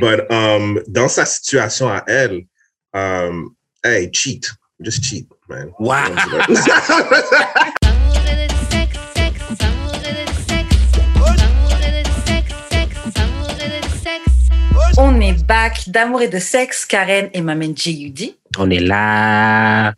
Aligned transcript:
But 0.00 0.30
um, 0.30 0.80
dans 0.88 1.08
sa 1.08 1.26
situation 1.26 1.88
à 1.90 2.02
elle, 2.06 2.46
um, 2.94 3.54
hey, 3.84 4.10
cheat. 4.12 4.50
Just 4.80 5.04
cheat, 5.04 5.28
man. 5.48 5.72
Wow. 5.78 5.96
On 14.96 15.20
est 15.20 15.44
back 15.46 15.88
d'amour 15.88 16.22
et 16.22 16.28
de 16.28 16.38
sexe, 16.38 16.86
Karen 16.86 17.28
et 17.32 17.42
Mamen 17.42 17.76
J.U.D. 17.76 18.36
On 18.58 18.70
est 18.70 18.80
là. 18.80 19.92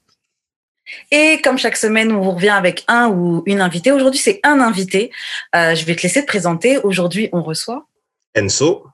Et 1.11 1.41
comme 1.43 1.59
chaque 1.59 1.77
semaine, 1.77 2.13
on 2.13 2.21
vous 2.21 2.33
revient 2.33 2.51
avec 2.51 2.85
un 2.89 3.09
ou 3.09 3.43
une 3.47 3.61
invitée. 3.61 3.93
Aujourd'hui, 3.93 4.21
c'est 4.21 4.41
un 4.43 4.61
invité. 4.61 5.11
Euh, 5.55 5.75
je 5.75 5.85
vais 5.85 5.95
te 5.95 6.03
laisser 6.03 6.23
te 6.23 6.27
présenter. 6.27 6.79
Aujourd'hui, 6.79 7.29
on 7.33 7.43
reçoit. 7.43 7.87
Enso. 8.37 8.87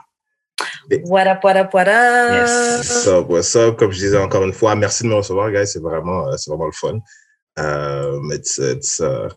What 1.05 1.27
up, 1.27 1.45
what 1.45 1.57
up, 1.57 1.73
what 1.75 1.89
up? 1.89 2.33
Yes. 2.33 2.79
What's 2.79 3.07
up, 3.07 3.29
what's 3.29 3.57
up? 3.57 3.77
Comme 3.79 3.93
je 3.93 3.99
disais 3.99 4.19
encore 4.19 4.45
une 4.45 4.53
fois, 4.53 4.75
merci 4.75 5.03
de 5.05 5.09
me 5.09 5.15
recevoir, 5.15 5.51
guys. 5.51 5.67
C'est 5.67 5.81
vraiment, 5.83 6.29
euh, 6.29 6.37
c'est 6.37 6.51
vraiment 6.51 6.67
le 6.67 6.73
fun. 6.73 7.01
Um, 7.57 8.33
it's, 8.33 8.59
it's, 8.59 9.01
uh, 9.01 9.29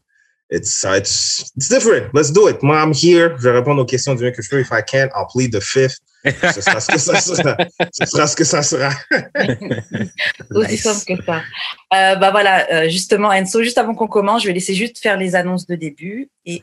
it's, 0.49 0.84
uh, 0.84 0.93
it's, 0.95 1.52
it's 1.55 1.67
different. 1.70 2.13
Let's 2.13 2.31
do 2.31 2.48
it. 2.48 2.62
Moi, 2.63 2.76
I'm 2.76 2.93
here. 2.93 3.35
Je 3.38 3.43
vais 3.49 3.52
répondre 3.52 3.81
aux 3.81 3.85
questions 3.85 4.15
du 4.15 4.23
mieux 4.23 4.31
que 4.31 4.41
je 4.41 4.49
peux. 4.49 4.59
If 4.59 4.71
I 4.71 4.81
can't, 4.85 5.09
I'll 5.15 5.27
plead 5.31 5.52
the 5.52 5.59
fifth. 5.62 5.98
Ce 6.23 6.62
sera 6.62 6.79
ce 6.79 6.91
que 6.91 6.99
ça 6.99 7.20
sera. 7.21 7.57
Ce 7.91 8.05
sera 8.05 8.27
ce 8.27 8.35
que 8.35 8.43
ça 8.43 8.62
sera. 8.63 8.91
Aussi 10.51 10.71
Nice. 10.71 10.84
simple 10.84 11.17
que 11.17 11.23
ça. 11.26 11.41
Euh, 11.93 12.15
bah 12.15 12.29
voilà, 12.31 12.67
euh, 12.71 12.90
justement, 12.90 13.29
Enso, 13.29 13.63
juste 13.63 13.77
avant 13.79 13.95
qu'on 13.95 14.07
commence, 14.07 14.43
je 14.43 14.48
vais 14.48 14.53
laisser 14.53 14.76
juste 14.76 14.99
faire 14.99 15.17
les 15.17 15.35
annonces 15.35 15.65
de 15.65 15.76
début 15.76 16.29
et 16.45 16.62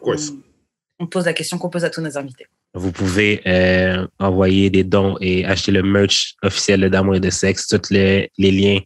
on 1.00 1.06
pose 1.06 1.26
la 1.26 1.32
question 1.32 1.58
qu'on 1.58 1.70
pose 1.70 1.84
à 1.84 1.90
tous 1.90 2.00
nos 2.00 2.16
invités. 2.16 2.46
Vous 2.74 2.92
pouvez 2.92 3.40
euh, 3.46 4.06
envoyer 4.18 4.70
des 4.70 4.84
dons 4.84 5.16
et 5.20 5.44
acheter 5.44 5.72
le 5.72 5.82
merch 5.82 6.34
officiel 6.42 6.88
d'Amour 6.90 7.16
et 7.16 7.20
de 7.20 7.30
Sexe. 7.30 7.66
Tous 7.66 7.90
les, 7.90 8.30
les 8.38 8.50
liens 8.50 8.80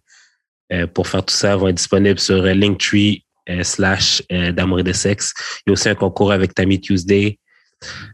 euh, 0.73 0.87
pour 0.87 1.09
faire 1.09 1.25
tout 1.25 1.35
ça 1.35 1.57
vont 1.57 1.69
être 1.69 1.77
disponibles 1.77 2.21
sur 2.21 2.37
euh, 2.37 2.55
Linktree 2.55 3.25
slash 3.63 4.23
d'Amour 4.31 4.81
et 4.81 4.85
de 4.85 4.93
Sexe. 4.93 5.35
Il 5.67 5.71
y 5.71 5.73
a 5.73 5.73
aussi 5.73 5.89
un 5.89 5.97
concours 5.97 6.31
avec 6.31 6.55
Tammy 6.55 6.81
Tuesday. 6.81 7.41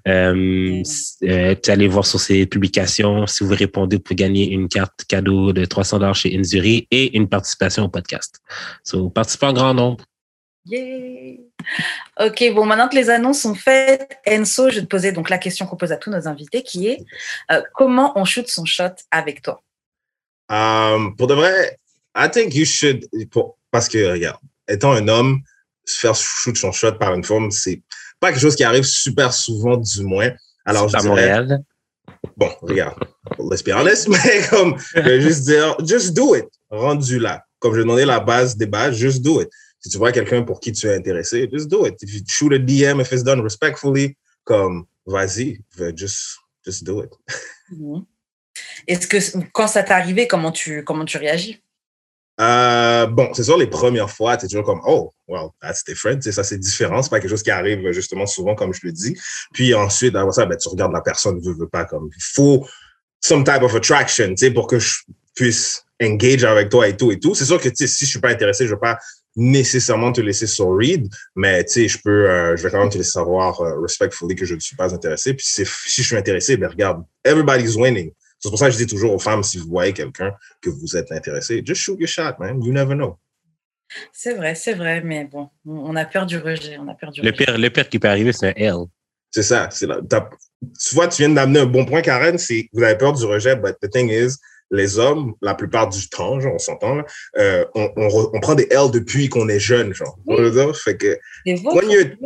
Euh, 0.07 0.83
euh, 1.25 1.55
allez 1.67 1.89
voir 1.89 2.07
sur 2.07 2.21
ses 2.21 2.47
publications. 2.47 3.27
Si 3.27 3.45
vous 3.45 3.55
répondez, 3.55 3.97
vous 3.97 4.03
pouvez 4.03 4.17
gagner 4.17 4.51
une 4.51 4.69
carte 4.69 5.05
cadeau 5.07 5.53
de 5.53 5.65
300 5.65 5.99
dollars 5.99 6.15
chez 6.15 6.37
Inzuri 6.37 6.87
et 6.91 7.17
une 7.17 7.29
participation 7.29 7.85
au 7.85 7.89
podcast. 7.89 8.41
So, 8.85 9.11
participez 9.11 9.47
en 9.47 9.53
grand 9.53 9.75
nombre. 9.75 10.05
Yay! 10.67 11.48
Ok, 12.21 12.43
bon, 12.55 12.65
maintenant 12.67 12.89
que 12.89 12.97
les 12.97 13.11
annonces 13.11 13.43
sont 13.43 13.55
faites, 13.55 14.19
Enso, 14.27 14.71
je 14.71 14.77
vais 14.77 14.81
te 14.83 14.87
poser 14.87 15.13
donc 15.13 15.31
la 15.31 15.39
question 15.39 15.67
qu'on 15.67 15.77
pose 15.77 15.93
à 15.93 15.97
tous 15.97 16.11
nos 16.11 16.27
invités 16.27 16.63
qui 16.63 16.89
est 16.89 17.05
euh, 17.53 17.63
comment 17.75 18.13
on 18.19 18.25
shoot 18.25 18.49
son 18.49 18.65
shot 18.65 18.95
avec 19.11 19.43
toi? 19.43 19.63
Um, 20.51 21.15
pour 21.17 21.27
de 21.29 21.35
vrai, 21.35 21.79
I 22.17 22.29
think 22.31 22.55
you 22.55 22.65
should, 22.65 23.07
pour- 23.31 23.57
parce 23.71 23.89
que, 23.89 24.11
regarde, 24.11 24.39
étant 24.67 24.93
un 24.93 25.07
homme, 25.09 25.41
se 25.85 25.99
faire 26.01 26.15
shoot 26.15 26.57
son 26.57 26.73
shot 26.73 26.93
par 26.93 27.15
une 27.15 27.23
femme, 27.25 27.51
c'est 27.51 27.83
pas 28.19 28.31
quelque 28.33 28.41
chose 28.41 28.57
qui 28.57 28.65
arrive 28.65 28.85
super 28.85 29.33
souvent, 29.33 29.77
du 29.77 30.03
moins. 30.03 30.31
Alors, 30.65 30.89
je 30.89 30.97
à 30.97 31.01
dirais, 31.01 31.09
Montréal. 31.11 31.63
bon, 32.37 32.51
regarde, 32.63 32.99
let's 33.39 33.63
be 33.63 33.69
honest, 33.71 34.09
mais 34.09 34.43
comme, 34.51 34.77
je 34.95 35.01
vais 35.01 35.21
juste 35.21 35.43
dire, 35.45 35.77
just 35.87 36.15
do 36.15 36.35
it, 36.35 36.47
rendu 36.71 37.19
là. 37.19 37.45
Comme 37.61 37.75
je 37.75 37.81
demandais 37.81 38.05
la 38.07 38.21
base 38.21 38.57
des 38.57 38.67
bases, 38.67 38.97
just 38.97 39.23
do 39.23 39.41
it. 39.41 39.49
Si 39.81 39.89
tu 39.89 39.99
vois 39.99 40.13
quelqu'un 40.13 40.43
pour 40.43 40.61
qui 40.61 40.73
tu 40.73 40.87
es 40.87 40.95
intéressé, 40.95 41.49
just 41.53 41.69
do 41.69 41.87
it. 41.87 41.95
If 42.03 42.15
you 42.15 42.21
shoot 42.27 42.53
a 42.53 42.59
DM, 42.59 43.01
if 43.01 43.13
it's 43.13 43.23
done 43.23 43.41
respectfully, 43.41 44.17
comme, 44.45 44.87
vas-y, 45.07 45.61
just, 45.95 46.39
just 46.65 46.85
do 46.85 47.03
it. 47.03 47.11
Mhm. 47.71 48.05
Est-ce 48.87 49.07
que 49.07 49.19
quand 49.53 49.69
ça 49.69 49.83
t'est 49.83 49.93
arrivé, 49.93 50.27
comment 50.27 50.53
tu, 50.53 50.83
comment 50.85 51.05
tu 51.05 51.19
réagis? 51.19 51.63
Euh, 52.41 53.07
bon, 53.07 53.31
c'est 53.35 53.45
sûr, 53.45 53.59
les 53.59 53.67
premières 53.67 54.11
fois, 54.11 54.37
tu 54.37 54.47
es 54.47 54.49
toujours 54.49 54.65
comme, 54.65 54.81
oh, 54.87 55.13
well, 55.27 55.49
that's 55.61 55.85
different. 55.85 56.17
Tu 56.17 56.23
sais, 56.25 56.33
ça, 56.33 56.45
c'est 56.45 56.59
différent. 56.59 57.03
C'est 57.03 57.11
pas 57.11 57.19
quelque 57.19 57.31
chose 57.31 57.43
qui 57.43 57.51
arrive 57.51 57.91
justement 57.91 58.27
souvent, 58.27 58.55
comme 58.55 58.73
je 58.73 58.81
le 58.85 58.93
dis. 58.93 59.17
Puis 59.53 59.75
ensuite, 59.75 60.15
après 60.15 60.33
ça, 60.33 60.47
ben, 60.47 60.57
tu 60.57 60.69
regardes 60.69 60.93
la 60.93 61.01
personne, 61.01 61.41
veut, 61.41 61.55
veut 61.55 61.69
pas, 61.69 61.85
comme, 61.85 62.09
il 62.17 62.23
faut 62.23 62.67
some 63.21 63.43
type 63.43 63.63
of 63.63 63.75
attraction, 63.75 64.29
tu 64.29 64.37
sais, 64.37 64.51
pour 64.53 64.69
que 64.69 64.79
je 64.79 65.01
puisse 65.35 65.85
engage 66.01 66.45
avec 66.45 66.69
toi 66.69 66.87
et 66.87 66.97
tout 66.97 67.11
et 67.11 67.19
tout. 67.19 67.35
C'est 67.35 67.45
sûr 67.45 67.61
que, 67.61 67.69
tu 67.69 67.75
sais, 67.75 67.87
si 67.89 68.05
je 68.05 68.11
suis 68.11 68.21
pas 68.21 68.31
intéressé, 68.31 68.67
je 68.67 68.75
vais 68.75 68.81
pas 68.81 68.99
nécessairement 69.37 70.13
te 70.13 70.21
laisser 70.21 70.47
sur 70.47 70.75
read, 70.77 71.09
mais, 71.37 71.65
tu 71.65 71.73
sais, 71.73 71.89
je 71.89 71.99
peux, 72.03 72.29
euh, 72.31 72.57
je 72.57 72.63
vais 72.63 72.71
quand 72.71 72.81
même 72.81 72.91
te 72.91 72.99
laisser 72.99 73.11
savoir 73.13 73.61
euh, 73.61 73.81
respectfully 73.81 74.35
que 74.35 74.45
je 74.45 74.55
ne 74.55 74.61
suis 74.61 74.77
pas 74.77 74.93
intéressé. 74.95 75.35
Puis 75.35 75.47
c'est- 75.49 75.67
si 75.67 76.03
je 76.03 76.07
suis 76.09 76.17
intéressé, 76.17 76.57
ben, 76.57 76.69
regarde, 76.69 77.05
everybody's 77.25 77.77
winning. 77.77 78.13
C'est 78.41 78.49
pour 78.51 78.59
ça 78.59 78.67
que 78.67 78.73
je 78.73 78.77
dis 78.79 78.87
toujours 78.87 79.13
aux 79.15 79.19
femmes, 79.19 79.43
si 79.43 79.59
vous 79.59 79.69
voyez 79.69 79.93
quelqu'un 79.93 80.33
que 80.61 80.71
vous 80.71 80.97
êtes 80.97 81.11
intéressé, 81.13 81.63
just 81.65 81.83
shoot 81.83 81.99
your 81.99 82.09
shot, 82.09 82.35
man. 82.39 82.63
You 82.63 82.73
never 82.73 82.95
know. 82.95 83.19
C'est 84.13 84.35
vrai, 84.35 84.55
c'est 84.55 84.75
vrai, 84.75 85.01
mais 85.03 85.25
bon, 85.25 85.49
on 85.65 85.97
a 85.97 86.05
peur 86.05 86.27
du 86.27 86.39
rejet. 86.39 86.77
On 86.79 86.87
a 86.89 86.95
peur 86.95 87.11
du 87.11 87.21
Le 87.23 87.31
rejet. 87.31 87.45
pire, 87.47 87.59
le 87.59 87.71
pire 87.71 87.89
qui 87.89 87.99
peut 87.99 88.09
arriver, 88.09 88.33
c'est 88.33 88.49
un 88.49 88.53
L. 88.57 88.77
C'est 89.31 89.43
ça. 89.43 89.69
C'est 89.73 89.87
Tu 89.87 90.95
vois, 90.95 91.09
tu 91.09 91.23
viens 91.23 91.31
d'amener 91.31 91.61
un 91.61 91.67
bon 91.67 91.85
point, 91.85 92.01
Karen. 92.03 92.39
C'est 92.39 92.69
vous 92.73 92.83
avez 92.83 92.97
peur 92.97 93.13
du 93.13 93.25
rejet, 93.25 93.57
but 93.57 93.77
the 93.83 93.91
thing 93.91 94.09
is, 94.11 94.37
les 94.71 94.99
hommes, 94.99 95.35
la 95.43 95.55
plupart 95.55 95.89
du 95.89 96.09
temps, 96.09 96.41
genre, 96.41 96.55
on 96.55 96.59
s'entend, 96.59 97.03
euh, 97.37 97.65
on, 97.75 97.91
on, 97.97 98.09
re- 98.09 98.31
on 98.35 98.41
prend 98.41 98.55
des 98.55 98.69
L 98.71 98.91
depuis 98.93 99.29
qu'on 99.29 99.49
est 99.49 99.61
jeune, 99.61 99.95
genre. 99.95 100.19
Oui. 100.27 100.37
Fait 100.75 100.97
que, 100.97 101.19
votre 101.63 101.81
problème. 101.81 102.17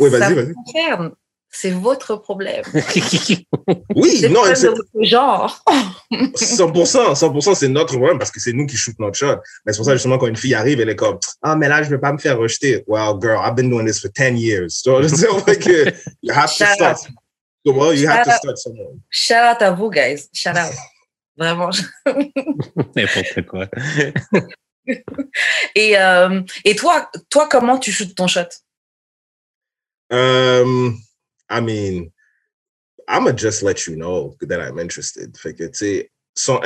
oui, 0.00 0.08
vas-y, 0.08 0.34
vas-y. 0.34 0.54
C'est 1.56 1.70
votre 1.70 2.16
problème. 2.16 2.64
Oui, 3.94 4.26
non, 4.28 4.42
c'est 4.54 4.68
genre. 5.06 5.62
100%, 6.12 7.14
100%, 7.14 7.54
c'est 7.54 7.68
notre 7.68 7.96
problème 7.96 8.18
parce 8.18 8.30
que 8.32 8.40
c'est 8.40 8.52
nous 8.52 8.66
qui 8.66 8.76
shoot 8.76 8.98
notre 8.98 9.16
shot. 9.16 9.36
Mais 9.64 9.72
c'est 9.72 9.78
pour 9.78 9.86
ça, 9.86 9.92
justement, 9.92 10.18
quand 10.18 10.26
une 10.26 10.36
fille 10.36 10.54
arrive, 10.54 10.80
elle 10.80 10.88
est 10.88 10.96
comme, 10.96 11.18
ah, 11.42 11.54
mais 11.54 11.68
là, 11.68 11.82
je 11.82 11.90
vais 11.90 11.98
pas 11.98 12.12
me 12.12 12.18
faire 12.18 12.38
rejeter. 12.38 12.82
Well, 12.88 13.18
girl, 13.20 13.40
I've 13.40 13.54
been 13.54 13.70
doing 13.70 13.86
this 13.86 14.00
for 14.00 14.10
10 14.10 14.36
years. 14.36 14.82
Que, 14.82 15.92
you 16.22 16.34
have 16.34 16.52
to 16.56 16.66
start. 16.66 16.98
Well, 17.64 17.94
you 17.96 18.08
have 18.08 18.24
to 18.24 18.32
start 18.32 18.58
somewhere. 18.58 18.88
Shout 19.08 19.54
out 19.54 19.62
à 19.62 19.70
vous, 19.70 19.90
guys. 19.90 20.28
Shout 20.32 20.56
out. 20.56 20.72
Vraiment. 21.36 21.70
N'importe 22.06 23.46
quoi. 23.46 23.68
Et, 25.74 25.96
euh, 25.96 26.42
et 26.64 26.76
toi, 26.76 27.10
toi, 27.30 27.48
comment 27.48 27.78
tu 27.78 27.90
shootes 27.90 28.14
ton 28.14 28.26
shot? 28.26 28.48
Um, 30.10 31.00
I 31.48 31.60
mean, 31.60 32.12
I'm 33.08 33.24
gonna 33.24 33.36
just 33.36 33.62
let 33.62 33.86
you 33.86 33.96
know 33.96 34.36
that 34.42 34.60
I'm 34.60 34.78
interested. 34.78 35.36
Fait 35.38 35.54
que, 35.54 35.64
tu 35.68 35.74
sais, 35.74 36.10
son, 36.34 36.60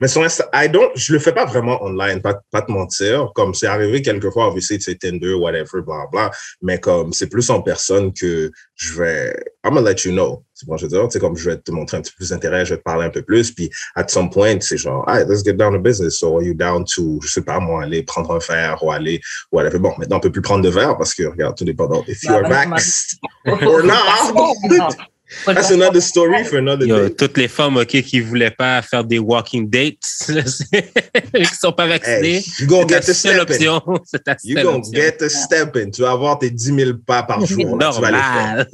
mais 0.00 0.08
son 0.08 0.22
Insta, 0.22 0.48
I 0.54 0.68
don't, 0.68 0.90
je 0.94 1.12
le 1.12 1.18
fais 1.18 1.32
pas 1.32 1.44
vraiment 1.44 1.82
online, 1.82 2.22
pas, 2.22 2.40
pas 2.50 2.62
te 2.62 2.70
mentir. 2.70 3.30
Comme 3.34 3.54
c'est 3.54 3.66
arrivé 3.66 4.02
quelquefois, 4.02 4.48
obviously, 4.48 4.80
sais, 4.80 4.94
Tinder, 4.94 5.34
whatever, 5.34 5.82
bla, 5.84 6.06
bla. 6.10 6.30
Mais 6.62 6.78
comme 6.80 7.12
c'est 7.12 7.28
plus 7.28 7.48
en 7.50 7.60
personne 7.62 8.12
que 8.12 8.50
je 8.74 8.98
vais, 8.98 9.36
I'm 9.64 9.74
gonna 9.74 9.90
let 9.90 10.04
you 10.04 10.12
know. 10.12 10.44
C'est 10.54 10.66
bon, 10.66 10.76
je 10.76 10.84
veux 10.84 10.88
dire, 10.88 11.02
tu 11.04 11.12
sais, 11.12 11.18
comme 11.18 11.36
je 11.36 11.50
vais 11.50 11.56
te 11.56 11.70
montrer 11.70 11.98
un 11.98 12.00
petit 12.00 12.12
peu 12.12 12.16
plus 12.18 12.30
d'intérêt, 12.30 12.64
je 12.64 12.74
vais 12.74 12.78
te 12.78 12.82
parler 12.82 13.06
un 13.06 13.10
peu 13.10 13.22
plus. 13.22 13.50
Puis, 13.52 13.70
at 13.94 14.08
some 14.08 14.30
point, 14.30 14.58
c'est 14.60 14.76
genre, 14.76 15.08
hey, 15.08 15.24
let's 15.26 15.44
get 15.44 15.54
down 15.54 15.72
to 15.72 15.78
business. 15.78 16.18
So, 16.18 16.36
are 16.36 16.42
you 16.42 16.54
down 16.54 16.84
to, 16.96 17.20
je 17.22 17.28
sais 17.28 17.42
pas, 17.42 17.60
moi, 17.60 17.84
aller 17.84 18.02
prendre 18.02 18.34
un 18.34 18.38
verre 18.38 18.82
ou 18.82 18.90
aller, 18.90 19.20
whatever. 19.52 19.78
Bon, 19.78 19.94
maintenant, 19.98 20.16
on 20.16 20.20
peut 20.20 20.32
plus 20.32 20.42
prendre 20.42 20.64
de 20.64 20.70
verre 20.70 20.96
parce 20.96 21.14
que, 21.14 21.24
regarde, 21.24 21.56
tout 21.56 21.64
dépend. 21.64 21.86
Donc, 21.88 22.08
If 22.08 22.24
Bah, 22.24 22.32
you're 22.32 22.42
bah, 22.42 22.66
vaxxed 22.66 23.18
or 23.46 23.82
not. 23.82 24.96
Non. 25.46 25.54
That's 25.54 25.70
another 25.70 26.00
story 26.02 26.44
for 26.44 26.58
another 26.58 26.86
Il 26.86 26.88
y 26.88 26.92
a 26.92 27.08
day. 27.08 27.14
toutes 27.14 27.38
les 27.38 27.46
femmes 27.48 27.76
ok, 27.76 28.02
qui 28.02 28.20
voulaient 28.20 28.50
pas 28.50 28.82
faire 28.82 29.04
des 29.04 29.18
walking 29.18 29.68
dates, 29.70 29.98
qui 31.34 31.44
sont 31.54 31.72
pas 31.72 31.86
vaccinées. 31.86 32.36
Hey, 32.38 32.42
C'est 32.42 32.88
ta 32.88 33.02
seule 33.14 33.40
option. 33.40 33.80
C'est 34.04 34.24
ta 34.24 34.36
You 34.42 34.56
seule 34.56 34.64
gonna 34.64 34.76
option. 34.78 34.92
get 34.92 35.16
to 35.18 35.28
stepping. 35.28 35.90
Tu 35.92 36.02
vas 36.02 36.10
avoir 36.12 36.38
tes 36.38 36.50
10 36.50 36.74
000 36.74 36.90
pas 37.06 37.22
par 37.22 37.44
jour. 37.46 37.76
là. 37.78 37.90
Tu 37.94 38.00
vas 38.00 38.10
les 38.10 38.16
faire. 38.16 38.56
Normal. 38.56 38.66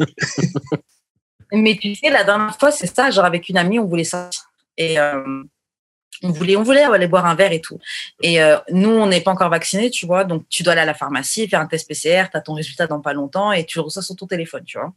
Mais 1.52 1.76
tu 1.80 1.94
sais, 1.94 2.10
la 2.10 2.24
dernière 2.24 2.56
fois, 2.58 2.70
c'est 2.72 2.92
ça, 2.92 3.10
genre 3.10 3.24
avec 3.24 3.48
une 3.48 3.56
amie, 3.58 3.78
on 3.78 3.84
voulait 3.86 4.04
sortir. 4.04 4.42
Et 4.76 4.98
euh, 4.98 5.22
on, 6.22 6.30
voulait, 6.30 6.56
on 6.56 6.62
voulait 6.62 6.82
aller 6.82 7.06
boire 7.06 7.26
un 7.26 7.34
verre 7.34 7.52
et 7.52 7.60
tout. 7.60 7.78
Et 8.22 8.42
euh, 8.42 8.56
nous, 8.70 8.88
on 8.90 9.06
n'est 9.06 9.20
pas 9.20 9.30
encore 9.30 9.50
vaccinés, 9.50 9.90
tu 9.90 10.06
vois. 10.06 10.24
Donc, 10.24 10.44
tu 10.48 10.62
dois 10.62 10.72
aller 10.72 10.82
à 10.82 10.86
la 10.86 10.94
pharmacie, 10.94 11.46
faire 11.48 11.60
un 11.60 11.66
test 11.66 11.86
PCR, 11.88 12.24
tu 12.30 12.36
as 12.36 12.40
ton 12.40 12.54
résultat 12.54 12.86
dans 12.86 13.00
pas 13.00 13.12
longtemps 13.12 13.52
et 13.52 13.64
tu 13.64 13.78
le 13.78 13.82
reçois 13.82 14.02
sur 14.02 14.16
ton 14.16 14.26
téléphone, 14.26 14.64
tu 14.64 14.78
vois. 14.78 14.92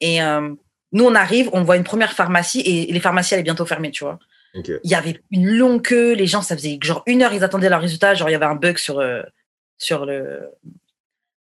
Et 0.00 0.22
euh, 0.22 0.54
nous, 0.92 1.04
on 1.04 1.14
arrive, 1.14 1.50
on 1.52 1.62
voit 1.62 1.76
une 1.76 1.84
première 1.84 2.12
pharmacie 2.12 2.60
et 2.60 2.92
les 2.92 3.00
pharmacies, 3.00 3.34
elle 3.34 3.40
est 3.40 3.44
bientôt 3.44 3.66
fermée, 3.66 3.90
tu 3.90 4.04
vois. 4.04 4.18
Il 4.54 4.90
y 4.90 4.94
avait 4.94 5.20
une 5.30 5.48
longue 5.48 5.80
queue, 5.80 6.12
les 6.12 6.26
gens, 6.26 6.42
ça 6.42 6.56
faisait 6.56 6.78
genre 6.82 7.02
une 7.06 7.22
heure, 7.22 7.32
ils 7.32 7.42
attendaient 7.42 7.70
leur 7.70 7.80
résultat. 7.80 8.14
Genre, 8.14 8.28
il 8.28 8.32
y 8.32 8.34
avait 8.34 8.44
un 8.44 8.54
bug 8.54 8.76
sur, 8.76 8.98
euh, 8.98 9.22
sur 9.78 10.04
le 10.04 10.50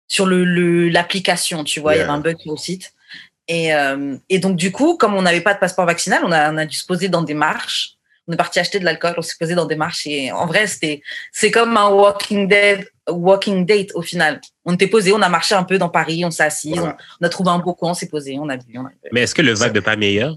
sur 0.08 0.26
le 0.26 0.88
l'application, 0.88 1.64
tu 1.64 1.80
vois. 1.80 1.94
Il 1.94 1.98
y 1.98 2.00
avait 2.00 2.10
un 2.10 2.20
bug 2.20 2.38
sur 2.38 2.52
le 2.52 2.58
site. 2.58 2.94
Et, 3.46 3.74
euh, 3.74 4.16
et 4.30 4.38
donc, 4.38 4.56
du 4.56 4.72
coup, 4.72 4.96
comme 4.96 5.14
on 5.14 5.22
n'avait 5.22 5.42
pas 5.42 5.52
de 5.52 5.58
passeport 5.58 5.84
vaccinal, 5.84 6.22
on 6.24 6.32
a, 6.32 6.50
on 6.50 6.56
a 6.56 6.64
dû 6.64 6.76
se 6.76 6.86
poser 6.86 7.08
dans 7.08 7.22
des 7.22 7.34
marches. 7.34 7.96
On 8.26 8.32
est 8.32 8.38
parti 8.38 8.58
acheter 8.58 8.78
de 8.78 8.86
l'alcool, 8.86 9.14
on 9.18 9.22
s'est 9.22 9.36
posé 9.38 9.54
dans 9.54 9.66
des 9.66 9.76
marches. 9.76 10.06
Et 10.06 10.32
en 10.32 10.46
vrai, 10.46 10.66
c'était 10.66 11.02
c'est 11.30 11.50
comme 11.50 11.76
un 11.76 11.90
walking, 11.90 12.48
dead, 12.48 12.88
walking 13.08 13.66
date 13.66 13.90
au 13.94 14.02
final. 14.02 14.40
On 14.64 14.74
était 14.74 14.86
posé, 14.86 15.12
on 15.12 15.20
a 15.22 15.28
marché 15.28 15.54
un 15.54 15.64
peu 15.64 15.78
dans 15.78 15.88
Paris, 15.88 16.24
on 16.24 16.30
s'est 16.30 16.42
assis, 16.44 16.72
Voilà. 16.74 16.96
on, 17.20 17.24
on 17.24 17.26
a 17.26 17.28
trouvé 17.28 17.50
un 17.50 17.58
beau 17.58 17.74
coin, 17.74 17.90
on 17.90 17.94
s'est 17.94 18.08
posé, 18.08 18.36
on 18.38 18.48
a 18.48 18.56
bu. 18.56 18.78
On 18.78 18.86
a. 18.86 18.90
Mais 19.12 19.22
est-ce 19.22 19.34
que 19.34 19.42
le 19.42 19.52
vibe 19.54 19.74
n'est 19.74 19.80
pas 19.82 19.96
meilleur? 19.96 20.34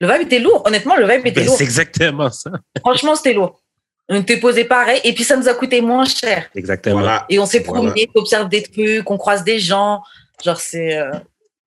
Le 0.00 0.06
vibe 0.06 0.22
était 0.22 0.38
lourd. 0.38 0.62
Honnêtement, 0.66 0.96
le 0.96 1.06
vibe 1.08 1.26
était 1.26 1.40
Ben, 1.40 1.46
lourd. 1.46 1.56
c'est 1.56 1.64
exactement 1.64 2.30
ça. 2.30 2.50
Franchement, 2.80 3.14
c'était 3.16 3.32
lourd. 3.32 3.60
On 4.08 4.16
était 4.20 4.36
posé 4.38 4.64
pareil. 4.64 5.00
Et 5.04 5.12
puis, 5.14 5.24
ça 5.24 5.36
nous 5.36 5.48
a 5.48 5.54
coûté 5.54 5.80
moins 5.80 6.04
cher. 6.04 6.48
Exactement. 6.54 7.00
Voilà. 7.00 7.26
Et 7.28 7.38
on 7.38 7.46
s'est 7.46 7.58
Voilà. 7.60 7.80
promené, 7.82 8.08
on 8.14 8.20
observe 8.20 8.48
des 8.48 8.62
trucs, 8.62 9.10
on 9.10 9.18
croise 9.18 9.42
des 9.44 9.58
gens. 9.58 10.00
Genre, 10.44 10.58
c'est. 10.60 10.96
euh, 10.96 11.10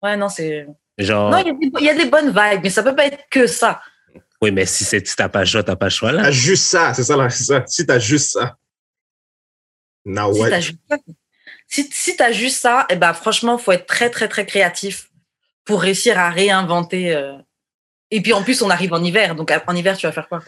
Ouais, 0.01 0.17
non, 0.17 0.29
c'est. 0.29 0.65
Genre, 0.97 1.29
Non, 1.29 1.37
il 1.39 1.47
y 1.47 1.49
a 1.49 1.53
des- 1.53 1.71
il 1.79 1.85
y, 1.85 1.89
a 1.89 1.93
des 1.93 2.05
bonnes 2.09 2.29
vibes, 2.29 2.61
mais 2.63 2.69
ça 2.69 2.81
peut 2.83 2.95
pas 2.95 3.05
être 3.05 3.19
que 3.29 3.45
ça. 3.47 3.81
oui, 4.41 4.51
mais 4.51 4.65
si, 4.65 4.83
si 4.85 5.01
t'as 5.15 5.29
pas 5.29 5.41
le 5.41 5.45
choix, 5.45 5.61
t'as 5.63 5.75
pas 5.75 5.85
le 5.87 5.91
choix 5.91 6.11
là. 6.11 6.23
T'as 6.23 6.31
juste 6.31 6.63
ça, 6.65 6.93
c'est 6.95 7.03
ça, 7.03 7.15
là, 7.17 7.29
c'est 7.29 7.43
ça. 7.43 7.63
Si 7.67 7.85
t'as 7.85 7.99
juste 7.99 8.31
ça. 8.31 8.55
Now 10.05 10.33
Si 10.33 10.39
what? 10.39 10.49
t'as 10.49 10.59
juste 10.59 10.79
ça, 10.89 10.97
si, 11.67 11.89
si 11.91 12.15
t'as 12.15 12.31
juste 12.31 12.59
ça, 12.61 12.85
eh 12.89 12.95
ben, 12.95 13.13
franchement, 13.13 13.57
faut 13.57 13.71
être 13.71 13.85
très, 13.85 14.09
très, 14.09 14.27
très 14.27 14.45
créatif 14.45 15.09
pour 15.65 15.81
réussir 15.81 16.17
à 16.19 16.29
réinventer. 16.29 17.15
euh. 17.15 17.37
Et 18.09 18.21
puis, 18.21 18.33
en 18.33 18.43
plus, 18.43 18.61
on 18.61 18.69
arrive 18.69 18.93
en 18.93 19.03
hiver. 19.03 19.35
Donc, 19.35 19.51
en 19.67 19.75
hiver, 19.75 19.95
tu 19.97 20.05
vas 20.05 20.11
faire 20.11 20.27
quoi? 20.27 20.41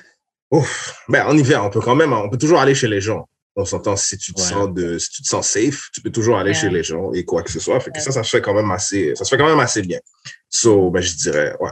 Ouf. 0.52 0.94
Ben, 1.08 1.26
en 1.26 1.38
hiver, 1.38 1.64
on 1.64 1.70
peut 1.70 1.80
quand 1.82 1.96
même, 1.96 2.12
on 2.14 2.30
peut 2.30 2.38
toujours 2.38 2.60
aller 2.60 2.76
chez 2.76 2.88
les 2.88 3.00
gens. 3.02 3.28
On 3.56 3.66
s'entend 3.66 3.96
si 3.96 4.18
tu 4.18 4.34
te 4.34 4.42
Ouais. 4.42 4.48
sens 4.48 4.74
de, 4.74 4.98
si 4.98 5.10
tu 5.12 5.22
te 5.22 5.28
sens 5.28 5.48
safe, 5.48 5.90
tu 5.94 6.02
peux 6.02 6.10
toujours 6.12 6.38
aller 6.38 6.50
Ouais. 6.52 6.56
chez 6.56 6.70
les 6.70 6.84
gens 6.84 7.12
et 7.14 7.24
quoi 7.24 7.44
que 7.44 7.52
ce 7.52 7.60
soit. 7.60 7.80
Fait 7.80 7.92
que 7.92 7.98
Ouais. 7.98 8.02
ça, 8.04 8.12
ça 8.12 8.24
se 8.24 8.30
fait 8.32 8.42
quand 8.42 8.54
même 8.56 8.72
assez, 8.72 9.16
ça 9.16 9.24
se 9.24 9.30
fait 9.30 9.38
quand 9.38 9.48
même 9.48 9.60
assez 9.60 9.82
bien. 9.84 10.00
So, 10.50 10.90
ben, 10.90 11.02
je 11.02 11.14
dirais, 11.16 11.56
ouais. 11.60 11.70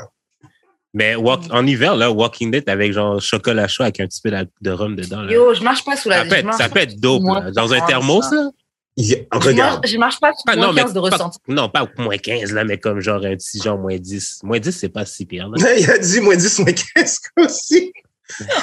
Mais 0.93 1.15
walk- 1.15 1.47
en 1.51 1.65
hiver, 1.65 1.95
là, 1.95 2.11
Walking 2.11 2.51
Dead 2.51 2.67
avec 2.69 2.91
genre 2.91 3.21
chocolat 3.21 3.67
chaud 3.67 3.83
avec 3.83 3.99
un 4.01 4.07
petit 4.07 4.19
peu 4.21 4.29
de, 4.31 4.45
de 4.61 4.71
rhum 4.71 4.95
dedans. 4.95 5.21
Là. 5.21 5.31
Yo, 5.31 5.53
je 5.53 5.63
marche 5.63 5.85
pas 5.85 5.95
sous 5.95 6.09
la 6.09 6.27
ça, 6.29 6.35
peut 6.43 6.51
ça 6.51 6.69
peut 6.69 6.79
être 6.79 6.99
dope. 6.99 7.23
Là. 7.25 7.49
Dans 7.51 7.73
un 7.73 7.79
thermos, 7.85 8.21
ça. 8.23 8.35
là. 8.35 8.49
Il 8.97 9.05
y 9.05 9.13
a- 9.15 9.17
Je 9.41 9.47
regarde. 9.47 9.75
marche, 9.79 9.89
je 9.91 9.97
marche 9.97 10.19
pas 10.19 10.31
sous 10.33 10.43
Ah, 10.47 10.55
moins 10.57 10.67
non, 10.67 10.73
mais 10.73 10.81
15 10.81 10.93
de 10.93 10.99
pas- 10.99 11.09
ressenti. 11.15 11.39
non, 11.47 11.69
pas 11.69 11.87
moins 11.97 12.17
15, 12.17 12.51
là, 12.51 12.65
mais 12.65 12.77
comme 12.77 12.99
genre 12.99 13.23
un 13.23 13.37
petit 13.37 13.59
genre 13.63 13.77
moins 13.77 13.97
10. 13.97 14.39
Moins 14.43 14.59
10, 14.59 14.71
c'est 14.77 14.89
pas 14.89 15.05
si 15.05 15.25
pire. 15.25 15.47
Là. 15.47 15.73
Il 15.77 15.89
a 15.89 15.97
dit 15.97 16.19
moins 16.19 16.35
10, 16.35 16.59
moins 16.59 16.73
15 16.73 17.19
aussi. 17.37 17.93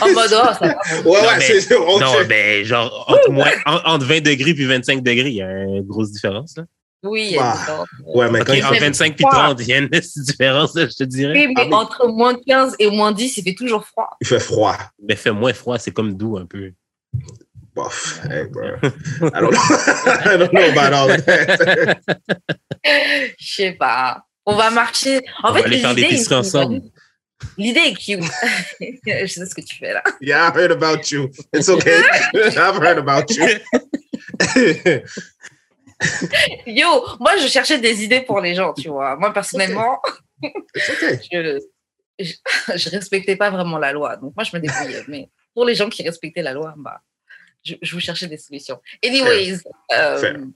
En 0.03 0.07
mode, 0.13 0.31
oh, 0.33 0.53
ça 0.53 0.59
va. 0.61 0.67
Ouais, 0.67 0.75
Non, 1.05 1.13
ouais, 1.13 1.39
mais- 1.39 1.61
c'est. 1.61 1.75
Non, 1.79 2.13
ben, 2.29 2.63
genre, 2.65 3.07
entre, 3.09 3.31
moins- 3.31 3.53
entre 3.87 4.05
20 4.05 4.21
degrés 4.23 4.53
puis 4.53 4.67
25 4.67 5.03
degrés, 5.03 5.29
il 5.31 5.37
y 5.37 5.43
a 5.43 5.51
une 5.51 5.83
grosse 5.87 6.11
différence. 6.13 6.57
Là. 6.59 6.65
Oui, 7.05 7.27
il 7.27 7.33
y 7.33 7.39
a 7.39 7.43
Bah, 7.43 7.53
différence. 7.57 7.89
Ouais, 8.07 8.31
mais 8.31 8.41
quand 8.41 8.53
il 8.55 8.65
entre 8.65 8.75
fait 8.75 8.81
25 8.81 9.15
puis 9.15 9.25
froid. 9.25 9.45
30, 9.45 9.61
il 9.61 9.69
y 9.69 9.73
a 9.73 9.79
une 9.79 9.89
différence, 9.89 10.73
je 10.75 10.85
te 10.97 11.05
dirais. 11.05 11.33
Oui, 11.35 11.47
mais 11.49 11.55
Ah, 11.63 11.65
mais- 11.69 11.75
entre 11.75 12.09
moins 12.09 12.35
15 12.35 12.75
et 12.79 12.91
moins 12.91 13.13
10, 13.13 13.37
il 13.37 13.45
fait 13.45 13.55
toujours 13.55 13.85
froid. 13.87 14.17
il 14.21 14.27
fait 14.27 14.41
froid. 14.41 14.77
Mais 15.03 15.15
fait 15.17 15.31
moins 15.31 15.53
froid, 15.53 15.79
c'est 15.79 15.93
comme 15.93 16.15
doux 16.15 16.37
un 16.39 16.47
peu. 16.47 16.73
Bof, 17.75 18.21
hey, 18.31 18.47
bro. 18.49 18.65
I 18.65 19.41
don't 19.41 19.53
know. 19.53 19.61
I 20.25 20.37
don't 20.39 20.53
know 20.53 20.63
about 20.77 20.93
all 20.93 21.23
that. 21.23 22.01
Je 23.39 23.55
sais 23.55 23.73
pas. 23.73 24.23
On 24.45 24.57
va 24.57 24.71
marcher. 24.71 25.21
En 25.45 25.51
On 25.51 25.55
fait, 25.55 25.61
va 25.61 25.67
aller 25.67 25.79
faire 25.79 25.95
l'épicerie 25.95 26.35
il- 26.35 26.39
ensemble. 26.39 26.81
L'idée 27.57 27.81
est 27.81 27.95
cute. 27.95 28.25
je 29.07 29.27
sais 29.27 29.47
ce 29.47 29.55
que 29.55 29.61
tu 29.61 29.77
fais 29.77 29.93
là. 29.93 30.03
Yeah, 30.21 30.49
I've 30.49 30.57
heard 30.57 30.73
about 30.73 31.09
you. 31.13 31.31
It's 31.55 31.69
okay. 31.69 32.01
I've 32.35 32.83
heard 32.83 32.99
about 32.99 33.31
you. 33.31 33.47
Yo, 36.67 36.87
moi, 37.21 37.37
je 37.39 37.49
cherchais 37.49 37.79
des 37.79 38.05
idées 38.05 38.21
pour 38.21 38.41
les 38.41 38.55
gens, 38.55 38.73
tu 38.73 38.89
vois. 38.89 39.17
Moi, 39.17 39.33
personnellement, 39.33 40.01
okay. 40.43 41.19
je, 41.33 41.61
je, 42.19 42.33
je 42.77 42.91
respectais 42.91 43.37
pas 43.37 43.51
vraiment 43.51 43.79
la 43.79 43.93
loi. 43.93 44.17
Donc, 44.17 44.35
moi, 44.37 44.45
je 44.45 44.57
me 44.57 44.61
débrouillais. 44.61 45.03
Mais 45.09 45.29
pour 45.55 45.65
les 45.65 45.75
gens 45.75 45.89
qui 45.89 46.03
respectaient 46.03 46.43
la 46.43 46.53
loi, 46.53 46.75
bah, 46.77 47.01
je, 47.65 47.75
je 47.83 47.95
vous 47.95 48.01
cherchais 48.01 48.29
des 48.29 48.39
solutions. 48.39 48.81
Anyways. 49.05 49.59
euh, 49.93 50.47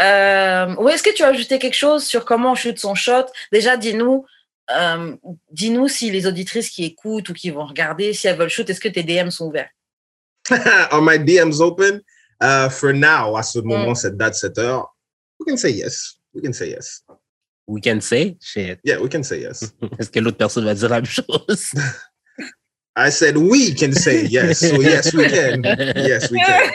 euh, 0.00 0.74
ou 0.76 0.88
est-ce 0.88 1.02
que 1.02 1.14
tu 1.14 1.22
as 1.22 1.28
ajouté 1.28 1.58
quelque 1.58 1.76
chose 1.76 2.04
sur 2.04 2.24
comment 2.24 2.52
on 2.52 2.54
shoot 2.56 2.76
son 2.78 2.94
shot? 2.94 3.26
Déjà, 3.52 3.76
dis-nous. 3.76 4.26
euh, 4.70 5.16
dis-nous 5.50 5.86
si 5.88 6.10
les 6.10 6.26
auditrices 6.26 6.70
qui 6.70 6.84
écoutent 6.84 7.28
ou 7.28 7.34
qui 7.34 7.50
vont 7.50 7.66
regarder, 7.66 8.12
si 8.12 8.26
elles 8.26 8.36
veulent 8.36 8.48
shoot, 8.48 8.68
est-ce 8.68 8.80
que 8.80 8.88
tes 8.88 9.02
DM 9.04 9.30
sont 9.30 9.46
ouverts? 9.46 9.70
Are 10.50 11.00
my 11.02 11.18
DMs 11.18 11.60
open? 11.60 12.00
Uh, 12.42 12.68
for 12.68 12.92
now, 12.92 13.36
à 13.36 13.42
ce 13.44 13.60
Mm. 13.60 13.66
moment, 13.68 13.94
cette 13.94 14.16
date, 14.16 14.34
cette 14.34 14.58
heure, 14.58 14.94
we 15.38 15.46
can 15.48 15.56
say 15.56 15.70
yes. 15.72 16.16
We 16.34 16.42
can 16.42 16.52
say 16.52 16.70
yes. 16.70 17.04
We 17.68 17.80
can 17.80 18.00
say, 18.00 18.36
shit. 18.40 18.80
Yeah, 18.84 18.98
we 19.00 19.08
can 19.08 19.22
say 19.22 19.40
yes. 19.42 19.72
Est-ce 19.98 20.10
que 20.10 20.18
l'autre 20.18 20.36
personne 20.38 20.64
va 20.64 20.74
dire 20.74 20.88
la 20.88 20.96
même 20.96 21.06
chose? 21.06 21.72
I 22.96 23.10
said 23.10 23.36
we 23.38 23.74
can 23.74 23.92
say 23.92 24.26
yes. 24.26 24.58
So 24.58 24.82
yes, 24.82 25.14
we 25.14 25.26
can. 25.28 25.62
Yes, 25.96 26.30
we 26.30 26.38
can. 26.40 26.70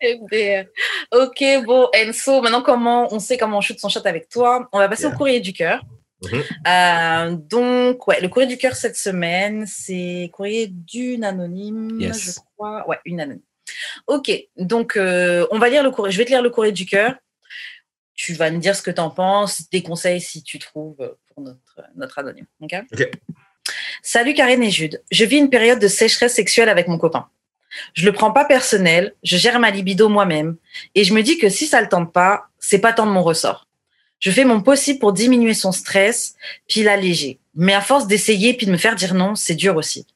MDR. 0.00 0.66
Ok, 1.12 1.42
bon, 1.64 1.88
Enso, 1.94 2.40
maintenant 2.42 2.62
comment 2.62 3.12
on 3.12 3.18
sait 3.18 3.36
comment 3.36 3.58
on 3.58 3.60
shoot 3.60 3.78
son 3.80 3.88
shot 3.88 4.02
avec 4.04 4.28
toi? 4.28 4.68
On 4.72 4.78
va 4.78 4.88
passer 4.88 5.04
Yeah. 5.04 5.14
au 5.14 5.16
courrier 5.16 5.40
du 5.40 5.52
cœur. 5.52 5.82
Mhm. 6.22 6.42
Euh, 6.66 7.36
donc, 7.36 8.06
ouais, 8.08 8.20
le 8.20 8.28
courrier 8.28 8.48
du 8.48 8.58
cœur 8.58 8.74
cette 8.76 8.96
semaine, 8.96 9.64
c'est 9.66 10.30
courrier 10.32 10.68
d'une 10.68 11.24
anonyme, 11.24 11.98
Yes. 12.00 12.24
je 12.24 12.30
crois. 12.56 12.88
Ouais, 12.88 12.98
une 13.04 13.20
anonyme. 13.20 13.42
Ok, 14.06 14.30
donc 14.56 14.96
euh, 14.96 15.46
on 15.50 15.58
va 15.58 15.68
lire 15.68 15.82
le 15.82 15.90
courrier. 15.90 16.12
Je 16.12 16.18
vais 16.18 16.24
te 16.24 16.30
lire 16.30 16.42
le 16.42 16.50
courrier 16.50 16.72
du 16.72 16.86
cœur. 16.86 17.14
Tu 18.14 18.34
vas 18.34 18.50
me 18.50 18.58
dire 18.58 18.74
ce 18.74 18.82
que 18.82 18.90
tu 18.90 19.00
en 19.00 19.10
penses, 19.10 19.68
des 19.70 19.82
conseils 19.82 20.20
si 20.20 20.42
tu 20.42 20.58
trouves 20.58 21.16
pour 21.32 21.42
notre, 21.42 21.82
notre 21.94 22.18
anonyme. 22.18 22.46
Ok? 22.60 22.74
Ok. 22.92 23.10
Salut 24.02 24.34
Karine 24.34 24.62
et 24.62 24.70
Jude. 24.70 25.02
Je 25.10 25.24
vis 25.24 25.36
une 25.36 25.50
période 25.50 25.78
de 25.78 25.88
sécheresse 25.88 26.34
sexuelle 26.34 26.68
avec 26.68 26.88
mon 26.88 26.98
copain. 26.98 27.28
Je 27.94 28.06
le 28.06 28.12
prends 28.12 28.32
pas 28.32 28.44
personnel, 28.44 29.14
je 29.22 29.36
gère 29.36 29.58
ma 29.58 29.70
libido 29.70 30.08
moi-même 30.08 30.56
et 30.94 31.04
je 31.04 31.12
me 31.12 31.22
dis 31.22 31.38
que 31.38 31.48
si 31.48 31.66
ça 31.66 31.80
le 31.80 31.88
tente 31.88 32.12
pas, 32.12 32.46
c'est 32.58 32.78
pas 32.78 32.92
tant 32.92 33.06
de 33.06 33.10
mon 33.10 33.22
ressort. 33.22 33.66
Je 34.20 34.30
fais 34.30 34.44
mon 34.44 34.62
possible 34.62 34.98
pour 34.98 35.12
diminuer 35.12 35.54
son 35.54 35.72
stress 35.72 36.34
puis 36.66 36.82
l'alléger. 36.82 37.38
Mais 37.54 37.74
à 37.74 37.80
force 37.80 38.06
d'essayer 38.06 38.54
puis 38.54 38.66
de 38.66 38.72
me 38.72 38.76
faire 38.76 38.96
dire 38.96 39.14
non, 39.14 39.34
c'est 39.34 39.54
dur 39.54 39.76
aussi. 39.76 40.06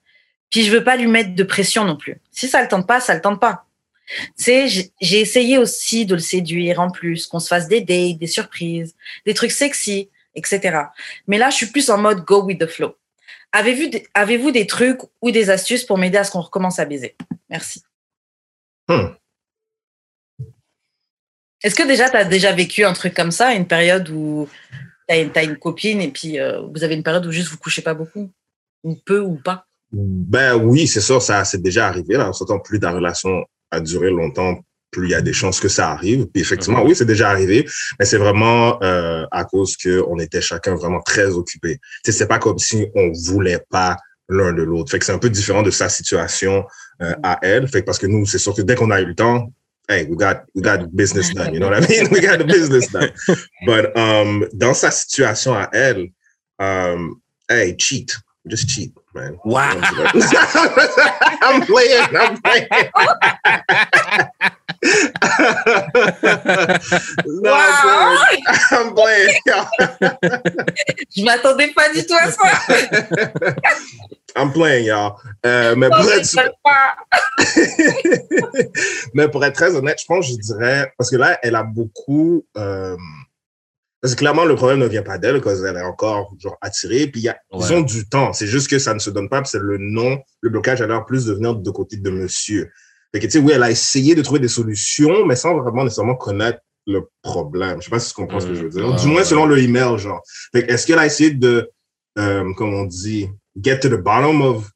Puis 0.52 0.62
je 0.64 0.70
veux 0.70 0.84
pas 0.84 0.96
lui 0.96 1.08
mettre 1.08 1.34
de 1.34 1.43
pression 1.43 1.84
non 1.84 1.96
plus. 1.96 2.20
Si 2.31 2.46
ça 2.46 2.62
le 2.62 2.69
tente 2.69 2.87
pas, 2.87 3.00
ça 3.00 3.14
le 3.14 3.22
tente 3.22 3.40
pas. 3.40 3.66
Sais, 4.37 4.69
j'ai- 4.69 4.93
essayé 5.00 5.56
aussi 5.56 6.04
de 6.04 6.14
le 6.14 6.20
séduire 6.20 6.78
en 6.78 6.90
plus, 6.90 7.26
qu'on 7.26 7.40
se 7.40 7.49
fasse 7.49 7.66
des 7.69 7.81
dates, 7.81 8.19
des 8.19 8.26
surprises, 8.26 8.94
des 9.25 9.32
trucs 9.32 9.50
sexy, 9.50 10.10
etc. 10.34 10.82
Mais 11.26 11.38
là, 11.38 11.49
je 11.49 11.56
suis 11.56 11.66
plus 11.66 11.88
en 11.88 11.96
mode 11.96 12.25
go 12.25 12.43
with 12.43 12.60
the 12.60 12.66
flow. 12.66 12.94
Avez-vous 13.52 13.88
des, 13.88 14.06
avez-vous 14.12 14.50
des 14.50 14.66
trucs 14.66 15.00
ou 15.22 15.31
des 15.31 15.49
astuces 15.49 15.84
pour 15.84 15.96
m'aider 15.96 16.19
à 16.19 16.25
ce 16.25 16.31
qu'on 16.31 16.40
recommence 16.40 16.78
à 16.78 16.84
baiser? 16.84 17.16
Merci. 17.49 17.82
Hmm. 18.88 19.14
Est-ce 21.62 21.75
que 21.75 21.87
déjà, 21.87 22.10
tu 22.10 22.16
as 22.16 22.25
déjà 22.25 22.52
vécu 22.52 22.84
un 22.84 22.93
truc 22.93 23.14
comme 23.14 23.31
ça, 23.31 23.54
une 23.54 23.66
période 23.66 24.08
où 24.10 24.49
tu 25.08 25.14
as, 25.14 25.43
une 25.44 25.56
copine 25.56 26.02
et 26.02 26.08
puis 26.08 26.38
euh, 26.38 26.60
vous 26.60 26.84
avez 26.84 26.94
une 26.94 27.02
période 27.02 27.25
où 27.25 27.31
juste 27.31 27.49
vous 27.49 27.58
couchez 27.58 27.82
pas 27.82 27.94
beaucoup? 27.94 28.31
Ou 28.82 28.96
peu 28.96 29.20
ou 29.20 29.37
pas? 29.37 29.66
Ben 29.92 30.56
oui, 30.56 30.87
c'est 30.87 31.00
sûr, 31.00 31.20
ça 31.20 31.44
c'est 31.44 31.62
déjà 31.62 31.87
arrivé. 31.87 32.16
Là, 32.16 32.30
on 32.30 32.32
s'entend 32.32 32.58
plus 32.58 32.80
ta 32.80 32.90
relation 32.90 33.44
a 33.70 33.80
duré 33.80 34.11
longtemps, 34.11 34.58
plus 34.90 35.08
il 35.08 35.11
y 35.11 35.14
a 35.14 35.20
des 35.22 35.32
chances 35.32 35.61
que 35.61 35.68
ça 35.68 35.90
arrive. 35.90 36.26
Puis 36.26 36.42
effectivement, 36.42 36.82
oui, 36.84 36.94
c'est 36.94 37.06
déjà 37.06 37.30
arrivé, 37.30 37.66
mais 37.99 38.04
c'est 38.04 38.18
vraiment 38.18 38.80
euh, 38.82 39.25
à 39.30 39.44
cause 39.44 39.76
que 39.76 40.02
on 40.08 40.18
était 40.18 40.40
chacun 40.40 40.75
vraiment 40.75 41.00
très 41.00 41.34
occupé. 41.34 41.78
Tu 42.04 42.12
sais, 42.12 42.18
c'est 42.18 42.26
pas 42.26 42.38
comme 42.38 42.58
si 42.58 42.87
on 42.94 43.11
voulait 43.12 43.61
pas 43.70 43.96
l'un 44.28 44.52
de 44.52 44.62
l'autre. 44.62 44.90
Fait 44.90 44.99
que 44.99 45.04
c'est 45.04 45.12
un 45.12 45.18
peu 45.18 45.30
différent 45.30 45.62
de 45.62 45.70
sa 45.70 45.88
situation 45.88 46.64
euh, 47.00 47.14
à 47.22 47.38
elle. 47.42 47.68
Fait 47.68 47.80
que 47.80 47.87
parce 47.87 47.99
que 47.99 48.06
nous, 48.06 48.26
c'est 48.26 48.38
sûr 48.38 48.54
que 48.54 48.62
dès 48.62 48.75
qu'on 48.75 48.90
a 48.90 49.00
eu 49.00 49.06
le 49.06 49.14
temps, 49.14 49.52
hey, 49.88 50.06
we 50.08 50.16
got 50.16 50.44
we 50.54 50.62
got 50.62 50.87
business 50.92 51.32
done. 51.34 51.52
You 51.52 51.61
know 51.61 51.68
what 51.68 51.82
I 51.82 51.88
mean? 51.88 52.08
We 52.12 52.20
got 52.20 52.38
the 52.38 52.46
business 52.46 52.90
done. 52.90 53.11
But 53.66 53.96
um, 53.96 54.46
dans 54.52 54.75
sa 54.75 54.90
situation 54.90 55.54
à 55.54 55.68
elle, 55.72 56.08
um, 56.58 57.20
hey, 57.49 57.76
cheat, 57.78 58.16
just 58.49 58.68
cheat, 58.68 58.92
man. 59.14 59.38
Wow! 59.44 59.70
I'm 61.42 61.62
playing. 61.62 62.16
I'm 62.16 62.40
playing. 62.42 62.68
Wow! 67.25 68.25
I'm 68.72 68.94
playing. 68.94 69.34
Je 71.16 71.22
m'attendais 71.25 71.68
pas 71.68 71.88
du 71.92 72.04
tout 72.04 72.14
à 72.14 72.30
ça. 72.32 72.42
I'm 74.37 74.52
playing, 74.52 74.87
y'all. 74.87 75.14
Euh, 75.46 75.76
mais, 75.76 75.88
Non, 75.88 75.99
pour 75.99 76.11
être, 76.11 76.37
mais 79.14 79.28
pour 79.28 79.44
être 79.44 79.54
très 79.54 79.75
honnête, 79.76 80.00
je 80.00 80.06
pense, 80.06 80.26
je 80.26 80.34
dirais, 80.37 80.92
parce 80.99 81.11
que 81.11 81.16
là, 81.16 81.38
elle 81.42 81.54
a 81.54 81.62
beaucoup. 81.62 82.44
Euh, 82.56 82.96
parce 84.02 84.14
que 84.14 84.18
clairement, 84.18 84.44
le 84.44 84.56
problème 84.56 84.80
ne 84.80 84.87
vient 84.88 85.02
pas 85.04 85.16
d'elle, 85.16 85.40
parce 85.40 85.62
qu'elle 85.62 85.76
est 85.76 85.82
encore 85.82 86.35
genre 86.38 86.59
attirée. 86.61 87.06
Puis 87.06 87.21
il 87.21 87.25
y 87.25 87.28
a, 87.28 87.38
ils 87.54 87.73
ont 87.73 87.80
du 87.82 88.09
temps. 88.09 88.32
C'est 88.32 88.49
juste 88.49 88.68
que 88.68 88.78
ça 88.80 88.92
ne 88.94 88.99
se 88.99 89.11
donne 89.11 89.28
pas. 89.28 89.42
C'est 89.44 89.61
le 89.61 89.78
nom, 89.78 90.18
le 90.40 90.50
blocage 90.50 90.82
a 90.82 90.87
l'air 90.88 91.04
plus 91.06 91.25
de 91.26 91.32
venir 91.35 91.54
de 91.54 91.71
côté 91.71 91.97
de 91.97 92.11
monsieur. 92.11 92.71
Fait 93.14 93.21
que 93.21 93.26
tu 93.26 93.32
sais, 93.32 93.38
oui, 93.38 93.52
elle 93.54 93.62
a 93.62 93.71
essayé 93.71 94.14
de 94.16 94.23
trouver 94.23 94.40
des 94.40 94.49
solutions, 94.49 95.25
mais 95.25 95.37
sans 95.37 95.56
vraiment 95.56 95.85
nécessairement 95.85 96.16
connaître 96.16 96.59
le 96.87 97.02
problème. 97.23 97.80
Je 97.80 97.85
sais 97.85 97.90
pas 97.90 98.00
si 98.00 98.09
tu 98.09 98.14
comprends 98.14 98.40
ce 98.40 98.49
que 98.49 98.54
je 98.54 98.62
veux 98.64 98.71
dire. 98.71 98.88
Ouais. 98.88 98.97
Du 98.97 99.06
moins 99.06 99.23
selon 99.23 99.47
le 99.47 99.59
email, 99.59 99.97
genre. 99.99 100.21
Fait 100.52 100.66
que 100.66 100.73
est-ce 100.73 100.85
qu'elle 100.87 100.99
a 100.99 101.06
essayé 101.06 101.30
de, 101.30 101.71
euh, 102.18 102.52
comme 102.54 102.75
on 102.75 102.85
dit, 102.87 103.28
get 103.62 103.78
to 103.78 103.88
the 103.88 104.00
bottom 104.02 104.42
of, 104.42 104.68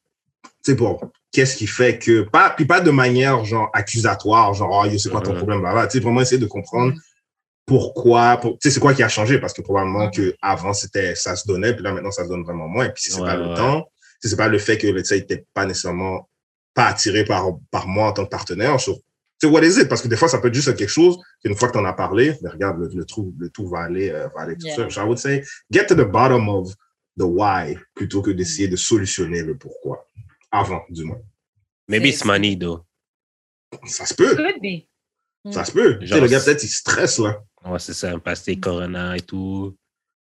tu 0.63 0.71
sais, 0.71 0.73
bon, 0.75 0.97
qu'est-ce 1.33 1.57
qui 1.57 1.67
fait 1.67 1.99
que, 1.99 2.21
pas, 2.21 2.51
puis 2.51 2.65
pas 2.65 2.79
de 2.79 2.91
manière 2.91 3.43
genre 3.43 3.69
accusatoire, 3.73 4.53
genre, 4.53 4.85
oh, 4.85 4.97
c'est 4.97 5.09
quoi 5.09 5.19
ton 5.21 5.31
Mhm. 5.31 5.37
problème, 5.37 5.63
là, 5.63 5.85
Tu 5.87 5.97
sais, 5.97 6.03
vraiment 6.03 6.21
essayer 6.21 6.39
de 6.39 6.45
comprendre 6.45 6.93
pourquoi, 7.67 8.37
pour, 8.37 8.53
tu 8.53 8.67
sais, 8.69 8.73
c'est 8.73 8.79
quoi 8.79 8.93
qui 8.95 9.03
a 9.03 9.09
changé? 9.09 9.39
Parce 9.39 9.53
que 9.53 9.61
probablement 9.61 10.09
que 10.09 10.33
avant 10.41 10.73
c'était, 10.73 11.13
ça 11.15 11.35
se 11.35 11.45
donnait, 11.45 11.73
puis 11.75 11.83
là, 11.83 11.91
maintenant, 11.91 12.11
ça 12.11 12.23
se 12.23 12.29
donne 12.29 12.43
vraiment 12.43 12.67
moins. 12.67 12.89
Puis 12.89 13.03
si 13.03 13.11
c'est 13.11 13.19
Ouais, 13.19 13.27
pas 13.27 13.35
le 13.35 13.53
temps, 13.55 13.85
si 14.21 14.29
c'est 14.29 14.37
pas 14.37 14.47
le 14.47 14.57
fait 14.57 14.77
que, 14.79 14.87
tu 14.87 15.03
sais, 15.05 15.21
t'es 15.25 15.45
pas 15.53 15.65
nécessairement 15.65 16.27
pas 16.73 16.85
attiré 16.85 17.25
par, 17.25 17.45
par 17.69 17.87
moi 17.87 18.07
en 18.07 18.13
tant 18.13 18.23
que 18.23 18.29
partenaire, 18.29 18.79
sur, 18.79 18.95
tu 18.95 19.01
sais, 19.41 19.47
what 19.47 19.63
is 19.63 19.79
it? 19.81 19.89
Parce 19.89 20.01
que 20.01 20.07
des 20.07 20.15
fois, 20.15 20.29
ça 20.29 20.39
peut 20.39 20.47
être 20.47 20.53
juste 20.53 20.75
quelque 20.77 20.87
chose 20.89 21.17
qu'une 21.43 21.55
fois 21.55 21.67
que 21.67 21.73
t'en 21.73 21.83
as 21.85 21.93
parlé, 21.93 22.33
mais 22.41 22.49
regarde, 22.49 22.79
le, 22.79 22.89
le, 22.93 23.03
tout, 23.05 23.35
le 23.37 23.49
tout 23.49 23.67
va 23.67 23.81
aller, 23.81 24.09
euh, 24.11 24.27
va 24.33 24.41
aller 24.43 24.55
tout 24.55 24.65
Yeah. 24.67 24.75
seul. 24.75 24.91
So 24.91 25.01
I 25.01 25.03
would 25.03 25.19
say, 25.19 25.43
get 25.69 25.87
to 25.87 25.95
the 25.95 26.07
bottom 26.09 26.47
of 26.49 26.73
the 27.17 27.23
why 27.25 27.77
plutôt 27.95 28.21
que 28.21 28.31
d'essayer 28.31 28.67
de 28.69 28.75
solutionner 28.77 29.41
le 29.43 29.57
pourquoi. 29.57 30.05
Avant, 30.51 30.83
du 30.89 31.03
moins. 31.03 31.19
Maybe 31.89 32.05
it's 32.07 32.23
money, 32.23 32.55
though. 32.57 32.85
Ça 33.85 34.05
se 34.05 34.13
peut. 34.13 34.35
Could 34.35 34.61
be. 34.61 34.86
Ça 35.51 35.63
se 35.65 35.71
peut. 35.71 35.97
Genre, 36.01 36.19
le 36.21 36.27
gars, 36.27 36.39
peut-être, 36.39 36.63
il 36.63 36.69
stresse, 36.69 37.19
là. 37.19 37.39
Ouais, 37.65 37.79
c'est 37.79 37.93
ça, 37.93 38.13
parce 38.19 38.41
que 38.41 38.53
Corona 38.55 39.15
et 39.17 39.21
tout. 39.21 39.75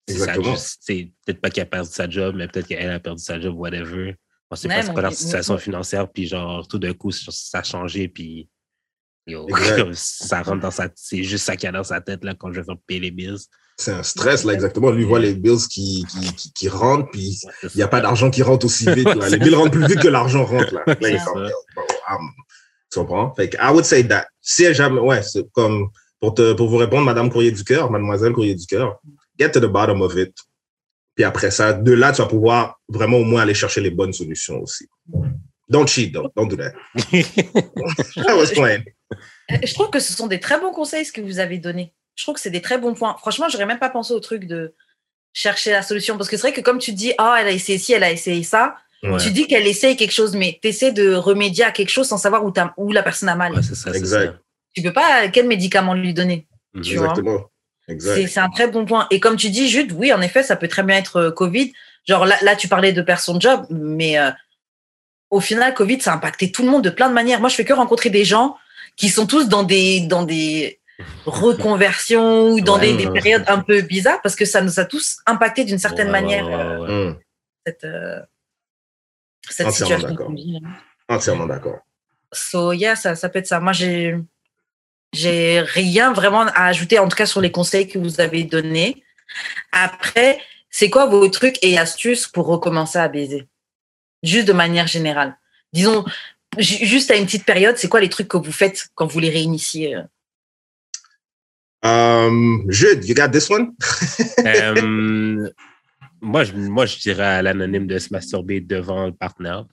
Exactement. 0.08 0.56
C'est 0.58 1.12
peut-être 1.26 1.40
pas 1.42 1.50
qu'il 1.50 1.62
a 1.62 1.66
perdu 1.66 1.90
sa 1.92 2.10
job, 2.10 2.36
mais 2.36 2.48
peut-être 2.48 2.68
qu'elle 2.68 2.90
a 2.90 3.00
perdu 3.00 3.24
sa 3.24 3.40
job, 3.40 3.56
whatever. 3.56 4.16
On 4.52 4.56
sait 4.56 4.68
pas 4.68 4.82
c'est 4.82 4.88
mais 4.88 4.94
quoi 4.94 5.02
leur 5.04 5.12
on- 5.12 5.16
situation 5.16 5.54
on- 5.54 5.58
financière, 5.60 6.10
puis 6.12 6.26
genre, 6.28 6.68
tout 6.68 6.80
d'un 6.80 6.94
coup, 6.94 7.12
ça 7.12 7.60
a 7.60 7.64
changé, 7.64 8.08
puis 8.08 8.50
yo, 9.28 9.46
ça 9.94 10.42
rentre 10.42 10.62
dans 10.62 10.72
sa 10.72 10.90
c'est 10.96 11.22
juste 11.24 11.46
ça 11.46 11.56
qu'il 11.56 11.66
y 11.66 11.70
a 11.70 11.72
dans 11.72 11.84
sa 11.84 12.02
tête 12.02 12.24
là 12.24 12.34
quand 12.34 12.52
je 12.52 12.60
vais 12.62 12.66
faire 12.66 12.78
payer 12.88 13.00
les 13.02 13.12
bills. 13.12 13.38
C'est 13.78 13.92
un 13.94 14.02
stress, 14.04 14.44
là, 14.44 14.54
exactement. 14.54 14.90
Lui, 14.90 15.04
il 15.04 15.08
voit 15.08 15.20
les 15.20 15.36
bills 15.36 15.68
qui, 15.70 16.04
qui, 16.10 16.34
qui, 16.34 16.52
qui 16.54 16.68
rentrent, 16.68 17.10
puis 17.12 17.40
Ouais, 17.46 17.70
il 17.76 17.78
n'y 17.78 17.84
a 17.84 17.88
pas 17.88 18.02
d'argent 18.02 18.30
qui 18.32 18.42
rentre 18.42 18.66
aussi 18.66 18.92
vite. 18.92 19.06
Là. 19.06 19.30
Les 19.30 19.38
bills 19.38 19.56
rentrent 19.56 19.72
plus 19.72 19.86
vite 19.88 20.02
que 20.02 20.10
l'argent 20.10 20.44
rentre. 20.44 20.74
Là. 20.74 20.84
Là, 21.00 21.10
il 21.10 21.20
tu 22.92 23.00
comprends? 23.00 23.34
Fait 23.36 23.50
que, 23.50 23.58
I 23.58 23.72
would 23.72 23.86
say 23.86 24.08
that. 24.08 24.28
Si 24.42 24.72
jamais, 24.74 25.00
ouais, 25.00 25.22
c'est 25.22 25.50
comme, 25.52 25.90
pour, 26.20 26.34
te, 26.34 26.54
pour 26.54 26.70
vous 26.70 26.78
répondre, 26.78 27.06
Madame 27.06 27.30
Courrier 27.30 27.52
du 27.52 27.64
Cœur, 27.64 27.92
Mademoiselle 27.92 28.34
Courrier 28.34 28.56
du 28.56 28.66
Cœur, 28.66 29.00
get 29.38 29.52
to 29.52 29.60
the 29.60 29.66
bottom 29.66 30.02
of 30.02 30.16
it. 30.16 30.34
Puis 31.16 31.24
après 31.24 31.52
ça, 31.52 31.74
de 31.74 31.92
là, 31.92 32.12
tu 32.12 32.22
vas 32.22 32.28
pouvoir 32.28 32.80
vraiment 32.88 33.18
au 33.18 33.24
moins 33.24 33.42
aller 33.42 33.54
chercher 33.54 33.82
les 33.82 33.92
bonnes 33.92 34.14
solutions 34.14 34.62
aussi. 34.62 34.88
Don't 35.68 35.88
cheat, 35.88 36.14
though. 36.14 36.32
Don't 36.36 36.48
do 36.48 36.56
that. 36.56 36.74
I 37.14 38.34
was 38.36 38.52
playing. 38.54 38.84
Euh, 39.52 39.58
Je 39.64 39.74
trouve 39.74 39.90
que 39.90 40.00
ce 40.00 40.14
sont 40.14 40.28
des 40.28 40.40
très 40.40 40.60
bons 40.60 40.72
conseils 40.72 41.06
ce 41.06 41.12
que 41.12 41.22
vous 41.22 41.40
avez 41.40 41.60
donné. 41.60 41.94
Je 42.16 42.24
trouve 42.24 42.36
que 42.36 42.42
c'est 42.42 42.50
des 42.50 42.62
très 42.62 42.78
bons 42.80 42.96
points. 42.96 43.16
Franchement, 43.20 43.48
j'aurais 43.50 43.68
même 43.68 43.80
pas 43.80 43.90
pensé 43.90 44.14
au 44.14 44.20
truc 44.20 44.46
de 44.46 44.74
chercher 45.32 45.72
la 45.72 45.84
solution 45.84 46.18
parce 46.18 46.28
que 46.28 46.38
c'est 46.38 46.48
vrai 46.48 46.54
que 46.54 46.62
comme 46.62 46.80
tu 46.80 46.92
dis, 46.92 47.14
ah, 47.18 47.38
elle 47.40 47.48
a 47.48 47.52
essayé 47.52 47.78
ci, 47.78 47.94
elle 47.94 48.04
a 48.04 48.12
essayé 48.12 48.44
ça. 48.44 48.76
Ouais. 49.02 49.18
Tu 49.18 49.32
dis 49.32 49.48
qu'elle 49.48 49.66
essaye 49.68 49.96
quelque 49.96 50.12
chose, 50.12 50.36
mais 50.36 50.60
tu 50.62 50.68
essaies 50.68 50.92
de 50.92 51.14
remédier 51.14 51.64
à 51.64 51.72
quelque 51.72 51.90
chose 51.90 52.08
sans 52.08 52.18
savoir 52.18 52.44
où, 52.44 52.52
t'as- 52.52 52.74
où 52.78 52.92
la 52.92 53.02
personne 53.04 53.30
a 53.30 53.36
mal. 53.36 53.54
Ouais, 53.54 53.62
c'est 53.64 53.76
ça, 53.76 53.92
Exact. 53.92 54.26
ça. 54.34 54.34
Tu 54.76 54.82
peux 54.82 54.92
pas 54.94 55.28
quel 55.30 55.48
médicament 55.48 55.94
lui 55.94 56.14
donner. 56.14 56.48
Mhm. 56.74 56.82
Tu. 56.84 56.94
Exactement. 56.94 57.40
C'est 57.88 57.94
Exact. 57.94 58.28
c'est 58.28 58.40
un 58.40 58.50
très 58.50 58.68
bon 58.68 58.86
point. 58.86 59.08
Et 59.10 59.20
comme 59.20 59.36
tu 59.38 59.50
dis, 59.50 59.70
Jude, 59.70 59.94
oui, 59.94 60.12
en 60.14 60.22
effet, 60.22 60.44
ça 60.44 60.56
peut 60.56 60.68
très 60.68 60.84
bien 60.84 60.98
être 60.98 61.16
euh, 61.18 61.32
Covid. 61.32 61.72
Genre 62.08 62.26
là, 62.26 62.36
là 62.42 62.56
tu 62.56 62.68
parlais 62.68 62.92
de 62.94 63.02
perdre 63.02 63.22
son 63.22 63.40
job, 63.40 63.66
mais 63.70 64.20
euh, 64.20 64.30
au 65.30 65.40
final, 65.40 65.74
Covid, 65.74 66.02
ça 66.02 66.12
a 66.12 66.16
impacté 66.16 66.52
tout 66.52 66.64
le 66.64 66.70
monde 66.70 66.84
de 66.84 66.90
plein 66.90 67.08
de 67.10 67.14
manières. 67.14 67.40
Moi, 67.40 67.50
je 67.50 67.56
fais 67.56 67.66
que 67.66 67.74
rencontrer 67.74 68.10
des 68.10 68.26
gens 68.26 68.58
qui 68.98 69.10
sont 69.10 69.26
tous 69.28 69.48
dans 69.48 69.64
des, 69.64 70.02
dans 70.02 70.24
des 70.24 70.80
reconversions 71.26 72.50
ou 72.50 72.62
dans 72.62 72.76
Ouais, 72.80 72.92
des, 72.92 72.98
des 72.98 73.06
ouais. 73.08 73.14
périodes 73.14 73.44
un 73.48 73.60
peu 73.60 73.82
bizarres 73.82 74.22
parce 74.22 74.36
que 74.36 74.46
ça 74.46 74.62
nous 74.62 74.80
a 74.80 74.86
tous 74.86 75.18
impacté 75.26 75.64
d'une 75.64 75.78
certaine 75.80 76.08
Ouais, 76.08 76.12
manière, 76.22 76.48
ouais, 76.48 76.54
euh, 76.54 76.80
ouais, 76.80 77.08
ouais. 77.12 77.16
Cette, 77.66 77.84
euh, 77.86 78.20
cette 79.50 79.68
Entièrement 79.68 80.08
situation. 80.08 80.34
vit, 80.34 80.60
là. 80.62 80.70
entièrement 81.08 81.46
d'accord. 81.48 81.80
So, 82.32 82.74
yeah, 82.74 82.96
ça, 82.96 83.16
ça 83.16 83.30
peut 83.30 83.40
être 83.40 83.48
ça. 83.48 83.60
Moi, 83.60 83.74
j'ai, 83.74 84.16
j'ai 85.14 85.62
rien 85.62 86.14
vraiment 86.14 86.42
à 86.42 86.66
ajouter, 86.66 87.00
en 87.00 87.08
tout 87.08 87.18
cas 87.18 87.26
sur 87.26 87.42
les 87.42 87.52
conseils 87.52 87.88
que 87.88 87.98
vous 88.00 88.22
avez 88.22 88.44
donnés. 88.44 89.04
Après, 89.72 90.40
c'est 90.70 90.90
quoi 90.90 91.08
vos 91.08 91.28
trucs 91.30 91.58
et 91.64 91.78
astuces 91.78 92.28
pour 92.28 92.46
recommencer 92.48 93.00
à 93.00 93.08
baiser? 93.08 93.48
Juste 94.22 94.48
de 94.48 94.54
manière 94.54 94.88
générale. 94.88 95.38
Disons, 95.74 96.06
ju- 96.58 96.86
juste 96.86 97.10
à 97.12 97.16
une 97.16 97.26
petite 97.26 97.46
période, 97.46 97.78
c'est 97.78 97.88
quoi 97.90 98.02
les 98.02 98.10
trucs 98.10 98.28
que 98.28 98.38
vous 98.38 98.52
faites 98.52 98.90
quand 98.96 99.08
vous 99.08 99.20
les 99.20 99.30
réinitiez? 99.30 99.98
Um, 101.82 102.66
Jude, 102.70 103.06
you 103.06 103.16
got 103.16 103.30
this 103.30 103.50
one? 103.50 103.74
Euh, 104.46 105.50
moi, 106.22 106.44
je, 106.44 106.54
moi, 106.54 106.86
je 106.86 106.98
dirais 107.00 107.24
à 107.26 107.42
l'anonyme 107.42 107.88
de 107.88 107.98
se 107.98 108.12
masturber 108.12 108.62
devant 108.62 109.06
le 109.08 109.14
partenaire, 109.14 109.66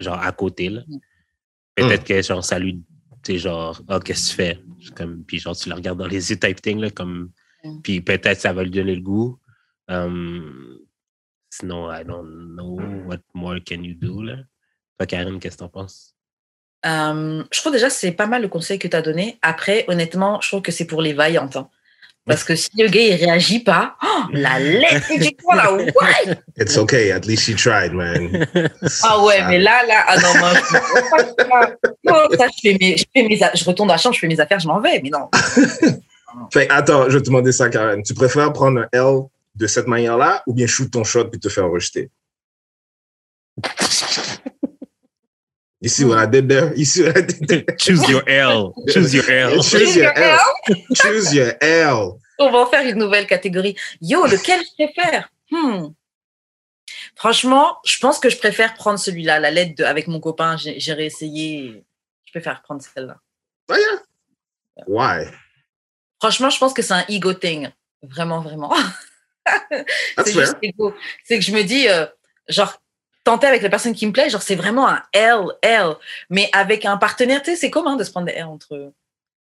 genre 0.00 0.18
à 0.18 0.32
côté. 0.32 0.68
Là. 0.68 0.82
Peut-être 1.74 2.04
que 2.04 2.20
genre, 2.22 2.44
ça 2.44 2.58
lui. 2.58 2.82
Tu 3.22 3.32
sais, 3.32 3.38
genre, 3.38 3.80
ah, 3.88 4.00
qu'est-ce 4.00 4.24
que 4.24 4.30
tu 4.30 4.34
fais? 4.36 4.60
Comme, 4.96 5.22
puis 5.24 5.38
genre, 5.38 5.56
tu 5.56 5.68
le 5.68 5.74
regardes 5.74 5.98
dans 5.98 6.06
les 6.06 6.30
yeux, 6.30 6.38
type 6.38 6.60
thing, 6.60 6.80
là, 6.80 6.90
comme. 6.90 7.30
Mm. 7.62 7.80
Puis 7.82 8.00
peut-être 8.00 8.40
ça 8.40 8.52
va 8.52 8.64
lui 8.64 8.70
donner 8.70 8.96
le 8.96 9.02
goût. 9.02 9.38
Um, 9.88 10.78
sinon, 11.50 11.92
I 11.92 12.04
don't 12.04 12.54
know 12.56 12.80
what 13.06 13.18
more 13.34 13.58
can 13.64 13.82
you 13.82 13.94
do, 13.94 14.22
là. 14.22 14.38
Toi, 14.98 15.06
Karine, 15.06 15.38
qu'est-ce 15.38 15.56
que 15.56 15.60
t'en 15.60 15.68
penses? 15.68 16.16
Euh, 16.84 17.44
je 17.52 17.60
trouve 17.60 17.72
déjà 17.72 17.86
que 17.86 17.92
c'est 17.92 18.12
pas 18.12 18.26
mal 18.26 18.42
le 18.42 18.48
conseil 18.48 18.78
que 18.78 18.88
tu 18.88 18.96
as 18.96 19.02
donné. 19.02 19.38
Après, 19.42 19.84
honnêtement, 19.88 20.40
je 20.40 20.48
trouve 20.48 20.62
que 20.62 20.72
c'est 20.72 20.86
pour 20.86 21.00
les 21.00 21.12
vaillantes. 21.12 21.56
hein. 21.56 21.70
Parce 22.24 22.44
que 22.44 22.54
si 22.54 22.70
le 22.78 22.88
gars, 22.88 23.00
il 23.00 23.14
réagit 23.14 23.58
pas, 23.60 23.96
oh, 24.02 24.22
la 24.32 24.60
lettre 24.60 25.08
quoi 25.42 25.56
là, 25.56 25.72
ouais! 25.72 26.36
It's 26.56 26.76
okay. 26.76 27.10
At 27.10 27.26
least 27.26 27.42
she 27.42 27.56
tried, 27.56 27.92
man. 27.92 28.46
Ah 29.02 29.24
ouais, 29.24 29.38
Ça- 29.38 29.48
mais 29.48 29.58
là, 29.58 29.84
là, 29.86 30.04
ah 30.06 30.16
non, 30.18 30.38
moi, 30.38 30.52
je, 30.54 32.36
ça, 32.36 32.46
je, 32.46 32.60
fais 32.62 32.76
mes, 32.80 32.96
je, 32.96 33.04
fais 33.12 33.22
mes, 33.24 33.36
je 33.36 33.64
retourne 33.64 33.88
dans 33.88 33.94
la 33.94 33.98
chambre, 33.98 34.14
je 34.14 34.20
fais 34.20 34.28
mes 34.28 34.38
affaires, 34.38 34.60
je 34.60 34.68
m'en 34.68 34.80
vais, 34.80 35.00
mais 35.02 35.10
non. 35.10 35.28
Fait, 36.52 36.70
attends, 36.70 37.10
je 37.10 37.16
vais 37.16 37.22
te 37.22 37.26
demander 37.26 37.52
ça, 37.52 37.68
Karen. 37.68 38.02
Tu 38.02 38.14
préfères 38.14 38.52
prendre 38.52 38.80
un 38.80 38.88
L 38.92 39.24
de 39.54 39.66
cette 39.66 39.86
manière-là 39.86 40.42
ou 40.46 40.54
bien 40.54 40.66
shoot 40.66 40.90
ton 40.90 41.04
shot 41.04 41.26
puis 41.26 41.40
te 41.40 41.48
faire 41.48 41.68
rejeter? 41.68 42.10
You 45.82 45.88
see 45.88 46.04
what 46.04 46.18
I 46.18 46.26
did 46.26 46.48
there? 46.48 46.72
You 46.76 46.84
see 46.84 47.02
what 47.02 47.18
I 47.18 47.22
did 47.22 47.48
there? 47.48 47.76
Choose 47.76 48.08
your 48.08 48.22
L. 48.28 48.72
Choose 48.88 49.12
your 49.12 49.28
L. 49.28 49.60
Choose 49.62 49.96
your 49.96 50.16
L. 50.16 50.38
Choose 50.94 51.34
your 51.34 51.54
L. 51.60 52.20
On 52.38 52.50
va 52.52 52.58
en 52.58 52.66
faire 52.66 52.86
une 52.86 52.98
nouvelle 52.98 53.26
catégorie. 53.26 53.74
Yo, 54.00 54.24
lequel 54.26 54.62
je 54.62 54.84
préfère? 54.84 55.28
Hmm. 55.50 55.88
Franchement, 57.16 57.78
je 57.84 57.98
pense 57.98 58.20
que 58.20 58.30
je 58.30 58.38
préfère 58.38 58.74
prendre 58.74 59.00
celui-là, 59.00 59.40
la 59.40 59.50
lettre 59.50 59.74
de, 59.74 59.84
avec 59.84 60.06
mon 60.06 60.20
copain. 60.20 60.56
J'ai 60.56 60.92
réessayé. 60.92 61.84
Je 62.26 62.30
préfère 62.30 62.62
prendre 62.62 62.80
celle-là. 62.80 63.18
Oh 63.68 63.74
yeah. 63.74 64.86
Why? 64.86 65.26
Franchement, 66.20 66.50
je 66.50 66.58
pense 66.58 66.72
que 66.72 66.82
c'est 66.82 66.94
un 66.94 67.04
ego 67.08 67.34
thing. 67.34 67.70
Vraiment, 68.02 68.40
vraiment. 68.40 68.72
C'est 70.24 70.32
juste 70.32 70.56
ego. 70.62 70.94
C'est 71.24 71.40
que 71.40 71.44
je 71.44 71.52
me 71.52 71.62
dis, 71.62 71.88
euh, 71.88 72.06
genre, 72.48 72.80
tenter 73.24 73.46
avec 73.46 73.62
la 73.62 73.68
personne 73.68 73.94
qui 73.94 74.06
me 74.06 74.12
plaît, 74.12 74.30
genre, 74.30 74.42
c'est 74.42 74.54
vraiment 74.56 74.88
un 74.88 75.02
L, 75.12 75.40
L. 75.62 75.94
Mais 76.30 76.48
avec 76.52 76.84
un 76.84 76.96
partenaire, 76.96 77.42
tu 77.42 77.50
sais, 77.52 77.56
c'est 77.56 77.70
commun 77.70 77.96
de 77.96 78.04
se 78.04 78.10
prendre 78.10 78.26
des 78.26 78.32
L 78.32 78.44
entre 78.46 78.74
eux. 78.74 78.92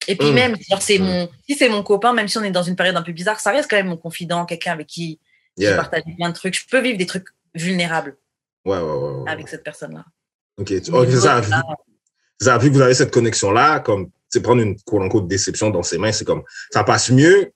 Et 0.08 0.14
puis 0.16 0.30
Mm. 0.30 0.35
même, 0.35 0.56
genre, 0.70 0.80
c'est 0.82 0.99
Mm. 0.99 1.04
mon, 1.04 1.28
si 1.49 1.56
c'est 1.56 1.68
mon 1.68 1.82
copain, 1.82 2.12
même 2.12 2.28
si 2.28 2.38
on 2.38 2.44
est 2.44 2.50
dans 2.50 2.62
une 2.62 2.76
période 2.76 2.96
un 2.96 3.02
peu 3.02 3.12
bizarre, 3.12 3.40
ça 3.40 3.50
reste 3.50 3.68
quand 3.68 3.76
même 3.76 3.88
mon 3.88 3.96
confident, 3.96 4.44
quelqu'un 4.46 4.73
avec 4.73 4.87
qui 4.87 5.18
Yeah. 5.56 5.75
partagé 5.76 6.04
plein 6.16 6.28
de 6.28 6.35
trucs. 6.35 6.54
Je 6.54 6.66
peux 6.70 6.80
vivre 6.80 6.99
des 6.99 7.06
trucs 7.06 7.28
vulnérables 7.54 8.16
Ouais, 8.64 8.78
ouais, 8.78 8.82
ouais. 8.82 9.30
avec 9.30 9.49
cette 9.49 9.64
personne-là. 9.64 10.04
OK. 10.58 10.66
Tu, 10.66 10.90
ok, 10.92 11.06
c'est 11.11 11.16
ça. 11.20 11.40
Vu, 11.40 11.50
c'est 12.38 12.44
ça, 12.44 12.58
vu 12.58 12.68
que 12.68 12.75
vous 12.75 12.82
avez 12.82 12.94
cette 12.94 13.11
connexion-là, 13.11 13.80
comme, 13.80 14.11
sais, 14.28 14.40
prendre 14.42 14.61
une 14.62 14.78
quote-unquote 14.82 15.26
déception 15.26 15.70
dans 15.70 15.82
ses 15.82 15.96
mains, 15.99 16.12
c'est 16.12 16.25
comme, 16.26 16.42
ça 16.70 16.85
passe 16.85 17.11
mieux 17.11 17.52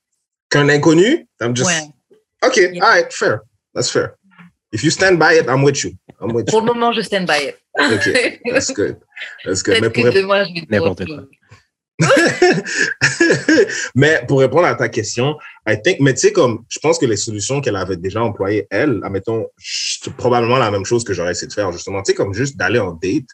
qu'un 0.48 0.68
inconnu? 0.70 1.28
I'm 1.40 1.54
just. 1.54 1.70
OK, 2.42 2.58
all 2.58 2.80
right, 2.80 3.12
fair. 3.12 3.40
That's 3.74 3.90
fair. 3.90 4.14
If 4.72 4.84
you 4.84 4.90
stand 4.90 5.18
by 5.18 5.34
it, 5.34 5.48
I'm 5.48 5.62
with 5.64 5.82
you. 5.84 5.92
I'm 6.20 6.32
with 6.32 6.46
Pour 6.46 6.60
you. 6.60 6.66
le 6.68 6.72
moment, 6.74 6.92
je 6.92 7.02
stand 7.02 7.26
by 7.26 7.48
it. 7.48 7.56
OK, 7.78 8.40
that's 8.52 8.72
good. 8.72 8.96
That's 9.44 9.62
good. 9.62 9.80
Mais 9.80 9.90
pour, 9.90 10.04
que 10.04 10.08
rép- 10.10 10.14
demain, 10.22 10.44
je 10.44 10.48
vais 10.54 10.60
dire 10.60 10.66
N'importe 10.70 11.06
quoi. 11.06 11.24
mais 13.94 14.22
pour 14.26 14.40
répondre 14.40 14.64
à 14.66 14.74
ta 14.74 14.88
question, 14.88 15.36
I 15.66 15.76
think, 15.82 16.00
mais 16.00 16.14
tu 16.14 16.20
sais, 16.20 16.32
comme, 16.32 16.64
je 16.68 16.78
pense 16.78 16.98
que 16.98 17.06
les 17.06 17.16
solutions 17.16 17.60
qu'elle 17.60 17.76
avait 17.76 17.96
déjà 17.96 18.22
employées, 18.22 18.66
elle, 18.70 19.00
admettons, 19.04 19.46
c'est 19.58 20.12
probablement 20.14 20.58
la 20.58 20.70
même 20.70 20.84
chose 20.84 21.04
que 21.04 21.12
j'aurais 21.12 21.32
essayé 21.32 21.48
de 21.48 21.52
faire, 21.52 21.70
justement. 21.72 22.02
Tu 22.02 22.12
sais, 22.12 22.14
comme 22.14 22.32
juste 22.32 22.56
d'aller 22.56 22.78
en 22.78 22.92
date, 22.92 23.26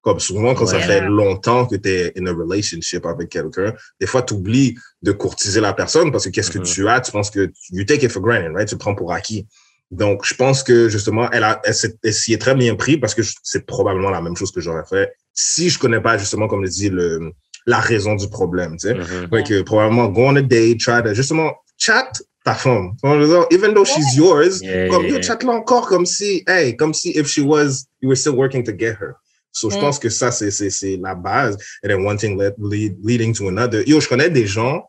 comme 0.00 0.20
souvent 0.20 0.54
quand 0.54 0.66
ça 0.66 0.80
fait 0.80 1.00
longtemps 1.00 1.66
que 1.66 1.76
tu 1.76 1.88
es 1.88 2.12
in 2.18 2.26
a 2.26 2.32
relationship 2.32 3.06
avec 3.06 3.30
quelqu'un, 3.30 3.74
des 4.00 4.06
fois, 4.06 4.22
tu 4.22 4.34
oublies 4.34 4.76
de 5.02 5.12
courtiser 5.12 5.60
la 5.60 5.72
personne 5.72 6.12
parce 6.12 6.24
que 6.26 6.30
qu'est-ce 6.30 6.50
que 6.50 6.58
Mhm. 6.58 6.64
tu 6.64 6.88
as, 6.88 7.00
tu 7.00 7.10
penses 7.10 7.30
que 7.30 7.50
you 7.70 7.84
take 7.84 8.04
it 8.04 8.10
for 8.12 8.20
granted, 8.22 8.52
right? 8.54 8.68
Tu 8.68 8.74
le 8.74 8.78
prends 8.78 8.94
pour 8.94 9.12
acquis. 9.12 9.46
Donc, 9.94 10.24
je 10.24 10.34
pense 10.34 10.62
que 10.62 10.88
justement, 10.88 11.30
elle, 11.30 11.44
a, 11.44 11.60
elle, 11.64 12.12
s'y 12.12 12.32
est 12.32 12.38
très 12.40 12.54
bien 12.54 12.74
pris 12.74 12.96
parce 12.98 13.14
que 13.14 13.22
je- 13.22 13.34
c'est 13.42 13.64
probablement 13.66 14.10
la 14.10 14.20
même 14.20 14.36
chose 14.36 14.50
que 14.50 14.60
j'aurais 14.60 14.84
fait 14.88 15.12
si 15.32 15.68
je 15.68 15.78
connais 15.78 16.00
pas 16.00 16.16
justement, 16.18 16.46
comme 16.48 16.64
je 16.64 16.70
dis, 16.70 16.88
le, 16.90 17.32
la 17.66 17.80
raison 17.80 18.14
du 18.14 18.28
problème, 18.28 18.72
tu 18.76 18.88
sais. 18.88 18.94
Mhm. 18.94 19.28
Ouais, 19.32 19.42
que 19.42 19.62
probablement 19.62 20.06
go 20.08 20.22
on 20.26 20.36
a 20.36 20.42
date, 20.42 20.78
try 20.80 21.02
to 21.02 21.12
justement 21.14 21.50
chat 21.78 22.10
ta 22.44 22.54
femme. 22.54 22.92
Je 23.02 23.54
Even 23.54 23.72
though 23.74 23.84
she's 23.84 24.14
yours, 24.16 24.60
Yeah, 24.62 24.88
comme 24.88 25.04
yeah. 25.06 25.14
yo, 25.16 25.20
chat 25.22 25.42
là 25.42 25.52
encore 25.52 25.86
comme 25.88 26.06
si, 26.06 26.42
hey, 26.46 26.76
comme 26.76 26.92
si 26.94 27.10
if 27.10 27.26
she 27.26 27.40
was, 27.40 27.86
you 28.00 28.08
were 28.08 28.16
still 28.16 28.34
working 28.36 28.62
to 28.64 28.72
get 28.72 28.96
her. 29.00 29.14
So 29.50 29.70
je 29.70 29.76
Mm. 29.76 29.80
pense 29.80 29.98
que 29.98 30.08
ça, 30.10 30.30
c'est, 30.30 30.50
c'est, 30.50 30.70
c'est 30.70 30.96
la 31.00 31.14
base. 31.14 31.56
And 31.82 31.88
then 31.88 32.04
one 32.04 32.16
thing 32.18 32.36
led, 32.36 32.54
lead, 32.58 32.96
leading 33.04 33.32
to 33.34 33.48
another. 33.48 33.82
Yo, 33.86 34.00
je 34.00 34.08
connais 34.08 34.28
des 34.30 34.46
gens 34.46 34.82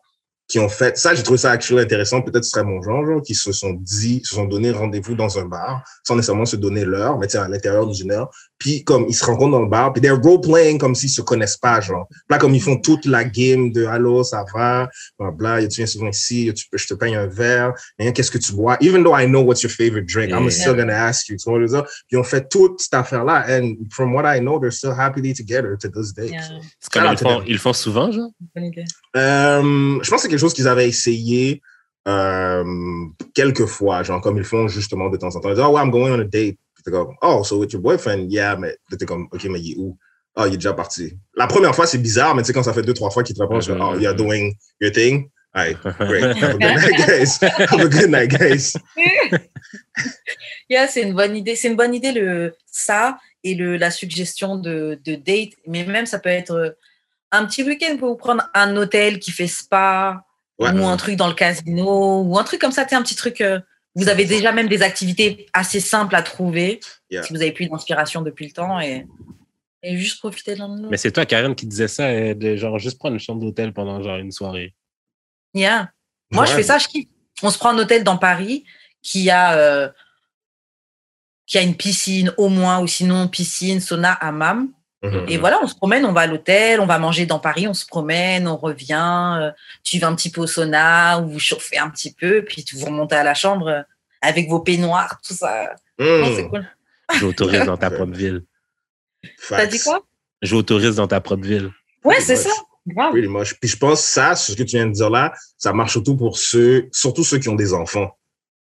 qui 0.48 0.58
ont 0.58 0.68
fait 0.68 0.96
ça, 0.96 1.14
j'ai 1.14 1.22
trouvé 1.22 1.38
ça 1.38 1.50
actuellement 1.50 1.82
intéressant. 1.82 2.22
Peut-être 2.22 2.44
ce 2.44 2.50
serait 2.50 2.64
mon 2.64 2.80
genre, 2.82 3.20
qui 3.22 3.34
se 3.34 3.52
sont 3.52 3.72
dit, 3.72 4.20
se 4.24 4.36
sont 4.36 4.44
donné 4.44 4.70
rendez-vous 4.70 5.14
dans 5.14 5.38
un 5.38 5.44
bar, 5.44 5.82
sans 6.06 6.14
nécessairement 6.14 6.46
se 6.46 6.56
donner 6.56 6.84
l'heure, 6.84 7.18
mais 7.18 7.34
à 7.34 7.48
l'intérieur 7.48 7.86
d'une 7.86 8.12
heure. 8.12 8.30
Puis 8.58 8.84
comme 8.84 9.06
ils 9.08 9.14
se 9.14 9.24
rencontrent 9.24 9.52
dans 9.52 9.62
le 9.62 9.68
bar, 9.68 9.92
puis 9.92 10.00
they're 10.00 10.20
role 10.20 10.40
playing 10.40 10.78
comme 10.78 10.94
s'ils 10.94 11.10
se 11.10 11.20
connaissent 11.20 11.58
pas, 11.58 11.80
genre. 11.80 12.08
Là, 12.30 12.38
comme 12.38 12.54
ils 12.54 12.62
font 12.62 12.78
toute 12.78 13.04
la 13.04 13.24
game 13.24 13.70
de 13.70 13.84
allô, 13.84 14.24
ça 14.24 14.44
va, 14.54 14.88
bla 15.18 15.30
bla, 15.30 15.66
tu 15.66 15.76
viens 15.76 15.86
souvent 15.86 16.08
ici, 16.08 16.50
tu 16.54 16.66
peux, 16.70 16.78
je 16.78 16.86
te 16.86 16.94
paye 16.94 17.14
un 17.14 17.26
verre, 17.26 17.74
et 17.98 18.12
qu'est-ce 18.12 18.30
que 18.30 18.38
tu 18.38 18.52
bois? 18.52 18.76
Even 18.80 19.04
though 19.04 19.18
I 19.18 19.26
know 19.26 19.42
what's 19.42 19.62
your 19.62 19.70
favorite 19.70 20.06
drink, 20.06 20.32
I'm 20.32 20.50
still 20.50 20.74
gonna 20.74 20.94
ask 20.94 21.28
you. 21.28 21.36
Tu 21.36 21.50
vois, 21.50 21.86
puis 22.08 22.16
on 22.16 22.24
fait 22.24 22.48
toute 22.48 22.80
cette 22.80 22.94
affaire-là, 22.94 23.44
and 23.48 23.76
from 23.90 24.14
what 24.14 24.24
I 24.24 24.40
know, 24.40 24.58
they're 24.58 24.70
still 24.72 24.92
happily 24.92 25.34
together 25.34 25.76
to 25.78 25.88
this 25.88 26.12
day. 26.14 26.30
Yeah. 26.30 26.60
Comme 26.92 27.12
ils 27.12 27.18
font, 27.18 27.42
ils 27.46 27.58
font 27.58 27.72
souvent, 27.72 28.10
genre? 28.10 28.30
Euh, 29.16 29.98
je 30.02 30.10
pense 30.10 30.10
que 30.10 30.18
c'est 30.18 30.28
quelque 30.28 30.38
chose 30.38 30.54
qu'ils 30.54 30.68
avaient 30.68 30.88
essayé 30.88 31.60
euh, 32.08 32.64
quelques 33.34 33.66
fois, 33.66 34.02
genre 34.02 34.20
comme 34.20 34.38
ils 34.38 34.44
font 34.44 34.68
justement 34.68 35.10
de 35.10 35.16
temps 35.16 35.34
en 35.34 35.40
temps. 35.40 35.50
Ils 35.50 35.54
disent, 35.54 35.64
oh, 35.66 35.72
ouais, 35.72 35.82
I'm 35.82 35.90
going 35.90 36.12
on 36.12 36.20
a 36.20 36.24
date. 36.24 36.56
Comme, 36.90 37.14
oh, 37.22 37.42
so 37.44 37.58
with 37.58 37.72
your 37.72 37.82
boyfriend? 37.82 38.30
Yeah, 38.30 38.56
mais 38.56 38.76
t'es 38.98 39.06
comme, 39.06 39.28
OK, 39.32 39.44
mais 39.44 39.60
il 39.60 39.72
est 39.72 39.76
où? 39.78 39.96
Oh, 40.36 40.44
il 40.46 40.54
est 40.54 40.58
déjà 40.58 40.74
parti. 40.74 41.16
La 41.34 41.46
première 41.46 41.74
fois, 41.74 41.86
c'est 41.86 41.98
bizarre, 41.98 42.34
mais 42.34 42.42
tu 42.42 42.48
sais, 42.48 42.52
quand 42.52 42.62
ça 42.62 42.72
fait 42.72 42.82
deux, 42.82 42.94
trois 42.94 43.10
fois 43.10 43.22
qu'il 43.22 43.34
te 43.34 43.42
répond, 43.42 43.56
mm 43.56 43.60
-hmm. 43.60 43.94
oh, 43.94 43.98
you're 43.98 44.14
doing 44.14 44.54
your 44.80 44.92
thing? 44.92 45.30
All 45.54 45.64
right, 45.64 45.78
great. 45.98 46.36
Have 46.36 46.54
a 46.54 46.58
good 46.58 46.76
night, 46.76 47.06
guys. 47.06 47.38
Have 47.72 47.80
a 47.80 47.88
good 47.88 48.10
night, 48.10 48.30
guys. 48.30 48.74
yeah, 50.68 50.86
c'est 50.86 51.02
une 51.02 51.14
bonne 51.14 51.34
idée. 51.34 51.56
C'est 51.56 51.68
une 51.68 51.76
bonne 51.76 51.94
idée, 51.94 52.12
le, 52.12 52.54
ça 52.66 53.18
et 53.42 53.54
le, 53.54 53.78
la 53.78 53.90
suggestion 53.90 54.56
de, 54.56 54.98
de 55.02 55.14
date. 55.14 55.54
Mais 55.66 55.84
même, 55.84 56.04
ça 56.04 56.18
peut 56.18 56.28
être 56.28 56.76
un 57.32 57.46
petit 57.46 57.62
week-end 57.62 57.96
pour 57.98 58.08
vous 58.10 58.16
prendre 58.16 58.44
un 58.52 58.76
hôtel 58.76 59.18
qui 59.18 59.30
fait 59.30 59.46
spa 59.46 60.24
ouais. 60.58 60.70
ou 60.72 60.86
un 60.86 60.96
truc 60.98 61.16
dans 61.16 61.28
le 61.28 61.34
casino 61.34 62.22
ou 62.22 62.38
un 62.38 62.44
truc 62.44 62.60
comme 62.60 62.72
ça, 62.72 62.84
tu 62.84 62.94
un 62.94 63.02
petit 63.02 63.16
truc. 63.16 63.40
Euh, 63.40 63.58
vous 63.96 64.08
avez 64.10 64.26
déjà 64.26 64.52
même 64.52 64.68
des 64.68 64.82
activités 64.82 65.46
assez 65.54 65.80
simples 65.80 66.14
à 66.14 66.22
trouver 66.22 66.80
yeah. 67.10 67.22
si 67.22 67.32
vous 67.32 67.40
avez 67.40 67.50
plus 67.50 67.66
d'inspiration 67.66 68.20
depuis 68.20 68.44
le 68.46 68.52
temps 68.52 68.78
et, 68.78 69.06
et 69.82 69.96
juste 69.96 70.18
profiter 70.18 70.54
de 70.54 70.58
l'un 70.58 70.88
Mais 70.90 70.98
c'est 70.98 71.10
toi, 71.10 71.24
Karen, 71.24 71.54
qui 71.54 71.66
disait 71.66 71.88
ça, 71.88 72.08
euh, 72.08 72.34
de 72.34 72.56
genre 72.56 72.78
juste 72.78 72.98
prendre 72.98 73.14
une 73.14 73.20
chambre 73.20 73.40
d'hôtel 73.40 73.72
pendant 73.72 74.02
genre 74.02 74.18
une 74.18 74.32
soirée. 74.32 74.74
Yeah. 75.54 75.90
Moi, 76.30 76.44
ouais. 76.44 76.50
je 76.50 76.54
fais 76.54 76.62
ça, 76.62 76.76
je 76.76 76.88
kiffe. 76.88 77.08
On 77.42 77.50
se 77.50 77.58
prend 77.58 77.70
un 77.70 77.78
hôtel 77.78 78.04
dans 78.04 78.18
Paris 78.18 78.64
qui 79.00 79.30
a, 79.30 79.56
euh, 79.56 79.88
qui 81.46 81.56
a 81.56 81.62
une 81.62 81.76
piscine 81.76 82.32
au 82.36 82.50
moins, 82.50 82.80
ou 82.80 82.86
sinon 82.86 83.28
piscine, 83.28 83.80
sauna, 83.80 84.12
hammam. 84.12 84.72
Et 85.28 85.38
voilà, 85.38 85.58
on 85.62 85.66
se 85.66 85.74
promène, 85.74 86.04
on 86.04 86.12
va 86.12 86.22
à 86.22 86.26
l'hôtel, 86.26 86.80
on 86.80 86.86
va 86.86 86.98
manger 86.98 87.26
dans 87.26 87.38
Paris, 87.38 87.66
on 87.68 87.74
se 87.74 87.86
promène, 87.86 88.46
on 88.48 88.56
revient, 88.56 89.38
euh, 89.40 89.50
tu 89.84 89.98
vas 89.98 90.08
un 90.08 90.14
petit 90.14 90.30
peu 90.30 90.40
au 90.42 90.46
sauna 90.46 91.20
ou 91.20 91.28
vous 91.28 91.38
chauffez 91.38 91.78
un 91.78 91.90
petit 91.90 92.12
peu, 92.12 92.44
puis 92.44 92.64
tu 92.64 92.76
vous 92.76 92.86
remontez 92.86 93.16
à 93.16 93.24
la 93.24 93.34
chambre 93.34 93.68
euh, 93.68 93.82
avec 94.22 94.48
vos 94.48 94.60
peignoirs, 94.60 95.20
tout 95.26 95.34
ça. 95.34 95.74
Mmh. 95.98 96.04
Non, 96.04 96.36
c'est 96.36 96.48
cool. 96.48 96.66
Joue 97.14 97.28
au 97.28 97.32
tourisme 97.32 97.66
dans 97.66 97.76
ta 97.76 97.90
propre 97.96 98.12
ville. 98.12 98.42
T'as 99.48 99.66
dit 99.66 99.80
quoi? 99.80 100.02
Joue 100.42 100.58
au 100.58 100.62
tourisme 100.62 100.96
dans 100.96 101.08
ta 101.08 101.20
propre 101.20 101.44
ville. 101.44 101.70
Ouais, 102.04 102.20
c'est 102.20 102.36
ça. 102.36 102.50
Wow. 102.94 103.12
Really 103.12 103.28
much. 103.28 103.54
Puis 103.60 103.68
je 103.68 103.76
pense 103.76 104.00
que 104.02 104.08
ça, 104.08 104.36
ce 104.36 104.52
que 104.52 104.62
tu 104.62 104.76
viens 104.76 104.86
de 104.86 104.92
dire 104.92 105.10
là, 105.10 105.32
ça 105.58 105.72
marche 105.72 105.92
surtout 105.92 106.16
pour 106.16 106.38
ceux, 106.38 106.88
surtout 106.92 107.24
ceux 107.24 107.38
qui 107.38 107.48
ont 107.48 107.56
des 107.56 107.72
enfants. 107.72 108.16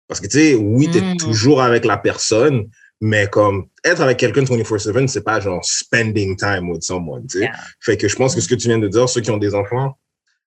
Parce 0.07 0.19
que 0.19 0.27
tu 0.27 0.39
sais, 0.39 0.53
oui, 0.55 0.89
tu 0.91 0.97
es 0.97 1.01
Mm. 1.01 1.17
toujours 1.17 1.61
avec 1.61 1.85
la 1.85 1.97
personne, 1.97 2.65
mais 3.01 3.27
comme 3.27 3.67
être 3.83 4.01
avec 4.01 4.17
quelqu'un 4.17 4.43
24/7, 4.43 5.07
c'est 5.07 5.23
pas 5.23 5.39
genre 5.39 5.63
spending 5.63 6.35
time 6.37 6.69
with 6.69 6.83
someone, 6.83 7.27
tu 7.27 7.39
sais. 7.39 7.45
Yeah. 7.45 7.53
Fait 7.79 7.97
que 7.97 8.07
je 8.07 8.15
pense 8.15 8.33
que 8.35 8.41
ce 8.41 8.47
que 8.47 8.55
tu 8.55 8.67
viens 8.67 8.79
de 8.79 8.87
dire, 8.87 9.07
ceux 9.09 9.21
qui 9.21 9.31
ont 9.31 9.37
des 9.37 9.53
enfants, 9.53 9.97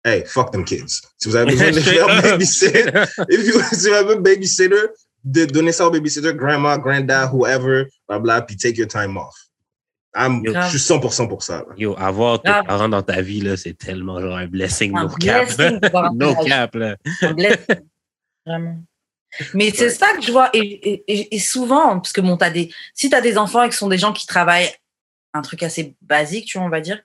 hey, 0.05 0.23
fuck 0.25 0.51
them 0.51 0.63
kids. 0.63 1.01
Si 1.17 1.27
vous 1.29 1.35
avez 1.35 1.51
besoin 1.51 1.71
de 1.71 1.79
faire 1.81 2.07
babysitter, 2.21 2.85
if 3.29 3.47
you, 3.47 3.61
si 3.73 3.87
vous 3.89 3.93
avez 3.93 4.13
un 4.13 4.19
babysitter, 4.21 4.75
de 5.23 5.45
donner 5.45 5.71
ça 5.73 5.85
au 5.87 5.91
babysitter, 5.91 6.33
grandma, 6.33 6.77
granddad, 6.77 7.29
whoever, 7.33 7.85
bla 8.07 8.19
bla, 8.19 8.41
puis 8.41 8.55
take 8.55 8.77
your 8.77 8.87
time 8.87 9.17
off. 9.17 9.35
I'm, 10.15 10.41
Yo. 10.43 10.53
je 10.53 10.77
suis 10.77 10.79
100% 10.79 11.27
pour 11.27 11.43
ça. 11.43 11.57
là. 11.57 11.65
Yo, 11.77 11.93
avoir 11.97 12.41
tes 12.41 12.49
Ah. 12.49 12.63
parents 12.65 12.87
dans 12.89 13.03
ta 13.03 13.21
vie, 13.21 13.41
là, 13.41 13.55
c'est 13.57 13.77
tellement 13.77 14.19
genre 14.21 14.37
un 14.37 14.47
blessing, 14.47 14.95
Un 14.95 15.03
no 15.07 15.09
cap. 15.09 15.45
blessing 15.57 15.79
no 16.15 16.35
cap, 16.45 16.73
là. 16.75 16.95
Un 17.21 17.33
blessing. 17.33 17.81
Vraiment. 18.45 18.77
Mais 19.53 19.71
c'est 19.71 19.89
ça 19.89 20.07
que 20.15 20.21
je 20.21 20.31
vois. 20.31 20.49
Et, 20.53 20.59
et- 20.59 21.03
et- 21.07 21.35
et 21.35 21.39
souvent, 21.39 21.99
parce 21.99 22.13
que 22.13 22.21
bon, 22.21 22.35
as 22.37 22.49
des, 22.49 22.71
si 22.93 23.09
tu 23.09 23.15
as 23.15 23.21
des 23.21 23.37
enfants 23.37 23.63
et 23.63 23.67
que 23.69 23.73
ce 23.73 23.79
sont 23.79 23.87
des 23.89 23.97
gens 23.97 24.13
qui 24.13 24.25
travaillent 24.27 24.71
un 25.33 25.41
truc 25.41 25.63
assez 25.63 25.95
basique, 26.01 26.45
tu 26.45 26.57
vois, 26.57 26.65
on 26.67 26.69
va 26.69 26.81
dire, 26.81 26.99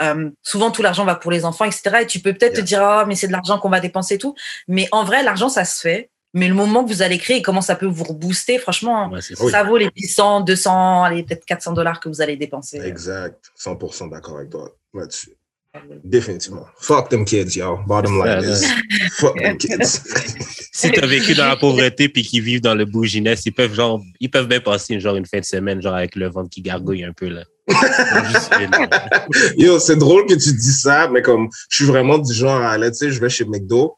euh, 0.00 0.30
souvent 0.42 0.70
tout 0.70 0.82
l'argent 0.82 1.04
va 1.04 1.16
pour 1.16 1.30
les 1.32 1.44
enfants, 1.44 1.64
etc. 1.64 1.98
Et 2.02 2.06
tu 2.06 2.20
peux 2.20 2.32
peut-être 2.32 2.54
te 2.54 2.60
dire, 2.60 2.82
ah, 2.82 3.04
mais 3.06 3.16
c'est 3.16 3.26
de 3.26 3.32
l'argent 3.32 3.58
qu'on 3.58 3.68
va 3.68 3.80
dépenser 3.80 4.14
et 4.14 4.18
tout. 4.18 4.34
Mais 4.68 4.88
en 4.92 5.02
vrai, 5.04 5.22
l'argent, 5.22 5.48
ça 5.48 5.64
se 5.64 5.80
fait. 5.80 6.10
Mais 6.34 6.46
le 6.46 6.54
moment 6.54 6.84
que 6.84 6.88
vous 6.90 7.00
allez 7.02 7.18
créer 7.18 7.38
et 7.38 7.42
comment 7.42 7.62
ça 7.62 7.74
peut 7.74 7.86
vous 7.86 8.04
rebooster, 8.04 8.58
franchement, 8.58 9.08
Ouais, 9.08 9.50
ça. 9.50 9.64
Vaut 9.64 9.78
les 9.78 9.90
100, 9.96 10.42
200, 10.42 11.02
allez, 11.04 11.22
peut-être 11.24 11.44
400 11.46 11.72
dollars 11.72 12.00
que 12.00 12.08
vous 12.08 12.20
allez 12.20 12.36
dépenser. 12.36 12.78
Exact. 12.80 13.50
100% 13.58 14.08
d'accord 14.10 14.36
avec 14.36 14.50
toi 14.50 14.70
là-dessus. 14.94 15.32
Définitivement. 16.02 16.66
Fuck 16.78 17.10
them 17.10 17.24
kids, 17.24 17.54
yo. 17.54 17.78
Bottom 17.86 18.18
line 18.18 18.42
is, 18.42 18.64
fuck 19.18 19.36
them 19.36 19.58
kids. 19.58 20.00
Si 20.78 20.92
t'as 20.92 21.06
vécu 21.08 21.34
dans 21.34 21.48
la 21.48 21.56
pauvreté 21.56 22.08
puis 22.08 22.22
qu'ils 22.22 22.40
vivent 22.40 22.60
dans 22.60 22.76
le 22.76 22.84
bouginess, 22.84 23.44
ils 23.46 23.52
peuvent 23.52 23.74
genre, 23.74 24.00
ils 24.20 24.30
peuvent 24.30 24.46
bien 24.46 24.60
passer 24.60 25.00
genre 25.00 25.16
une 25.16 25.26
fin 25.26 25.40
de 25.40 25.44
semaine 25.44 25.82
genre 25.82 25.96
avec 25.96 26.14
le 26.14 26.28
ventre 26.28 26.50
qui 26.50 26.62
gargouille 26.62 27.02
un 27.02 27.12
peu 27.12 27.26
là. 27.26 27.42
Yo, 29.56 29.80
c'est 29.80 29.96
drôle 29.96 30.26
que 30.26 30.34
tu 30.34 30.52
dis 30.52 30.72
ça, 30.72 31.08
mais 31.08 31.20
comme 31.20 31.48
je 31.68 31.76
suis 31.76 31.84
vraiment 31.84 32.18
du 32.18 32.32
genre 32.32 32.62
à 32.62 32.70
aller, 32.70 32.92
tu 32.92 32.98
sais, 32.98 33.10
je 33.10 33.20
vais 33.20 33.28
chez 33.28 33.44
McDo 33.44 33.96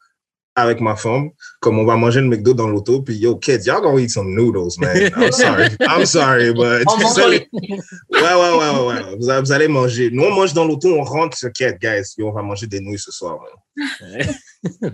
avec 0.60 0.80
ma 0.80 0.96
femme, 0.96 1.30
comme 1.60 1.78
on 1.78 1.84
va 1.84 1.96
manger 1.96 2.20
le 2.20 2.26
McDo 2.28 2.54
dans 2.54 2.68
l'auto, 2.68 3.02
puis 3.02 3.16
yo, 3.16 3.36
kids, 3.36 3.64
y'all 3.66 3.80
gonna 3.80 4.00
eat 4.00 4.10
some 4.10 4.34
noodles, 4.34 4.78
man. 4.78 5.10
I'm 5.16 5.32
sorry. 5.32 5.68
I'm 5.80 6.06
sorry, 6.06 6.52
but. 6.52 6.84
Mangeant 6.86 7.28
les- 7.28 7.48
Ouais, 7.52 7.78
ouais, 8.20 8.58
ouais, 8.58 8.70
ouais, 8.70 8.86
ouais. 8.86 9.16
Vous, 9.18 9.28
allez- 9.30 9.40
vous 9.42 9.52
allez 9.52 9.68
manger. 9.68 10.10
Nous, 10.10 10.22
on 10.24 10.30
mange 10.34 10.52
dans 10.54 10.64
l'auto, 10.64 10.88
on 10.94 11.02
rentre 11.04 11.36
sur 11.36 11.52
quête, 11.52 11.78
guys. 11.80 12.02
Yo, 12.18 12.28
on 12.28 12.32
va 12.32 12.42
manger 12.42 12.66
des 12.66 12.80
nouilles 12.80 12.98
ce 12.98 13.10
soir, 13.12 13.38
man. 13.40 14.26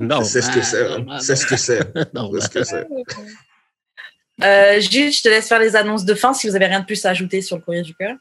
non. 0.01 0.23
C'est 0.25 0.43
ce 0.43 0.51
que 0.51 0.63
c'est, 0.63 0.89
man. 1.05 1.19
C'est 1.21 1.37
ce 1.37 1.47
que 1.47 1.57
c'est. 1.57 1.81
Non, 2.15 2.31
C'est 2.35 2.41
ce 2.41 2.49
que 2.51 2.65
c'est. 2.65 2.87
Euh, 4.43 4.81
Jules, 4.81 5.13
je 5.13 5.23
te 5.23 5.29
laisse 5.29 5.49
faire 5.49 5.59
les 5.61 5.77
annonces 5.77 6.05
de 6.05 6.15
fin 6.15 6.35
si 6.35 6.49
vous 6.49 6.55
avez 6.57 6.67
rien 6.67 6.81
de 6.81 6.85
plus 6.85 7.05
à 7.07 7.11
ajouter 7.11 7.41
sur 7.41 7.57
le 7.57 7.63
courrier 7.63 7.83
du 7.83 7.95
cœur. 7.95 8.17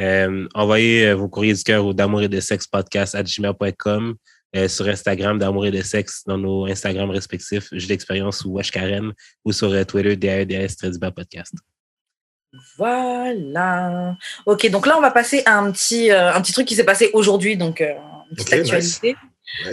Euh, 0.00 0.48
envoyez 0.54 1.06
euh, 1.06 1.14
vos 1.14 1.28
courriers 1.28 1.54
du 1.54 1.62
cœur 1.62 1.86
au 1.86 1.94
d'amour 1.94 2.22
et 2.22 2.28
de 2.28 2.40
sexe 2.40 2.66
podcast 2.66 3.14
à 3.14 3.22
gmail.com 3.22 4.16
euh, 4.54 4.68
sur 4.68 4.88
Instagram 4.88 5.38
d'amour 5.38 5.66
et 5.66 5.70
de 5.70 5.82
sexe 5.82 6.22
dans 6.26 6.38
nos 6.38 6.66
Instagram 6.66 7.10
respectifs, 7.10 7.68
J'ai 7.72 7.88
l'expérience 7.88 8.44
ou 8.44 8.52
Wesh 8.52 8.70
Karen 8.70 9.12
ou 9.44 9.52
sur 9.52 9.72
euh, 9.72 9.84
Twitter 9.84 10.16
DAEDS 10.16 10.76
très 10.76 11.10
podcast. 11.10 11.54
Voilà. 12.78 14.16
Ok, 14.46 14.70
donc 14.70 14.86
là, 14.86 14.96
on 14.96 15.00
va 15.00 15.10
passer 15.10 15.42
à 15.46 15.58
un 15.58 15.70
petit, 15.72 16.10
euh, 16.10 16.32
un 16.32 16.40
petit 16.40 16.52
truc 16.52 16.66
qui 16.66 16.74
s'est 16.74 16.84
passé 16.84 17.10
aujourd'hui, 17.12 17.56
donc 17.56 17.80
euh, 17.80 17.94
une 18.30 18.36
petite 18.36 18.52
actualité. 18.52 19.08
Nice. 19.08 19.20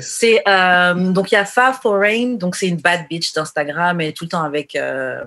C'est 0.02 0.44
euh, 0.48 1.12
donc 1.12 1.32
il 1.32 1.36
y 1.36 1.38
a 1.38 1.46
Fav 1.46 1.80
Foreign, 1.82 2.38
donc 2.38 2.56
c'est 2.56 2.67
une 2.67 2.78
bad 2.78 3.08
bitch 3.10 3.34
d'Instagram 3.34 4.00
et 4.02 4.13
tout 4.13 4.26
le 4.26 4.30
temps 4.30 4.44
avec 4.44 4.76
euh, 4.76 5.24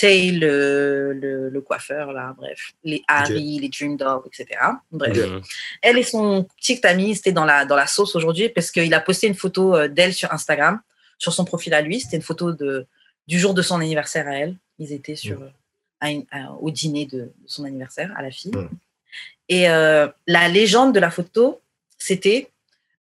Tay, 0.00 0.30
le, 0.32 1.12
le, 1.12 1.50
le 1.50 1.60
coiffeur 1.60 2.12
là, 2.12 2.34
bref, 2.36 2.72
les 2.84 3.02
Harry, 3.06 3.58
les 3.58 3.68
Dream 3.68 3.96
Dog, 3.96 4.22
etc. 4.26 4.58
Bref, 4.90 5.16
elle 5.82 5.98
et 5.98 6.02
son 6.02 6.46
petit 6.56 6.80
ami, 6.86 7.14
c'était 7.16 7.32
dans 7.32 7.44
la 7.44 7.64
dans 7.66 7.76
la 7.76 7.86
sauce 7.86 8.16
aujourd'hui 8.16 8.48
parce 8.48 8.70
qu'il 8.70 8.92
a 8.94 9.00
posté 9.00 9.26
une 9.26 9.34
photo 9.34 9.76
euh, 9.76 9.88
d'elle 9.88 10.14
sur 10.14 10.32
Instagram, 10.32 10.80
sur 11.18 11.32
son 11.32 11.44
profil 11.44 11.74
à 11.74 11.82
lui. 11.82 12.00
C'était 12.00 12.16
une 12.16 12.22
photo 12.22 12.52
de 12.52 12.86
du 13.28 13.38
jour 13.38 13.52
de 13.54 13.62
son 13.62 13.76
anniversaire 13.80 14.26
à 14.26 14.34
elle. 14.38 14.56
Ils 14.78 14.92
étaient 14.92 15.16
sur 15.16 15.38
Mm. 15.40 15.42
euh, 15.42 15.48
à 16.00 16.10
une- 16.10 16.26
à- 16.30 16.52
au 16.54 16.70
dîner 16.70 17.04
de, 17.06 17.18
de 17.20 17.30
son 17.46 17.64
anniversaire 17.64 18.10
à 18.16 18.22
la 18.22 18.30
fille. 18.30 18.52
Mm. 18.54 18.68
Et 19.50 19.68
euh, 19.68 20.08
la 20.26 20.48
légende 20.48 20.94
de 20.94 21.00
la 21.00 21.10
photo, 21.10 21.60
c'était 21.98 22.48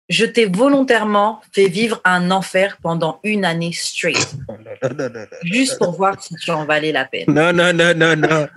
je 0.10 0.26
t'ai 0.26 0.46
volontairement 0.46 1.40
fait 1.52 1.68
vivre 1.68 2.02
un 2.04 2.32
enfer 2.32 2.78
pendant 2.82 3.20
une 3.24 3.46
année 3.46 3.72
straight, 3.72 4.36
juste 5.44 5.78
pour 5.78 5.96
voir 5.96 6.22
si 6.22 6.36
tu 6.36 6.50
en 6.52 6.66
valais 6.66 6.92
la 6.92 7.06
peine. 7.06 7.26
Non, 7.28 7.54
non, 7.54 7.72
non, 7.74 7.94
non, 7.96 8.16
non. 8.16 8.48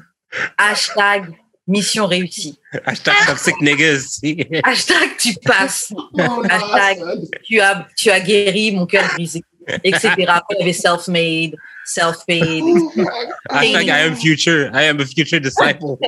Hashtag 0.57 1.27
mission 1.69 2.07
réussie. 2.07 2.59
Hashtag 2.87 3.15
toxic 3.27 3.61
niggas. 3.61 4.21
Hashtag 4.65 5.17
tu 5.19 5.35
passes. 5.45 5.93
Hashtag 6.49 6.99
tu 7.45 7.61
as, 7.61 7.87
tu 7.97 8.11
as 8.11 8.21
guéri 8.21 8.73
mon 8.73 8.87
cœur 8.87 9.05
brisé, 9.13 9.43
etc. 9.85 10.09
Après, 10.29 10.57
il 10.57 10.61
y 10.61 10.63
avait 10.63 10.73
self-made, 10.73 11.55
self-paid. 11.85 12.65
Hashtag 13.51 13.87
I 13.87 13.91
am 13.91 14.17
future. 14.17 14.71
I 14.73 14.85
am 14.85 15.01
a 15.01 15.05
future 15.05 15.39
disciple. 15.39 15.99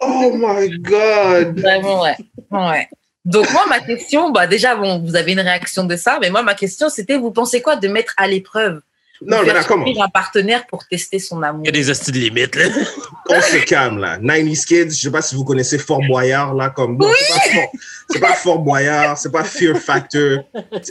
Oh 0.00 0.32
my 0.34 0.70
God. 0.78 1.60
Vraiment, 1.60 2.00
ouais. 2.00 2.16
ouais. 2.50 2.88
Donc, 3.24 3.50
moi, 3.52 3.64
ma 3.68 3.80
question, 3.80 4.30
bah, 4.30 4.46
déjà, 4.46 4.76
bon, 4.76 4.98
vous 5.00 5.16
avez 5.16 5.32
une 5.32 5.40
réaction 5.40 5.84
de 5.84 5.96
ça, 5.96 6.18
mais 6.20 6.30
moi, 6.30 6.42
ma 6.42 6.54
question, 6.54 6.88
c'était 6.90 7.16
vous 7.16 7.30
pensez 7.30 7.62
quoi 7.62 7.76
de 7.76 7.88
mettre 7.88 8.12
à 8.16 8.26
l'épreuve? 8.26 8.80
Non, 9.22 9.38
mais 9.38 9.44
faire 9.46 9.54
là, 9.54 9.64
comment? 9.64 9.86
un 10.02 10.08
partenaire 10.08 10.66
pour 10.66 10.86
tester 10.86 11.18
son 11.18 11.42
amour? 11.42 11.62
Il 11.64 11.66
y 11.66 11.68
a 11.68 11.72
des 11.72 11.88
astuces 11.88 12.12
de 12.12 12.18
limites, 12.18 12.56
là. 12.56 12.64
on 13.30 13.40
se 13.40 13.64
calme, 13.64 13.98
là. 13.98 14.18
90s 14.18 14.66
Kids, 14.66 14.90
je 14.90 15.02
sais 15.04 15.10
pas 15.10 15.22
si 15.22 15.34
vous 15.36 15.44
connaissez 15.44 15.78
Fort 15.78 16.00
Boyard, 16.06 16.52
là, 16.52 16.68
comme. 16.70 16.98
Bon, 16.98 17.10
c'est 17.16 17.32
pas 17.32 17.40
Fort- 17.54 17.70
C'est 18.10 18.20
pas 18.20 18.32
Fort 18.34 18.58
Boyard, 18.58 19.16
c'est 19.16 19.30
pas 19.32 19.44
Fear 19.44 19.78
Factor. 19.78 20.40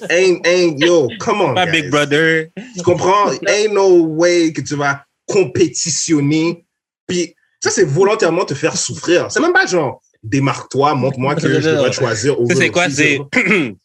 Ain't, 0.10 0.40
ain't, 0.46 0.80
yo, 0.80 1.08
come 1.20 1.42
on. 1.42 1.54
Pas 1.54 1.66
guys. 1.68 1.82
Big 1.82 1.92
Brother. 1.92 2.48
Tu 2.76 2.82
comprends? 2.82 3.30
Ain't 3.46 3.72
no 3.74 4.06
way 4.06 4.52
que 4.54 4.62
tu 4.62 4.76
vas 4.76 5.04
compétitionner. 5.28 6.66
Puis, 7.08 7.36
ça, 7.62 7.70
c'est 7.70 7.86
volontairement 7.86 8.46
te 8.46 8.54
faire 8.54 8.76
souffrir. 8.78 9.30
C'est 9.32 9.40
même 9.42 9.54
pas 9.54 9.66
genre, 9.66 10.02
démarque-toi, 10.24 10.96
montre-moi 10.96 11.36
que 11.36 11.42
je 11.42 11.88
te 11.88 11.92
choisir. 11.92 12.36
Sais 12.56 12.70
quoi, 12.72 12.90
c'est. 12.90 13.20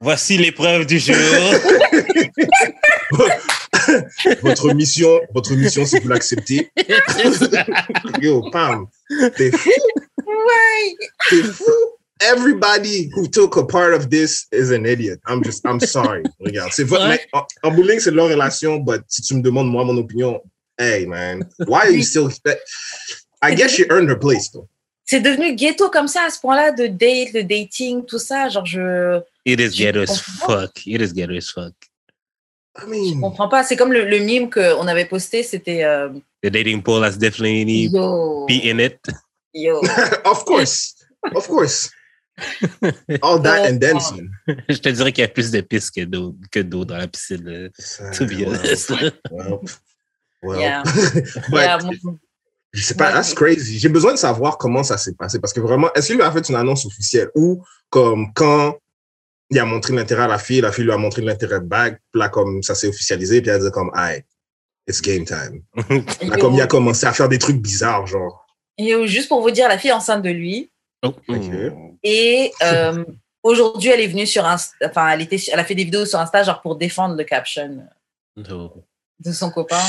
Voici 0.00 0.36
l'épreuve 0.36 0.84
du 0.84 0.98
jour. 0.98 1.14
votre 4.42 4.74
mission, 4.74 5.20
votre 5.34 5.54
mission, 5.54 5.86
si 5.86 5.98
vous 6.00 6.08
l'acceptez. 6.08 6.70
Yo, 8.20 8.42
Pam, 8.50 8.86
t'es 9.36 9.50
fou, 9.50 9.70
Ouais. 10.26 10.94
t'es 11.30 11.42
fou. 11.42 11.64
Everybody 12.20 13.10
who 13.14 13.26
took 13.28 13.56
a 13.56 13.64
part 13.64 13.92
of 13.94 14.08
this 14.10 14.46
is 14.52 14.70
an 14.70 14.86
idiot. 14.86 15.18
I'm 15.26 15.42
just, 15.42 15.64
I'm 15.66 15.78
sorry. 15.80 16.22
Regarde, 16.40 16.72
c'est 16.72 16.84
votre, 16.84 17.04
Ouais. 17.04 17.18
mais 17.18 17.20
en, 17.32 17.46
en 17.62 17.70
bowling, 17.74 18.00
c'est 18.00 18.10
leur 18.10 18.28
relation, 18.28 18.78
but 18.78 19.02
si 19.08 19.22
tu 19.22 19.34
me 19.34 19.42
demandes, 19.42 19.68
moi, 19.70 19.84
mon 19.84 19.96
opinion, 19.98 20.40
hey, 20.78 21.06
man, 21.06 21.42
why 21.66 21.80
are 21.86 21.90
you 21.90 22.02
still, 22.02 22.30
I 23.42 23.54
guess 23.54 23.70
she 23.72 23.84
earned 23.90 24.08
her 24.10 24.18
place, 24.18 24.50
though. 24.50 24.66
C'est 25.08 25.20
devenu 25.20 25.54
ghetto 25.54 25.88
comme 25.88 26.08
ça 26.08 26.24
à 26.24 26.30
ce 26.30 26.40
point-là 26.40 26.72
de 26.72 26.88
date, 26.88 27.32
de 27.32 27.40
dating, 27.42 28.04
tout 28.04 28.18
ça. 28.18 28.48
Genre, 28.48 28.66
je 28.66 29.20
It 29.44 29.60
is 29.60 29.70
Je 29.76 29.84
ghetto 29.84 30.00
as 30.00 30.06
comprends. 30.20 30.60
fuck. 30.62 30.86
It 30.86 31.00
is 31.00 31.12
ghetto 31.14 31.34
as 31.36 31.50
fuck. 31.52 31.72
I 32.78 32.82
je 32.82 32.86
mean, 32.90 33.20
comprends 33.20 33.48
pas. 33.48 33.62
C'est 33.62 33.76
comme 33.76 33.92
le, 33.92 34.04
le 34.04 34.18
mime 34.18 34.50
qu'on 34.50 34.86
avait 34.86 35.04
posté, 35.06 35.42
c'était 35.42 35.84
euh, 35.84 36.08
The 36.42 36.48
dating 36.50 36.82
pool 36.82 37.04
has 37.04 37.16
definitely 37.16 37.88
yo, 37.90 38.44
be 38.46 38.60
in 38.64 38.78
it. 38.80 38.98
yo. 39.54 39.80
of 40.24 40.44
course, 40.44 40.94
of 41.34 41.46
course. 41.46 41.90
All 43.22 43.40
that 43.40 43.66
and 43.70 43.78
then 43.80 43.98
some. 43.98 44.28
Je 44.68 44.76
te 44.76 44.90
dirais 44.90 45.10
qu'il 45.12 45.22
y 45.22 45.24
a 45.24 45.28
plus 45.28 45.50
de 45.50 45.62
pistes 45.62 45.94
que 45.94 46.04
d'eau 46.04 46.34
que 46.50 46.60
d'eau 46.60 46.84
dans 46.84 46.98
la 46.98 47.06
piscine. 47.08 47.42
là. 47.44 47.68
To 48.12 48.26
be 48.26 48.44
honest. 48.46 48.90
Well, 49.30 49.60
well. 50.42 50.60
Yeah. 50.60 50.82
But, 51.50 51.62
Yeah, 51.62 51.78
mon- 51.82 52.18
Je 52.76 52.82
sais 52.82 52.94
pas, 52.94 53.06
Ouais. 53.08 53.14
that's 53.14 53.32
crazy. 53.32 53.78
J'ai 53.78 53.88
besoin 53.88 54.12
de 54.12 54.18
savoir 54.18 54.58
comment 54.58 54.82
ça 54.84 54.98
s'est 54.98 55.14
passé 55.14 55.38
parce 55.40 55.52
que 55.54 55.60
vraiment, 55.60 55.90
est-ce 55.94 56.08
qu'il 56.08 56.16
lui 56.16 56.22
a 56.22 56.30
fait 56.30 56.46
une 56.48 56.56
annonce 56.56 56.84
officielle 56.84 57.30
ou 57.34 57.64
comme 57.88 58.32
quand 58.34 58.76
il 59.50 59.58
a 59.58 59.64
montré 59.64 59.94
l'intérêt 59.94 60.24
à 60.24 60.28
la 60.28 60.38
fille, 60.38 60.60
la 60.60 60.72
fille 60.72 60.84
lui 60.84 60.92
a 60.92 60.98
montré 60.98 61.22
l'intérêt 61.22 61.60
back, 61.60 62.00
là, 62.12 62.28
comme 62.28 62.62
ça 62.62 62.74
s'est 62.74 62.88
officialisé, 62.88 63.40
puis 63.40 63.50
elle 63.50 63.62
a 63.62 63.64
dit 63.64 63.70
comme, 63.70 63.90
hey, 63.96 64.22
it's 64.86 65.00
game 65.00 65.24
time. 65.24 65.62
Là, 66.22 66.36
comme 66.36 66.54
il 66.54 66.60
a 66.60 66.66
commencé 66.66 67.06
à 67.06 67.12
faire 67.12 67.28
des 67.28 67.38
trucs 67.38 67.56
bizarres, 67.62 68.06
genre. 68.06 68.44
yo, 68.76 69.06
juste 69.06 69.28
pour 69.28 69.40
vous 69.40 69.50
dire, 69.52 69.68
la 69.68 69.78
fille 69.78 69.90
est 69.90 69.94
enceinte 69.94 70.22
de 70.22 70.30
lui. 70.30 70.70
Oh, 71.02 71.14
Ok. 71.28 71.50
Et 72.02 72.52
euh, 72.62 73.04
aujourd'hui, 73.42 73.90
elle 73.90 74.00
est 74.00 74.06
venue 74.08 74.26
sur 74.26 74.44
un, 74.44 74.56
enfin, 74.84 75.08
elle 75.10 75.22
était, 75.22 75.38
elle 75.50 75.60
a 75.60 75.64
fait 75.64 75.74
des 75.74 75.84
vidéos 75.84 76.04
sur 76.06 76.18
Insta 76.18 76.42
genre 76.42 76.60
pour 76.60 76.76
défendre 76.76 77.16
le 77.16 77.24
caption 77.24 77.86
no. 78.36 78.84
de 79.20 79.32
son 79.32 79.50
copain 79.50 79.80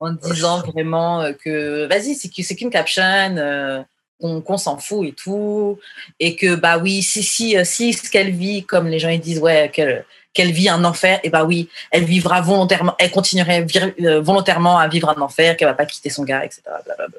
en 0.00 0.12
disant 0.12 0.62
vraiment 0.62 1.20
euh, 1.20 1.32
que 1.32 1.86
vas-y, 1.86 2.14
c'est 2.14 2.56
qu'une 2.56 2.70
caption, 2.70 3.02
euh, 3.02 3.82
qu'on 4.18 4.58
s'en 4.58 4.78
fout 4.78 5.06
et 5.06 5.12
tout, 5.12 5.78
et 6.18 6.36
que 6.36 6.54
bah 6.54 6.78
oui, 6.78 7.02
si 7.02 7.22
si 7.22 7.56
euh, 7.56 7.64
si 7.64 7.92
ce 7.92 8.10
qu'elle 8.10 8.30
vit, 8.30 8.64
comme 8.64 8.88
les 8.88 8.98
gens 8.98 9.10
ils 9.10 9.20
disent 9.20 9.38
ouais 9.38 9.70
qu'elle 9.72 10.04
qu'elle 10.32 10.52
vit 10.52 10.68
un 10.68 10.84
enfer, 10.84 11.20
et 11.22 11.30
bah 11.30 11.44
oui, 11.44 11.68
elle 11.90 12.04
vivra 12.04 12.40
volontairement, 12.40 12.94
elle 12.98 13.10
continuerait 13.10 13.66
volontairement 14.20 14.78
à 14.78 14.88
vivre 14.88 15.08
un 15.10 15.20
enfer, 15.20 15.56
qu'elle 15.56 15.68
va 15.68 15.74
pas 15.74 15.86
quitter 15.86 16.08
son 16.08 16.24
gars, 16.24 16.44
etc. 16.44 16.62
blablabla. 16.84 17.18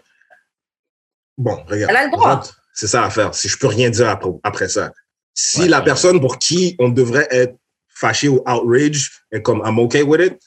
Bon, 1.37 1.63
regarde. 1.67 1.91
Elle 1.91 1.97
a 1.97 2.05
le 2.05 2.11
droit. 2.11 2.41
C'est 2.73 2.87
ça 2.87 3.03
à 3.03 3.09
faire. 3.09 3.35
Si 3.35 3.47
je 3.47 3.57
peux 3.57 3.67
rien 3.67 3.89
dire 3.89 4.09
après, 4.09 4.29
après 4.43 4.69
ça. 4.69 4.91
Si 5.33 5.61
Ouais, 5.61 5.67
la 5.67 5.79
ouais. 5.79 5.85
personne 5.85 6.19
pour 6.19 6.39
qui 6.39 6.75
on 6.79 6.89
devrait 6.89 7.27
être 7.31 7.55
fâché 7.89 8.27
ou 8.27 8.41
outrage 8.47 9.23
est 9.31 9.41
comme 9.41 9.61
I'm 9.65 9.77
okay 9.79 10.03
with 10.03 10.21
it, 10.21 10.39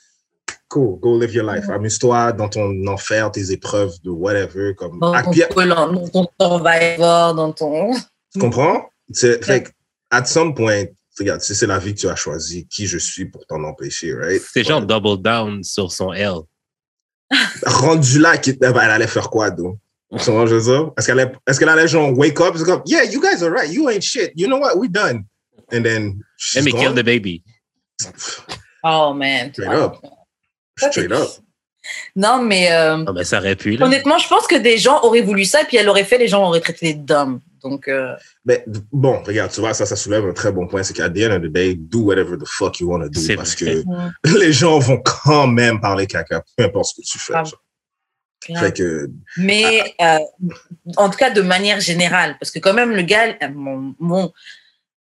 cool, 0.75 0.99
go 0.99 1.17
live 1.17 1.33
your 1.33 1.45
life. 1.45 1.69
Amuse-toi 1.69 2.33
dans 2.33 2.49
ton 2.49 2.87
enfer, 2.89 3.31
tes 3.31 3.53
épreuves 3.53 3.93
de 4.03 4.11
whatever. 4.11 4.75
Comme, 4.75 4.99
Dans 4.99 5.23
ton, 5.23 5.31
collant, 5.55 5.93
dans 5.93 6.09
ton 6.09 6.27
survivor, 6.41 7.35
dans 7.35 7.53
ton. 7.53 7.93
tu 8.33 8.41
comprends? 8.41 8.89
C'est, 9.13 9.45
fait 9.45 9.63
que, 9.63 9.71
at 10.11 10.25
some 10.25 10.53
point, 10.55 10.87
regarde, 11.19 11.41
si 11.43 11.55
c'est 11.55 11.69
la 11.69 11.79
vie 11.79 11.95
que 11.95 12.01
tu 12.01 12.09
as 12.09 12.17
choisie, 12.17 12.67
qui 12.67 12.87
je 12.87 12.99
suis 12.99 13.27
pour 13.27 13.47
t'en 13.47 13.63
empêcher, 13.63 14.15
right? 14.15 14.43
C'est 14.53 14.65
genre 14.65 14.85
double 14.85 15.23
down 15.23 15.63
sur 15.63 15.93
son 15.93 16.13
L. 16.13 16.39
rendu 17.67 18.19
là, 18.19 18.35
eh 18.45 18.53
ben, 18.55 18.73
elle 18.75 18.91
allait 18.91 19.07
faire 19.07 19.31
quoi, 19.31 19.51
donc? 19.51 19.79
Tu 20.11 20.25
comprends, 20.27 20.47
je 20.47 20.57
veux 20.57 20.73
dire? 20.73 20.91
Est-ce 20.99 21.07
qu'elle 21.07 21.21
allait, 21.21 21.33
est-ce 21.47 21.59
qu'elle 21.61 21.69
allait 21.69 21.89
genre 21.89 22.17
wake 22.19 22.41
up? 22.41 22.55
C'est 22.57 22.65
comme, 22.65 22.83
yeah, 22.87 23.05
you 23.05 23.21
guys 23.21 23.43
are 23.45 23.51
right. 23.51 23.71
You 23.73 23.89
ain't 23.89 24.03
shit. 24.03 24.33
You 24.35 24.49
know 24.49 24.59
what? 24.59 24.77
We 24.77 24.89
done. 24.89 25.25
And 25.73 25.83
then, 25.83 26.21
she's 26.37 26.65
Let 26.65 26.65
me 26.65 26.73
kill 26.73 26.93
gone. 26.93 26.97
the 26.97 27.05
baby. 27.05 27.43
Oh 28.87 29.15
man. 29.15 29.51
Straight 29.55 29.71
up. 29.71 29.97
Straight 30.77 31.13
up. 31.13 31.29
Non, 32.17 32.43
mais 32.43 32.73
euh, 32.73 33.05
Ah, 33.07 33.13
ben, 33.13 33.25
ça 33.25 33.39
aurait 33.39 33.57
pu, 33.57 33.77
là. 33.77 33.85
honnêtement, 33.87 34.17
je 34.19 34.27
pense 34.29 34.47
que 34.47 34.55
des 34.57 34.79
gens 34.79 35.03
auraient 35.03 35.21
voulu 35.21 35.45
ça, 35.45 35.63
et 35.63 35.65
puis 35.65 35.77
elle 35.77 35.85
l'aurait 35.87 36.05
fait, 36.05 36.17
les 36.19 36.29
gens 36.29 36.47
auraient 36.47 36.61
traité 36.61 36.95
d'hommes. 36.95 37.41
Donc, 37.63 37.89
euh, 37.89 38.15
Mais 38.45 38.65
bon, 38.93 39.23
regarde, 39.23 39.51
tu 39.53 39.61
vois, 39.61 39.75
ça, 39.75 39.85
ça 39.87 39.97
soulève 39.97 40.25
un 40.27 40.33
très 40.33 40.51
bon 40.53 40.67
point. 40.67 40.83
C'est 40.83 40.95
qu'à 40.95 41.09
the 41.11 41.19
end 41.19 41.33
of 41.37 41.43
the 41.43 41.47
day, 41.53 41.75
do 41.75 42.01
whatever 42.01 42.37
the 42.39 42.47
fuck 42.47 42.81
you 42.81 42.89
want 42.91 43.01
to 43.01 43.09
do. 43.09 43.21
Parce 43.37 43.55
vrai. 43.61 43.83
que 44.25 44.29
les 44.39 44.53
gens 44.53 44.79
vont 44.79 45.01
quand 45.03 45.47
même 45.47 45.81
parler 45.81 46.07
caca, 46.07 46.43
peu 46.57 46.65
importe 46.65 46.87
ce 46.87 46.95
que 47.01 47.07
tu 47.07 47.19
fais. 47.19 47.33
Grave. 47.35 47.47
genre. 47.47 47.61
Fait 48.61 48.77
que, 48.77 49.09
mais 49.39 49.95
euh, 50.03 50.19
en 50.99 51.09
tout 51.09 51.17
cas, 51.17 51.31
de 51.31 51.41
manière 51.41 51.81
générale, 51.81 52.37
parce 52.39 52.51
que 52.51 52.59
quand 52.59 52.75
même, 52.75 52.91
le 52.93 53.01
gars, 53.01 53.35
mon, 53.55 53.95
mon- 53.99 54.31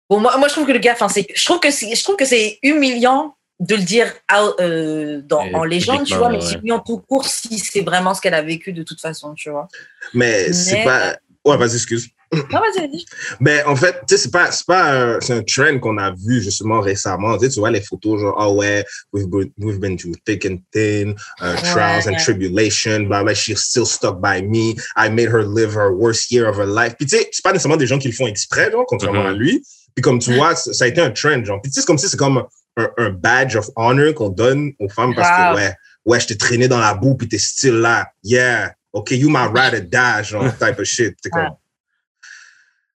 bon, 0.09 0.21
moi, 0.21 0.37
moi, 0.37 0.47
je 0.47 0.53
trouve 0.53 0.67
que 0.67 0.71
le 0.73 0.79
gars, 0.79 0.93
enfin, 0.93 1.09
c'est, 1.09 1.27
je 1.35 1.45
trouve 1.45 1.59
que 1.59 1.73
c'est, 1.73 1.93
je 1.95 2.03
trouve 2.05 2.15
que 2.17 2.25
c'est 2.25 2.59
humiliant 2.63 3.37
de 3.61 3.77
le 3.77 3.83
dire 3.83 4.13
à- 4.29 4.49
euh, 4.61 5.21
dans, 5.25 5.43
en 5.55 5.65
légende, 5.65 6.05
tu 6.05 6.15
vois, 6.17 6.31
mais 6.31 6.37
ouais. 6.39 6.45
c'est 6.45 6.55
humiliant 6.55 6.81
tout 6.81 6.99
court 6.99 7.27
si 7.27 7.59
c'est 7.59 7.83
vraiment 7.83 8.13
ce 8.15 8.21
qu'elle 8.21 8.35
a 8.35 8.43
vécu 8.43 8.73
de 8.73 8.83
toute 8.83 9.01
façon, 9.01 9.35
tu 9.35 9.51
vois. 9.51 9.69
mais 10.15 10.53
c'est 10.53 10.79
Mais- 10.79 10.85
pas. 10.85 11.17
Ouais, 11.45 11.57
vas-y, 11.57 11.75
excuse. 11.75 12.09
Non, 12.33 12.61
vas-y, 12.61 12.79
vas-y. 12.89 13.05
Ben, 13.41 13.63
en 13.67 13.77
fait, 13.77 13.93
tu 14.09 14.17
sais, 14.17 14.17
c'est 14.17 14.31
pas, 14.31 14.51
c'est 14.53 14.65
pas, 14.67 14.95
euh, 14.95 15.19
c'est 15.21 15.35
un 15.35 15.43
trend 15.43 15.79
qu'on 15.81 15.99
a 15.99 16.13
vu 16.13 16.41
justement 16.41 16.81
récemment. 16.81 17.37
Tu 17.37 17.45
sais, 17.45 17.51
tu 17.53 17.59
vois 17.61 17.71
les 17.71 17.83
photos, 17.83 18.21
genre, 18.21 18.35
ah 18.39 18.49
ouais, 18.51 18.87
we've 19.13 19.29
been, 19.29 19.51
we've 19.59 19.79
been 19.79 19.99
through 19.99 20.15
thick 20.25 20.47
and 20.47 20.57
thin, 20.73 21.11
uh, 21.43 21.55
trials 21.63 22.07
and 22.09 22.13
Ouais. 22.13 22.17
tribulation, 22.25 23.01
blah, 23.01 23.23
blah, 23.23 23.35
she's 23.35 23.59
still 23.61 23.85
stuck 23.85 24.19
by 24.23 24.41
me. 24.41 24.75
I 24.97 25.11
made 25.11 25.29
her 25.29 25.45
live 25.45 25.75
her 25.75 25.93
worst 25.93 26.31
year 26.31 26.49
of 26.49 26.57
her 26.59 26.65
life. 26.67 26.95
Puis 26.99 27.07
tu 27.07 27.19
sais, 27.19 27.29
c'est 27.33 27.43
pas 27.43 27.53
nécessairement 27.53 27.77
des 27.77 27.87
gens 27.87 27.99
qui 27.99 28.09
le 28.09 28.15
font 28.15 28.27
exprès, 28.27 28.71
genre, 28.73 28.87
contrairement 28.87 29.25
Mhm. 29.25 29.27
à 29.31 29.33
lui. 29.35 29.63
Puis 29.95 30.01
comme 30.03 30.19
tu 30.19 30.33
vois, 30.35 30.55
ça 30.57 30.73
ça 30.73 30.85
a 30.85 30.89
été 30.89 31.03
un 31.03 31.11
trend, 31.11 31.45
genre. 31.45 31.61
Puis 31.61 31.71
tu 31.71 31.75
sais, 31.75 31.81
c'est 31.81 31.87
comme 31.87 31.99
si 31.99 32.09
c'est 32.09 32.17
comme 32.17 32.43
un, 32.77 32.91
un 32.99 33.11
badge 33.11 33.57
of 33.57 33.71
honor 33.77 34.15
qu'on 34.15 34.31
donne 34.31 34.73
aux 34.79 34.89
femmes 34.89 35.15
parce 35.15 35.29
que, 35.29 35.57
ouais, 35.57 35.75
ouais, 36.05 36.21
je 36.21 36.29
t'ai 36.29 36.37
traîné 36.37 36.69
dans 36.69 36.79
la 36.79 36.95
boue, 36.95 37.15
puis 37.15 37.29
t'es 37.29 37.39
still 37.39 37.75
là. 37.75 38.11
Yeah, 38.23 38.75
okay, 38.93 39.17
you 39.17 39.29
my 39.29 39.47
ride 39.47 39.75
or 39.75 39.81
die, 39.81 40.25
genre, 40.25 40.51
type 40.59 40.79
of 40.79 40.85
shit. 40.85 41.17
C'est 41.23 41.31
comme, 41.31 41.43
Ouais. 41.43 41.57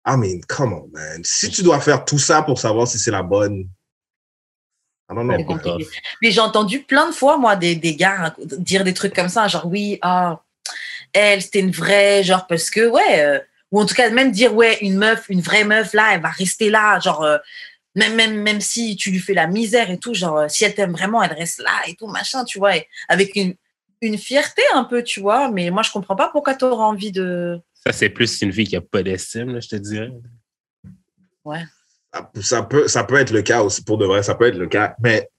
I 0.08 0.18
mean, 0.18 0.42
come 0.48 0.74
on, 0.74 0.88
man. 0.94 1.24
Si 1.24 1.50
tu 1.50 1.64
dois 1.64 1.80
faire 1.80 2.06
tout 2.06 2.20
ça 2.20 2.44
pour 2.44 2.60
savoir 2.60 2.88
si 2.88 3.00
c'est 3.00 3.10
la 3.10 3.24
bonne, 3.24 3.68
I 5.10 5.14
don't 5.14 5.28
know. 5.28 5.78
Mais 6.22 6.32
j'ai 6.32 6.42
entendu 6.42 6.82
plein 6.82 7.08
de 7.08 7.12
fois, 7.12 7.38
moi, 7.38 7.56
des, 7.56 7.76
des 7.76 7.96
gars 7.96 8.36
dire 8.40 8.84
des 8.84 8.94
trucs 8.94 9.14
comme 9.14 9.30
ça, 9.30 9.48
genre 9.48 9.66
oui, 9.66 10.00
ah, 10.02 10.42
elle, 11.14 11.42
c'était 11.42 11.60
une 11.60 11.72
vraie, 11.72 12.24
genre 12.24 12.48
parce 12.48 12.70
que, 12.70 12.88
ouais, 12.88 13.20
euh, 13.20 13.40
ou 13.72 13.82
en 13.82 13.86
tout 13.86 13.96
cas, 13.96 14.10
même 14.10 14.32
dire, 14.32 14.54
ouais, 14.54 14.78
une 14.82 14.98
meuf, 14.98 15.26
une 15.30 15.42
vraie 15.42 15.64
meuf, 15.64 15.94
là, 15.94 16.14
elle 16.14 16.22
va 16.22 16.30
rester 16.30 16.70
là, 16.70 17.00
genre, 17.00 17.24
euh, 17.24 17.38
même, 17.96 18.16
même, 18.16 18.36
même 18.42 18.62
si 18.62 18.96
tu 18.96 19.10
lui 19.12 19.20
fais 19.20 19.34
la 19.34 19.48
misère 19.48 19.90
et 19.90 19.98
tout, 19.98 20.14
genre, 20.14 20.38
euh, 20.38 20.48
si 20.48 20.64
elle 20.66 20.76
t'aime 20.76 20.92
vraiment, 20.92 21.24
elle 21.24 21.34
reste 21.34 21.60
là 21.62 21.72
et 21.88 21.96
tout, 21.96 22.08
machin, 22.08 22.44
tu 22.46 22.60
vois, 22.60 22.76
et 22.78 22.88
avec 23.08 23.36
une, 23.36 23.56
une 24.02 24.18
fierté 24.18 24.62
un 24.74 24.84
peu, 24.84 25.04
tu 25.04 25.20
vois, 25.22 25.50
mais 25.50 25.70
moi, 25.72 25.82
je 25.84 25.92
comprends 25.92 26.16
pas 26.16 26.30
pourquoi 26.30 26.54
tu 26.56 26.66
auras 26.66 26.84
envie 26.86 27.12
de. 27.12 27.60
Ça, 27.86 27.94
c'est 27.94 28.10
plus 28.10 28.42
une 28.42 28.52
fille 28.52 28.68
qui 28.68 28.76
a 28.76 28.82
pas 28.82 29.04
d'estime, 29.04 29.54
là, 29.54 29.60
je 29.60 29.68
te 29.70 29.76
dirais. 29.78 30.12
Ça- 32.14 32.32
Ça 32.42 32.64
peut, 32.64 32.88
ça 32.88 33.04
peut 33.04 33.16
être 33.18 33.32
le 33.32 33.42
cas 33.42 33.62
aussi, 33.62 33.84
pour 33.84 33.98
de 33.98 34.06
vrai, 34.06 34.24
ça 34.24 34.36
peut 34.36 34.48
être 34.48 34.58
le 34.58 34.68
cas. 34.68 34.96
Mais, 35.02 35.30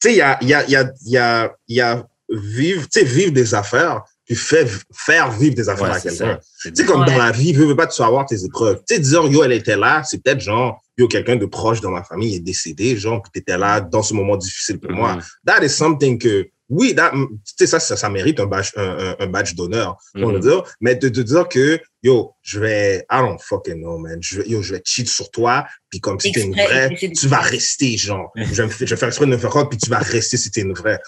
tu 0.00 0.08
sais, 0.10 0.14
il 0.14 0.18
y 0.18 0.22
a, 0.22 0.38
il 0.42 0.48
y 0.48 0.54
a, 0.54 0.64
il 0.64 0.70
y 0.70 0.76
a, 0.76 0.92
il 1.04 1.10
y 1.12 1.18
a, 1.18 1.54
il 1.68 1.76
y 1.76 1.80
a 1.80 2.06
vivre, 2.28 2.82
tu 2.88 3.00
sais, 3.00 3.04
vivre 3.04 3.32
des 3.32 3.54
affaires, 3.54 4.02
puis 4.26 4.34
faire, 4.34 4.66
faire 4.92 5.30
vivre 5.30 5.54
des 5.54 5.68
affaires 5.68 5.88
Ouais, 5.90 5.96
à 5.96 6.00
quelqu'un. 6.00 6.38
C'est 6.58 6.72
Tu 6.72 6.82
sais, 6.82 6.84
comme 6.84 7.00
Ouais. 7.02 7.06
dans 7.06 7.16
la 7.18 7.30
vie, 7.30 7.52
veux, 7.52 7.64
veux 7.66 7.76
pas, 7.76 7.86
tu 7.86 8.00
vas 8.02 8.08
avoir 8.08 8.26
tes 8.26 8.44
épreuves. 8.44 8.80
Tu 8.88 8.94
sais, 8.96 9.00
dire, 9.00 9.24
yo, 9.26 9.44
elle 9.44 9.52
était 9.52 9.76
là, 9.76 10.02
c'est 10.04 10.22
peut-être 10.22 10.40
genre, 10.40 10.80
yo, 10.98 11.06
quelqu'un 11.08 11.36
de 11.36 11.46
proche 11.46 11.80
dans 11.80 11.90
ma 11.92 12.02
famille 12.02 12.34
est 12.34 12.40
décédé, 12.40 12.96
genre, 12.96 13.22
puis 13.22 13.30
t'étais 13.32 13.56
là 13.56 13.80
dans 13.80 14.02
ce 14.02 14.12
moment 14.14 14.36
difficile 14.36 14.78
pour 14.80 14.90
moi. 14.92 15.14
Mhm. 15.16 15.22
That 15.46 15.64
is 15.64 15.70
something 15.70 16.18
que, 16.18 16.48
oui, 16.68 16.92
that- 16.96 17.12
tu 17.12 17.28
sais, 17.56 17.68
ça, 17.68 17.78
ça, 17.78 17.96
ça 17.96 18.10
mérite 18.10 18.40
un 18.40 18.46
badge, 18.46 18.70
un, 18.74 18.82
un- 19.10 19.16
un 19.20 19.26
badge 19.28 19.54
d'honneur, 19.54 19.96
on 20.16 20.26
va 20.26 20.32
Mhm. 20.32 20.40
dire. 20.40 20.62
Mais 20.80 20.96
de 20.96 21.08
te 21.08 21.20
dire 21.20 21.48
que, 21.48 21.78
yo, 22.02 22.32
je 22.42 22.58
vais, 22.58 23.06
I 23.08 23.18
don't 23.20 23.38
fucking 23.40 23.76
know, 23.80 23.98
man. 23.98 24.18
Je, 24.20 24.40
yo, 24.42 24.60
je 24.62 24.74
vais 24.74 24.82
cheat 24.84 25.08
sur 25.08 25.30
toi, 25.30 25.64
puis 25.88 26.00
comme 26.00 26.18
si 26.18 26.32
t'es 26.32 26.42
une 26.42 26.52
vraie, 26.52 26.90
tu 26.96 27.28
vas 27.28 27.38
rester, 27.38 27.96
genre. 27.96 28.32
Je 28.34 28.42
vais, 28.62 28.66
me 28.66 28.72
je 28.72 28.84
vais 28.86 28.96
faire 28.96 29.06
exprès 29.08 29.26
de 29.26 29.30
me 29.30 29.38
faire 29.38 29.50
croire, 29.50 29.68
puis 29.68 29.78
tu 29.78 29.88
vas 29.88 29.98
rester 30.00 30.36
si 30.36 30.50
t'es 30.50 30.62
une 30.62 30.72
vraie. 30.74 30.98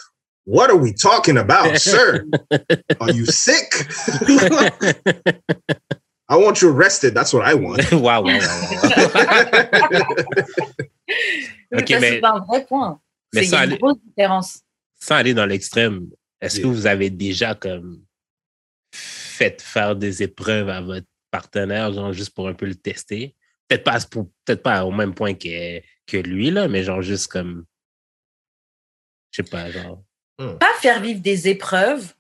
What 0.51 0.71
are 0.71 0.79
we 0.79 0.95
talking 0.95 1.37
about, 1.37 1.77
sir? 1.93 2.25
Are 3.01 3.11
you 3.13 3.27
sick? 3.27 3.85
I 6.31 6.37
want 6.37 6.63
you 6.63 6.71
arrested. 6.71 7.15
That's 7.15 7.35
what 7.35 7.45
I 7.47 7.53
want. 7.53 7.93
wow, 7.93 8.23
wow, 8.23 8.25
wow, 8.25 8.39
wow. 8.39 10.05
Oui, 11.73 11.79
Ok, 11.83 11.89
ça, 11.89 12.01
mais- 12.01 12.11
c'est 12.21 12.25
un 12.25 12.39
vrai 12.41 12.65
point. 12.67 13.01
mais 13.35 13.43
C'est- 13.43 13.47
Il 13.49 13.51
y 13.51 13.55
a 13.55 13.59
ça, 13.59 13.65
une 13.65 13.71
allez- 13.73 13.79
grosse 13.79 13.99
différence. 14.07 14.61
Sans 15.01 15.15
aller 15.17 15.35
dans 15.35 15.45
l'extrême, 15.47 16.09
est-ce 16.41 16.61
que 16.61 16.67
vous 16.67 16.87
avez 16.87 17.11
déjà 17.11 17.55
comme 17.55 18.03
fait 18.93 19.61
faire 19.63 19.95
des 19.97 20.23
épreuves 20.23 20.69
à 20.71 20.81
votre 20.81 21.07
partenaire, 21.31 21.93
genre 21.93 22.13
juste 22.15 22.35
pour 22.35 22.49
un 22.49 22.55
peu 22.55 22.65
le 22.67 22.75
tester? 22.75 23.37
Peut-être 23.69 23.85
pas, 23.85 23.99
peut-être 24.45 24.63
pas 24.63 24.85
au 24.87 24.91
même 24.93 25.15
point 25.15 25.35
que, 25.35 25.81
que 26.07 26.17
lui, 26.17 26.51
là, 26.51 26.69
mais 26.69 26.83
genre 26.85 27.03
juste 27.03 27.29
comme. 27.31 27.65
Je 29.31 29.43
sais 29.43 29.49
pas, 29.51 29.71
genre. 29.71 30.03
Pas 30.39 30.73
faire 30.81 31.01
vivre 31.01 31.21
des 31.21 31.49
épreuves, 31.49 32.15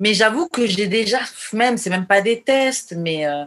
mais 0.00 0.14
j'avoue 0.14 0.48
que 0.48 0.66
j'ai 0.66 0.86
déjà, 0.86 1.20
même, 1.52 1.76
c'est 1.76 1.90
même 1.90 2.06
pas 2.06 2.20
des 2.22 2.40
tests, 2.40 2.94
mais 2.96 3.26
euh, 3.26 3.44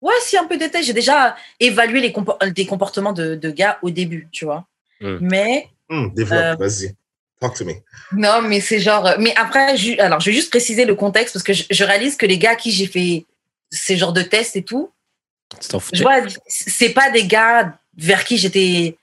ouais, 0.00 0.14
si 0.22 0.36
un 0.36 0.44
peu 0.46 0.56
des 0.56 0.70
tests, 0.70 0.86
j'ai 0.86 0.92
déjà 0.92 1.36
évalué 1.60 2.00
les 2.00 2.12
des 2.52 2.66
comportements 2.66 3.12
de, 3.12 3.36
de 3.36 3.50
gars 3.50 3.78
au 3.82 3.90
début, 3.90 4.28
tu 4.32 4.44
vois. 4.44 4.66
Hmm. 5.00 5.18
Mais 5.20 5.68
Hmm, 5.88 6.08
développe, 6.14 6.44
Euh, 6.44 6.54
vas-y. 6.56 6.94
Talk 7.40 7.54
to 7.54 7.64
me. 7.64 7.72
Non, 8.12 8.42
mais 8.42 8.60
c'est 8.60 8.78
genre. 8.80 9.06
euh, 9.06 9.16
Mais 9.18 9.34
après, 9.36 9.74
alors 9.98 10.20
je 10.20 10.26
vais 10.30 10.36
juste 10.36 10.50
préciser 10.50 10.84
le 10.84 10.94
contexte 10.94 11.32
parce 11.32 11.42
que 11.42 11.52
je, 11.52 11.64
je 11.70 11.84
réalise 11.84 12.16
que 12.16 12.26
les 12.26 12.38
gars 12.38 12.50
à 12.50 12.56
qui 12.56 12.70
j'ai 12.70 12.86
fait 12.86 13.24
ces 13.70 13.96
genres 13.96 14.12
de 14.12 14.22
tests 14.22 14.56
et 14.56 14.62
tout, 14.62 14.92
je 15.92 16.02
vois, 16.02 16.20
c'est 16.46 16.90
pas 16.90 17.10
des 17.10 17.26
gars 17.26 17.76
vers 17.96 18.24
qui 18.24 18.36
j'étais. 18.38 18.96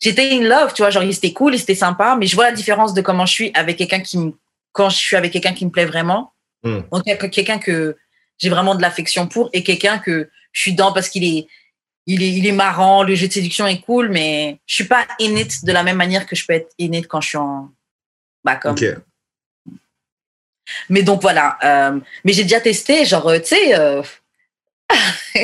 J'étais 0.00 0.30
in 0.32 0.40
love, 0.42 0.72
tu 0.72 0.82
vois, 0.82 0.90
genre 0.90 1.02
ils 1.02 1.14
étaient 1.14 1.32
cool, 1.32 1.54
ils 1.54 1.60
étaient 1.60 1.74
sympas, 1.74 2.16
mais 2.16 2.26
je 2.26 2.34
vois 2.34 2.44
la 2.44 2.52
différence 2.52 2.94
de 2.94 3.02
comment 3.02 3.26
je 3.26 3.32
suis 3.32 3.50
avec 3.54 3.76
quelqu'un 3.76 4.00
qui 4.00 4.18
me. 4.18 4.32
Quand 4.72 4.88
je 4.88 4.96
suis 4.96 5.16
avec 5.16 5.32
quelqu'un 5.32 5.52
qui 5.52 5.64
me 5.66 5.70
plaît 5.70 5.86
vraiment, 5.86 6.32
Hmm. 6.62 6.80
donc 6.92 7.08
avec 7.08 7.30
quelqu'un 7.30 7.58
que 7.58 7.96
j'ai 8.36 8.50
vraiment 8.50 8.74
de 8.74 8.82
l'affection 8.82 9.26
pour 9.26 9.48
et 9.54 9.62
quelqu'un 9.62 9.98
que 9.98 10.28
je 10.52 10.60
suis 10.60 10.74
dans 10.74 10.92
parce 10.92 11.08
qu'il 11.08 11.24
est. 11.24 11.46
Il 12.06 12.22
est, 12.22 12.30
il 12.32 12.46
est 12.46 12.52
marrant, 12.52 13.02
le 13.02 13.14
jeu 13.14 13.28
de 13.28 13.32
séduction 13.32 13.66
est 13.66 13.80
cool, 13.82 14.08
mais 14.08 14.58
je 14.66 14.74
suis 14.74 14.84
pas 14.84 15.06
in 15.20 15.36
it 15.36 15.64
de 15.64 15.72
la 15.72 15.82
même 15.82 15.96
manière 15.96 16.26
que 16.26 16.34
je 16.34 16.44
peux 16.46 16.54
être 16.54 16.70
in 16.80 16.92
it 16.92 17.06
quand 17.06 17.20
je 17.20 17.28
suis 17.28 17.38
en. 17.38 17.70
Bah, 18.44 18.56
comme, 18.56 18.72
OK. 18.72 18.84
mais 20.88 21.02
donc 21.02 21.20
voilà. 21.22 21.58
euh, 21.62 22.00
mais 22.24 22.32
j'ai 22.32 22.42
déjà 22.44 22.60
testé, 22.60 23.04
genre, 23.04 23.28
euh, 23.28 23.38
tu 23.38 23.46
sais, 23.48 23.78
euh, 23.78 24.02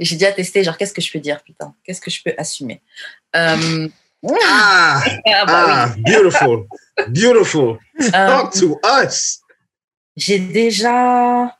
j'ai 0.00 0.16
déjà 0.16 0.32
testé, 0.32 0.64
genre, 0.64 0.76
qu'est-ce 0.76 0.92
que 0.92 1.00
je 1.02 1.10
peux 1.10 1.18
dire, 1.20 1.42
putain 1.42 1.74
Qu'est-ce 1.84 2.00
que 2.00 2.10
je 2.10 2.22
peux 2.22 2.34
assumer? 2.36 2.80
Euh, 3.36 3.88
Ah, 4.44 5.02
ah, 5.26 5.44
bah 5.46 5.64
ah, 5.68 5.94
beautiful. 5.98 6.66
Beautiful. 7.08 7.78
oui. 7.98 8.06
Euh, 8.14 8.26
Talk 8.28 8.52
to 8.54 8.80
us. 9.02 9.40
j'ai 10.16 10.38
déjà. 10.38 11.56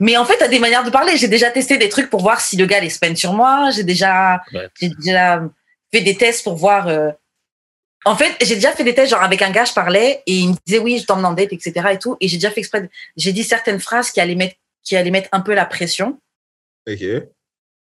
Mais 0.00 0.16
en 0.16 0.24
fait, 0.24 0.40
à 0.42 0.48
des 0.48 0.58
manières 0.58 0.84
de 0.84 0.90
parler. 0.90 1.16
J'ai 1.16 1.28
déjà 1.28 1.50
testé 1.50 1.78
des 1.78 1.88
trucs 1.88 2.10
pour 2.10 2.20
voir 2.22 2.40
si 2.40 2.56
le 2.56 2.66
gars 2.66 2.80
les 2.80 2.90
spend 2.90 3.16
sur 3.16 3.32
moi. 3.34 3.70
J'ai 3.70 3.84
déjà, 3.84 4.40
Ouais. 4.52 4.68
j'ai 4.80 4.88
déjà 4.90 5.42
fait 5.92 6.00
des 6.00 6.16
tests 6.16 6.42
pour 6.44 6.56
voir. 6.56 6.88
euh, 6.88 7.10
En 8.04 8.16
fait, 8.16 8.32
j'ai 8.40 8.54
déjà 8.56 8.72
fait 8.72 8.84
des 8.84 8.94
tests, 8.94 9.10
genre 9.10 9.22
avec 9.22 9.42
un 9.42 9.50
gars, 9.50 9.64
je 9.64 9.72
parlais 9.72 10.22
et 10.26 10.34
il 10.38 10.50
me 10.50 10.54
disait 10.64 10.78
oui, 10.78 10.98
je 10.98 11.06
t'emmène 11.06 11.26
en 11.26 11.32
date, 11.32 11.52
etc. 11.52 11.72
et 11.92 11.98
tout. 11.98 12.16
Et 12.20 12.28
j'ai 12.28 12.36
déjà 12.36 12.50
fait 12.50 12.60
exprès. 12.60 12.82
de- 12.82 12.88
J'ai 13.16 13.32
dit 13.32 13.44
certaines 13.44 13.80
phrases 13.80 14.10
qui 14.10 14.20
allaient 14.20 14.34
mettre, 14.36 14.56
qui 14.84 14.96
allaient 14.96 15.10
mettre 15.10 15.28
un 15.32 15.40
peu 15.40 15.54
la 15.54 15.64
pression. 15.66 16.18
OK. 16.88 17.04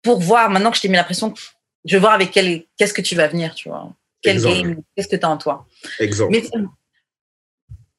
pour 0.02 0.20
voir, 0.20 0.50
maintenant 0.50 0.70
que 0.70 0.76
je 0.76 0.82
t'ai 0.82 0.88
mis 0.88 0.96
la 0.96 1.04
pression, 1.04 1.32
je 1.84 1.96
vais 1.96 2.00
voir 2.00 2.12
avec 2.12 2.30
quel, 2.30 2.64
qu'est-ce 2.76 2.94
que 2.94 3.02
tu 3.02 3.14
vas 3.14 3.28
venir, 3.28 3.54
tu 3.54 3.68
vois. 3.68 3.92
Quel 4.22 4.36
Exemple. 4.36 4.54
game, 4.56 4.76
qu'est-ce 4.96 5.08
que 5.08 5.16
tu 5.16 5.24
as 5.26 5.30
en 5.30 5.36
toi. 5.38 5.66
Exemple. 5.98 6.32
Mais 6.32 6.42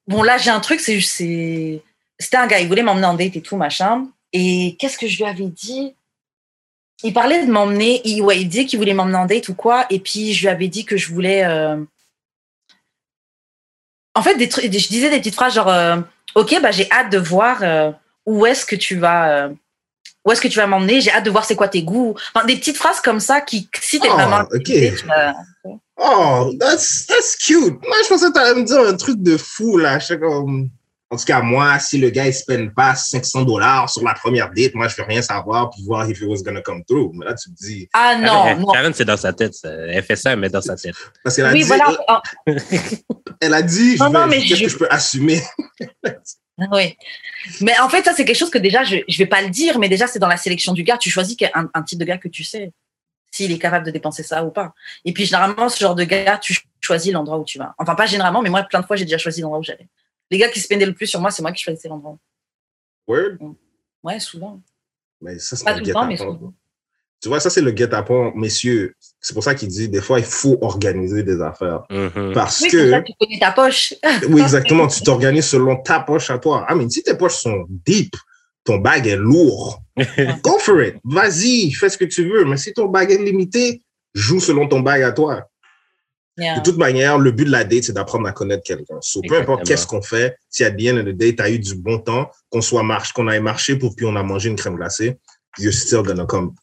bon, 0.07 0.23
là, 0.23 0.37
j'ai 0.37 0.51
un 0.51 0.59
truc, 0.59 0.79
c'est, 0.79 1.01
c'est, 1.01 1.81
c'était 2.17 2.37
un 2.37 2.47
gars, 2.47 2.59
il 2.59 2.67
voulait 2.67 2.83
m'emmener 2.83 3.07
en 3.07 3.13
date 3.15 3.35
et 3.35 3.41
tout, 3.41 3.57
machin. 3.57 4.07
Et 4.31 4.75
qu'est-ce 4.79 4.97
que 4.97 5.07
je 5.07 5.17
lui 5.17 5.25
avais 5.25 5.47
dit? 5.47 5.95
Il 7.03 7.13
parlait 7.13 7.45
de 7.45 7.51
m'emmener, 7.51 8.01
il, 8.05 8.21
ouais, 8.21 8.39
il 8.39 8.47
disait 8.47 8.65
qu'il 8.65 8.79
voulait 8.79 8.93
m'emmener 8.93 9.17
en 9.17 9.25
date 9.25 9.49
ou 9.49 9.53
quoi. 9.55 9.85
Et 9.89 9.99
puis, 9.99 10.33
je 10.33 10.41
lui 10.41 10.47
avais 10.47 10.69
dit 10.69 10.85
que 10.85 10.95
je 10.95 11.11
voulais. 11.11 11.43
euh, 11.43 11.83
En 14.15 14.21
fait, 14.21 14.35
des 14.35 14.47
trucs, 14.47 14.65
je 14.65 14.69
disais 14.87 15.09
des 15.09 15.19
petites 15.19 15.35
phrases 15.35 15.55
genre 15.55 15.67
euh, 15.69 15.97
Ok, 16.35 16.55
bah, 16.61 16.71
j'ai 16.71 16.89
hâte 16.91 17.11
de 17.11 17.17
voir 17.17 17.61
euh, 17.63 17.91
où 18.25 18.45
est-ce 18.45 18.65
que 18.65 18.75
tu 18.75 18.95
vas. 18.97 19.51
Où 20.25 20.31
est-ce 20.31 20.41
que 20.41 20.47
tu 20.47 20.57
vas 20.57 20.67
m'emmener? 20.67 21.01
J'ai 21.01 21.11
hâte 21.11 21.25
de 21.25 21.29
voir 21.31 21.45
c'est 21.45 21.55
quoi 21.55 21.67
tes 21.67 21.83
goûts. 21.83 22.15
Enfin, 22.33 22.45
des 22.45 22.55
petites 22.55 22.77
phrases 22.77 23.01
comme 23.01 23.19
ça 23.19 23.41
qui, 23.41 23.69
si 23.81 23.99
t'es 23.99 24.07
Oh, 24.09 24.13
vraiment 24.13 24.41
ok. 24.41 24.53
intéressé, 24.55 24.95
tu 25.01 25.07
vas- 25.07 25.33
Oh, 25.97 26.51
that's, 26.59 27.05
that's 27.07 27.35
cute. 27.37 27.79
Moi, 27.87 27.97
je 28.03 28.09
pensais 28.09 28.25
que 28.27 28.33
tu 28.33 28.39
allais 28.39 28.59
me 28.59 28.65
dire 28.65 28.79
un 28.79 28.95
truc 28.97 29.21
de 29.21 29.37
fou, 29.37 29.77
là. 29.77 29.99
Je 29.99 30.07
sais 30.07 30.19
comme... 30.19 30.69
En 31.09 31.15
tout 31.15 31.25
cas, 31.25 31.41
moi, 31.43 31.77
si 31.77 31.99
le 31.99 32.09
gars, 32.09 32.25
il 32.25 32.33
spend 32.33 32.73
pas 32.73 32.95
500 32.95 33.43
dollars 33.43 33.87
sur 33.87 34.01
la 34.03 34.15
première 34.15 34.49
date, 34.51 34.73
moi, 34.73 34.87
je 34.87 34.95
veux 34.95 35.03
rien 35.03 35.21
savoir 35.21 35.69
pour 35.69 35.83
voir 35.85 36.09
if 36.09 36.19
it 36.19 36.27
was 36.27 36.41
gonna 36.41 36.61
come 36.63 36.83
through. 36.85 37.11
Mais 37.13 37.27
là, 37.27 37.35
tu 37.35 37.51
me 37.51 37.55
dis... 37.55 37.87
Ah 37.93 38.15
non, 38.15 38.25
Karen, 38.25 38.59
non. 38.61 38.65
Karen, 38.73 38.93
c'est 38.95 39.05
dans 39.05 39.17
sa 39.17 39.31
tête. 39.31 39.53
ça. 39.53 39.69
Elle 39.69 40.01
fait 40.03 40.15
ça, 40.15 40.35
mais 40.35 40.49
dans 40.49 40.61
sa 40.63 40.75
tête. 40.75 40.95
Parce 41.23 41.35
qu'elle 41.35 41.45
a 41.45 41.51
Oui, 41.51 41.59
dit... 41.59 41.65
voilà. 41.67 41.95
Ah, 42.07 42.21
Elle 43.39 43.53
a 43.53 43.61
dit, 43.61 43.95
je 43.97 44.03
Non, 44.03 44.09
non, 44.09 44.21
vais- 44.21 44.37
mais 44.37 44.43
qu'est-ce 44.43 44.55
je- 44.61 44.63
que 44.65 44.69
je 44.71 44.77
peux 44.79 44.87
assumer? 44.89 45.39
Oui. 46.71 46.97
Mais 47.61 47.77
en 47.79 47.89
fait, 47.89 48.03
ça, 48.03 48.13
c'est 48.13 48.25
quelque 48.25 48.37
chose 48.37 48.49
que 48.49 48.57
déjà, 48.57 48.83
je 48.83 48.97
ne 48.97 49.17
vais 49.17 49.25
pas 49.25 49.41
le 49.41 49.49
dire, 49.49 49.79
mais 49.79 49.89
déjà, 49.89 50.07
c'est 50.07 50.19
dans 50.19 50.27
la 50.27 50.37
sélection 50.37 50.73
du 50.73 50.83
gars. 50.83 50.97
Tu 50.97 51.09
choisis 51.09 51.35
un, 51.53 51.69
un 51.73 51.83
type 51.83 51.99
de 51.99 52.05
gars 52.05 52.17
que 52.17 52.29
tu 52.29 52.43
sais 52.43 52.71
s'il 53.33 53.51
est 53.51 53.57
capable 53.57 53.85
de 53.85 53.91
dépenser 53.91 54.21
ça 54.21 54.45
ou 54.45 54.51
pas. 54.51 54.75
Et 55.05 55.11
puis, 55.11 55.25
généralement, 55.25 55.67
ce 55.67 55.79
genre 55.79 55.95
de 55.95 56.03
gars, 56.03 56.37
tu 56.37 56.55
choisis 56.79 57.11
l'endroit 57.11 57.39
où 57.39 57.43
tu 57.43 57.57
vas. 57.57 57.73
Enfin, 57.79 57.95
pas 57.95 58.05
généralement, 58.05 58.43
mais 58.43 58.51
moi, 58.51 58.61
plein 58.61 58.79
de 58.79 58.85
fois, 58.85 58.95
j'ai 58.95 59.05
déjà 59.05 59.17
choisi 59.17 59.41
l'endroit 59.41 59.59
où 59.59 59.63
j'allais. 59.63 59.87
Les 60.29 60.37
gars 60.37 60.49
qui 60.49 60.59
se 60.59 60.67
pendaient 60.67 60.85
le 60.85 60.93
plus 60.93 61.07
sur 61.07 61.19
moi, 61.19 61.31
c'est 61.31 61.41
moi 61.41 61.51
qui 61.51 61.63
choisissais 61.63 61.89
l'endroit. 61.89 62.17
Word? 63.07 63.37
Ouais, 64.03 64.19
souvent. 64.19 64.61
Mais 65.19 65.39
ça, 65.39 65.55
c'est 65.55 65.65
Pas 65.65 65.73
tout 65.73 65.83
le 65.83 65.91
temps, 65.91 66.05
mais 66.05 66.17
souvent. 66.17 66.53
Tu 67.23 67.29
vois, 67.29 67.39
ça, 67.39 67.49
c'est 67.49 67.61
le 67.61 67.71
guet-apens, 67.71 68.33
messieurs. 68.35 68.95
C'est 69.21 69.33
pour 69.33 69.45
ça 69.45 69.55
qu'il 69.55 69.69
dit, 69.69 69.87
des 69.87 70.01
fois, 70.01 70.19
il 70.19 70.25
faut 70.25 70.57
organiser 70.59 71.23
des 71.23 71.41
affaires. 71.41 71.83
Mhm. 71.89 72.33
Parce 72.33 72.59
Oui, 72.59 72.67
que... 72.67 72.91
ça, 72.91 73.01
tu 73.01 73.13
connais 73.17 73.39
ta 73.39 73.53
poche. 73.53 73.93
Oui, 74.29 74.41
exactement. 74.41 74.87
tu 74.87 75.01
t'organises 75.03 75.45
selon 75.45 75.77
ta 75.77 76.01
poche 76.01 76.29
à 76.29 76.37
toi. 76.37 76.65
Ah, 76.67 76.75
mais 76.75 76.89
si 76.89 77.01
tes 77.01 77.15
poches 77.15 77.37
sont 77.37 77.65
deep, 77.69 78.13
ton 78.65 78.79
bag 78.79 79.07
est 79.07 79.15
lourd. 79.15 79.81
Go 80.43 80.59
for 80.59 80.83
it. 80.83 80.97
Vas-y, 81.05 81.71
fais 81.71 81.87
ce 81.87 81.97
que 81.97 82.03
tu 82.03 82.29
veux. 82.29 82.43
Mais 82.43 82.57
si 82.57 82.73
ton 82.73 82.87
bag 82.87 83.09
est 83.09 83.17
limité, 83.17 83.81
joue 84.13 84.41
selon 84.41 84.67
ton 84.67 84.81
bag 84.81 85.01
à 85.03 85.13
toi. 85.13 85.47
Yeah. 86.37 86.57
De 86.57 86.63
toute 86.63 86.77
manière, 86.77 87.19
le 87.19 87.31
but 87.31 87.45
de 87.45 87.51
la 87.51 87.63
date, 87.63 87.85
c'est 87.85 87.93
d'apprendre 87.93 88.27
à 88.27 88.33
connaître 88.33 88.63
quelqu'un. 88.63 88.97
So, 88.99 89.21
peu 89.25 89.37
importe 89.37 89.63
qu'est-ce 89.65 89.87
qu'on 89.87 90.01
fait, 90.01 90.35
si 90.49 90.65
à 90.65 90.71
the 90.71 90.89
end 90.91 90.97
of 90.97 91.05
the 91.05 91.15
day, 91.15 91.33
tu 91.33 91.41
as 91.41 91.49
eu 91.49 91.59
du 91.59 91.75
bon 91.75 91.99
temps, 91.99 92.29
qu'on 92.49 92.59
soit 92.59 92.83
marche, 92.83 93.13
qu'on 93.13 93.29
aille 93.29 93.39
marcher 93.39 93.77
pour 93.77 93.95
puis 93.95 94.05
on 94.05 94.15
a 94.17 94.23
mangé 94.23 94.49
une 94.49 94.57
crème 94.57 94.75
glacée, 94.75 95.19
you're 95.59 95.71
still 95.73 96.01
gonna 96.01 96.25
come, 96.25 96.53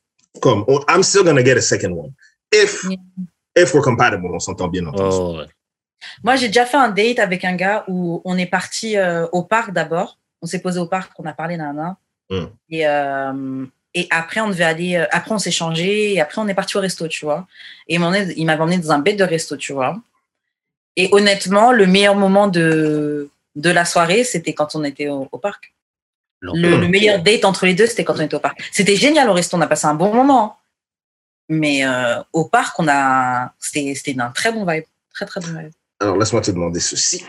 come. 0.40 0.64
oh, 0.69 0.81
I'm 0.88 1.03
still 1.03 1.25
gonna 1.25 1.43
get 1.43 1.57
a 1.57 1.62
second 1.62 1.93
one. 1.97 2.12
If, 2.53 2.85
Yeah. 2.85 2.97
if 3.57 3.75
we're 3.75 3.83
compatible, 3.83 4.31
on 4.33 4.38
s'entend 4.40 4.69
bien 4.69 4.87
entendu. 4.87 5.16
Oh, 5.16 5.37
ouais. 5.38 5.47
Moi, 6.25 6.37
j'ai 6.37 6.47
déjà 6.49 6.64
fait 6.64 6.77
un 6.79 6.88
date 6.88 7.19
avec 7.19 7.45
un 7.45 7.55
gars 7.55 7.85
où 7.88 8.23
on 8.25 8.38
est 8.38 8.47
parti 8.47 8.97
euh, 8.97 9.27
au 9.33 9.43
parc 9.43 9.73
d'abord. 9.73 10.19
On 10.43 10.47
s'est 10.47 10.61
posé 10.61 10.79
au 10.81 10.87
parc, 10.87 11.12
on 11.19 11.27
a 11.27 11.33
parlé 11.35 11.57
nana. 11.59 11.97
Mm. 12.31 12.45
Et, 12.71 12.87
euh, 12.87 13.66
et 13.93 14.07
après, 14.11 14.40
on 14.40 14.49
devait 14.49 14.64
aller. 14.64 14.97
euh, 14.97 15.07
après, 15.11 15.33
on 15.33 15.38
s'est 15.38 15.51
changé. 15.51 16.14
Et 16.14 16.21
après, 16.21 16.40
on 16.40 16.49
est 16.49 16.55
parti 16.55 16.77
au 16.79 16.81
resto, 16.81 17.07
tu 17.09 17.25
vois. 17.27 17.47
Et 17.87 17.97
il 17.97 18.47
m'avait 18.47 18.62
emmené 18.62 18.79
dans 18.79 18.93
un 18.93 18.99
bête 19.01 19.19
de 19.19 19.25
resto, 19.25 19.57
tu 19.59 19.73
vois. 19.75 20.01
Et 20.97 21.09
honnêtement, 21.12 21.71
le 21.73 21.87
meilleur 21.87 22.14
moment 22.14 22.49
de, 22.49 23.29
de 23.57 23.71
la 23.71 23.85
soirée, 23.85 24.25
c'était 24.25 24.55
quand 24.55 24.75
on 24.75 24.85
était 24.85 25.09
au, 25.09 25.29
au 25.31 25.38
parc. 25.38 25.75
Le, 26.40 26.81
le 26.81 26.88
meilleur 26.88 27.22
date 27.22 27.44
entre 27.44 27.66
les 27.66 27.74
deux, 27.74 27.87
c'était 27.87 28.05
quand 28.05 28.14
on 28.16 28.22
était 28.22 28.35
au 28.35 28.40
parc. 28.40 28.62
C'était 28.72 28.96
génial 28.96 29.29
au 29.29 29.35
resto, 29.35 29.57
on 29.57 29.61
a 29.61 29.66
passé 29.66 29.87
un 29.87 29.94
bon 29.94 30.14
moment. 30.14 30.57
Mais 31.48 31.85
euh, 31.85 32.22
au 32.33 32.44
parc, 32.46 32.79
on 32.79 32.88
a. 32.88 33.53
C'était 33.59 33.94
c'était 33.94 34.18
un 34.20 34.31
très 34.31 34.53
bon 34.53 34.64
vibe. 34.64 34.85
Très, 35.12 35.26
très 35.26 35.40
bon 35.40 35.48
vibe. 35.48 35.72
Alors, 35.98 36.16
laisse-moi 36.16 36.40
te 36.40 36.50
demander 36.50 36.81
ceci. 36.81 37.24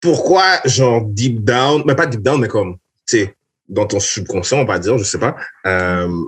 Pourquoi, 0.00 0.60
genre, 0.66 1.02
deep 1.02 1.42
down, 1.42 1.82
mais 1.86 1.94
pas 1.94 2.06
deep 2.06 2.20
down, 2.20 2.40
mais 2.40 2.48
comme, 2.48 2.76
tu 3.08 3.18
sais, 3.18 3.36
dans 3.68 3.86
ton 3.86 4.00
subconscient, 4.00 4.58
on 4.58 4.64
va 4.64 4.78
dire, 4.78 4.98
je 4.98 5.04
sais 5.04 5.18
pas, 5.18 5.36
euh, 5.66 6.24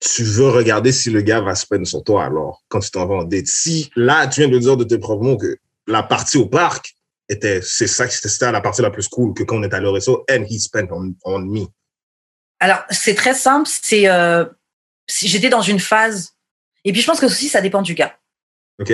tu 0.00 0.24
veux 0.24 0.48
regarder 0.48 0.92
si 0.92 1.10
le 1.10 1.20
gars 1.20 1.40
va 1.40 1.54
se 1.54 1.66
peine 1.66 1.84
sur 1.84 2.02
toi, 2.02 2.24
alors, 2.24 2.62
quand 2.68 2.80
tu 2.80 2.90
t'en 2.90 3.06
vas 3.06 3.16
en 3.16 3.24
date. 3.24 3.46
Si, 3.46 3.90
là, 3.96 4.26
tu 4.26 4.40
viens 4.40 4.48
de 4.48 4.58
dire 4.58 4.76
de 4.76 4.84
tes 4.84 4.98
propres 4.98 5.24
mots 5.24 5.36
que 5.36 5.58
la 5.86 6.02
partie 6.02 6.38
au 6.38 6.46
parc 6.46 6.94
était, 7.30 7.60
c'est 7.62 7.86
ça, 7.86 8.08
c'était 8.08 8.52
la 8.52 8.60
partie 8.60 8.82
la 8.82 8.90
plus 8.90 9.08
cool 9.08 9.34
que 9.34 9.42
quand 9.42 9.56
on 9.56 9.62
est 9.62 9.72
allé 9.72 9.86
au 9.86 9.92
resto, 9.92 10.24
and 10.30 10.44
he 10.48 10.58
spent 10.58 10.88
on, 10.90 11.14
on 11.24 11.38
me. 11.40 11.66
Alors, 12.58 12.84
c'est 12.90 13.14
très 13.14 13.34
simple. 13.34 13.68
C'est 13.70 14.08
euh, 14.08 14.44
si 15.06 15.28
j'étais 15.28 15.48
dans 15.48 15.62
une 15.62 15.80
phase. 15.80 16.34
Et 16.84 16.92
puis, 16.92 17.00
je 17.00 17.06
pense 17.06 17.20
que 17.20 17.26
aussi, 17.26 17.48
ça 17.48 17.60
dépend 17.60 17.82
du 17.82 17.94
gars. 17.94 18.16
OK? 18.80 18.92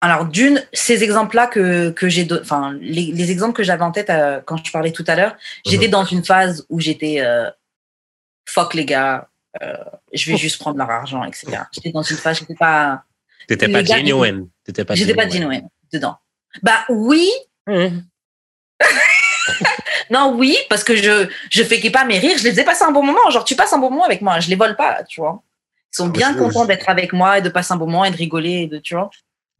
Alors, 0.00 0.26
d'une, 0.26 0.62
ces 0.72 1.02
exemples-là 1.02 1.46
que, 1.46 1.90
que 1.90 2.08
j'ai, 2.08 2.28
enfin, 2.32 2.76
les, 2.80 3.06
les 3.06 3.30
exemples 3.30 3.54
que 3.54 3.62
j'avais 3.62 3.82
en 3.82 3.90
tête 3.90 4.10
euh, 4.10 4.40
quand 4.44 4.62
je 4.62 4.70
parlais 4.70 4.92
tout 4.92 5.04
à 5.06 5.16
l'heure, 5.16 5.34
j'étais 5.64 5.88
dans 5.88 6.04
une 6.04 6.24
phase 6.24 6.66
où 6.68 6.78
j'étais 6.78 7.20
euh, 7.20 7.50
fuck 8.46 8.74
les 8.74 8.84
gars, 8.84 9.30
euh, 9.62 9.72
je 10.12 10.30
vais 10.30 10.36
juste 10.36 10.60
prendre 10.60 10.76
leur 10.76 10.90
argent, 10.90 11.24
etc. 11.24 11.62
J'étais 11.72 11.90
dans 11.90 12.02
une 12.02 12.16
phase, 12.16 12.38
j'étais 12.40 12.54
pas, 12.54 13.04
T'étais 13.46 13.68
pas 13.68 13.84
genuine. 13.84 14.48
T'étais 14.64 14.84
pas 14.84 14.94
j'étais 14.94 15.14
pas 15.14 15.28
genuine 15.28 15.68
dedans. 15.92 16.18
Bah 16.62 16.84
oui. 16.88 17.30
Hum. 17.68 18.04
Non, 20.10 20.34
oui, 20.36 20.56
parce 20.68 20.84
que 20.84 20.96
je 20.96 21.28
je 21.50 21.62
fais 21.64 21.90
pas 21.90 22.04
mes 22.04 22.18
rires. 22.18 22.36
Je 22.38 22.44
les 22.44 22.60
ai 22.60 22.64
passés 22.64 22.84
un 22.84 22.90
bon 22.92 23.02
moment. 23.02 23.30
Genre, 23.30 23.44
tu 23.44 23.54
passes 23.56 23.72
un 23.72 23.78
bon 23.78 23.90
moment 23.90 24.04
avec 24.04 24.20
moi. 24.20 24.38
Je 24.40 24.48
les 24.48 24.56
vole 24.56 24.76
pas, 24.76 25.02
tu 25.04 25.20
vois. 25.20 25.42
Ils 25.92 25.96
sont 25.96 26.06
Ah, 26.08 26.10
bien 26.10 26.34
contents 26.34 26.64
d'être 26.66 26.88
avec 26.88 27.12
moi 27.12 27.38
et 27.38 27.42
de 27.42 27.48
passer 27.48 27.72
un 27.72 27.76
bon 27.76 27.86
moment 27.86 28.04
et 28.04 28.10
de 28.10 28.16
rigoler, 28.16 28.62
et 28.62 28.66
de, 28.66 28.78
tu 28.78 28.94
vois. 28.94 29.10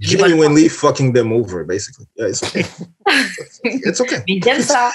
Genuinely 0.01 0.69
fucking 0.69 1.13
them 1.15 1.33
over, 1.33 1.65
basically. 1.65 2.07
Yeah, 2.17 2.29
it's 2.29 2.43
okay. 2.43 2.65
it's 3.65 4.01
okay. 4.01 4.17
Mais 4.29 4.35
ils 4.37 4.49
aiment 4.49 4.61
ça. 4.63 4.91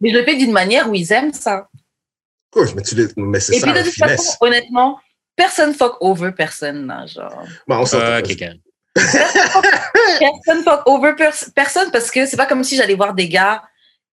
Mais 0.00 0.10
je 0.10 0.18
le 0.18 0.24
fais 0.24 0.36
d'une 0.36 0.52
manière 0.52 0.88
où 0.90 0.94
ils 0.94 1.10
aiment 1.12 1.32
ça. 1.32 1.60
Of 1.60 2.50
course, 2.50 2.74
mais, 2.74 2.82
tu 2.82 2.94
les- 2.94 3.08
mais 3.16 3.40
c'est 3.40 3.56
Et 3.56 3.60
ça 3.60 3.66
puis 3.72 3.78
de 3.80 3.84
toute 3.88 3.94
façon, 3.98 4.36
honnêtement, 4.40 4.98
personne 5.36 5.72
fuck 5.74 5.96
over 6.00 6.32
personne. 6.32 6.86
là, 6.86 7.06
genre. 7.06 7.44
Bon, 7.66 7.78
on 7.78 7.86
s'entend. 7.86 8.20
Karen. 8.36 8.58
Personne 8.94 10.62
fuck 10.64 10.82
over 10.86 11.14
pers- 11.16 11.50
personne 11.54 11.90
parce 11.90 12.10
que 12.10 12.26
c'est 12.26 12.36
pas 12.36 12.46
comme 12.46 12.62
si 12.64 12.76
j'allais 12.76 12.94
voir 12.94 13.14
des 13.14 13.28
gars 13.28 13.62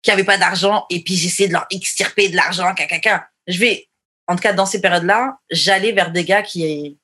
qui 0.02 0.10
avaient 0.12 0.24
pas 0.24 0.38
d'argent 0.38 0.86
et 0.90 1.04
puis 1.04 1.16
j'essayais 1.16 1.48
de 1.48 1.54
leur 1.54 1.68
extirper 1.72 2.30
de 2.30 2.36
l'argent, 2.36 2.74
caca. 2.74 3.28
Je 3.48 3.60
vais, 3.60 3.88
en 4.28 4.36
tout 4.36 4.42
cas 4.42 4.54
dans 4.54 4.66
ces 4.66 4.82
périodes-là, 4.82 5.38
j'allais 5.50 5.92
vers 5.92 6.12
des 6.12 6.24
gars 6.24 6.42
qui. 6.42 6.98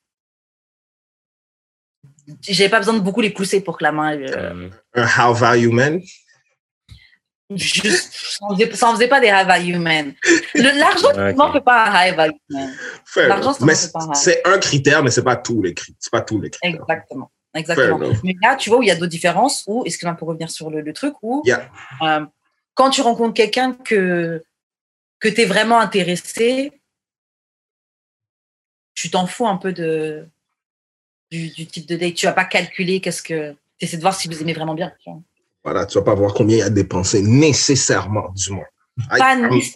J'avais 2.42 2.70
pas 2.70 2.80
besoin 2.80 2.96
de 2.96 3.00
beaucoup 3.00 3.22
les 3.22 3.30
pousser 3.30 3.62
pour 3.62 3.78
que 3.78 3.84
la 3.84 3.92
main. 3.92 4.18
euh, 4.18 4.70
Un 4.96 5.06
how 5.30 5.34
value 5.34 5.70
man. 5.72 6.02
juste, 7.52 8.12
ça 8.76 8.88
en 8.90 8.94
faisait, 8.96 9.08
pas 9.08 9.22
des 9.22 9.28
high 9.28 9.48
value 9.48 9.78
men. 9.78 10.14
L'argent, 10.56 11.12
tu 11.14 11.36
n'en 11.36 11.54
fait 11.54 11.62
pas 11.62 11.86
un 11.86 12.08
high 12.08 12.16
value 12.16 12.34
man. 12.50 12.76
L'argent, 13.30 13.54
c'est 14.16 14.42
un 14.46 14.58
critère, 14.60 15.04
mais 15.04 15.12
c'est 15.12 15.24
pas 15.24 15.38
tous 15.38 15.62
les 15.62 15.74
critères. 15.74 15.96
C'est 16.00 16.12
pas 16.12 16.22
tous 16.22 16.42
les 16.42 16.50
critères. 16.50 16.82
Exactement. 16.82 17.32
Exactement. 17.58 18.00
Mais 18.24 18.36
là, 18.42 18.56
tu 18.56 18.70
vois 18.70 18.80
où 18.80 18.84
il 18.84 18.88
y 18.88 18.92
a 18.92 18.96
d'autres 18.96 19.08
différences, 19.12 19.64
où, 19.68 19.84
excuse-moi 19.86 20.16
pour 20.16 20.28
revenir 20.28 20.50
sur 20.50 20.70
le, 20.70 20.82
le 20.82 20.94
truc, 20.94 21.14
où 21.22 21.42
Yeah. 21.46 21.70
euh, 22.04 22.26
quand 22.76 22.90
tu 22.92 23.02
rencontres 23.02 23.34
quelqu'un 23.34 23.74
que, 23.74 24.44
que 25.20 25.28
tu 25.28 25.42
es 25.42 25.46
vraiment 25.46 25.80
intéressé, 25.80 26.72
tu 28.94 29.10
t'en 29.10 29.28
fous 29.28 29.48
un 29.48 29.58
peu 29.58 29.74
de, 29.74 30.28
du, 31.32 31.50
du 31.50 31.66
type 31.68 31.86
de 31.88 31.96
date. 31.96 32.16
Tu 32.16 32.26
vas 32.26 32.34
pas 32.34 32.46
calculer 32.46 33.00
qu'est-ce 33.00 33.22
que. 33.22 33.52
Tu 33.78 33.86
essaies 33.86 33.98
de 33.98 34.02
voir 34.02 34.16
si 34.16 34.28
vous 34.28 34.42
aimez 34.42 34.54
vraiment 34.54 34.74
bien. 34.74 34.92
tu 35.04 35.10
vois. 35.12 35.20
Voilà, 35.64 35.86
tu 35.86 35.98
vas 35.98 36.04
pas 36.04 36.16
voir 36.16 36.34
combien 36.34 36.58
il 36.58 36.60
y 36.60 36.64
a 36.64 36.70
dépensé 36.70 37.22
nécessairement, 37.22 38.30
du 38.36 38.54
moins. 38.54 38.66
Pas, 39.18 39.36
né- 39.36 39.74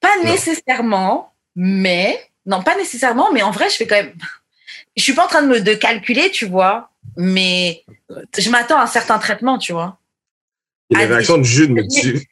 pas 0.00 0.22
nécessairement, 0.24 1.32
mais. 1.54 2.20
Non, 2.44 2.62
pas 2.62 2.76
nécessairement, 2.76 3.30
mais 3.32 3.42
en 3.42 3.50
vrai, 3.50 3.68
je 3.70 3.76
fais 3.76 3.86
quand 3.86 3.96
même. 3.96 4.14
Je 4.96 5.02
suis 5.04 5.12
pas 5.14 5.26
en 5.26 5.28
train 5.28 5.42
de 5.42 5.48
me 5.48 5.60
de 5.60 5.74
calculer, 5.74 6.30
tu 6.32 6.46
vois, 6.46 6.90
mais 7.18 7.84
je 8.38 8.48
m'attends 8.48 8.78
à 8.78 8.84
un 8.84 8.86
certain 8.86 9.18
traitement, 9.18 9.58
tu 9.58 9.72
vois. 9.72 9.98
Ah, 10.94 11.00
réactions 11.04 11.36
de 11.36 11.42
Jude 11.42 11.70
me 11.70 11.82
tuent. 11.86 12.24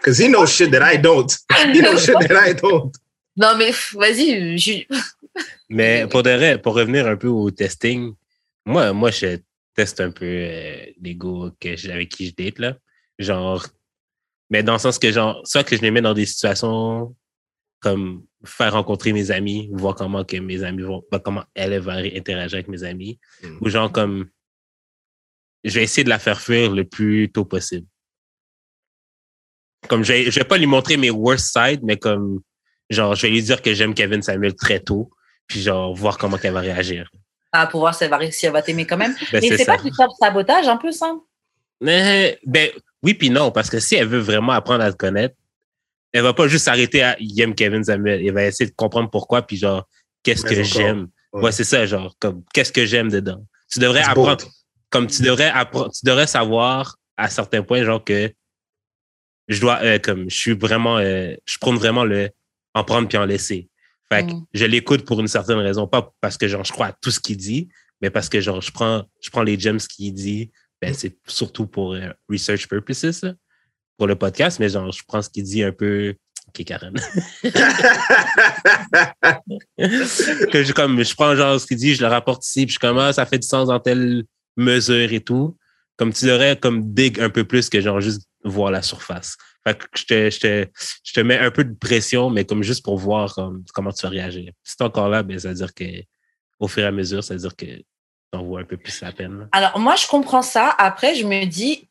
Because 0.00 0.18
he 0.18 0.28
knows 0.28 0.46
shit 0.46 0.70
that 0.72 0.82
I 0.92 0.98
don't. 0.98 1.30
He 1.72 1.80
knows 1.80 1.98
shit 2.04 2.16
that 2.28 2.48
I 2.48 2.54
don't. 2.54 2.90
Non, 3.36 3.56
mais 3.56 3.70
vas-y, 3.92 4.58
je- 4.58 4.86
Mais 5.68 6.06
pour 6.08 6.22
de 6.22 6.56
pour 6.56 6.74
revenir 6.74 7.06
un 7.06 7.16
peu 7.16 7.28
au 7.28 7.50
testing, 7.50 8.14
moi, 8.66 8.92
moi, 8.92 9.10
je 9.10 9.38
teste 9.74 10.00
un 10.00 10.10
peu 10.10 10.24
euh, 10.26 10.84
les 11.00 11.14
gars 11.14 11.50
que 11.60 11.90
avec 11.90 12.08
qui 12.10 12.26
je 12.26 12.34
date, 12.34 12.58
là. 12.58 12.76
Genre, 13.18 13.64
mais 14.50 14.62
dans 14.62 14.74
le 14.74 14.78
sens 14.78 14.98
que, 14.98 15.10
genre, 15.12 15.40
soit 15.44 15.64
que 15.64 15.76
je 15.76 15.82
les 15.82 15.90
mets 15.90 16.02
dans 16.02 16.12
des 16.14 16.26
situations 16.26 17.14
comme 17.82 18.24
faire 18.44 18.72
rencontrer 18.72 19.12
mes 19.12 19.30
amis, 19.30 19.68
voir 19.72 19.94
comment 19.94 20.24
que 20.24 20.36
mes 20.36 20.62
amis 20.62 20.82
vont, 20.82 21.02
ben, 21.10 21.18
comment 21.18 21.44
elle 21.54 21.78
va 21.80 21.94
interagir 21.96 22.56
avec 22.56 22.68
mes 22.68 22.84
amis, 22.84 23.18
Mm. 23.42 23.58
ou 23.60 23.68
genre 23.68 23.90
comme, 23.92 24.28
je 25.64 25.74
vais 25.74 25.82
essayer 25.84 26.04
de 26.04 26.08
la 26.08 26.18
faire 26.18 26.40
fuir 26.40 26.72
le 26.72 26.84
plus 26.84 27.30
tôt 27.30 27.44
possible. 27.44 27.86
Comme, 29.88 30.04
je 30.04 30.12
vais, 30.12 30.30
je 30.30 30.38
vais 30.38 30.44
pas 30.44 30.58
lui 30.58 30.66
montrer 30.66 30.96
mes 30.96 31.10
worst 31.10 31.52
sides, 31.56 31.80
mais 31.82 31.96
comme, 31.96 32.40
genre, 32.88 33.14
je 33.14 33.22
vais 33.22 33.30
lui 33.30 33.42
dire 33.42 33.60
que 33.62 33.74
j'aime 33.74 33.94
Kevin 33.94 34.22
Samuel 34.22 34.54
très 34.54 34.78
tôt, 34.80 35.10
puis 35.46 35.60
genre, 35.60 35.92
voir 35.94 36.18
comment 36.18 36.38
elle 36.42 36.52
va 36.52 36.60
réagir. 36.60 37.10
Ah, 37.52 37.66
pour 37.66 37.80
voir 37.80 37.94
si 37.94 38.04
elle 38.04 38.10
va, 38.10 38.30
si 38.30 38.46
elle 38.46 38.52
va 38.52 38.62
t'aimer 38.62 38.86
quand 38.86 38.96
même. 38.96 39.12
Ben, 39.32 39.40
Mais 39.40 39.48
c'est 39.48 39.56
c'est 39.58 39.64
ça. 39.64 39.76
pas 39.76 39.82
du 39.82 39.90
sabotage 40.20 40.68
un 40.68 40.76
peu 40.78 40.90
ça 40.92 41.14
Mais, 41.80 42.38
ben, 42.46 42.70
oui 43.02 43.14
puis 43.14 43.28
non, 43.30 43.50
parce 43.50 43.68
que 43.68 43.78
si 43.80 43.96
elle 43.96 44.06
veut 44.08 44.20
vraiment 44.20 44.52
apprendre 44.52 44.82
à 44.84 44.92
te 44.92 44.96
connaître, 44.96 45.34
elle 46.12 46.22
va 46.22 46.34
pas 46.34 46.46
juste 46.48 46.64
s'arrêter 46.64 47.02
à 47.02 47.16
il 47.20 47.40
aime 47.40 47.54
Kevin 47.54 47.82
Samuel. 47.84 48.24
Elle 48.26 48.32
va 48.34 48.44
essayer 48.44 48.68
de 48.68 48.74
comprendre 48.76 49.10
pourquoi, 49.10 49.42
puis 49.42 49.56
genre, 49.56 49.88
qu'est-ce 50.22 50.42
que 50.44 50.62
j'aime. 50.62 51.08
ouais. 51.32 51.42
Ouais, 51.44 51.52
c'est 51.52 51.64
ça, 51.64 51.86
genre, 51.86 52.14
comme, 52.18 52.42
qu'est-ce 52.52 52.72
que 52.72 52.84
j'aime 52.86 53.10
dedans? 53.10 53.46
Tu 53.70 53.78
devrais 53.78 54.00
It's 54.00 54.08
apprendre, 54.10 54.36
bold. 54.44 54.52
comme 54.90 55.06
tu 55.06 55.22
devrais 55.22 55.48
apprendre, 55.48 55.90
tu 55.92 56.04
devrais 56.04 56.26
savoir 56.26 56.96
à 57.16 57.28
certains 57.30 57.62
points, 57.62 57.82
genre, 57.84 58.02
que 58.04 58.30
je 59.48 59.60
dois, 59.60 59.80
euh, 59.82 59.98
comme, 59.98 60.30
je 60.30 60.36
suis 60.36 60.52
vraiment, 60.52 60.98
euh, 60.98 61.34
je 61.46 61.58
prône 61.58 61.76
vraiment 61.76 62.04
le 62.04 62.30
en 62.74 62.84
prendre 62.84 63.08
puis 63.08 63.18
en 63.18 63.24
laisser. 63.24 63.68
Fait 64.12 64.26
que 64.26 64.32
Mm. 64.32 64.46
je 64.54 64.64
l'écoute 64.66 65.04
pour 65.04 65.20
une 65.20 65.28
certaine 65.28 65.58
raison, 65.58 65.86
pas 65.86 66.12
parce 66.20 66.36
que, 66.36 66.48
genre, 66.48 66.64
je 66.64 66.72
crois 66.72 66.86
à 66.88 66.92
tout 66.92 67.10
ce 67.10 67.20
qu'il 67.20 67.36
dit, 67.36 67.68
mais 68.00 68.10
parce 68.10 68.28
que, 68.28 68.40
genre, 68.40 68.60
je 68.60 68.70
prends, 68.70 69.04
je 69.22 69.30
prends 69.30 69.42
les 69.42 69.58
gems 69.58 69.78
qu'il 69.78 70.12
dit, 70.14 70.50
ben, 70.80 70.92
c'est 70.94 71.16
surtout 71.26 71.66
pour 71.66 71.94
euh, 71.94 72.10
research 72.28 72.66
purposes, 72.68 73.22
là, 73.22 73.34
pour 73.98 74.06
le 74.06 74.16
podcast, 74.16 74.58
mais 74.58 74.68
genre, 74.68 74.90
je 74.90 75.02
prends 75.06 75.22
ce 75.22 75.30
qu'il 75.30 75.44
dit 75.44 75.62
un 75.62 75.72
peu. 75.72 76.14
Ok, 76.48 76.64
Karen. 76.64 76.94
que 80.52 80.62
je, 80.62 80.72
comme, 80.72 81.02
je 81.02 81.14
prends 81.14 81.34
genre 81.34 81.58
ce 81.60 81.66
qu'il 81.66 81.76
dit, 81.78 81.94
je 81.94 82.02
le 82.02 82.08
rapporte 82.08 82.44
ici, 82.46 82.66
puis 82.66 82.74
je 82.74 82.78
suis 82.78 82.80
comme, 82.80 82.98
ah, 82.98 83.12
ça 83.12 83.24
fait 83.26 83.38
du 83.38 83.46
sens 83.46 83.68
dans 83.68 83.80
telle 83.80 84.24
mesure 84.56 85.12
et 85.12 85.20
tout. 85.20 85.56
Comme 85.96 86.12
tu 86.12 86.26
devrais 86.26 86.56
comme 86.56 86.92
dig 86.92 87.20
un 87.20 87.30
peu 87.30 87.44
plus 87.44 87.68
que 87.68 87.80
genre 87.80 88.00
juste 88.00 88.28
voir 88.44 88.70
la 88.70 88.82
surface. 88.82 89.36
Fait 89.64 89.78
que 89.78 89.84
je 89.94 90.04
te, 90.04 90.30
je 90.30 90.40
te, 90.40 90.68
je 91.04 91.12
te 91.12 91.20
mets 91.20 91.38
un 91.38 91.50
peu 91.50 91.64
de 91.64 91.74
pression, 91.74 92.28
mais 92.30 92.44
comme 92.44 92.62
juste 92.62 92.84
pour 92.84 92.98
voir 92.98 93.34
comme, 93.34 93.64
comment 93.72 93.92
tu 93.92 94.02
vas 94.02 94.08
réagir. 94.08 94.52
Si 94.64 94.76
t'es 94.76 94.84
encore 94.84 95.08
là, 95.08 95.22
ben, 95.22 95.38
ça 95.38 95.48
veut 95.48 95.54
dire 95.54 95.72
que 95.72 95.84
au 96.58 96.68
fur 96.68 96.82
et 96.82 96.86
à 96.86 96.92
mesure, 96.92 97.22
ça 97.22 97.34
veut 97.34 97.40
dire 97.40 97.54
que 97.56 97.66
t'en 98.30 98.42
vois 98.44 98.60
un 98.60 98.64
peu 98.64 98.76
plus 98.76 99.00
la 99.00 99.12
peine. 99.12 99.40
là. 99.40 99.48
Alors, 99.52 99.78
moi, 99.78 99.94
je 99.96 100.06
comprends 100.06 100.42
ça. 100.42 100.74
Après, 100.78 101.14
je 101.14 101.24
me 101.26 101.44
dis, 101.44 101.88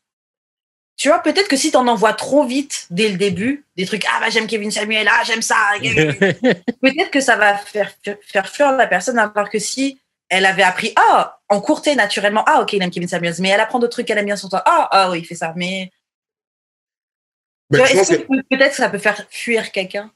tu 0.96 1.08
vois, 1.08 1.18
peut-être 1.20 1.48
que 1.48 1.56
si 1.56 1.70
tu 1.70 1.76
en 1.76 1.88
envoies 1.88 2.12
trop 2.12 2.44
vite 2.44 2.86
dès 2.90 3.08
le 3.08 3.16
début, 3.16 3.64
des 3.76 3.86
trucs, 3.86 4.04
ah, 4.06 4.20
bah, 4.20 4.30
j'aime 4.30 4.46
Kevin 4.46 4.70
Samuel, 4.70 5.08
ah, 5.10 5.22
j'aime 5.24 5.42
ça, 5.42 5.56
peut-être 5.80 7.10
que 7.10 7.20
ça 7.20 7.36
va 7.36 7.56
faire, 7.56 7.90
faire 8.22 8.48
fuir 8.48 8.72
la 8.72 8.86
personne, 8.86 9.18
alors 9.18 9.50
que 9.50 9.58
si 9.58 9.98
elle 10.28 10.46
avait 10.46 10.62
appris, 10.62 10.92
ah, 10.96 11.40
en 11.48 11.60
courté 11.60 11.94
naturellement, 11.96 12.44
ah, 12.46 12.60
ok, 12.62 12.72
il 12.74 12.82
aime 12.82 12.90
Kevin 12.90 13.08
Samuels, 13.08 13.34
mais 13.40 13.48
elle 13.48 13.60
apprend 13.60 13.78
d'autres 13.78 13.92
trucs 13.92 14.06
qu'elle 14.06 14.18
aime 14.18 14.26
bien 14.26 14.36
sur 14.36 14.48
toi, 14.48 14.62
ah, 14.64 14.88
ah, 14.92 15.10
oui, 15.10 15.20
il 15.20 15.24
fait 15.26 15.34
ça, 15.34 15.52
mais. 15.56 15.90
Ben, 17.70 17.78
pense 17.80 17.90
Est-ce 17.90 18.12
que, 18.16 18.26
peut-être 18.50 18.74
ça 18.74 18.88
peut 18.90 18.98
faire 18.98 19.26
fuir 19.30 19.72
quelqu'un? 19.72 20.10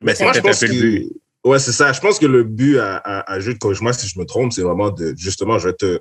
Mais 0.00 0.14
c'est 0.14 0.24
moi, 0.24 0.32
je 0.32 0.40
peut-être 0.40 0.46
un 0.46 0.50
pense 0.50 0.60
peu 0.60 0.66
le 0.66 0.72
que- 0.72 0.80
but. 0.80 1.12
Ouais, 1.42 1.58
c'est 1.58 1.72
ça. 1.72 1.92
Je 1.92 2.00
pense 2.00 2.18
que 2.18 2.26
le 2.26 2.44
but 2.44 2.78
à, 2.78 2.96
à, 2.96 3.32
à 3.32 3.40
Jude, 3.40 3.58
corrige-moi 3.58 3.92
si 3.94 4.06
je 4.06 4.18
me 4.18 4.26
trompe, 4.26 4.52
c'est 4.52 4.60
vraiment 4.62 4.90
de, 4.90 5.14
justement, 5.16 5.58
je 5.58 5.68
vais 5.68 5.74
te 5.74 6.00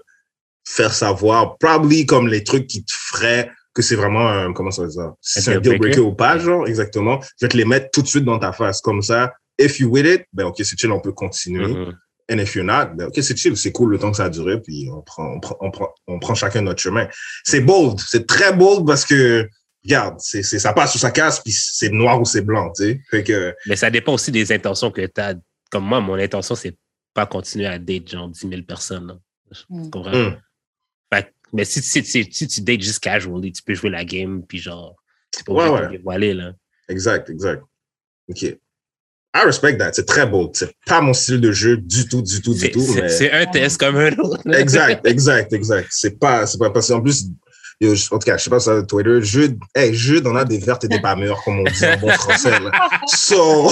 faire 0.76 0.94
savoir, 0.94 1.58
probably 1.58 2.06
comme 2.06 2.28
les 2.28 2.44
trucs 2.44 2.68
qui 2.68 2.84
te 2.84 2.92
feraient 2.94 3.50
que 3.74 3.82
c'est 3.82 3.96
vraiment 3.96 4.28
un, 4.28 4.54
comment 4.54 4.72
ça 4.72 4.84
veut 4.84 4.90
dire, 4.90 5.14
si 5.22 5.40
Un 5.40 5.42
c'est 5.42 5.56
un 5.56 5.60
deal 5.60 5.78
breaker 5.80 6.00
ou 6.02 6.14
pas, 6.14 6.38
genre, 6.38 6.68
exactement. 6.68 7.20
Je 7.40 7.46
vais 7.46 7.50
te 7.50 7.58
les 7.58 7.66
mettre 7.66 7.90
tout 7.92 8.02
de 8.02 8.08
suite 8.08 8.26
dans 8.26 8.38
ta 8.40 8.52
face. 8.52 8.82
Comme 8.82 9.02
ça, 9.02 9.34
if 9.58 9.80
you 9.80 9.90
with 9.90 10.06
it, 10.06 10.26
ben, 10.34 10.46
ok, 10.46 10.56
c'est 10.60 10.78
chill, 10.80 10.92
on 10.92 11.00
peut 11.00 11.12
continuer. 11.14 11.68
Mhm. 11.68 11.94
And 12.32 12.38
if 12.38 12.54
you're 12.56 12.66
not, 12.66 12.96
ben, 12.96 13.08
ok, 13.08 13.16
c'est 13.24 13.36
chill, 13.38 13.58
c'est 13.58 13.72
cool 13.72 13.92
le 13.92 13.98
temps 14.00 14.12
que 14.12 14.18
ça 14.18 14.26
a 14.26 14.30
duré, 14.30 14.62
puis 14.62 14.88
on 14.92 15.02
prend, 15.02 15.26
on 15.34 15.40
prend, 15.40 15.58
on 15.62 15.72
prend, 15.72 15.90
on 16.08 16.20
prend 16.20 16.36
chacun 16.36 16.62
notre 16.62 16.82
chemin. 16.82 17.08
C'est 17.44 17.62
bold, 17.62 18.00
c'est 18.00 18.28
très 18.28 18.54
bold 18.54 18.86
parce 18.86 19.06
que, 19.06 19.48
regarde, 19.84 20.16
c'est, 20.20 20.44
c'est, 20.44 20.60
ça 20.60 20.74
passe 20.74 20.94
ou 20.96 21.00
ça 21.00 21.10
casse, 21.12 21.40
puis 21.40 21.52
c'est 21.54 21.90
noir 21.90 22.22
ou 22.22 22.26
c'est 22.26 22.42
blanc, 22.42 22.72
tu 22.76 22.84
sais. 22.84 23.02
Fait 23.10 23.24
que, 23.24 23.56
Mais 23.66 23.76
ça 23.76 23.90
dépend 23.90 24.14
aussi 24.14 24.32
des 24.32 24.52
intentions 24.52 24.92
que 24.92 25.02
tu 25.06 25.22
as. 25.22 25.34
Comme 25.72 25.86
moi, 25.86 26.00
mon 26.02 26.16
intention, 26.16 26.54
c'est 26.56 26.76
pas 27.14 27.26
continuer 27.26 27.66
à 27.68 27.80
date 27.80 28.10
genre 28.10 28.28
10 28.30 28.40
000 28.50 28.62
personnes. 28.64 29.08
là. 29.08 29.16
Tu 29.52 29.62
Mm. 29.70 29.90
comprends? 29.90 30.12
Hmm. 30.12 30.36
Mais 31.54 31.66
si, 31.66 31.82
si, 31.82 32.04
si, 32.04 32.28
si 32.32 32.48
tu 32.48 32.62
dates 32.62 32.82
juste 32.82 33.00
casually, 33.00 33.52
tu 33.52 33.64
peux 33.64 33.74
jouer 33.74 33.90
la 33.90 34.06
game, 34.06 34.44
puis 34.48 34.60
genre, 34.60 34.96
c'est 35.36 35.46
pas 35.46 35.54
Ouais, 35.54 35.70
ouais. 35.70 35.90
dévoiler, 35.98 36.34
là. 36.34 36.54
Exact, 36.88 37.30
exact. 37.30 37.64
OK. 38.30 38.42
I 38.44 39.44
respect 39.46 39.78
that. 39.78 39.94
C'est 39.94 40.06
très 40.08 40.26
beau. 40.26 40.50
C'est 40.54 40.72
pas 40.88 41.02
mon 41.02 41.14
style 41.14 41.40
de 41.40 41.52
jeu 41.52 41.78
du 41.78 42.08
tout, 42.08 42.22
du 42.24 42.42
tout, 42.42 42.54
du 42.56 42.72
tout. 42.72 42.82
c'est- 42.82 43.20
Mais... 43.22 43.32
un 43.32 43.46
test 43.46 43.80
comme 43.80 43.96
un 43.98 44.12
autre. 44.18 44.42
Exact, 44.58 45.06
exact, 45.06 45.54
exact. 45.54 45.88
C'est 45.92 46.18
pas, 46.20 46.48
c'est 46.48 46.58
pas 46.58 46.72
parce 46.72 46.88
qu'en 46.88 47.00
plus, 47.02 47.26
yo, 47.80 47.94
en 47.94 48.18
tout 48.18 48.26
cas, 48.26 48.38
je 48.38 48.44
sais 48.46 48.50
pas 48.50 48.60
sur 48.60 48.86
Twitter, 48.88 49.22
Jude, 49.22 49.60
hey, 49.76 49.94
Jude, 49.94 50.26
on 50.26 50.36
a 50.36 50.44
des 50.46 50.58
vertes 50.58 50.84
et 50.86 50.88
des 50.88 51.00
pas 51.00 51.16
mûres, 51.16 51.40
comme 51.46 51.60
on 51.60 51.64
dit 51.64 51.86
en 51.86 51.98
bon 52.00 52.10
français, 52.10 52.60
là. 52.60 52.72
So, 53.08 53.70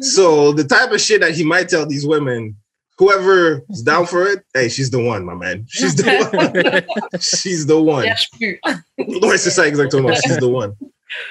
so, 0.00 0.52
the 0.52 0.66
type 0.66 0.90
of 0.92 0.98
shit 0.98 1.20
that 1.20 1.30
he 1.30 1.44
might 1.44 1.68
tell 1.68 1.86
these 1.86 2.04
women, 2.04 2.54
whoever 2.98 3.62
is 3.70 3.82
down 3.82 4.06
for 4.06 4.26
it, 4.26 4.44
hey, 4.54 4.68
she's 4.68 4.90
the 4.90 5.02
one, 5.02 5.24
my 5.24 5.34
man. 5.34 5.66
She's 5.68 5.94
the 5.96 6.04
one. 7.12 7.20
She's 7.20 7.66
the 7.66 7.80
one. 7.80 8.06
Ouais, 9.22 9.38
c'est 9.38 9.50
ça, 9.50 9.66
exactement. 9.66 10.14
She's 10.14 10.38
the 10.38 10.48
one. 10.48 10.72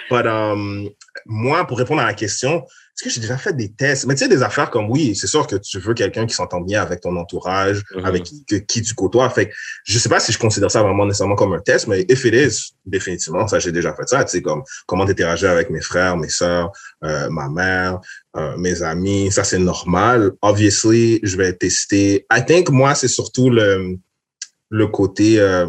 But, 0.10 0.28
um, 0.28 0.90
moi, 1.26 1.66
pour 1.66 1.78
répondre 1.78 2.02
à 2.02 2.06
la 2.06 2.14
question, 2.14 2.64
est-ce 2.96 3.04
que 3.06 3.10
j'ai 3.10 3.22
déjà 3.22 3.38
fait 3.38 3.54
des 3.56 3.72
tests? 3.74 4.06
Mais 4.06 4.14
tu 4.14 4.20
sais, 4.20 4.28
des 4.28 4.44
affaires 4.44 4.70
comme 4.70 4.90
oui, 4.92 5.16
c'est 5.16 5.26
sûr 5.28 5.48
que 5.48 5.56
tu 5.56 5.80
veux 5.80 5.96
quelqu'un 5.96 6.28
qui 6.28 6.36
s'entend 6.36 6.62
bien 6.62 6.82
avec 6.82 7.02
ton 7.02 7.16
entourage, 7.18 7.82
Mhm. 7.96 8.06
avec 8.06 8.24
qui, 8.24 8.46
que- 8.46 8.56
qui 8.58 8.82
tu 8.84 8.94
côtoies. 8.94 9.28
Fait 9.32 9.50
que 9.50 9.54
je 9.84 9.98
sais 9.98 10.10
pas 10.10 10.20
si 10.20 10.32
je 10.32 10.38
considère 10.38 10.70
ça 10.70 10.84
vraiment 10.84 11.06
nécessairement 11.06 11.36
comme 11.36 11.54
un 11.54 11.60
test, 11.60 11.88
mais 11.88 12.06
if 12.08 12.24
it 12.26 12.34
is, 12.36 12.74
définitivement, 12.86 13.48
ça, 13.48 13.58
j'ai 13.58 13.72
déjà 13.72 13.94
fait 13.96 14.08
ça. 14.08 14.24
Tu 14.24 14.32
sais, 14.32 14.42
comme 14.44 14.62
comment 14.86 15.06
t'interagir 15.08 15.50
avec 15.50 15.72
mes 15.72 15.82
frères, 15.82 16.16
mes 16.18 16.30
sœurs, 16.30 16.72
euh, 17.04 17.30
ma 17.32 17.50
mère, 17.50 18.00
euh, 18.38 18.56
mes 18.58 18.84
amis, 18.84 19.32
ça, 19.32 19.44
c'est 19.44 19.60
normal. 19.60 20.34
Obviously, 20.44 21.20
je 21.24 21.36
vais 21.36 21.54
tester. 21.54 22.26
I 22.32 22.46
think, 22.46 22.70
moi, 22.70 22.94
c'est 22.94 23.08
surtout 23.08 23.50
le, 23.50 23.98
le 24.70 24.88
côté, 24.88 25.40
euh, 25.40 25.66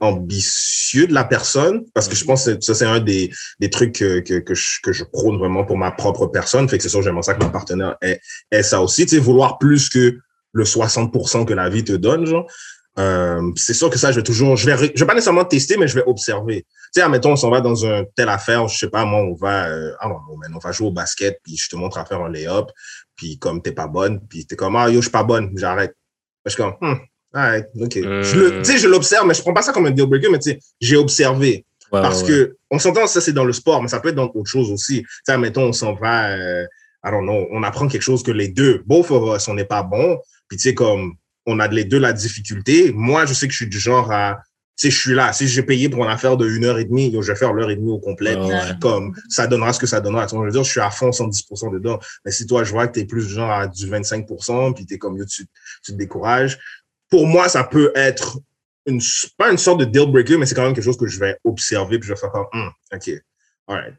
ambitieux 0.00 1.06
de 1.06 1.14
la 1.14 1.24
personne 1.24 1.84
parce 1.94 2.08
que 2.08 2.16
je 2.16 2.24
pense 2.24 2.44
que 2.44 2.60
ça 2.60 2.74
c'est 2.74 2.86
un 2.86 3.00
des, 3.00 3.30
des 3.60 3.70
trucs 3.70 3.94
que, 3.94 4.20
que, 4.20 4.40
que, 4.40 4.54
je, 4.54 4.80
que 4.82 4.92
je 4.92 5.04
prône 5.04 5.38
vraiment 5.38 5.64
pour 5.64 5.76
ma 5.76 5.92
propre 5.92 6.26
personne. 6.26 6.68
Fait 6.68 6.76
que 6.76 6.82
c'est 6.82 6.88
sûr 6.88 7.02
j'aimerais 7.02 7.22
ça 7.22 7.34
que 7.34 7.44
mon 7.44 7.50
partenaire 7.50 7.96
ait, 8.02 8.20
ait 8.50 8.62
ça 8.62 8.80
aussi 8.80 9.06
tu 9.06 9.16
sais 9.16 9.20
vouloir 9.20 9.58
plus 9.58 9.88
que 9.88 10.18
le 10.52 10.64
60% 10.64 11.44
que 11.44 11.54
la 11.54 11.68
vie 11.68 11.84
te 11.84 11.92
donne 11.92 12.26
genre. 12.26 12.46
Euh, 12.96 13.50
c'est 13.56 13.74
sûr 13.74 13.90
que 13.90 13.98
ça 13.98 14.12
je 14.12 14.16
vais 14.16 14.22
toujours 14.22 14.56
je 14.56 14.70
vais 14.70 14.92
je 14.94 15.00
vais 15.00 15.06
pas 15.06 15.14
nécessairement 15.14 15.44
tester 15.44 15.76
mais 15.76 15.88
je 15.88 15.94
vais 15.94 16.04
observer. 16.06 16.62
Tu 16.62 17.00
sais 17.00 17.02
admettons 17.02 17.32
on 17.32 17.36
s'en 17.36 17.50
va 17.50 17.60
dans 17.60 17.84
un 17.86 18.04
telle 18.16 18.28
affaire 18.28 18.68
je 18.68 18.78
sais 18.78 18.88
pas 18.88 19.04
moi 19.04 19.20
on 19.20 19.34
va 19.34 19.66
euh, 19.66 19.92
ah 20.00 20.08
non 20.08 20.18
on 20.28 20.58
va 20.58 20.72
jouer 20.72 20.88
au 20.88 20.92
basket 20.92 21.40
puis 21.42 21.56
je 21.56 21.68
te 21.68 21.76
montre 21.76 21.98
à 21.98 22.04
faire 22.04 22.20
un 22.20 22.30
lay-up 22.30 22.70
puis 23.16 23.38
comme 23.38 23.62
t'es 23.62 23.72
pas 23.72 23.88
bonne 23.88 24.20
puis 24.28 24.46
t'es 24.46 24.54
comme 24.54 24.76
ah 24.76 24.88
yo 24.88 24.96
je 24.96 25.06
suis 25.06 25.10
pas 25.10 25.24
bonne 25.24 25.50
j'arrête. 25.56 25.96
Je 26.44 26.50
suis 26.50 26.62
comme 26.62 26.74
hmm, 26.80 26.96
ok 27.34 27.94
je 27.96 28.38
le 28.38 28.58
tu 28.58 28.64
sais 28.64 28.78
je 28.78 28.88
l'observe 28.88 29.26
mais 29.26 29.34
je 29.34 29.42
prends 29.42 29.52
pas 29.52 29.62
ça 29.62 29.72
comme 29.72 29.86
un 29.86 29.90
deal 29.90 30.06
breaker 30.06 30.30
mais 30.30 30.38
tu 30.38 30.50
sais 30.50 30.58
j'ai 30.80 30.96
observé 30.96 31.64
Ouais, 31.92 32.00
parce 32.00 32.22
ouais, 32.22 32.28
que 32.28 32.56
on 32.70 32.78
s'entend, 32.78 33.06
ça 33.06 33.20
c'est 33.20 33.32
dans 33.32 33.44
le 33.44 33.52
sport, 33.52 33.80
mais 33.80 33.88
ça 33.88 34.00
peut 34.00 34.08
être 34.08 34.16
dans 34.16 34.30
autre 34.34 34.50
chose 34.50 34.70
aussi. 34.72 35.02
Tu 35.02 35.08
sais, 35.24 35.38
mettons, 35.38 35.68
on 35.68 35.72
s'en 35.72 35.94
va, 35.94 36.30
euh, 36.30 36.64
I 37.04 37.10
don't 37.10 37.22
know, 37.22 37.46
on 37.52 37.62
apprend 37.62 37.86
quelque 37.86 38.02
chose 38.02 38.22
que 38.22 38.32
les 38.32 38.48
deux, 38.48 38.82
both 38.86 39.10
of 39.10 39.36
us, 39.36 39.46
on 39.48 39.54
n'est 39.54 39.64
pas 39.64 39.82
bon. 39.82 40.18
Puis 40.48 40.56
tu 40.56 40.64
sais, 40.64 40.74
comme 40.74 41.14
on 41.46 41.60
a 41.60 41.68
les 41.68 41.84
deux 41.84 41.98
la 41.98 42.12
difficulté. 42.12 42.92
Moi, 42.92 43.26
je 43.26 43.34
sais 43.34 43.46
que 43.46 43.52
je 43.52 43.58
suis 43.58 43.68
du 43.68 43.78
genre 43.78 44.10
à, 44.10 44.38
tu 44.76 44.88
sais, 44.88 44.90
je 44.90 44.98
suis 44.98 45.14
là. 45.14 45.32
Si 45.32 45.46
j'ai 45.46 45.62
payé 45.62 45.88
pour 45.88 46.02
une 46.04 46.10
affaire 46.10 46.36
de 46.36 46.48
une 46.48 46.64
heure 46.64 46.78
et 46.78 46.84
demie, 46.84 47.12
je 47.12 47.30
vais 47.30 47.36
faire 47.36 47.52
l'heure 47.52 47.70
et 47.70 47.76
demie 47.76 47.92
au 47.92 47.98
complet. 47.98 48.34
Ouais. 48.34 48.60
Comme 48.80 49.14
ça 49.28 49.46
donnera 49.46 49.72
ce 49.72 49.78
que 49.78 49.86
ça 49.86 50.00
donnera. 50.00 50.26
Tu 50.26 50.34
vois, 50.34 50.44
je 50.44 50.48
veux 50.48 50.52
dire, 50.52 50.64
je 50.64 50.70
suis 50.70 50.80
à 50.80 50.90
fond 50.90 51.10
110% 51.10 51.72
dedans. 51.74 52.00
Mais 52.24 52.32
si 52.32 52.46
toi, 52.46 52.64
je 52.64 52.72
vois 52.72 52.88
que 52.88 52.94
tu 52.94 53.00
es 53.00 53.04
plus 53.04 53.26
du 53.28 53.34
genre 53.34 53.50
à 53.50 53.66
du 53.68 53.86
25%, 53.86 54.74
puis 54.74 54.86
tu 54.86 54.94
es 54.94 54.98
comme, 54.98 55.22
tu, 55.26 55.46
tu 55.84 55.92
te 55.92 55.96
décourages. 55.96 56.58
Pour 57.14 57.28
moi, 57.28 57.48
ça 57.48 57.62
peut 57.62 57.92
être 57.94 58.38
une, 58.86 59.00
pas 59.38 59.52
une 59.52 59.56
sorte 59.58 59.78
de 59.78 59.84
deal 59.84 60.10
breaker, 60.10 60.36
mais 60.36 60.46
c'est 60.46 60.54
quand 60.56 60.64
même 60.64 60.74
quelque 60.74 60.82
chose 60.84 60.96
que 60.96 61.06
je 61.06 61.20
vais 61.20 61.36
observer, 61.44 62.00
puis 62.00 62.08
je 62.08 62.12
vais 62.14 62.18
faire 62.18 62.32
comme, 62.32 62.46
Hmm, 62.52 62.70
OK, 62.92 63.08
all 63.68 63.76
right. 63.76 63.94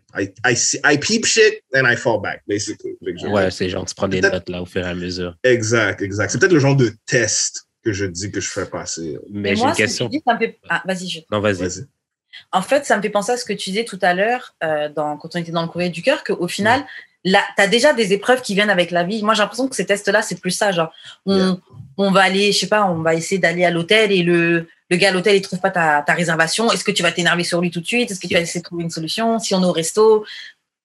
I, 0.45 0.51
I, 0.51 0.55
see, 0.57 0.79
I 0.83 0.97
peep 0.97 1.25
shit 1.25 1.63
and 1.73 1.85
I 1.89 1.95
fall 1.95 2.19
back, 2.21 2.41
basically. 2.45 2.97
Que 3.03 3.17
je- 3.17 3.27
Ouais, 3.27 3.49
c'est 3.51 3.69
genre, 3.69 3.85
tu 3.85 3.95
prends 3.95 4.09
des 4.09 4.19
notes 4.19 4.49
là 4.49 4.61
au 4.61 4.65
fur 4.65 4.81
et 4.85 4.89
à 4.89 4.93
mesure. 4.93 5.37
Exact, 5.43 6.01
exact. 6.01 6.29
C'est 6.31 6.39
peut-être 6.39 6.51
le 6.51 6.59
genre 6.59 6.75
de 6.75 6.91
test 7.05 7.67
que 7.85 7.93
je 7.93 8.05
dis 8.05 8.31
que 8.31 8.41
je 8.41 8.49
fais 8.49 8.65
passer. 8.65 9.17
Mais 9.31 9.55
j'ai 9.55 9.63
une 9.63 9.71
que 9.71 9.77
question. 9.77 10.09
tu 10.09 10.17
dis, 10.17 10.23
ça 10.27 10.33
me 10.33 10.39
fait... 10.39 10.59
Ah, 10.67 10.83
vas-y, 10.85 11.07
je... 11.07 11.19
Non, 11.31 11.39
vas-y. 11.39 11.85
En 12.51 12.61
fait, 12.61 12.83
ça 12.85 12.97
me 12.97 13.01
fait 13.01 13.09
penser 13.09 13.31
à 13.31 13.37
ce 13.37 13.45
que 13.45 13.53
tu 13.53 13.69
disais 13.69 13.85
tout 13.85 13.99
à 14.01 14.13
l'heure 14.13 14.55
euh, 14.61 14.89
dans, 14.89 15.15
quand 15.15 15.29
on 15.35 15.39
était 15.39 15.53
dans 15.53 15.61
le 15.61 15.69
courrier 15.69 15.89
du 15.89 16.01
cœur, 16.01 16.23
qu'au 16.25 16.49
final, 16.49 16.81
là, 16.81 16.87
tu 17.25 17.61
as 17.61 17.67
déjà 17.67 17.93
des 17.93 18.13
épreuves 18.13 18.41
qui 18.41 18.53
viennent 18.53 18.69
avec 18.69 18.91
la 18.91 19.03
vie. 19.03 19.23
Moi, 19.23 19.33
j'ai 19.33 19.41
l'impression 19.41 19.67
que 19.67 19.75
ces 19.75 19.85
tests-là, 19.85 20.21
c'est 20.21 20.39
plus 20.39 20.51
ça. 20.51 20.71
Genre, 20.71 20.91
on, 21.25 21.35
Yeah. 21.37 21.57
on 21.97 22.11
va 22.11 22.21
aller, 22.21 22.51
je 22.51 22.59
sais 22.59 22.67
pas, 22.67 22.85
on 22.85 23.01
va 23.01 23.15
essayer 23.15 23.39
d'aller 23.39 23.65
à 23.65 23.71
l'hôtel 23.71 24.11
et 24.11 24.21
le, 24.21 24.67
le 24.89 24.97
gars 24.97 25.09
à 25.09 25.11
l'hôtel, 25.11 25.35
il 25.35 25.41
trouve 25.41 25.59
pas 25.59 25.71
ta, 25.71 26.03
ta 26.03 26.13
réservation. 26.13 26.71
Est-ce 26.71 26.83
que 26.83 26.91
tu 26.91 27.01
vas 27.03 27.11
t'énerver 27.11 27.43
sur 27.43 27.61
lui 27.61 27.71
tout 27.71 27.79
de 27.81 27.87
suite? 27.87 28.11
Est-ce 28.11 28.19
que 28.19 28.27
tu 28.27 28.33
vas 28.35 28.41
essayer 28.41 28.59
de 28.61 28.65
trouver 28.65 28.83
une 28.83 28.91
solution? 28.91 29.39
Si 29.39 29.55
on 29.55 29.61
est 29.63 29.65
au 29.65 29.71
resto, 29.71 30.25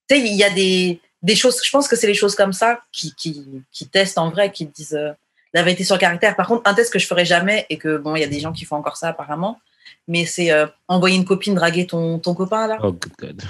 tu 0.09 0.17
sais, 0.17 0.21
il 0.21 0.35
y 0.35 0.45
a 0.45 0.51
des, 0.51 1.01
des 1.23 1.37
choses, 1.37 1.59
je 1.63 1.71
pense 1.71 1.89
que 1.89 1.97
c'est 1.97 2.07
les 2.07 2.15
choses 2.15 2.35
comme 2.35 2.53
ça 2.55 2.81
qui, 2.93 3.13
qui, 3.15 3.45
qui 3.71 3.89
testent 3.89 4.19
en 4.19 4.31
vrai, 4.31 4.51
qui 4.51 4.67
disent 4.67 4.95
euh, 4.95 5.11
la 5.53 5.63
vérité 5.63 5.85
sur 5.85 5.97
le 5.97 6.01
caractère. 6.01 6.37
Par 6.37 6.47
contre, 6.47 6.63
un 6.65 6.75
test 6.75 6.93
que 6.93 6.99
je 6.99 7.07
ferais 7.07 7.27
jamais 7.27 7.67
et 7.69 7.77
que, 7.77 7.99
bon, 7.99 8.17
il 8.17 8.21
y 8.21 8.25
a 8.25 8.29
des 8.29 8.41
gens 8.41 8.53
qui 8.53 8.65
font 8.65 8.77
encore 8.77 8.97
ça 8.97 9.09
apparemment, 9.09 9.61
mais 10.09 10.25
c'est 10.25 10.53
euh, 10.53 10.67
envoyer 10.89 11.17
une 11.17 11.25
copine 11.25 11.55
draguer 11.55 11.87
ton, 11.87 12.19
ton 12.19 12.35
copain 12.35 12.67
là. 12.67 12.79
Oh, 12.83 12.93
good, 12.93 13.13
good. 13.19 13.43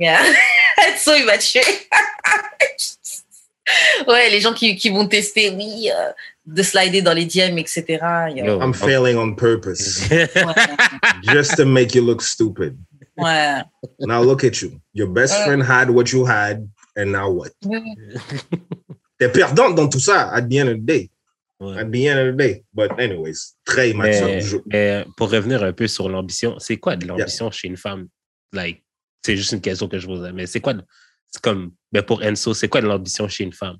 Yeah. 0.00 0.24
So 0.96 1.14
immature. 1.14 1.60
ouais, 4.08 4.30
les 4.30 4.40
gens 4.40 4.54
qui, 4.54 4.76
qui 4.76 4.88
vont 4.90 5.06
tester, 5.06 5.50
oui, 5.50 5.90
euh, 5.94 6.10
de 6.46 6.62
slider 6.62 7.02
dans 7.02 7.12
les 7.12 7.26
DM, 7.26 7.58
etc. 7.58 7.84
Il 8.34 8.44
Yo. 8.44 8.60
I'm 8.60 8.72
failing 8.72 9.16
on 9.18 9.34
purpose 9.34 10.02
Ouais. 10.10 10.26
just 11.22 11.56
to 11.56 11.64
make 11.66 11.94
you 11.94 12.02
look 12.04 12.22
stupid. 12.22 12.76
ouais. 13.18 13.62
Now 14.00 14.22
look 14.22 14.42
at 14.42 14.62
you. 14.62 14.80
Your 14.94 15.08
best 15.08 15.34
Ouais. 15.34 15.44
friend 15.44 15.62
had 15.62 15.90
what 15.90 16.10
you 16.12 16.24
had, 16.26 16.66
and 16.96 17.12
now 17.12 17.28
what? 17.30 17.50
T'es 19.18 19.28
perdante 19.28 19.74
dans 19.74 19.88
tout 19.88 20.00
ça 20.00 20.30
at 20.32 20.48
the 20.48 20.56
end 20.58 20.68
of 20.68 20.76
the 20.78 20.84
day. 20.86 21.10
Ouais. 21.60 21.78
At 21.78 21.90
the 21.92 22.06
end 22.08 22.18
of 22.20 22.34
the 22.34 22.38
day. 22.38 22.64
But 22.72 22.92
anyways, 22.98 23.54
très 23.66 23.90
immature. 23.90 24.62
Mais, 24.66 24.68
mais 24.72 25.04
pour 25.16 25.30
revenir 25.30 25.62
un 25.62 25.72
peu 25.74 25.86
sur 25.86 26.08
l'ambition, 26.08 26.58
c'est 26.58 26.78
quoi 26.78 26.96
de 26.96 27.06
l'ambition 27.06 27.50
chez 27.50 27.68
une 27.68 27.76
femme? 27.76 28.08
Like, 28.52 28.82
c'est 29.22 29.36
juste 29.36 29.52
une 29.52 29.60
question 29.60 29.88
que 29.88 29.98
je 29.98 30.06
posais, 30.06 30.32
mais 30.32 30.46
c'est 30.46 30.60
quoi, 30.60 30.74
c'est 31.28 31.42
comme, 31.42 31.72
ben 31.92 32.02
pour 32.02 32.22
Enzo, 32.22 32.54
c'est 32.54 32.68
quoi 32.68 32.80
de 32.80 32.86
l'ambition 32.86 33.28
chez 33.28 33.44
une 33.44 33.52
femme? 33.52 33.76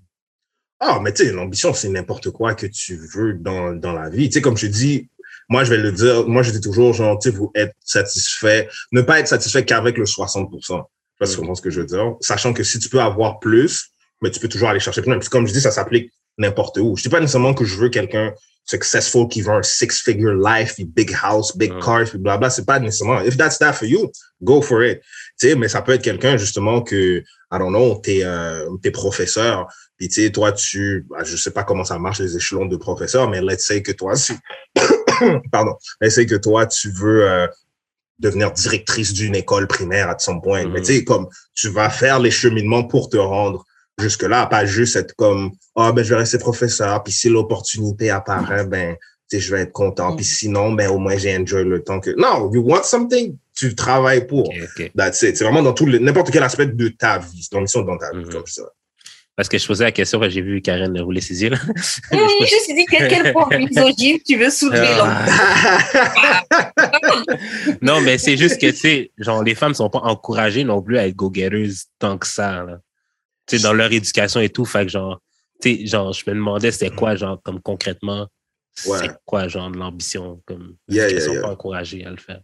Ah, 0.80 0.98
mais 1.02 1.12
tu 1.12 1.24
sais, 1.26 1.32
l'ambition, 1.32 1.74
c'est 1.74 1.88
n'importe 1.90 2.30
quoi 2.30 2.54
que 2.54 2.66
tu 2.66 2.96
veux 3.14 3.34
dans, 3.34 3.72
dans 3.72 3.92
la 3.92 4.08
vie. 4.08 4.28
Tu 4.28 4.34
sais, 4.34 4.40
comme 4.40 4.56
je 4.56 4.66
dis, 4.66 5.10
moi, 5.48 5.62
je 5.64 5.70
vais 5.70 5.76
le 5.76 5.92
dire, 5.92 6.26
moi, 6.26 6.42
je 6.42 6.52
dis 6.52 6.60
toujours, 6.60 6.94
genre, 6.94 7.18
tu 7.18 7.30
sais, 7.30 7.36
vous 7.36 7.50
être 7.54 7.74
satisfait, 7.84 8.68
ne 8.92 9.02
pas 9.02 9.20
être 9.20 9.28
satisfait 9.28 9.64
qu'avec 9.64 9.98
le 9.98 10.06
60 10.06 10.48
Je 10.60 10.66
sais 10.66 10.74
pas 11.18 11.26
si 11.26 11.32
tu 11.32 11.36
Mm. 11.36 11.40
comprends 11.40 11.54
ce 11.54 11.60
que 11.62 11.70
je 11.70 11.80
veux 11.80 11.86
dire. 11.86 12.14
Sachant 12.20 12.54
que 12.54 12.62
si 12.62 12.78
tu 12.78 12.88
peux 12.88 13.00
avoir 13.00 13.40
plus, 13.40 13.90
mais 14.22 14.30
tu 14.30 14.40
peux 14.40 14.48
toujours 14.48 14.68
aller 14.70 14.80
chercher 14.80 15.02
plus. 15.02 15.18
Puis 15.18 15.28
comme 15.28 15.46
je 15.46 15.52
dis, 15.52 15.60
ça 15.60 15.70
s'applique 15.70 16.12
n'importe 16.38 16.78
où. 16.78 16.96
Je 16.96 17.02
dis 17.02 17.08
pas 17.10 17.20
nécessairement 17.20 17.52
que 17.52 17.64
je 17.66 17.76
veux 17.76 17.90
quelqu'un 17.90 18.32
successful 18.70 19.28
qui 19.28 19.42
veut 19.42 19.52
un 19.52 19.62
six-figure 19.62 20.34
life, 20.34 20.74
puis 20.74 20.84
big 20.84 21.14
house, 21.22 21.56
big 21.56 21.72
Mm. 21.72 21.80
cars, 21.80 22.04
puis 22.08 22.18
blabla. 22.18 22.50
C'est 22.50 22.64
pas 22.64 22.78
nécessairement. 22.78 23.20
If 23.22 23.36
that's 23.36 23.58
that 23.58 23.72
for 23.74 23.86
you, 23.86 24.10
go 24.42 24.62
for 24.62 24.82
it. 24.82 25.00
Tu 25.38 25.48
sais, 25.48 25.54
mais 25.56 25.68
ça 25.68 25.82
peut 25.82 25.92
être 25.92 26.02
quelqu'un, 26.02 26.36
justement, 26.36 26.82
que, 26.82 27.18
I 27.52 27.58
don't 27.58 27.70
know, 27.70 28.00
t'es, 28.02 28.20
euh, 28.22 28.68
t'es 28.82 28.90
professeur, 28.90 29.66
puis 29.96 30.08
tu 30.08 30.22
sais, 30.22 30.30
toi, 30.30 30.52
tu, 30.52 31.06
bah, 31.10 31.24
je 31.24 31.36
sais 31.36 31.50
pas 31.50 31.64
comment 31.64 31.84
ça 31.84 31.98
marche 31.98 32.20
les 32.20 32.36
échelons 32.36 32.66
de 32.66 32.76
professeur, 32.76 33.28
mais 33.28 33.40
let's 33.40 33.64
say 33.66 33.82
que 33.82 33.92
toi, 33.92 34.14
si, 34.16 34.34
pardon, 35.52 35.74
let's 36.00 36.14
say 36.14 36.26
que 36.26 36.36
toi, 36.36 36.66
tu 36.66 36.90
veux 36.90 37.28
euh, 37.30 37.46
devenir 38.18 38.52
directrice 38.52 39.12
d'une 39.12 39.34
école 39.34 39.66
primaire 39.66 40.08
à 40.08 40.18
some 40.18 40.40
point. 40.42 40.64
Mhm. 40.64 40.72
Mais 40.72 40.80
tu 40.80 40.94
sais, 40.94 41.04
comme 41.04 41.26
tu 41.54 41.68
vas 41.70 41.90
faire 41.90 42.18
les 42.18 42.30
cheminements 42.30 42.84
pour 42.84 43.08
te 43.08 43.16
rendre 43.16 43.64
jusque-là, 44.00 44.46
pas 44.46 44.64
juste 44.66 44.96
être 44.96 45.14
comme, 45.14 45.52
ah, 45.76 45.92
ben, 45.92 46.02
je 46.04 46.10
vais 46.10 46.20
rester 46.20 46.38
professeur, 46.38 47.02
puis 47.02 47.12
si 47.12 47.28
l'opportunité 47.28 48.10
apparaît, 48.10 48.64
ben, 48.66 48.96
tu 49.30 49.36
sais, 49.36 49.40
je 49.40 49.54
vais 49.54 49.62
être 49.62 49.72
content, 49.72 50.16
puis 50.16 50.24
sinon, 50.24 50.72
ben, 50.72 50.88
au 50.90 50.98
moins, 50.98 51.16
j'ai 51.16 51.36
enjoy 51.36 51.64
le 51.64 51.82
temps 51.82 52.00
que, 52.00 52.10
non, 52.18 52.50
you 52.52 52.62
want 52.62 52.82
something, 52.82 53.36
tu 53.56 53.74
travailles 53.74 54.26
pour. 54.26 54.48
Ok, 54.48 54.56
ok. 54.78 54.90
That's 54.96 55.22
it. 55.22 55.36
C'est 55.36 55.44
vraiment 55.44 55.62
dans 55.62 55.72
tout 55.74 55.86
le, 55.86 55.98
n'importe 55.98 56.30
quel 56.30 56.42
aspect 56.42 56.66
de 56.66 56.88
ta 56.88 57.18
vie. 57.18 57.42
C'est 57.42 57.54
l'ambition 57.54 57.82
dans 57.82 57.96
ta 57.98 58.10
vie, 58.12 58.24
Mhm. 58.24 58.30
comme 58.32 58.46
ça. 58.46 58.62
Parce 59.36 59.48
que 59.48 59.56
je 59.56 59.66
posais 59.66 59.84
la 59.84 59.92
question, 59.92 60.20
j'ai 60.28 60.42
vu 60.42 60.60
Karen 60.60 61.00
rouler 61.00 61.20
ses 61.22 61.42
yeux, 61.42 61.50
là. 61.50 61.56
Oui, 62.12 62.18
je 62.40 62.44
me 62.56 62.60
suis 62.60 62.74
dit, 62.74 62.84
quel, 62.90 63.08
quel 63.08 63.32
point 63.32 63.48
misogyne 63.56 64.18
tu 64.26 64.36
veux 64.36 64.50
soulever 64.50 64.88
Ah. 65.00 66.32
non, 67.80 68.00
mais 68.00 68.18
c'est 68.18 68.36
juste 68.36 68.60
que, 68.60 68.66
tu 68.70 68.76
sais, 68.76 69.10
genre, 69.18 69.42
les 69.42 69.54
femmes 69.54 69.74
sont 69.74 69.88
pas 69.88 70.00
encouragées 70.00 70.64
non 70.64 70.82
plus 70.82 70.98
à 70.98 71.06
être 71.06 71.16
go-getters 71.16 71.70
tant 71.98 72.18
que 72.18 72.26
ça, 72.26 72.64
là. 72.64 72.78
Tu 73.50 73.58
sais, 73.58 73.62
dans 73.62 73.72
leur 73.72 73.92
éducation 73.92 74.40
et 74.40 74.48
tout. 74.48 74.64
Fait 74.64 74.86
que, 74.86 74.92
genre, 74.92 75.20
tu 75.60 75.76
sais, 75.78 75.86
genre, 75.86 76.12
je 76.12 76.22
me 76.28 76.34
demandais 76.34 76.70
c'était 76.70 76.90
quoi, 76.90 77.16
genre, 77.16 77.40
comme 77.42 77.60
concrètement, 77.60 78.26
c'est 78.74 78.88
Ouais. 78.90 79.10
quoi, 79.26 79.48
genre, 79.48 79.70
de 79.70 79.76
l'ambition, 79.76 80.40
comme, 80.46 80.76
Yeah, 80.88 81.06
elles 81.06 81.12
yeah, 81.16 81.20
sont 81.20 81.32
yeah. 81.32 81.42
pas 81.42 81.50
encouragées 81.50 82.04
à 82.04 82.10
le 82.10 82.16
faire. 82.16 82.40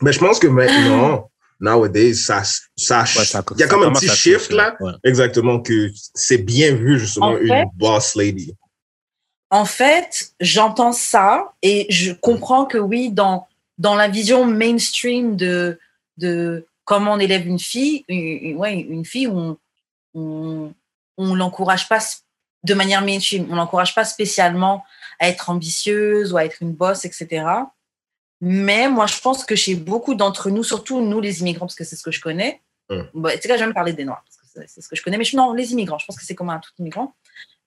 Mais 0.00 0.12
je 0.12 0.18
pense 0.18 0.38
que 0.38 0.46
maintenant, 0.48 1.30
nowadays, 1.60 2.14
ça, 2.14 2.42
ça, 2.76 3.04
Ouais, 3.16 3.24
il 3.54 3.60
y 3.60 3.62
a 3.62 3.68
comme 3.68 3.82
un 3.84 3.92
petit 3.92 4.08
shift 4.08 4.50
là. 4.50 4.74
ouais. 4.80 4.92
Exactement, 5.04 5.60
que 5.60 5.90
c'est 6.14 6.38
bien 6.38 6.74
vu, 6.74 6.98
justement, 6.98 7.32
En 7.32 7.36
fait- 7.36 7.44
une 7.44 7.64
boss 7.76 8.16
lady. 8.16 8.54
En 9.50 9.66
fait, 9.66 10.32
j'entends 10.40 10.92
ça 10.92 11.52
et 11.60 11.86
je 11.90 12.12
comprends 12.12 12.64
que 12.64 12.78
oui, 12.78 13.10
dans, 13.10 13.46
dans 13.76 13.94
la 13.94 14.08
vision 14.08 14.46
mainstream 14.46 15.36
de, 15.36 15.78
de 16.16 16.66
comment 16.84 17.12
on 17.12 17.18
élève 17.18 17.46
une 17.46 17.58
fille, 17.58 18.02
une, 18.08 18.18
une- 18.18 18.56
ouais, 18.56 18.80
une 18.80 19.04
fille, 19.04 19.28
on 19.28 19.58
on, 20.14 20.72
on 21.16 21.34
l'encourage 21.34 21.88
pas 21.88 21.98
de 22.64 22.74
manière 22.74 23.02
mainstream, 23.02 23.46
on 23.50 23.56
l'encourage 23.56 23.94
pas 23.94 24.04
spécialement 24.04 24.84
à 25.18 25.28
être 25.28 25.50
ambitieuse 25.50 26.32
ou 26.32 26.36
à 26.36 26.44
être 26.44 26.58
une 26.62 26.72
boss, 26.72 27.04
etc. 27.04 27.44
Mais 28.40 28.88
moi, 28.88 29.06
je 29.06 29.20
pense 29.20 29.44
que 29.44 29.54
chez 29.56 29.74
beaucoup 29.74 30.14
d'entre 30.14 30.50
nous, 30.50 30.64
surtout 30.64 31.00
nous 31.00 31.20
les 31.20 31.40
immigrants, 31.40 31.66
parce 31.66 31.74
que 31.76 31.84
c'est 31.84 31.96
ce 31.96 32.02
que 32.02 32.10
je 32.10 32.20
connais, 32.20 32.60
Hum. 32.88 33.08
bah, 33.14 33.32
tu 33.36 33.42
sais, 33.42 33.48
là, 33.48 33.56
je 33.56 33.60
vais 33.62 33.68
me 33.68 33.72
parler 33.74 33.92
des 33.92 34.04
Noirs, 34.04 34.22
parce 34.24 34.36
que 34.36 34.42
c'est- 34.60 34.68
c'est 34.68 34.80
ce 34.80 34.88
que 34.88 34.96
je 34.96 35.02
connais, 35.02 35.16
mais 35.16 35.24
je, 35.24 35.36
non, 35.36 35.52
les 35.52 35.72
immigrants, 35.72 35.98
je 35.98 36.06
pense 36.06 36.16
que 36.16 36.24
c'est 36.24 36.34
commun 36.34 36.56
à 36.56 36.58
tout 36.58 36.70
immigrant. 36.78 37.14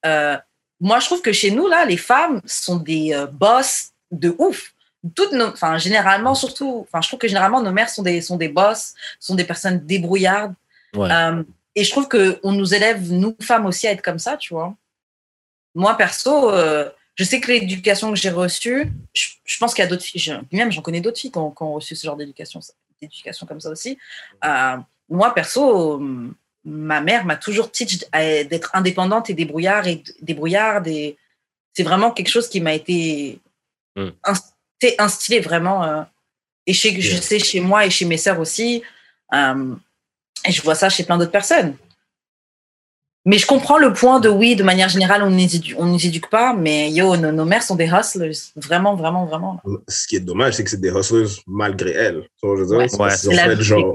Euh, 0.04 0.36
moi, 0.80 1.00
je 1.00 1.06
trouve 1.06 1.22
que 1.22 1.32
chez 1.32 1.50
nous, 1.50 1.66
là, 1.66 1.84
les 1.86 1.96
femmes 1.96 2.40
sont 2.44 2.76
des 2.76 3.12
euh, 3.14 3.26
boss 3.26 3.90
de 4.10 4.34
ouf. 4.38 4.72
toutes 5.14 5.32
nos, 5.32 5.46
enfin, 5.48 5.78
généralement, 5.78 6.34
surtout, 6.34 6.86
enfin, 6.88 7.00
je 7.00 7.08
trouve 7.08 7.18
que 7.20 7.28
généralement, 7.28 7.62
nos 7.62 7.70
mères 7.72 7.88
sont 7.90 8.02
des, 8.02 8.20
sont 8.20 8.36
des 8.36 8.48
boss, 8.48 8.92
sont 9.20 9.34
des 9.36 9.44
personnes 9.44 9.78
débrouillardes. 9.86 10.54
Ouais. 10.94 11.10
Euh, 11.10 11.42
et 11.76 11.84
je 11.84 11.90
trouve 11.90 12.08
qu'on 12.08 12.52
nous 12.52 12.74
élève, 12.74 13.12
nous, 13.12 13.36
femmes 13.40 13.66
aussi, 13.66 13.86
à 13.86 13.92
être 13.92 14.02
comme 14.02 14.18
ça, 14.18 14.36
tu 14.36 14.52
vois. 14.54 14.74
Moi, 15.74 15.94
perso, 15.96 16.50
euh, 16.50 16.88
je 17.14 17.22
sais 17.24 17.40
que 17.40 17.48
l'éducation 17.52 18.10
que 18.10 18.16
j'ai 18.16 18.30
reçue, 18.30 18.90
je, 19.14 19.26
je 19.44 19.58
pense 19.58 19.74
qu'il 19.74 19.84
y 19.84 19.86
a 19.86 19.90
d'autres 19.90 20.02
filles, 20.04 20.20
je- 20.20 20.32
même 20.56 20.72
j'en 20.72 20.82
connais 20.82 21.00
d'autres 21.00 21.18
filles 21.20 21.30
qui 21.30 21.38
ont, 21.38 21.50
qui 21.50 21.62
ont 21.62 21.74
reçu 21.74 21.94
ce 21.94 22.06
genre 22.06 22.16
d'éducation, 22.16 22.60
d'éducation 23.00 23.46
comme 23.46 23.60
ça 23.60 23.70
aussi. 23.70 23.98
Euh, 24.44 24.76
moi, 25.08 25.32
perso, 25.34 26.00
ma 26.64 27.00
mère 27.00 27.24
m'a 27.24 27.36
toujours 27.36 27.70
teach 27.70 28.00
d'être 28.12 28.70
indépendante 28.74 29.28
et 29.30 29.34
débrouillard 29.34 29.86
et 29.86 30.02
débrouillarde. 30.20 30.88
Et 30.88 31.16
c'est 31.74 31.82
vraiment 31.84 32.10
quelque 32.10 32.30
chose 32.30 32.48
qui 32.48 32.60
m'a 32.60 32.74
été 32.74 33.38
Mm. 33.96 34.08
inst- 34.24 34.94
instillé 34.98 35.40
vraiment. 35.40 35.84
euh, 35.84 36.02
et 36.66 36.72
chez, 36.74 37.00
je 37.00 37.12
Yeah. 37.12 37.22
sais 37.22 37.38
chez 37.38 37.60
moi 37.60 37.86
et 37.86 37.90
chez 37.90 38.04
mes 38.04 38.18
sœurs 38.18 38.40
aussi. 38.40 38.82
euh, 39.32 39.74
et 40.46 40.52
je 40.52 40.62
vois 40.62 40.74
ça 40.74 40.88
chez 40.88 41.04
plein 41.04 41.18
d'autres 41.18 41.30
personnes. 41.30 41.74
Mais 43.28 43.38
je 43.38 43.46
comprends 43.46 43.78
le 43.78 43.92
point 43.92 44.20
de 44.20 44.28
oui, 44.28 44.54
de 44.54 44.62
manière 44.62 44.88
générale, 44.88 45.22
on 45.24 45.30
ne 45.30 45.90
nous 45.92 46.06
éduque 46.06 46.30
pas, 46.30 46.54
mais 46.54 46.92
yo, 46.92 47.16
nos, 47.16 47.32
nos 47.32 47.44
mères 47.44 47.64
sont 47.64 47.74
des 47.74 47.86
hustlers. 47.88 48.30
Vraiment, 48.54 48.94
vraiment, 48.94 49.26
vraiment. 49.26 49.60
Ce 49.88 50.06
qui 50.06 50.14
est 50.16 50.20
dommage, 50.20 50.54
c'est 50.54 50.62
que 50.62 50.70
c'est 50.70 50.80
des 50.80 50.90
hustlers 50.92 51.26
malgré 51.46 51.90
elles. 51.90 52.22
Je 52.40 52.48
veux 52.48 52.66
dire, 52.66 52.76
Ouais. 52.76 52.84
ont 53.00 53.08
fait 53.08 53.62
genre, 53.62 53.92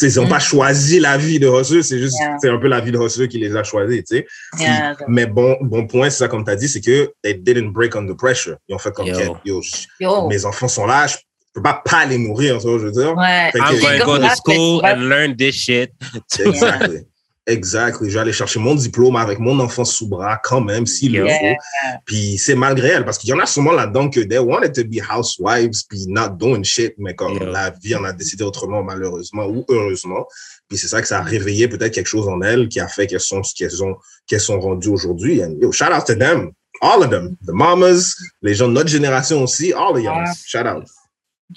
ils 0.00 0.14
n'ont 0.16 0.24
Mm. 0.24 0.28
pas 0.30 0.38
choisi 0.38 1.00
la 1.00 1.18
vie 1.18 1.38
de 1.38 1.48
hustler, 1.48 1.82
c'est 1.82 1.98
juste, 1.98 2.16
Yeah. 2.18 2.36
c'est 2.40 2.48
un 2.48 2.56
peu 2.56 2.68
la 2.68 2.80
vie 2.80 2.92
de 2.92 2.98
hustler 2.98 3.28
qui 3.28 3.36
les 3.38 3.54
a 3.54 3.62
choisis, 3.62 4.04
tu 4.04 4.16
sais. 4.16 4.26
Yeah, 4.58 4.96
Mais 5.06 5.26
bon, 5.26 5.54
bon 5.60 5.86
point, 5.86 6.08
c'est 6.08 6.18
ça, 6.20 6.28
comme 6.28 6.42
tu 6.44 6.50
as 6.50 6.56
dit, 6.56 6.68
c'est 6.68 6.80
que 6.80 7.12
they 7.22 7.34
didn't 7.34 7.72
break 7.72 7.94
under 7.94 8.16
pressure. 8.16 8.56
Ils 8.68 8.74
ont 8.74 8.78
fait 8.78 8.92
comme, 8.92 9.06
Yo. 9.44 9.60
Yo, 10.00 10.28
mes 10.28 10.46
enfants 10.46 10.68
sont 10.68 10.86
là, 10.86 11.06
je 11.08 11.16
peux 11.54 11.62
pas 11.62 11.82
pas 11.84 12.06
les 12.06 12.18
nourrir, 12.18 12.58
tu 12.58 12.66
vois, 12.66 12.78
je 12.78 12.86
veux 12.86 12.92
dire? 12.92 13.16
Ouais. 13.16 13.50
Fait 13.52 13.58
I'm 13.58 13.80
going 13.80 13.98
to 13.98 14.04
go 14.04 14.18
to 14.18 14.34
school 14.36 14.80
ça, 14.80 14.94
and 14.94 15.00
learn 15.08 15.36
this 15.36 15.54
shit. 15.54 15.90
Exactly. 16.38 17.06
Exactly. 17.44 18.08
Je 18.08 18.14
vais 18.14 18.20
aller 18.20 18.32
chercher 18.32 18.60
mon 18.60 18.76
diplôme 18.76 19.16
avec 19.16 19.40
mon 19.40 19.58
enfant 19.58 19.84
sous 19.84 20.08
bras 20.08 20.40
quand 20.44 20.60
même, 20.60 20.86
s'il 20.86 21.14
le 21.14 21.26
faut. 21.26 21.56
Puis 22.04 22.38
c'est 22.38 22.54
malgré 22.54 22.88
elle, 22.88 23.04
parce 23.04 23.18
qu'il 23.18 23.30
y 23.30 23.32
en 23.32 23.40
a 23.40 23.46
souvent 23.46 23.72
là-dedans 23.72 24.08
que 24.10 24.20
they 24.20 24.38
wanted 24.38 24.72
to 24.72 24.84
be 24.84 25.00
housewives, 25.02 25.82
puis 25.88 26.06
not 26.06 26.36
doing 26.38 26.62
shit, 26.62 26.94
mais 26.98 27.14
comme 27.14 27.32
Yeah. 27.34 27.46
la 27.46 27.70
vie 27.70 27.96
en 27.96 28.04
a 28.04 28.12
décidé 28.12 28.44
autrement, 28.44 28.84
malheureusement 28.84 29.46
ou 29.46 29.64
heureusement. 29.68 30.24
Puis 30.68 30.78
c'est 30.78 30.86
ça 30.86 31.02
que 31.02 31.08
ça 31.08 31.18
a 31.18 31.22
réveillé 31.22 31.66
peut-être 31.66 31.92
quelque 31.92 32.06
chose 32.06 32.28
en 32.28 32.40
elles 32.42 32.68
qui 32.68 32.78
a 32.78 32.86
fait 32.86 33.08
qu'elles 33.08 33.20
sont 33.20 33.42
ce 33.42 33.54
qu'elles 33.54 33.82
ont, 33.82 33.96
qu'elles 34.28 34.40
sont 34.40 34.60
rendues 34.60 34.90
aujourd'hui. 34.90 35.42
And 35.42 35.56
yo, 35.60 35.72
shout 35.72 35.92
out 35.92 36.06
to 36.06 36.14
them. 36.14 36.52
All 36.80 37.02
of 37.02 37.10
them. 37.10 37.36
The 37.44 37.52
mamas, 37.52 38.14
les 38.40 38.54
gens 38.54 38.68
de 38.68 38.72
notre 38.72 38.88
génération 38.88 39.42
aussi, 39.42 39.72
all 39.72 39.96
of 39.96 40.02
them. 40.02 40.24
Shout 40.46 40.66
out. 40.66 40.84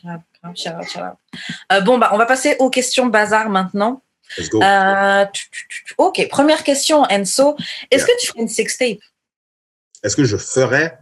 Grave, 0.04 0.22
grave, 0.42 0.56
shout 0.56 0.70
out, 0.80 0.90
shout 0.90 1.00
out. 1.02 1.18
Euh, 1.72 1.82
bon, 1.82 1.98
bah, 1.98 2.10
on 2.14 2.18
va 2.18 2.26
passer 2.26 2.56
aux 2.60 2.70
questions 2.70 3.06
bazar 3.08 3.50
maintenant. 3.50 4.02
Let's 4.38 4.50
go. 4.50 4.62
Euh, 4.62 5.26
tu- 5.32 5.50
tu- 5.52 5.84
tu- 5.86 5.94
ok, 5.98 6.28
première 6.30 6.64
question, 6.64 7.06
Enzo. 7.08 7.56
Est-ce 7.92 8.06
Yeah. 8.06 8.16
que 8.16 8.22
tu 8.22 8.28
ferais 8.28 8.42
une 8.42 8.48
sextape? 8.50 8.98
Est-ce 10.04 10.16
que 10.16 10.24
je 10.24 10.38
ferais 10.38 10.98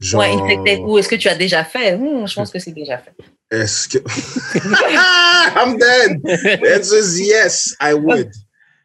genre... 0.00 0.20
Ouais, 0.20 0.32
une 0.32 0.46
sextape. 0.48 0.80
Ou 0.86 0.98
est-ce 0.98 1.08
que 1.08 1.14
tu 1.16 1.28
as 1.28 1.36
déjà 1.36 1.64
fait? 1.64 1.96
Hmm, 1.96 2.26
Je 2.26 2.34
pense 2.34 2.50
que 2.50 2.58
c'est 2.58 2.72
déjà 2.72 2.98
fait. 2.98 3.14
Est-ce 3.50 3.88
que... 3.88 3.98
I'm 5.56 5.78
dead! 5.78 6.20
The 6.22 6.76
answer 6.76 6.98
is 6.98 7.20
yes, 7.20 7.74
I 7.80 7.94
would. 7.94 8.30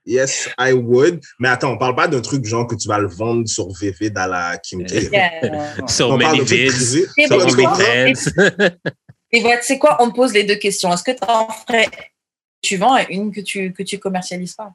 Yes, 0.05 0.49
I 0.59 0.73
would. 0.73 1.19
Mais 1.39 1.49
attends, 1.49 1.71
on 1.71 1.77
parle 1.77 1.95
pas 1.95 2.07
d'un 2.07 2.21
truc 2.21 2.45
genre 2.45 2.65
que 2.67 2.75
tu 2.75 2.87
vas 2.87 2.97
le 2.99 3.07
vendre 3.07 3.47
sur 3.47 3.67
VV 3.71 4.09
dans 4.11 4.27
la 4.27 4.57
Kim 4.57 4.83
K. 4.85 4.91
Yeah. 5.11 5.31
So 5.87 6.11
On 6.13 6.17
parle 6.19 6.37
many 6.37 6.45
vids, 6.45 7.07
quoi? 7.55 7.77
many? 7.77 8.13
Et 9.31 9.39
voilà, 9.41 9.57
tu 9.59 9.65
sais 9.65 9.79
quoi 9.79 9.97
On 10.01 10.09
te 10.09 10.15
pose 10.15 10.33
les 10.33 10.43
deux 10.43 10.55
questions. 10.55 10.91
Est-ce 10.93 11.03
que 11.03 11.11
tu 11.11 11.23
en 11.27 11.49
ferais 11.49 11.89
tu 12.61 12.77
vends 12.77 12.97
et 12.97 13.07
une 13.09 13.31
que 13.31 13.41
tu 13.41 13.73
que 13.73 13.83
tu 13.83 13.97
commercialises 13.99 14.53
pas? 14.53 14.73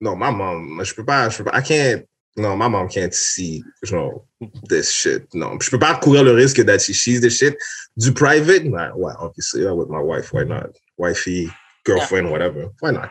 Non, 0.00 0.14
ma 0.16 0.30
mom, 0.30 0.82
je 0.84 0.94
peux 0.94 1.04
pas, 1.04 1.28
je 1.30 1.38
peux 1.38 1.44
pas, 1.44 1.58
I 1.58 1.62
can't, 1.62 2.04
non, 2.36 2.54
ma 2.56 2.68
mom 2.68 2.86
can't 2.88 3.12
see, 3.14 3.64
genre, 3.82 4.26
this 4.68 4.90
shit. 4.92 5.24
Non, 5.34 5.58
je 5.58 5.70
peux 5.70 5.78
pas 5.78 5.96
courir 5.96 6.22
le 6.22 6.32
risque 6.32 6.62
that 6.66 6.78
she 6.80 6.92
sees 6.92 7.20
this 7.20 7.38
shit. 7.38 7.56
Du 7.96 8.12
private, 8.12 8.64
nah, 8.64 8.92
ouais, 8.94 9.14
obviously, 9.18 9.62
yeah, 9.62 9.72
with 9.72 9.88
my 9.88 10.00
wife, 10.00 10.32
why 10.34 10.44
not? 10.44 10.68
Wifey, 10.98 11.48
girlfriend, 11.84 12.30
whatever. 12.30 12.68
Why 12.82 12.90
not? 12.92 13.10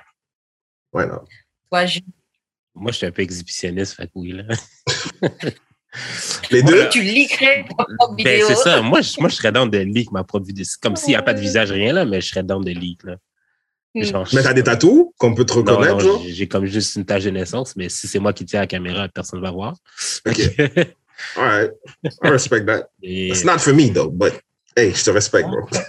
Why 0.92 1.06
not? 1.08 1.28
Toi, 1.72 1.86
je- 1.88 2.02
Moi, 2.76 2.92
je 2.92 2.98
suis 2.98 3.08
un 3.08 3.12
peu 3.12 3.22
exhibitionniste, 3.24 3.96
fait 3.96 4.06
que 4.08 4.12
oui, 4.16 4.34
là. 4.34 4.44
Les 6.52 6.62
deux? 6.64 6.90
tu 6.90 7.02
leakerais 7.02 7.66
ta 7.78 7.84
propre 7.86 8.16
Ben, 8.16 8.34
vidéo. 8.34 8.48
c'est 8.48 8.56
ça. 8.56 8.82
Moi 8.82 9.02
je, 9.02 9.20
moi, 9.20 9.30
je 9.30 9.36
serais 9.36 9.52
dans 9.52 9.66
de 9.66 9.78
leak 9.78 10.12
ma 10.12 10.24
propre 10.24 10.46
vidéo. 10.48 10.66
C'est 10.68 10.80
comme 10.82 10.96
s'il 10.96 11.10
n'y 11.10 11.16
a 11.16 11.22
pas 11.22 11.34
de 11.34 11.40
visage, 11.40 11.72
rien 11.72 11.94
là, 11.94 12.06
mais 12.06 12.22
je 12.22 12.30
serais 12.30 12.44
dans 12.44 12.60
de 12.60 12.72
leak, 12.72 13.04
là. 13.04 13.16
Hmm. 13.96 14.04
Genre, 14.04 14.28
Mais 14.34 14.44
t'as 14.44 14.54
des 14.54 14.64
tatous 14.64 15.08
qu'on 15.18 15.34
peut 15.34 15.46
te 15.46 15.54
reconnaître, 15.54 15.94
non, 15.94 16.00
genre? 16.00 16.24
j'ai- 16.28 16.48
comme 16.50 16.66
juste 16.66 16.96
une 16.98 17.06
tâche 17.06 17.24
de 17.24 17.30
naissance, 17.30 17.76
mais 17.78 17.88
si 17.88 18.08
c'est 18.08 18.20
moi 18.20 18.34
qui 18.34 18.44
tiens 18.46 18.60
la 18.60 18.68
caméra, 18.68 19.08
personne 19.08 19.40
ne 19.40 19.46
va 19.46 19.52
voir. 19.52 19.76
Ok. 20.28 20.38
All 21.38 21.44
right. 21.46 21.72
I 22.04 22.30
respect 22.30 22.66
that. 22.66 22.90
Et- 23.02 23.30
It's 23.30 23.46
not 23.46 23.60
for 23.60 23.74
me, 23.74 23.90
though, 23.94 24.10
but 24.10 24.34
hey, 24.76 24.94
je 24.94 25.02
te 25.04 25.10
respecte, 25.12 25.48
bro. 25.50 25.62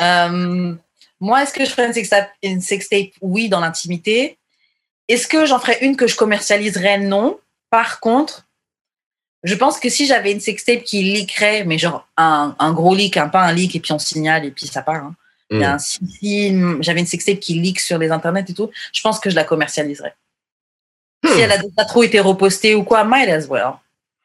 Euh, 0.00 0.74
moi, 1.20 1.42
est-ce 1.42 1.52
que 1.54 1.64
je 1.64 1.70
ferais 1.70 1.86
une 1.86 1.92
sextape, 1.92 2.28
une 2.42 2.60
sextape 2.60 3.08
Oui, 3.22 3.48
dans 3.48 3.60
l'intimité. 3.60 4.38
Est-ce 5.08 5.26
que 5.26 5.46
j'en 5.46 5.58
ferais 5.58 5.78
une 5.82 5.96
que 5.96 6.06
je 6.06 6.16
commercialiserais? 6.16 6.98
Non. 6.98 7.38
Par 7.70 8.00
contre, 8.00 8.45
je 9.46 9.54
pense 9.54 9.78
que 9.80 9.88
si 9.88 10.06
j'avais 10.06 10.32
une 10.32 10.40
sextape 10.40 10.82
qui 10.82 11.02
leakerait, 11.02 11.64
mais 11.64 11.78
genre 11.78 12.06
un, 12.16 12.54
un 12.58 12.72
gros 12.72 12.94
leak, 12.94 13.16
hein, 13.16 13.28
pas 13.28 13.42
un 13.42 13.52
leak 13.52 13.74
et 13.76 13.80
puis 13.80 13.92
on 13.92 13.98
signale 13.98 14.44
et 14.44 14.50
puis 14.50 14.66
ça 14.66 14.82
part. 14.82 14.96
hein. 15.04 15.14
Mm. 15.50 15.58
Mais 15.58 15.64
un- 15.64 15.78
si, 15.78 15.98
si 16.20 16.52
j'avais 16.80 17.00
une 17.00 17.06
sextape 17.06 17.38
qui 17.40 17.54
leak 17.54 17.80
sur 17.80 17.98
les 17.98 18.10
internets 18.10 18.44
et 18.48 18.52
tout, 18.54 18.70
je 18.92 19.00
pense 19.00 19.18
que 19.20 19.30
je 19.30 19.36
la 19.36 19.44
commercialiserais. 19.44 20.14
Hmm. 21.24 21.28
Si 21.34 21.40
elle 21.40 21.52
a 21.52 21.58
déjà 21.58 21.84
trop 21.86 22.02
été 22.02 22.20
repostée 22.20 22.74
ou 22.74 22.82
quoi, 22.84 23.04
might 23.04 23.28
as 23.28 23.46
well. 23.48 23.74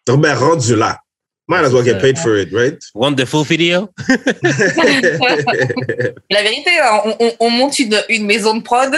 Donc, 0.07 0.21
ben, 0.21 0.33
rendu 0.35 0.75
là. 0.75 0.99
Might 1.47 1.65
as 1.65 1.71
well 1.73 1.83
get 1.83 1.99
paid 1.99 2.17
for 2.17 2.37
it, 2.37 2.49
right? 2.53 2.79
Wonderful 2.95 3.43
video. 3.43 3.89
La 6.29 6.41
vérité, 6.43 6.71
on, 7.05 7.15
on- 7.19 7.35
on 7.39 7.49
monte 7.49 7.79
une, 7.79 8.01
une 8.09 8.25
maison 8.25 8.55
de 8.55 8.61
prod. 8.63 8.93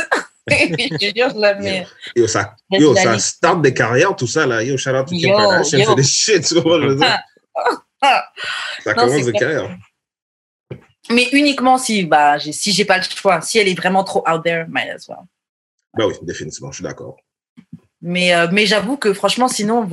je 0.49 1.13
jure, 1.15 1.29
je. 1.29 1.83
Yo, 2.19 2.27
ça, 2.27 2.55
yo, 2.69 2.95
ça 2.95 3.17
start 3.19 3.61
des 3.61 3.73
carrières, 3.73 4.15
tout 4.15 4.27
ça, 4.27 4.45
là. 4.45 4.61
Yo, 4.61 4.77
shout 4.77 4.89
out 4.91 5.07
to 5.07 5.15
Kim 5.15 5.31
Kardashian 5.35 5.85
for 5.85 5.95
this 5.95 6.09
shit, 6.11 6.45
tu 6.45 6.59
vois, 6.59 6.81
je 6.81 6.87
veux 6.87 6.95
dire. 6.95 7.19
Ça 8.83 8.93
commence 8.93 9.11
c'est 9.13 9.31
des 9.31 9.39
carrières. 9.39 9.77
Mais 11.09 11.29
uniquement 11.31 11.77
si, 11.77 12.03
bah, 12.03 12.37
si 12.39 12.73
j'ai 12.73 12.83
pas 12.83 12.97
le 12.97 13.03
choix. 13.03 13.39
Si 13.41 13.59
elle 13.59 13.69
est 13.69 13.75
vraiment 13.75 14.03
trop 14.03 14.27
out 14.29 14.43
there, 14.43 14.65
might 14.67 14.89
as 14.89 15.07
well. 15.07 15.19
Ben 15.93 16.07
oui, 16.07 16.13
définitivement, 16.21 16.71
je 16.71 16.77
suis 16.77 16.83
d'accord. 16.83 17.17
Mais, 18.01 18.35
euh, 18.35 18.47
mais 18.51 18.65
j'avoue 18.65 18.97
que 18.97 19.13
franchement, 19.13 19.47
sinon, 19.47 19.87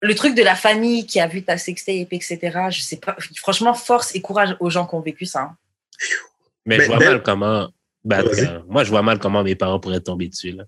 le 0.00 0.14
truc 0.14 0.34
de 0.34 0.42
la 0.42 0.56
famille 0.56 1.06
qui 1.06 1.20
a 1.20 1.28
vu 1.28 1.44
ta 1.44 1.58
sextape, 1.58 2.12
etc., 2.12 2.38
je 2.70 2.80
sais 2.80 2.96
pas. 2.96 3.16
Franchement, 3.36 3.74
force 3.74 4.14
et 4.16 4.20
courage 4.20 4.56
aux 4.58 4.70
gens 4.70 4.86
qui 4.86 4.94
ont 4.96 5.00
vécu 5.00 5.26
ça. 5.26 5.42
hein. 5.42 5.56
Mais 6.66 6.78
Ben, 6.78 6.82
je 6.82 6.88
vois 6.88 6.98
ben- 6.98 7.08
mal 7.10 7.22
comment. 7.22 7.68
Ben, 8.04 8.22
cas, 8.22 8.62
moi, 8.68 8.84
je 8.84 8.90
vois 8.90 9.02
mal 9.02 9.18
comment 9.18 9.42
mes 9.42 9.54
parents 9.54 9.80
pourraient 9.80 10.00
tomber 10.00 10.28
dessus. 10.28 10.52
Là. 10.52 10.64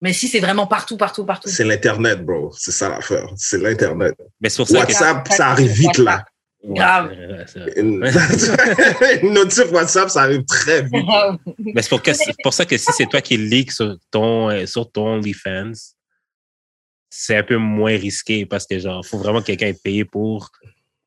Mais 0.00 0.12
si 0.12 0.26
c'est 0.28 0.40
vraiment 0.40 0.66
partout, 0.66 0.96
partout, 0.96 1.24
partout. 1.24 1.48
C'est 1.48 1.64
l'Internet, 1.64 2.24
bro. 2.24 2.52
C'est 2.56 2.72
ça 2.72 2.88
l'affaire. 2.88 3.28
C'est 3.36 3.58
l'Internet. 3.58 4.14
Mais 4.40 4.48
c'est 4.48 4.56
pour 4.56 4.68
ça 4.68 4.84
que. 4.84 4.92
WhatsApp, 4.92 5.28
ça 5.28 5.48
arrive 5.48 5.70
vite, 5.70 5.98
là. 5.98 6.24
Ouais, 6.64 6.76
Grave. 6.76 7.12
Une, 7.76 8.04
une 9.22 9.32
notif 9.32 9.70
WhatsApp, 9.72 10.10
ça 10.10 10.22
arrive 10.22 10.44
très 10.44 10.82
vite. 10.82 10.92
Mais 11.58 11.82
c'est 11.82 11.88
pour, 11.88 12.02
que- 12.02 12.12
c'est 12.12 12.34
pour 12.42 12.52
ça 12.52 12.64
que 12.64 12.76
si 12.76 12.90
c'est 12.92 13.06
toi 13.06 13.20
qui 13.20 13.36
leak 13.36 13.72
sur 13.72 13.96
ton, 14.10 14.50
euh, 14.50 14.66
sur 14.66 14.90
ton 14.90 15.14
OnlyFans, 15.14 15.72
c'est 17.10 17.36
un 17.36 17.42
peu 17.42 17.56
moins 17.56 17.96
risqué 17.96 18.46
parce 18.46 18.66
que, 18.66 18.78
genre, 18.78 19.04
faut 19.04 19.18
vraiment 19.18 19.40
que 19.40 19.46
quelqu'un 19.46 19.66
ait 19.66 19.74
payé 19.74 20.04
pour. 20.04 20.50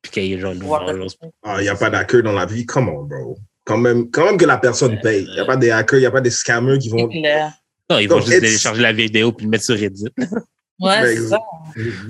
Puis 0.02 0.12
qu'il 0.12 0.24
y 0.24 0.32
ait, 0.34 0.38
genre, 0.38 0.52
une 0.52 0.62
vengeance. 0.62 1.18
Ah, 1.42 1.56
il 1.58 1.62
n'y 1.62 1.68
a 1.68 1.74
pas 1.74 1.90
d'hacker 1.90 2.22
dans 2.22 2.32
la 2.32 2.46
vie. 2.46 2.64
Come 2.64 2.88
on, 2.88 3.02
bro. 3.02 3.38
Quand 3.66 3.76
même, 3.76 4.10
quand 4.10 4.24
même 4.24 4.38
que 4.38 4.44
la 4.44 4.58
personne 4.58 4.98
paye. 5.00 5.26
Il 5.28 5.34
n'y 5.34 5.40
a 5.40 5.44
pas 5.44 5.56
des 5.56 5.70
hackers, 5.70 5.98
il 5.98 6.02
n'y 6.02 6.06
a 6.06 6.10
pas 6.12 6.20
des 6.20 6.30
scammers 6.30 6.78
qui 6.78 6.88
vont. 6.88 7.08
Non, 7.88 7.98
ils 7.98 8.08
vont 8.08 8.16
Donc, 8.16 8.26
juste 8.26 8.40
télécharger 8.40 8.80
la 8.80 8.92
vidéo 8.92 9.32
puis 9.32 9.44
le 9.44 9.50
mettre 9.50 9.64
sur 9.64 9.76
Reddit. 9.76 10.08
Ouais, 10.78 11.16
c'est 11.16 11.28
ça. 11.28 11.38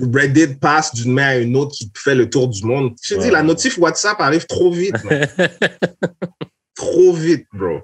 Reddit 0.01 0.55
passe 0.55 0.93
d'une 0.93 1.13
main 1.13 1.27
à 1.27 1.35
une 1.37 1.55
autre 1.55 1.73
qui 1.73 1.91
fait 1.95 2.15
le 2.15 2.29
tour 2.29 2.47
du 2.47 2.63
monde. 2.63 2.93
Je 3.01 3.15
te 3.15 3.21
dis, 3.21 3.29
la 3.29 3.41
notif 3.41 3.77
WhatsApp 3.77 4.19
arrive 4.19 4.45
trop 4.45 4.71
vite. 4.71 4.95
trop 6.75 7.13
vite, 7.13 7.45
bro. 7.53 7.81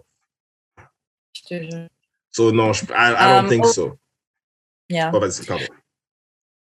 Je 1.34 1.41
te 1.47 1.63
jure. 1.63 1.88
So, 2.32 2.51
non, 2.51 2.74
je, 2.74 2.84
I, 2.86 3.13
I 3.13 3.28
don't 3.28 3.45
Um, 3.45 3.49
think 3.49 3.65
oh. 3.65 3.71
so. 3.71 3.97
Yeah. 4.89 5.11
Oh, 5.13 5.19
vas-y, 5.19 5.45
pardon. 5.45 5.65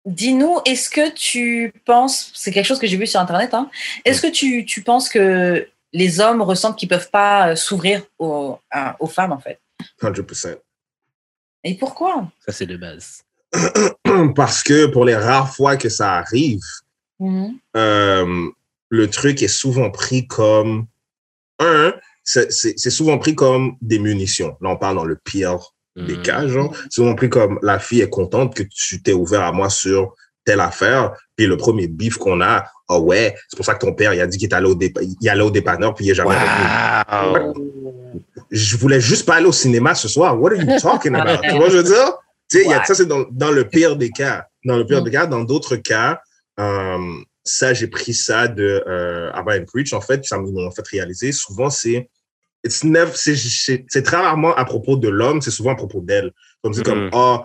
Dis-nous, 0.06 0.60
est-ce 0.66 0.90
que 0.90 1.12
tu 1.12 1.74
penses, 1.86 2.32
c'est 2.34 2.52
quelque 2.52 2.66
chose 2.66 2.80
que 2.80 2.88
j'ai 2.88 2.98
vu 2.98 3.06
sur 3.06 3.20
Internet, 3.20 3.54
hein, 3.54 3.70
est-ce 4.06 4.22
que 4.22 4.32
tu, 4.32 4.66
tu 4.66 4.82
penses 4.82 5.10
que 5.10 5.68
les 5.94 6.20
hommes 6.20 6.42
ressentent 6.42 6.78
qu'ils 6.78 6.90
peuvent 6.90 7.10
pas 7.12 7.50
euh, 7.50 7.56
s'ouvrir 7.56 8.04
aux, 8.20 8.60
femmes, 9.08 9.32
en 9.32 9.40
fait 9.40 9.60
100%. 10.02 10.58
Et 11.64 11.76
pourquoi? 11.76 12.32
Ça, 12.46 12.52
c'est 12.52 12.66
de 12.66 12.78
base. 12.78 13.24
Parce 14.36 14.64
que 14.64 14.86
pour 14.88 15.06
les 15.06 15.16
rares 15.16 15.54
fois 15.54 15.78
que 15.78 15.90
ça 15.90 16.14
arrive, 16.16 16.62
Mhm. 17.20 17.60
euh, 17.76 18.50
le 18.90 19.10
truc 19.10 19.44
est 19.44 19.50
souvent 19.50 19.92
pris 19.92 20.26
comme 20.26 20.88
un, 21.60 21.94
c'est 22.24 22.78
souvent 22.90 23.18
pris 23.18 23.36
comme 23.36 23.76
des 23.82 24.00
munitions. 24.00 24.56
Là, 24.62 24.70
on 24.70 24.78
parle 24.78 24.96
dans 24.96 25.06
le 25.06 25.18
pire 25.18 25.60
des 25.98 26.16
Mhm. 26.16 26.22
cas, 26.22 26.48
genre. 26.48 26.74
C'est 26.84 26.94
souvent 26.94 27.16
pris 27.16 27.30
comme 27.30 27.60
la 27.62 27.80
fille 27.80 28.02
est 28.02 28.10
contente 28.10 28.56
que 28.56 28.64
tu 28.64 29.02
t'es 29.02 29.12
ouvert 29.12 29.42
à 29.42 29.52
moi 29.52 29.70
sur 29.70 30.16
telle 30.50 30.60
affaire. 30.62 31.12
Puis 31.36 31.46
le 31.46 31.58
premier 31.58 31.88
bif 31.88 32.18
qu'on 32.18 32.42
a, 32.42 32.66
oh 32.88 33.00
ouais, 33.10 33.36
c'est 33.48 33.56
pour 33.56 33.66
ça 33.66 33.74
que 33.76 33.86
ton 33.86 33.94
père, 33.94 34.14
il 34.14 34.22
a 34.22 34.28
dit 34.28 34.38
qu'il 34.38 34.50
est 34.50 34.54
allé 34.54 34.68
au, 34.68 34.76
dépa- 34.76 35.02
il 35.22 35.30
allait 35.30 35.44
au 35.44 35.52
dépanneur, 35.52 35.94
puis 35.94 36.06
il 36.06 36.12
est 36.12 36.16
jamais 36.16 36.36
revenu. 36.36 37.54
Wow! 37.56 38.24
Je 38.52 38.78
voulais 38.78 39.00
juste 39.00 39.26
pas 39.28 39.36
aller 39.36 39.46
au 39.46 39.52
cinéma 39.52 39.94
ce 39.94 40.08
soir. 40.08 40.40
What 40.42 40.52
are 40.54 40.58
you 40.62 40.80
talking 40.80 41.14
about? 41.16 41.42
tu 41.48 41.56
vois, 41.56 41.70
je 41.70 41.78
veux 41.78 41.84
dire? 41.84 42.14
Tu 42.50 42.58
sais, 42.64 42.68
y 42.68 42.74
a, 42.74 42.84
ça, 42.84 42.96
c'est 42.96 43.06
dans, 43.06 43.26
dans 43.30 43.52
le 43.52 43.64
pire 43.66 43.96
des 43.96 44.10
cas. 44.10 44.48
Dans 44.66 44.78
le 44.78 44.86
pire 44.86 45.02
Mm. 45.02 45.04
des 45.04 45.12
cas, 45.12 45.26
dans 45.28 45.44
d'autres 45.44 45.76
cas, 45.76 46.20
euh, 46.60 46.98
ça, 47.44 47.74
j'ai 47.74 47.88
pris 47.88 48.14
ça 48.14 48.48
de 48.48 48.84
euh, 48.88 49.32
Abba 49.34 49.58
and 49.60 49.66
Preach, 49.68 49.94
en 49.94 50.02
fait, 50.02 50.26
ça 50.26 50.38
m'ont 50.40 50.72
fait 50.72 50.88
réaliser. 50.88 51.32
Souvent, 51.32 51.70
c'est 51.70 52.10
c'est 52.68 54.04
très 54.04 54.18
rarement 54.18 54.54
à 54.56 54.66
propos 54.66 54.98
de 54.98 55.08
l'homme, 55.08 55.42
c'est 55.42 55.52
souvent 55.52 55.72
à 55.72 55.76
propos 55.76 56.02
d'elle. 56.02 56.32
Comme 56.62 56.74
c'est 56.74 56.84
comme, 56.84 57.10
oh, 57.14 57.38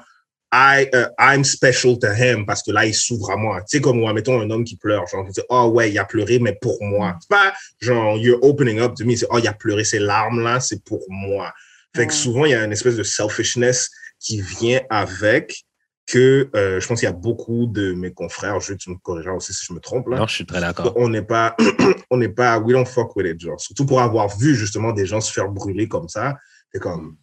I, 0.56 0.88
uh, 0.94 1.08
I'm 1.18 1.42
special 1.42 1.98
to 1.98 2.14
him 2.14 2.46
parce 2.46 2.62
que 2.62 2.70
là, 2.70 2.86
il 2.86 2.94
s'ouvre 2.94 3.32
à 3.32 3.36
moi. 3.36 3.60
Tu 3.62 3.76
sais, 3.76 3.80
comme, 3.80 4.00
ouais, 4.04 4.12
mettons 4.12 4.40
un 4.40 4.48
homme 4.50 4.62
qui 4.62 4.76
pleure. 4.76 5.04
Genre, 5.08 5.24
tu 5.26 5.32
dis, 5.32 5.40
oh 5.48 5.64
ouais, 5.74 5.90
il 5.90 5.98
a 5.98 6.04
pleuré, 6.04 6.38
mais 6.38 6.56
pour 6.60 6.78
moi. 6.80 7.16
C'est 7.20 7.28
pas 7.28 7.52
genre, 7.80 8.16
you're 8.16 8.38
opening 8.42 8.78
up 8.78 8.94
to 8.94 9.04
me. 9.04 9.16
C'est, 9.16 9.26
oh, 9.30 9.38
il 9.38 9.48
a 9.48 9.52
pleuré, 9.52 9.82
ces 9.82 9.98
larmes-là, 9.98 10.60
c'est 10.60 10.84
pour 10.84 11.04
moi. 11.08 11.52
Fait 11.96 12.06
que 12.06 12.12
souvent, 12.12 12.44
il 12.44 12.52
y 12.52 12.54
a 12.54 12.64
une 12.64 12.70
espèce 12.70 12.96
de 12.96 13.02
selfishness 13.02 13.90
qui 14.20 14.40
vient 14.40 14.80
avec 14.90 15.64
que 16.06 16.50
euh, 16.54 16.80
je 16.80 16.86
pense 16.86 17.00
qu'il 17.00 17.08
y 17.08 17.10
a 17.10 17.14
beaucoup 17.14 17.66
de 17.66 17.92
mes 17.92 18.12
confrères, 18.12 18.60
je 18.60 18.74
tu 18.74 18.90
me 18.90 18.96
corrigeras 18.96 19.34
aussi 19.34 19.54
si 19.54 19.64
je 19.64 19.72
me 19.72 19.80
trompe 19.80 20.08
là. 20.08 20.18
Non, 20.18 20.26
je 20.26 20.34
suis 20.34 20.46
très 20.46 20.60
d'accord. 20.60 20.92
On 20.96 21.08
n'est 21.08 21.22
pas, 21.22 21.56
on 22.10 22.18
n'est 22.18 22.28
pas, 22.28 22.58
we 22.58 22.74
don't 22.74 22.86
fuck 22.86 23.16
with 23.16 23.26
it, 23.26 23.40
genre. 23.40 23.60
Surtout 23.60 23.86
pour 23.86 24.00
avoir 24.00 24.28
vu 24.36 24.54
justement 24.54 24.92
des 24.92 25.06
gens 25.06 25.20
se 25.20 25.32
faire 25.32 25.48
brûler 25.48 25.88
comme 25.88 26.08
ça. 26.08 26.36
C'est 26.72 26.80
comme, 26.80 27.16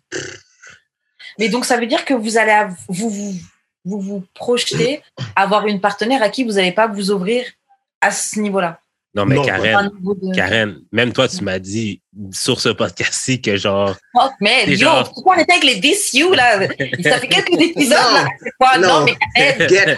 Mais 1.39 1.49
donc, 1.49 1.65
ça 1.65 1.77
veut 1.77 1.87
dire 1.87 2.05
que 2.05 2.13
vous 2.13 2.37
allez 2.37 2.67
vous, 2.87 3.09
vous, 3.09 3.33
vous, 3.85 3.99
vous 4.01 4.23
projetez 4.33 5.01
avoir 5.35 5.65
une 5.67 5.79
partenaire 5.81 6.21
à 6.23 6.29
qui 6.29 6.43
vous 6.43 6.53
n'allez 6.53 6.71
pas 6.71 6.87
vous 6.87 7.11
ouvrir 7.11 7.45
à 8.01 8.11
ce 8.11 8.39
niveau-là. 8.39 8.79
Non, 9.13 9.25
mais 9.25 9.35
Non, 9.35 9.41
À 9.43 9.45
Karen, 9.45 9.89
de- 10.01 10.33
Karen, 10.35 10.79
même 10.93 11.11
toi, 11.11 11.27
tu 11.27 11.43
m'as 11.43 11.59
dit 11.59 12.01
sur 12.31 12.61
ce 12.61 12.69
podcast-ci 12.69 13.41
que 13.41 13.57
genre, 13.57 13.93
Oh, 14.15 14.29
mais 14.39 14.65
yo, 14.67 14.77
genre- 14.77 15.11
pas 15.25 15.33
arrêter 15.33 15.51
avec 15.51 15.65
les 15.65 15.81
this 15.81 16.13
you, 16.13 16.31
là? 16.33 16.61
Ça 17.03 17.19
fait 17.19 17.27
quelques 17.27 17.49
épisodes, 17.61 17.91
là. 17.91 18.25
C'est 18.41 18.51
quoi? 18.57 18.77
Non, 18.77 18.99
Non. 18.99 19.05
mais 19.05 19.15
Karen, 19.35 19.67
get 19.69 19.97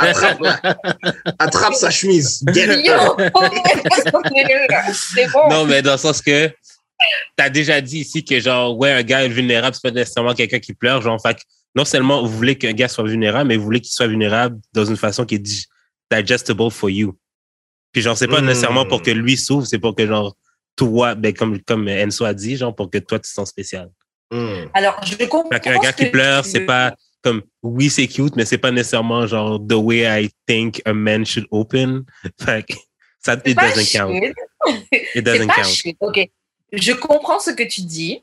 her, 0.00 0.08
attrape-la, 0.08 0.60
attrape 1.38 1.74
sa 1.74 1.90
chemise, 1.90 2.42
get 2.54 2.70
her. 2.70 2.80
yo, 2.80 2.94
c'est 4.94 5.30
bon. 5.32 5.48
non, 5.50 5.64
mais 5.66 5.82
dans 5.82 5.92
le 5.92 5.98
sens 5.98 6.22
que 6.22 6.50
t'as 7.36 7.50
déjà 7.50 7.80
dit 7.80 8.00
ici 8.00 8.24
que 8.24 8.40
genre, 8.40 8.76
ouais, 8.78 8.92
un 8.92 9.02
gars 9.02 9.24
est 9.24 9.28
vulnérable, 9.28 9.74
c'est 9.74 9.82
pas 9.88 9.94
nécessairement 9.94 10.34
quelqu'un 10.34 10.58
qui 10.58 10.72
pleure. 10.74 11.02
Genre, 11.02 11.20
fait 11.20 11.38
non 11.74 11.84
seulement 11.84 12.22
vous 12.22 12.28
voulez 12.36 12.56
qu'un 12.56 12.72
gars 12.72 12.88
soit 12.88 13.04
vulnérable, 13.04 13.48
mais 13.48 13.56
vous 13.56 13.64
voulez 13.64 13.80
qu'il 13.80 13.92
soit 13.92 14.06
vulnérable 14.06 14.58
dans 14.72 14.84
une 14.84 14.96
façon 14.96 15.24
qui 15.26 15.34
est 15.34 15.38
dig- 15.38 15.66
digestible 16.10 16.70
for 16.70 16.88
you. 16.90 17.16
Puis 17.92 18.02
genre, 18.02 18.16
c'est 18.16 18.28
pas 18.28 18.40
Mm. 18.40 18.46
nécessairement 18.46 18.86
pour 18.86 19.02
que 19.02 19.10
lui 19.10 19.36
s'ouvre, 19.36 19.66
c'est 19.66 19.78
pour 19.78 19.94
que 19.94 20.06
genre, 20.06 20.36
toi, 20.76 21.14
ben, 21.14 21.32
comme, 21.32 21.60
comme 21.62 21.88
Enso 21.88 22.24
a 22.24 22.34
dit, 22.34 22.56
genre, 22.56 22.74
pour 22.74 22.90
que 22.90 22.98
toi, 22.98 23.18
tu 23.18 23.22
te 23.28 23.34
sens 23.34 23.48
spécial. 23.48 23.88
Hmm. 24.30 24.66
Alors, 24.74 25.00
je 25.04 25.14
comprends. 25.26 25.48
Fait 25.50 25.60
qu'un 25.60 25.78
gars 25.78 25.92
qui 25.92 26.06
pleure, 26.06 26.42
tu 26.44 26.50
c'est 26.50 26.60
pas 26.66 26.94
comme, 27.22 27.42
oui, 27.62 27.88
c'est 27.90 28.06
cute, 28.08 28.36
mais 28.36 28.44
c'est 28.44 28.58
pas 28.58 28.70
nécessairement 28.70 29.26
genre, 29.26 29.58
the 29.66 29.72
way 29.74 30.00
I 30.24 30.28
think 30.46 30.82
a 30.84 30.92
man 30.92 31.24
should 31.24 31.46
open. 31.50 32.04
Fait 32.40 32.64
que 32.66 32.74
ça, 33.20 33.34
it 33.44 33.56
doesn't 33.56 33.86
count. 33.92 34.12
It 35.14 35.24
doesn't 35.24 35.48
count. 35.48 35.64
shit. 35.64 35.96
OK. 36.00 36.28
Je 36.76 36.92
comprends 36.92 37.40
ce 37.40 37.50
que 37.50 37.62
tu 37.62 37.82
dis. 37.82 38.22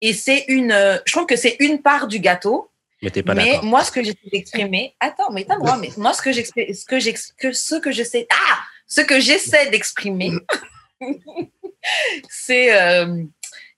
Et 0.00 0.12
c'est 0.12 0.44
une. 0.48 0.72
euh, 0.72 0.98
Je 1.06 1.12
trouve 1.12 1.26
que 1.26 1.36
c'est 1.36 1.56
une 1.60 1.80
part 1.80 2.08
du 2.08 2.18
gâteau. 2.18 2.70
Mais 3.02 3.10
t'es 3.10 3.22
pas 3.22 3.34
mais 3.34 3.58
moi, 3.62 3.82
ce 3.84 3.90
que 3.90 4.02
j'essaie 4.02 4.28
d'exprimer. 4.32 4.94
Attends, 5.00 5.30
mais 5.32 5.44
t'as 5.44 5.56
droit. 5.58 5.76
Mais 5.76 5.90
moi, 5.96 6.12
ce 6.12 6.22
que 6.22 6.32
j'exprime. 6.32 6.72
Ce 6.74 6.84
que 6.84 7.52
ce 7.52 7.74
que 7.76 7.90
j'essaie. 7.92 8.26
Ah! 8.30 8.58
Ce 8.86 9.00
que 9.00 9.20
j'essaie 9.20 9.70
d'exprimer. 9.70 10.32
c'est. 12.28 12.80
euh, 12.80 13.22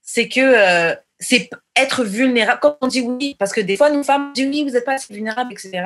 c'est 0.03 0.29
que. 0.29 0.41
euh, 0.41 0.95
c'est 1.21 1.49
être 1.77 2.05
vulnérable. 2.05 2.59
Quand 2.61 2.77
on 2.83 2.87
dit 2.87 3.01
oui, 3.01 3.35
parce 3.39 3.53
que 3.53 3.61
des 3.61 3.77
fois, 3.77 3.89
nous 3.89 4.03
femmes, 4.03 4.29
on 4.29 4.33
dit 4.33 4.45
oui, 4.47 4.65
vous 4.65 4.71
n'êtes 4.71 4.85
pas 4.85 4.95
assez 4.95 5.13
vulnérable, 5.15 5.53
etc. 5.53 5.85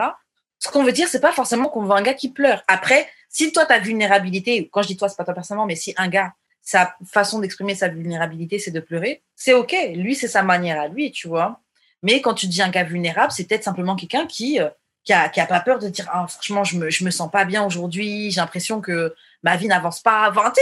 Ce 0.58 0.68
qu'on 0.68 0.82
veut 0.82 0.90
dire, 0.92 1.06
c'est 1.06 1.20
pas 1.20 1.32
forcément 1.32 1.68
qu'on 1.68 1.84
veut 1.84 1.92
un 1.92 2.02
gars 2.02 2.14
qui 2.14 2.30
pleure. 2.30 2.62
Après, 2.66 3.08
si 3.28 3.52
toi, 3.52 3.64
ta 3.66 3.78
vulnérabilité, 3.78 4.68
quand 4.72 4.82
je 4.82 4.88
dis 4.88 4.96
toi, 4.96 5.08
c'est 5.08 5.16
pas 5.16 5.24
toi 5.24 5.34
personnellement, 5.34 5.66
mais 5.66 5.76
si 5.76 5.94
un 5.96 6.08
gars, 6.08 6.32
sa 6.68 6.94
façon 7.10 7.38
d'exprimer 7.38 7.74
sa 7.74 7.88
vulnérabilité, 7.88 8.58
c'est 8.58 8.70
de 8.70 8.80
pleurer, 8.80 9.22
c'est 9.34 9.54
OK. 9.54 9.74
Lui, 9.94 10.14
c'est 10.14 10.28
sa 10.28 10.42
manière 10.42 10.78
à 10.78 10.88
lui, 10.88 11.10
tu 11.10 11.26
vois. 11.26 11.62
Mais 12.02 12.20
quand 12.20 12.34
tu 12.34 12.46
dis 12.46 12.60
un 12.60 12.68
gars 12.68 12.84
vulnérable, 12.84 13.32
c'est 13.32 13.48
peut-être 13.48 13.64
simplement 13.64 13.96
quelqu'un 13.96 14.26
qui, 14.26 14.60
euh, 14.60 14.68
qui, 15.02 15.14
a, 15.14 15.30
qui 15.30 15.40
a 15.40 15.46
pas 15.46 15.60
peur 15.60 15.78
de 15.78 15.88
dire 15.88 16.06
ah, 16.12 16.26
franchement, 16.28 16.64
je 16.64 16.76
me, 16.76 16.90
je 16.90 17.04
me 17.04 17.10
sens 17.10 17.30
pas 17.30 17.46
bien 17.46 17.64
aujourd'hui, 17.64 18.30
j'ai 18.30 18.42
l'impression 18.42 18.82
que 18.82 19.14
ma 19.42 19.56
vie 19.56 19.66
n'avance 19.66 20.00
pas. 20.00 20.28
Enfin, 20.28 20.52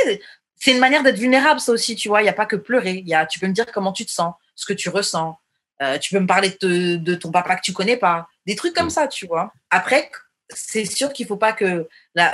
c'est 0.55 0.71
une 0.71 0.79
manière 0.79 1.03
d'être 1.03 1.19
vulnérable, 1.19 1.59
ça 1.59 1.73
aussi, 1.73 1.97
tu 1.97 2.07
vois. 2.07 2.21
Il 2.21 2.25
n'y 2.27 2.31
a 2.31 2.35
pas 2.35 2.47
que 2.47 2.55
pleurer. 2.55 3.03
Y 3.05 3.13
a, 3.13 3.27
tu 3.27 3.41
peux 3.41 3.49
me 3.49 3.53
dire 3.53 3.67
comment 3.73 3.93
tu 3.93 4.07
te 4.07 4.13
sens, 4.13 4.35
ce 4.55 4.65
que 4.65 4.75
tu 4.75 4.91
ressens. 4.91 5.37
Euh, 5.83 5.99
tu 5.99 6.15
peux 6.15 6.21
me 6.21 6.29
parler 6.29 6.57
de, 6.61 6.95
de 6.95 7.15
ton 7.17 7.33
papa 7.33 7.57
que 7.57 7.63
tu 7.63 7.73
connais 7.73 7.97
pas. 7.97 8.29
Des 8.47 8.55
trucs 8.55 8.75
comme 8.75 8.87
Mm. 8.87 8.91
ça, 8.91 9.09
tu 9.09 9.27
vois. 9.27 9.53
Après, 9.71 10.09
c'est 10.51 10.85
sûr 10.85 11.13
qu'il 11.13 11.27
faut 11.27 11.37
pas 11.37 11.53
que 11.53 11.89
la, 12.15 12.33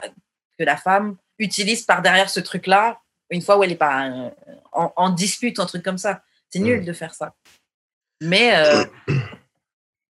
que 0.59 0.64
la 0.64 0.77
femme 0.77 1.16
utilise 1.39 1.85
par 1.85 2.03
derrière 2.03 2.29
ce 2.29 2.41
truc-là, 2.41 2.99
une 3.33 3.43
fois 3.43 3.59
où 3.59 3.64
elle 3.64 3.72
est 3.72 3.76
pas 3.76 4.07
euh, 4.09 4.30
en, 4.72 4.93
en 4.97 5.11
dispute, 5.11 5.59
un 5.59 5.66
truc 5.66 5.83
comme 5.83 5.99
ça. 5.99 6.22
C'est 6.51 6.59
nul 6.61 6.83
Mm. 6.83 6.85
de 6.85 6.93
faire 6.93 7.14
ça. 7.14 7.35
Mais 8.20 8.55
euh, 8.57 8.85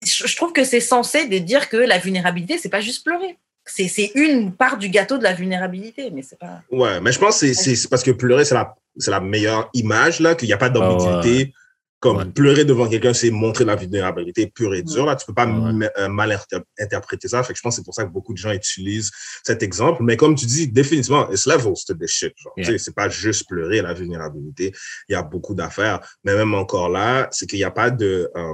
je, 0.06 0.28
je 0.28 0.36
trouve 0.36 0.54
que 0.54 0.64
c'est 0.64 0.80
censé 0.80 1.28
de 1.28 1.38
dire 1.40 1.70
que 1.70 1.78
la 1.78 1.98
vulnérabilité, 1.98 2.58
c'est 2.58 2.70
pas 2.70 2.82
juste 2.82 3.04
pleurer. 3.04 3.38
C'est 3.66 3.88
c'est 3.90 4.12
une 4.16 4.54
part 4.56 4.78
du 4.78 4.88
gâteau 4.90 5.18
de 5.18 5.24
la 5.24 5.34
vulnérabilité, 5.34 6.10
mais 6.12 6.22
c'est 6.22 6.40
pas. 6.40 6.62
Ouais, 6.72 7.02
mais 7.02 7.12
je 7.12 7.20
pense 7.20 7.42
que 7.42 7.54
c'est- 7.54 7.90
parce 7.90 8.04
que 8.04 8.12
pleurer, 8.12 8.46
c'est 8.46 8.56
la, 8.56 8.76
c'est 8.98 9.12
la 9.12 9.20
meilleure 9.20 9.70
image, 9.74 10.22
là, 10.22 10.36
qu'il 10.36 10.48
n'y 10.48 10.54
a 10.54 10.58
pas 10.58 10.70
d'ambiguïté. 10.70 11.54
Comme 12.00 12.18
Ouais. 12.18 12.26
pleurer 12.26 12.64
devant 12.64 12.88
quelqu'un, 12.88 13.14
c'est 13.14 13.32
montrer 13.32 13.66
la 13.66 13.76
vulnérabilité 13.76 14.46
pure 14.46 14.76
et 14.76 14.84
dure. 14.84 15.06
Là, 15.08 15.16
tu 15.16 15.26
peux 15.26 15.34
pas 15.34 15.48
Ouais. 15.48 15.90
euh, 15.98 16.08
mal 16.08 16.32
inter- 16.32 16.62
interpréter 16.80 17.28
ça. 17.28 17.42
Fait 17.42 17.54
que 17.54 17.58
je 17.58 17.64
pense 17.64 17.74
que 17.76 17.82
c'est 17.82 17.86
pour 17.86 17.96
ça 17.96 18.04
que 18.06 18.12
beaucoup 18.12 18.34
de 18.34 18.38
gens 18.38 18.52
utilisent 18.52 19.10
cet 19.44 19.64
exemple. 19.64 20.04
Mais 20.04 20.16
comme 20.16 20.36
tu 20.36 20.46
dis, 20.46 20.68
définitivement, 20.68 21.28
it's 21.32 21.48
levels 21.48 21.84
to 21.88 21.96
this 21.96 22.12
shit. 22.12 22.34
Genre, 22.38 22.54
Yeah. 22.56 22.66
Tu 22.68 22.72
sais, 22.74 22.78
c'est 22.78 22.96
pas 22.96 23.10
juste 23.10 23.48
pleurer 23.48 23.82
la 23.82 23.96
vulnérabilité. 23.96 24.74
Il 25.10 25.14
y 25.14 25.16
a 25.16 25.24
beaucoup 25.24 25.56
d'affaires. 25.56 26.00
Mais 26.24 26.36
même 26.36 26.54
encore 26.54 26.90
là, 26.90 27.28
c'est 27.32 27.48
qu'il 27.48 27.58
n'y 27.58 27.64
a 27.66 27.72
pas 27.72 27.90
de, 27.90 28.30
euh, 28.36 28.54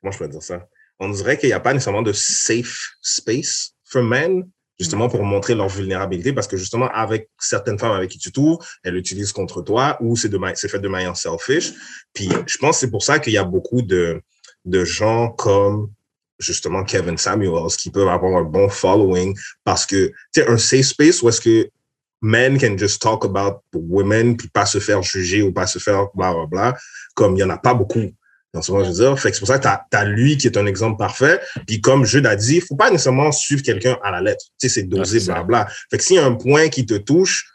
comment 0.00 0.10
je 0.10 0.18
peux 0.18 0.26
dire 0.28 0.42
ça? 0.42 0.66
On 0.98 1.08
dirait 1.10 1.38
qu'il 1.38 1.48
n'y 1.48 1.52
a 1.54 1.60
pas 1.60 1.72
nécessairement 1.72 2.02
de 2.02 2.12
safe 2.12 2.76
space 3.00 3.72
for 3.84 4.02
men 4.02 4.48
justement 4.82 5.08
pour 5.08 5.22
montrer 5.22 5.54
leur 5.54 5.68
vulnérabilité 5.68 6.32
parce 6.32 6.46
que 6.46 6.56
justement 6.56 6.88
avec 6.88 7.28
certaines 7.38 7.78
femmes 7.78 7.92
avec 7.92 8.10
qui 8.10 8.18
tu 8.18 8.32
tours, 8.32 8.64
elles 8.82 8.94
l'utilisent 8.94 9.32
contre 9.32 9.62
toi 9.62 9.96
ou 10.00 10.16
c'est 10.16 10.30
c'est 10.54 10.68
fait 10.68 10.80
de 10.80 10.88
manière 10.88 11.16
selfish. 11.16 11.72
Puis 12.12 12.28
je 12.46 12.58
pense 12.58 12.76
que 12.76 12.80
c'est 12.80 12.90
pour 12.90 13.02
ça 13.02 13.18
qu'il 13.18 13.32
y 13.32 13.38
a 13.38 13.44
beaucoup 13.44 13.82
de 13.82 14.20
de 14.64 14.84
gens 14.84 15.30
comme 15.30 15.90
justement 16.38 16.84
Kevin 16.84 17.16
Samuels 17.16 17.76
qui 17.78 17.90
peuvent 17.90 18.08
avoir 18.08 18.36
un 18.40 18.44
bon 18.44 18.68
following 18.68 19.36
parce 19.64 19.86
que 19.86 20.12
sais 20.32 20.48
un 20.48 20.58
safe 20.58 20.86
space 20.86 21.22
où 21.22 21.28
est-ce 21.28 21.40
que 21.40 21.70
men 22.20 22.58
can 22.58 22.76
just 22.76 23.00
talk 23.00 23.24
about 23.24 23.62
women 23.74 24.36
puis 24.36 24.48
pas 24.48 24.66
se 24.66 24.78
faire 24.78 25.02
juger 25.02 25.42
ou 25.42 25.52
pas 25.52 25.66
se 25.66 25.78
faire 25.78 26.08
bla 26.14 26.32
bla 26.32 26.46
bla 26.46 26.76
comme 27.14 27.36
il 27.36 27.40
y 27.40 27.44
en 27.44 27.50
a 27.50 27.58
pas 27.58 27.74
beaucoup 27.74 28.10
dans 28.52 28.62
ce 28.62 28.70
moment 28.70 28.84
je 28.84 28.90
veux 28.90 28.96
dire? 28.96 29.18
Fait 29.18 29.32
c'est 29.32 29.38
pour 29.38 29.48
ça 29.48 29.58
que 29.58 29.64
t'as 29.64 29.84
as 29.92 30.04
lui 30.04 30.36
qui 30.36 30.46
est 30.46 30.56
un 30.56 30.66
exemple 30.66 30.98
parfait. 30.98 31.40
Puis 31.66 31.80
comme 31.80 32.04
Jude 32.04 32.26
a 32.26 32.36
dit 32.36 32.60
faut 32.60 32.76
pas 32.76 32.90
nécessairement 32.90 33.32
suivre 33.32 33.62
quelqu'un 33.62 33.98
à 34.02 34.10
la 34.10 34.20
lettre. 34.20 34.44
Tu 34.60 34.68
sais 34.68 34.74
c'est 34.74 34.82
dosé 34.84 35.20
ça. 35.20 35.34
blabla. 35.34 35.66
Fait 35.90 35.98
que 35.98 36.04
s'il 36.04 36.16
y 36.16 36.18
a 36.18 36.26
un 36.26 36.34
point 36.34 36.68
qui 36.68 36.86
te 36.86 36.94
touche 36.94 37.48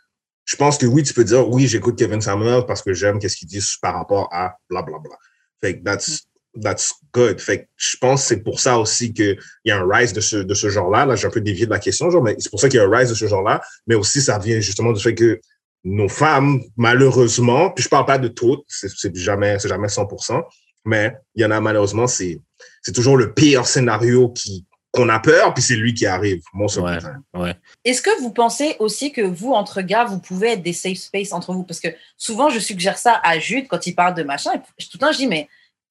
je 0.45 0.55
pense 0.55 0.77
que 0.77 0.85
oui 0.85 1.03
tu 1.03 1.13
peux 1.13 1.23
dire 1.23 1.47
oui 1.49 1.67
j'écoute 1.67 1.97
Kevin 1.97 2.21
Samuel 2.21 2.65
parce 2.65 2.81
que 2.81 2.93
j'aime 2.93 3.19
qu'est-ce 3.19 3.35
qu'il 3.35 3.47
dit 3.47 3.63
par 3.81 3.95
rapport 3.95 4.29
à 4.31 4.55
bla 4.69 4.81
bla 4.81 4.97
bla 4.97 5.15
fait 5.61 5.79
que 5.79 5.83
that's 5.83 6.23
that's 6.59 6.93
good. 7.13 7.39
Fait 7.39 7.59
que 7.59 7.65
je 7.75 7.97
pense 7.97 8.23
que 8.23 8.27
c'est 8.29 8.41
pour 8.41 8.59
ça 8.59 8.79
aussi 8.79 9.13
que 9.13 9.35
il 9.63 9.69
y 9.69 9.71
a 9.71 9.77
un 9.79 9.87
rise 9.87 10.13
de 10.13 10.21
ce 10.21 10.37
de 10.37 10.53
ce 10.53 10.69
genre-là. 10.69 11.05
Là 11.05 11.15
j'ai 11.15 11.27
un 11.27 11.31
peu 11.31 11.41
dévié 11.41 11.65
de 11.65 11.71
la 11.71 11.79
question 11.79 12.09
genre 12.09 12.23
mais 12.23 12.35
c'est 12.39 12.49
pour 12.49 12.59
ça 12.59 12.69
qu'il 12.69 12.77
y 12.77 12.81
a 12.81 12.85
un 12.85 12.89
rise 12.89 13.09
de 13.09 13.15
ce 13.15 13.27
genre-là. 13.27 13.61
Mais 13.85 13.95
aussi 13.95 14.21
ça 14.21 14.39
vient 14.39 14.59
justement 14.59 14.91
du 14.91 15.01
fait 15.01 15.13
que 15.13 15.39
nos 15.83 16.09
femmes, 16.09 16.61
malheureusement, 16.75 17.69
puis 17.71 17.83
je 17.83 17.89
parle 17.89 18.05
pas 18.05 18.17
de 18.17 18.27
toutes, 18.27 18.63
c'est 18.67 19.15
jamais, 19.15 19.57
c'est 19.59 19.69
jamais 19.69 19.87
100%, 19.87 20.43
mais 20.87 21.13
il 21.35 21.41
y 21.43 21.45
en 21.45 21.51
a 21.51 21.59
malheureusement, 21.61 22.07
c'est, 22.07 22.39
c'est 22.81 22.93
toujours 22.93 23.17
le 23.17 23.33
pire 23.33 23.67
scénario 23.67 24.29
qui, 24.29 24.65
qu'on 24.91 25.09
a 25.09 25.19
peur, 25.19 25.53
puis 25.53 25.61
c'est 25.61 25.75
lui 25.75 25.93
qui 25.93 26.05
arrive. 26.05 26.41
Mon 26.53 26.65
Ouais. 26.65 26.97
Ouais. 27.35 27.55
Est-ce 27.85 28.01
que 28.01 28.21
vous 28.21 28.31
pensez 28.31 28.75
aussi 28.79 29.11
que 29.11 29.21
vous, 29.21 29.51
entre 29.53 29.81
gars, 29.81 30.05
vous 30.05 30.19
pouvez 30.19 30.53
être 30.53 30.63
des 30.63 30.73
safe 30.73 30.97
space 30.97 31.33
entre 31.33 31.53
vous? 31.53 31.63
Parce 31.63 31.79
que 31.79 31.89
souvent, 32.17 32.49
je 32.49 32.59
suggère 32.59 32.97
ça 32.97 33.19
à 33.23 33.37
Jude 33.37 33.67
quand 33.67 33.85
il 33.85 33.93
parle 33.93 34.15
de 34.15 34.23
machin. 34.23 34.51
Et 34.55 34.83
tout 34.85 34.91
le 34.95 34.99
temps, 34.99 35.11
je 35.11 35.17
dis, 35.17 35.27
mais 35.27 35.47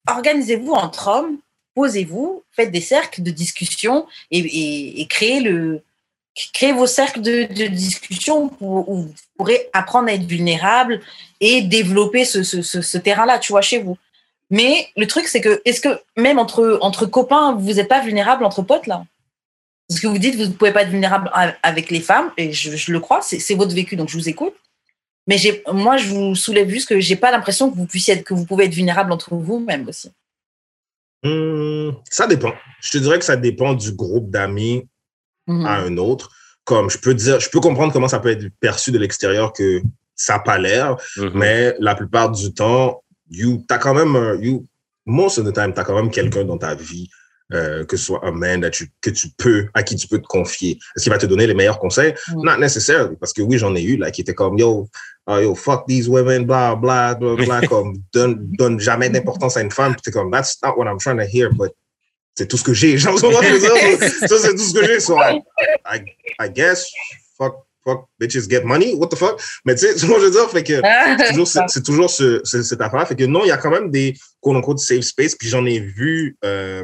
organisez-vous 0.09 0.71
entre 0.73 1.07
hommes, 1.07 1.37
posez-vous, 1.75 2.43
faites 2.51 2.71
des 2.71 2.81
cercles 2.81 3.21
de 3.21 3.31
discussion 3.31 4.07
et, 4.31 4.39
et- 4.39 5.01
et 5.01 5.07
créez 5.07 5.39
le 5.41 5.81
créez 6.53 6.71
vos 6.71 6.85
cercles 6.85 7.21
de, 7.21 7.45
de 7.51 7.65
discussion 7.67 8.51
où, 8.61 8.83
où 8.87 8.95
vous 9.03 9.13
pourrez 9.37 9.69
apprendre 9.73 10.07
à 10.09 10.13
être 10.13 10.25
vulnérable 10.25 11.01
et 11.39 11.63
développer 11.63 12.25
ce, 12.25 12.43
ce, 12.43 12.61
ce, 12.61 12.81
ce 12.81 12.97
terrain-là, 12.99 13.39
tu 13.39 13.51
vois, 13.53 13.61
chez 13.61 13.79
vous. 13.79 13.97
Mais 14.49 14.87
le 14.95 15.05
truc, 15.07 15.27
c'est 15.27 15.41
que, 15.41 15.61
est-ce 15.65 15.81
que 15.81 15.99
même 16.15 16.39
entre, 16.39 16.77
entre 16.81 17.05
copains, 17.05 17.55
vous 17.55 17.73
n'êtes 17.73 17.89
pas 17.89 18.01
vulnérable 18.03 18.45
entre 18.45 18.61
potes, 18.61 18.87
là? 18.87 19.03
Parce 19.89 19.99
que 20.01 20.07
vous 20.07 20.17
dites, 20.17 20.35
vous 20.35 20.45
ne 20.45 20.51
pouvez 20.51 20.71
pas 20.71 20.83
être 20.83 20.89
vulnérable 20.89 21.31
avec 21.63 21.91
les 21.91 22.01
femmes, 22.01 22.31
et 22.37 22.51
je, 22.53 22.75
je 22.75 22.91
le 22.91 22.99
crois, 22.99 23.21
c'est 23.21 23.55
votre 23.55 23.73
vécu, 23.73 23.95
donc 23.95 24.09
je 24.09 24.17
vous 24.17 24.29
écoute. 24.29 24.53
Mais 25.27 25.37
moi, 25.73 25.97
je 25.97 26.07
vous 26.07 26.35
soulève 26.35 26.69
juste 26.69 26.87
que 26.87 26.99
j'ai 27.01 27.17
pas 27.17 27.31
l'impression 27.31 27.69
que 27.69 27.75
vous 27.75 27.85
puissiez 27.85 28.13
être, 28.13 28.23
que 28.23 28.33
vous 28.33 28.45
pouvez 28.45 28.65
être 28.65 28.73
vulnérable 28.73 29.11
entre 29.11 29.35
vous-même 29.35 29.87
aussi. 29.87 30.11
Hmm, 31.23 31.91
ça 32.09 32.27
dépend. 32.27 32.53
Je 32.81 32.91
te 32.91 32.97
dirais 32.99 33.19
que 33.19 33.25
ça 33.25 33.35
dépend 33.35 33.73
du 33.73 33.91
groupe 33.91 34.29
d'amis 34.29 34.87
Mhm. 35.47 35.65
à 35.65 35.75
un 35.77 35.97
autre. 35.97 36.29
Comme 36.63 36.89
je 36.89 36.97
peux 36.97 37.13
dire, 37.13 37.39
je 37.39 37.49
peux 37.49 37.59
comprendre 37.61 37.91
comment 37.93 38.07
ça 38.09 38.19
peut 38.19 38.29
être 38.29 38.45
perçu 38.59 38.91
de 38.91 38.97
l'extérieur 38.97 39.53
que 39.53 39.81
ça 40.15 40.33
n'a 40.33 40.39
pas 40.39 40.57
l'air, 40.57 40.97
Mhm. 41.17 41.31
mais 41.33 41.75
la 41.79 41.95
plupart 41.95 42.29
du 42.31 42.53
temps, 42.53 43.03
you, 43.29 43.63
t'as 43.67 43.77
quand 43.77 43.93
même, 43.93 44.15
un- 44.15 44.35
you, 44.41 44.65
most 45.05 45.37
of 45.37 45.45
the 45.45 45.53
time, 45.53 45.73
t'as 45.73 45.83
quand 45.83 45.95
même 45.95 46.11
quelqu'un 46.11 46.43
dans 46.43 46.57
ta 46.57 46.75
vie, 46.75 47.09
euh, 47.53 47.85
que 47.85 47.95
ce 47.95 48.05
soit 48.05 48.25
un 48.25 48.31
man 48.31 48.61
that 48.61 48.71
you- 48.79 48.87
que 49.01 49.09
tu 49.09 49.29
peux, 49.37 49.67
à 49.73 49.83
qui 49.83 49.95
tu 49.95 50.07
peux 50.07 50.19
te 50.19 50.27
confier. 50.27 50.77
Est-ce 50.95 51.03
qu'il 51.03 51.11
va 51.11 51.17
te 51.17 51.25
donner 51.25 51.47
les 51.47 51.53
meilleurs 51.53 51.79
conseils? 51.79 52.13
Mm. 52.35 52.43
Not 52.43 52.57
necessarily, 52.57 53.15
parce 53.15 53.31
que 53.33 53.41
oui, 53.41 53.57
j'en 53.57 53.73
ai 53.75 53.83
eu, 53.83 53.95
là, 53.97 54.11
qui 54.11 54.21
étaient 54.21 54.33
comme, 54.33 54.57
yo, 54.57 54.89
uh, 55.29 55.41
yo, 55.41 55.55
fuck 55.55 55.85
these 55.87 56.09
women, 56.09 56.45
blah, 56.45 56.75
blah, 56.75 57.15
blah, 57.15 57.35
blah, 57.35 57.61
comme, 57.67 57.97
donne, 58.13 58.47
donne 58.57 58.79
jamais 58.79 59.09
d'importance 59.09 59.55
à 59.57 59.61
une 59.61 59.71
femme, 59.71 59.93
puis 59.93 60.01
t'es 60.01 60.11
comme, 60.11 60.29
that's 60.31 60.57
not 60.63 60.73
what 60.77 60.85
I'm 60.87 60.97
trying 60.99 61.17
to 61.17 61.23
hear, 61.25 61.49
but 61.53 61.71
c'est 62.35 62.47
tout 62.47 62.57
ce 62.57 62.63
que 62.63 62.73
j'ai. 62.73 62.97
Genre, 62.97 63.17
ça, 63.19 63.25
c'est 63.27 64.55
tout 64.55 64.57
ce 64.63 64.73
que 64.73 64.85
j'ai. 64.85 64.99
So, 64.99 65.17
I, 65.17 65.41
I, 65.85 66.01
I 66.39 66.49
guess, 66.49 66.85
fuck, 67.37 67.65
fuck, 67.87 68.05
bitches 68.19 68.49
get 68.49 68.63
money, 68.63 68.93
what 68.95 69.07
the 69.09 69.15
fuck? 69.15 69.41
Mais 69.65 69.75
tu 69.75 69.81
sais, 69.81 69.97
ce 69.97 70.05
que 70.05 70.13
je 70.13 70.25
veux 70.25 70.31
dire? 70.31 70.49
Fait 70.49 70.63
que, 70.63 70.81
c'est 70.81 71.29
toujours, 71.29 71.47
c'est, 71.47 71.61
c'est 71.67 71.83
toujours 71.83 72.09
ce, 72.09 72.41
ce- 72.43 72.63
cette 72.63 72.81
affaire. 72.81 73.07
Fait 73.07 73.15
que 73.15 73.25
non, 73.25 73.43
il 73.45 73.47
y 73.47 73.51
a 73.51 73.57
quand 73.57 73.71
même 73.71 73.89
des 73.91 74.15
quote 74.41 74.57
unquote 74.57 74.79
safe 74.79 75.01
space. 75.01 75.35
Puis 75.35 75.49
j'en 75.49 75.65
ai 75.65 75.79
vu 75.79 76.37
euh, 76.43 76.83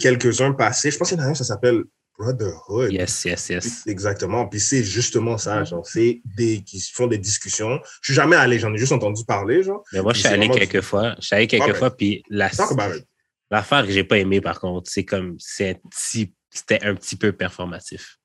quelques-uns 0.00 0.52
passer. 0.52 0.90
Je 0.90 0.96
pense 0.98 1.08
qu'il 1.08 1.18
y 1.18 1.20
en 1.20 1.24
a 1.24 1.28
un, 1.28 1.34
ça 1.34 1.44
s'appelle 1.44 1.82
Brotherhood. 2.18 2.92
Yes, 2.92 3.24
yes, 3.24 3.48
yes. 3.48 3.86
Exactement. 3.86 4.48
Puis 4.48 4.58
c'est 4.58 4.82
justement 4.82 5.38
ça. 5.38 5.62
Genre, 5.62 5.86
c'est 5.86 6.20
des 6.36 6.62
qui 6.64 6.80
font 6.92 7.06
des 7.06 7.18
discussions. 7.18 7.80
Je 8.02 8.12
suis 8.12 8.14
jamais 8.14 8.36
allé, 8.36 8.58
j'en 8.58 8.74
ai 8.74 8.78
juste 8.78 8.92
entendu 8.92 9.22
parler. 9.24 9.62
Genre, 9.62 9.82
Mais 9.92 10.02
moi, 10.02 10.12
je 10.12 10.20
suis 10.20 10.28
allé 10.28 10.48
quelques 10.48 10.80
fois. 10.80 11.14
Je 11.20 11.26
suis 11.26 11.36
allé 11.36 11.46
quelques 11.46 11.76
fois, 11.76 11.94
puis 11.96 12.24
la, 12.28 12.50
talk 12.50 12.72
about 12.72 12.96
it. 12.96 13.04
l'affaire 13.50 13.86
que 13.86 13.92
j'ai 13.92 14.02
pas 14.04 14.18
aimé, 14.18 14.40
par 14.40 14.58
contre, 14.58 14.90
c'est 14.90 15.04
comme, 15.04 15.36
c'est 15.38 15.70
un 15.70 15.74
petit, 15.74 16.34
c'était 16.50 16.82
un 16.82 16.94
petit 16.96 17.14
peu 17.14 17.32
performatif. 17.32 18.18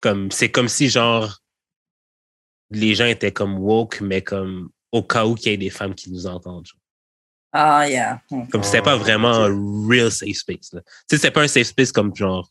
Comme, 0.00 0.30
c'est 0.32 0.50
comme 0.50 0.68
si, 0.68 0.88
genre, 0.88 1.38
les 2.70 2.94
gens 2.94 3.06
étaient 3.06 3.32
comme 3.32 3.58
woke, 3.58 4.00
mais 4.00 4.22
comme, 4.22 4.70
au 4.92 5.02
cas 5.02 5.26
où 5.26 5.34
qu'il 5.34 5.52
y 5.52 5.54
ait 5.54 5.58
des 5.58 5.70
femmes 5.70 5.94
qui 5.94 6.10
nous 6.10 6.26
entendent. 6.26 6.66
Ah, 7.52 7.88
yeah. 7.88 8.20
Mm. 8.30 8.48
Comme 8.48 8.62
c'était 8.62 8.82
pas 8.82 8.92
Ah, 8.92 8.96
vraiment 8.96 9.32
un 9.32 9.88
real 9.88 10.10
safe 10.10 10.36
space. 10.36 10.70
Tu 10.70 10.78
sais, 11.08 11.18
c'est 11.18 11.30
pas 11.30 11.42
un 11.42 11.48
safe 11.48 11.68
space 11.68 11.92
comme 11.92 12.14
genre 12.14 12.50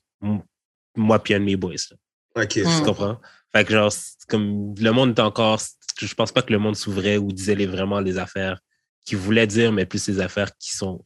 moi 0.95 1.21
puis 1.21 1.33
un 1.33 1.39
de 1.39 1.45
mes 1.45 1.55
boys. 1.55 1.75
Là. 1.91 2.43
OK. 2.43 2.55
Mm. 2.57 2.77
Tu 2.77 2.83
comprends? 2.83 3.19
Fait 3.55 3.65
que 3.65 3.73
genre, 3.73 3.91
comme 4.27 4.73
le 4.77 4.91
monde 4.91 5.17
est 5.17 5.21
encore. 5.21 5.59
Je 5.97 6.13
pense 6.13 6.31
pas 6.31 6.41
que 6.41 6.51
le 6.51 6.59
monde 6.59 6.75
s'ouvrait 6.75 7.17
ou 7.17 7.31
disait 7.31 7.55
les, 7.55 7.67
vraiment 7.67 8.01
les 8.01 8.17
affaires 8.17 8.59
qu'il 9.05 9.17
voulait 9.17 9.47
dire, 9.47 9.71
mais 9.71 9.85
plus 9.85 10.07
les 10.07 10.19
affaires 10.19 10.57
qui 10.57 10.75
sont 10.75 11.05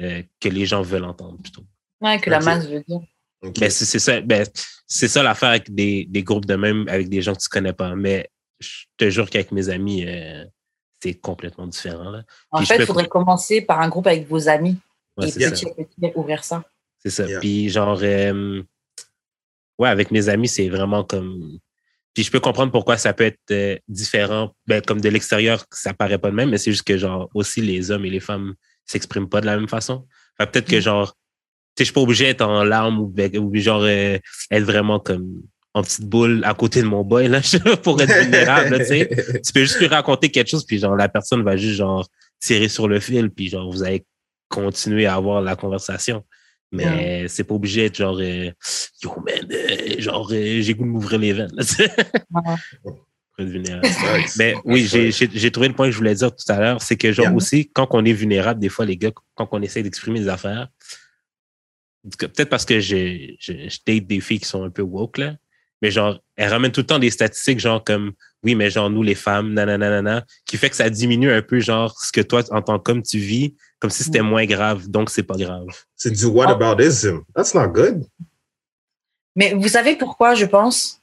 euh, 0.00 0.22
que 0.40 0.48
les 0.48 0.64
gens 0.64 0.80
veulent 0.80 1.04
entendre 1.04 1.38
plutôt. 1.42 1.64
Ouais, 2.00 2.18
que 2.18 2.30
la 2.30 2.40
masse 2.40 2.66
veut 2.66 2.82
dire. 2.86 3.00
Ben, 3.42 3.70
c'est 3.70 3.84
c'est 3.84 3.98
ça, 3.98 4.20
ben, 4.20 4.46
c'est 4.86 5.08
ça 5.08 5.22
l'affaire 5.22 5.48
avec 5.50 5.74
des, 5.74 6.06
des 6.08 6.22
groupes 6.22 6.46
de 6.46 6.54
même, 6.54 6.86
avec 6.88 7.08
des 7.08 7.22
gens 7.22 7.34
que 7.34 7.40
tu 7.42 7.48
connais 7.48 7.72
pas. 7.72 7.94
Mais 7.96 8.28
je 8.60 8.84
te 8.96 9.10
jure 9.10 9.28
qu'avec 9.28 9.50
mes 9.52 9.68
amis, 9.68 10.04
euh, 10.06 10.44
c'est 11.02 11.14
complètement 11.14 11.66
différent. 11.66 12.10
Là. 12.10 12.22
En 12.52 12.58
Puis 12.58 12.66
fait, 12.66 12.76
peux- 12.76 12.82
il 12.84 12.86
faudrait 12.86 13.08
commencer 13.08 13.60
par 13.62 13.80
un 13.80 13.88
groupe 13.88 14.06
avec 14.06 14.28
vos 14.28 14.48
amis 14.48 14.76
Ouais, 15.16 15.28
et 15.28 15.30
c'est 15.32 15.40
ça. 15.40 15.50
petit 15.50 15.66
à 15.66 15.84
petit 15.84 16.12
ouvrir 16.16 16.44
ça. 16.44 16.62
C'est 16.98 17.10
ça. 17.10 17.26
Yeah. 17.26 17.40
Puis 17.40 17.68
genre, 17.68 17.98
euh, 18.02 18.62
ouais, 19.78 19.88
avec 19.88 20.10
mes 20.10 20.28
amis, 20.28 20.48
c'est 20.48 20.68
vraiment 20.68 21.02
comme. 21.04 21.58
Puis 22.14 22.24
je 22.24 22.30
peux 22.30 22.40
comprendre 22.40 22.70
pourquoi 22.70 22.96
ça 22.98 23.12
peut 23.12 23.24
être 23.24 23.40
euh, 23.50 23.76
différent. 23.88 24.54
Ben, 24.66 24.80
comme 24.82 25.00
de 25.00 25.08
l'extérieur, 25.08 25.64
ça 25.72 25.94
paraît 25.94 26.18
pas 26.18 26.30
de 26.30 26.36
même, 26.36 26.50
mais 26.50 26.58
c'est 26.58 26.70
juste 26.70 26.84
que 26.86 26.96
genre 26.96 27.28
aussi 27.34 27.60
les 27.60 27.90
hommes 27.90 28.04
et 28.04 28.10
les 28.10 28.20
femmes 28.20 28.54
s'expriment 28.86 29.28
pas 29.28 29.40
de 29.40 29.46
la 29.46 29.56
même 29.56 29.68
façon. 29.68 30.06
Fait 30.38 30.46
peut-être 30.50 30.68
que 30.68 30.76
Mm. 30.76 30.80
genre, 30.80 31.16
je 31.78 31.84
suis 31.84 31.92
pas 31.92 32.00
obligé 32.00 32.24
d'être 32.26 32.42
en 32.42 32.64
larmes 32.64 32.98
ou, 33.00 33.14
ou 33.38 33.56
genre 33.56 33.82
euh, 33.82 34.18
être 34.50 34.64
vraiment 34.64 34.98
comme 35.00 35.42
en 35.74 35.82
petite 35.82 36.04
boule 36.04 36.42
à 36.44 36.52
côté 36.54 36.82
de 36.82 36.86
mon 36.86 37.02
boy 37.02 37.28
là 37.28 37.40
pour 37.82 38.00
être 38.02 38.12
vulnérable, 38.12 38.78
tu 38.80 38.84
sais. 38.84 39.08
Tu 39.44 39.52
peux 39.54 39.60
juste 39.60 39.78
lui 39.80 39.86
raconter 39.86 40.30
quelque 40.30 40.50
chose, 40.50 40.64
puis 40.66 40.78
genre 40.78 40.96
la 40.96 41.08
personne 41.08 41.42
va 41.42 41.56
juste 41.56 41.76
genre 41.76 42.06
tirer 42.40 42.68
sur 42.68 42.88
le 42.88 43.00
fil, 43.00 43.30
puis 43.30 43.48
genre 43.48 43.70
vous 43.72 43.82
allez 43.82 44.04
continuer 44.48 45.06
à 45.06 45.14
avoir 45.14 45.40
la 45.40 45.56
conversation. 45.56 46.24
Mais 46.74 47.26
c'est 47.28 47.44
pas 47.44 47.54
obligé 47.54 47.82
d'être 47.82 47.96
genre 47.96 48.18
euh, 48.20 48.50
Yo 49.02 49.14
man, 49.26 49.46
euh, 49.50 50.00
genre 50.00 50.28
j'ai 50.30 50.74
goût 50.74 50.84
de 50.84 50.88
m'ouvrir 50.88 51.18
les 51.18 51.32
veines. 51.34 51.52
là. 51.54 51.62
Ouais. 52.44 52.54
Pour 52.82 53.44
être 53.46 53.50
vulnérable. 53.50 53.88
Mais 54.38 54.54
oui, 54.64 54.86
j'ai- 54.86 55.50
trouvé 55.50 55.68
le 55.68 55.74
point 55.74 55.86
que 55.86 55.92
je 55.92 55.96
voulais 55.98 56.14
dire 56.14 56.30
tout 56.34 56.50
à 56.50 56.58
l'heure, 56.58 56.82
c'est 56.82 56.96
que 56.96 57.12
genre 57.12 57.34
aussi, 57.34 57.70
quand 57.72 57.88
on 57.92 58.04
est 58.04 58.12
vulnérable, 58.12 58.60
des 58.60 58.68
fois, 58.68 58.84
les 58.84 58.96
gars, 58.98 59.10
quand 59.34 59.48
on 59.52 59.62
essaie 59.62 59.82
d'exprimer 59.82 60.20
des 60.20 60.28
affaires, 60.28 60.68
peut-être 62.18 62.48
parce 62.48 62.64
que 62.64 62.80
je, 62.80 63.34
je, 63.38 63.52
je 63.68 63.78
date 63.86 64.06
des 64.06 64.20
filles 64.20 64.40
qui 64.40 64.48
sont 64.48 64.64
un 64.64 64.70
peu 64.70 64.82
woke, 64.82 65.18
là, 65.18 65.34
mais 65.80 65.90
genre, 65.90 66.20
elles 66.36 66.50
ramènent 66.50 66.72
tout 66.72 66.80
le 66.80 66.86
temps 66.86 66.98
des 66.98 67.10
statistiques, 67.10 67.58
genre 67.58 67.82
comme, 67.82 68.12
oui, 68.44 68.54
mais 68.54 68.70
genre, 68.70 68.90
nous, 68.90 69.02
les 69.02 69.14
femmes, 69.14 69.52
nanana, 69.52 69.88
nanana, 69.90 70.24
qui 70.46 70.56
fait 70.56 70.70
que 70.70 70.76
ça 70.76 70.90
diminue 70.90 71.32
un 71.32 71.42
peu, 71.42 71.60
genre, 71.60 71.96
ce 72.00 72.12
que 72.12 72.20
toi, 72.20 72.42
en 72.50 72.62
tant 72.62 72.78
qu'homme, 72.78 73.02
tu 73.02 73.18
vis, 73.18 73.54
comme 73.78 73.90
si 73.90 74.04
c'était 74.04 74.22
Mm. 74.22 74.26
moins 74.26 74.44
grave, 74.46 74.88
donc 74.88 75.10
c'est 75.10 75.22
pas 75.22 75.36
grave. 75.36 75.66
C'est 75.96 76.12
du 76.12 76.24
whataboutism. 76.26 77.20
That's 77.34 77.54
not 77.54 77.68
good. 77.68 78.04
Mais 79.34 79.54
vous 79.54 79.68
savez 79.68 79.96
pourquoi, 79.96 80.34
je 80.34 80.44
pense? 80.44 81.00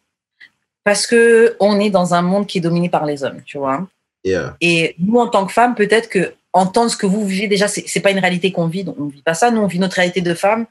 Parce 0.83 1.05
que 1.07 1.55
on 1.59 1.79
est 1.79 1.89
dans 1.89 2.13
un 2.13 2.21
monde 2.21 2.47
qui 2.47 2.59
est 2.59 2.61
dominé 2.61 2.89
par 2.89 3.05
les 3.05 3.23
hommes, 3.23 3.41
tu 3.45 3.57
vois? 3.57 3.87
Yeah. 4.23 4.55
Et 4.61 4.95
nous, 4.99 5.17
en 5.17 5.27
tant 5.27 5.45
que 5.45 5.51
femmes, 5.51 5.75
peut-être 5.75 6.09
que 6.09 6.33
entendre 6.53 6.89
ce 6.89 6.97
que 6.97 7.05
vous 7.05 7.25
vivez, 7.25 7.47
déjà, 7.47 7.67
c'est 7.67 7.85
c'est 7.87 7.99
pas 7.99 8.11
une 8.11 8.19
réalité 8.19 8.51
qu'on 8.51 8.67
vit, 8.67 8.83
donc 8.83 8.95
on 8.99 9.07
vit 9.07 9.21
pas 9.21 9.33
ça. 9.33 9.51
Nous, 9.51 9.61
on 9.61 9.67
vit 9.67 9.79
notre 9.79 9.95
réalité 9.95 10.21
de 10.21 10.33
femmes 10.33 10.65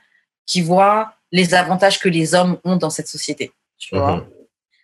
qui 0.49 0.63
voit 0.63 1.13
les 1.31 1.55
avantages 1.55 2.01
que 2.01 2.09
les 2.09 2.35
hommes 2.35 2.59
ont 2.65 2.75
dans 2.75 2.91
cette 2.91 3.07
société. 3.07 3.53
Tu 3.79 3.95
vois. 3.95 4.17
Mhm. 4.17 4.27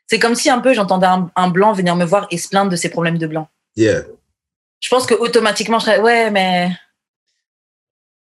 C'est 0.06 0.20
comme 0.20 0.36
si 0.36 0.50
un 0.50 0.60
peu 0.60 0.74
j'entendais 0.74 1.06
un, 1.08 1.30
un 1.34 1.48
blanc 1.48 1.72
venir 1.72 1.96
me 1.96 2.04
voir 2.04 2.28
et 2.30 2.38
se 2.38 2.48
plaindre 2.48 2.70
de 2.70 2.76
ses 2.76 2.90
problèmes 2.90 3.18
de 3.18 3.26
blanc. 3.26 3.48
Yeah. 3.74 4.02
Je 4.80 4.88
pense 4.88 5.06
que 5.06 5.14
automatiquement, 5.14 5.78
je 5.78 5.86
serais 5.86 6.00
ouais, 6.00 6.30
mais 6.30 6.70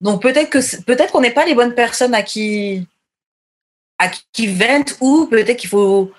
donc 0.01 0.23
peut-être 0.23 0.51
que 0.51 0.83
peut-être 0.83 1.13
qu'on 1.13 1.21
n'est 1.21 1.33
pas 1.33 1.45
les 1.45 1.55
bonnes 1.55 1.75
personnes 1.75 2.15
à 2.15 2.23
qui 2.23 2.87
à 3.99 4.09
qui, 4.33 4.47
ventent 4.47 4.97
ou 5.01 5.27
peut-être 5.27 5.59
qu'il 5.59 5.71
faut 5.71 6.13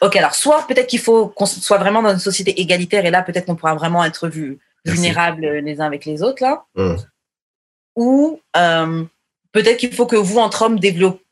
Ok, 0.00 0.16
alors 0.16 0.34
soit 0.34 0.66
peut-être 0.66 0.86
qu'il 0.86 1.00
faut 1.00 1.28
qu'on 1.28 1.46
soit 1.46 1.78
vraiment 1.78 2.02
dans 2.02 2.12
une 2.12 2.18
société 2.18 2.60
égalitaire 2.60 3.04
et 3.04 3.10
là 3.10 3.22
peut-être 3.22 3.46
qu'on 3.46 3.56
pourra 3.56 3.74
vraiment 3.74 4.04
être 4.04 4.28
vu 4.28 4.58
vulnérables 4.84 5.46
les 5.46 5.80
uns 5.80 5.86
avec 5.86 6.04
les 6.04 6.22
autres 6.22 6.42
là. 6.42 6.64
Mm. 6.74 6.96
Ou 7.96 8.40
euh, 8.56 9.04
peut-être 9.52 9.78
qu'il 9.78 9.92
faut 9.92 10.06
que 10.06 10.16
vous 10.16 10.38
entre 10.38 10.62
hommes 10.62 10.78
développez 10.78 11.24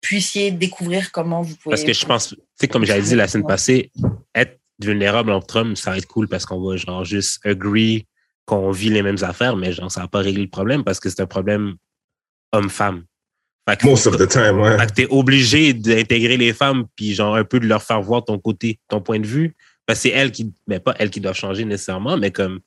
puissiez 0.00 0.50
découvrir 0.50 1.10
comment 1.12 1.42
vous 1.42 1.56
pouvez. 1.56 1.74
Parce 1.74 1.84
que 1.84 1.92
je 1.92 2.06
pense, 2.06 2.28
tu 2.28 2.36
sais, 2.60 2.68
comme 2.68 2.84
j'avais 2.84 3.02
dit 3.02 3.14
la 3.14 3.28
semaine 3.28 3.46
passée, 3.46 3.90
être 4.34 4.58
vulnérable 4.80 5.30
entre 5.32 5.56
hommes, 5.56 5.76
ça 5.76 5.90
va 5.90 5.98
être 5.98 6.06
cool 6.06 6.28
parce 6.28 6.46
qu'on 6.46 6.60
va 6.60 6.76
genre 6.76 7.04
juste 7.04 7.44
agree 7.44 8.06
qu'on 8.46 8.70
vit 8.70 8.90
les 8.90 9.02
mêmes 9.02 9.22
affaires, 9.22 9.56
mais 9.56 9.72
genre, 9.72 9.90
ça 9.90 10.02
va 10.02 10.08
pas 10.08 10.20
régler 10.20 10.42
le 10.42 10.48
problème 10.50 10.84
parce 10.84 11.00
que 11.00 11.10
c'est 11.10 11.20
un 11.20 11.26
problème 11.26 11.74
homme-femme. 12.52 13.04
Fait 13.68 13.76
que, 13.76 13.86
Most 13.86 14.06
of 14.06 14.16
the 14.16 14.26
time, 14.26 14.58
ouais. 14.60 14.78
fait 14.78 14.86
que 14.86 14.92
t'es 14.92 15.06
obligé 15.10 15.74
d'intégrer 15.74 16.38
les 16.38 16.54
femmes 16.54 16.86
puis 16.96 17.14
genre 17.14 17.36
un 17.36 17.44
peu 17.44 17.60
de 17.60 17.66
leur 17.66 17.82
faire 17.82 18.00
voir 18.00 18.24
ton 18.24 18.38
côté, 18.38 18.78
ton 18.88 19.00
point 19.02 19.18
de 19.20 19.26
vue. 19.26 19.54
Parce 19.84 19.98
que 19.98 20.08
c'est 20.08 20.14
elles 20.14 20.32
qui, 20.32 20.52
mais 20.66 20.80
pas 20.80 20.94
elles 20.98 21.10
qui 21.10 21.20
doivent 21.20 21.36
changer 21.36 21.64
nécessairement, 21.64 22.16
mais 22.16 22.30
comme 22.30 22.60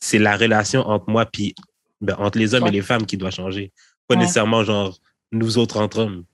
c'est 0.00 0.18
la 0.18 0.36
relation 0.36 0.80
entre 0.88 1.08
moi 1.08 1.26
puis 1.26 1.54
ben, 2.00 2.16
entre 2.18 2.38
les 2.38 2.54
hommes 2.54 2.64
Ouais. 2.64 2.70
et 2.70 2.72
les 2.72 2.82
femmes 2.82 3.06
qui 3.06 3.16
doit 3.16 3.30
changer. 3.30 3.72
Pas 4.08 4.14
Ouais. 4.14 4.20
nécessairement 4.20 4.64
genre 4.64 4.98
nous 5.32 5.58
autres 5.58 5.78
entre 5.80 5.98
hommes. 6.00 6.24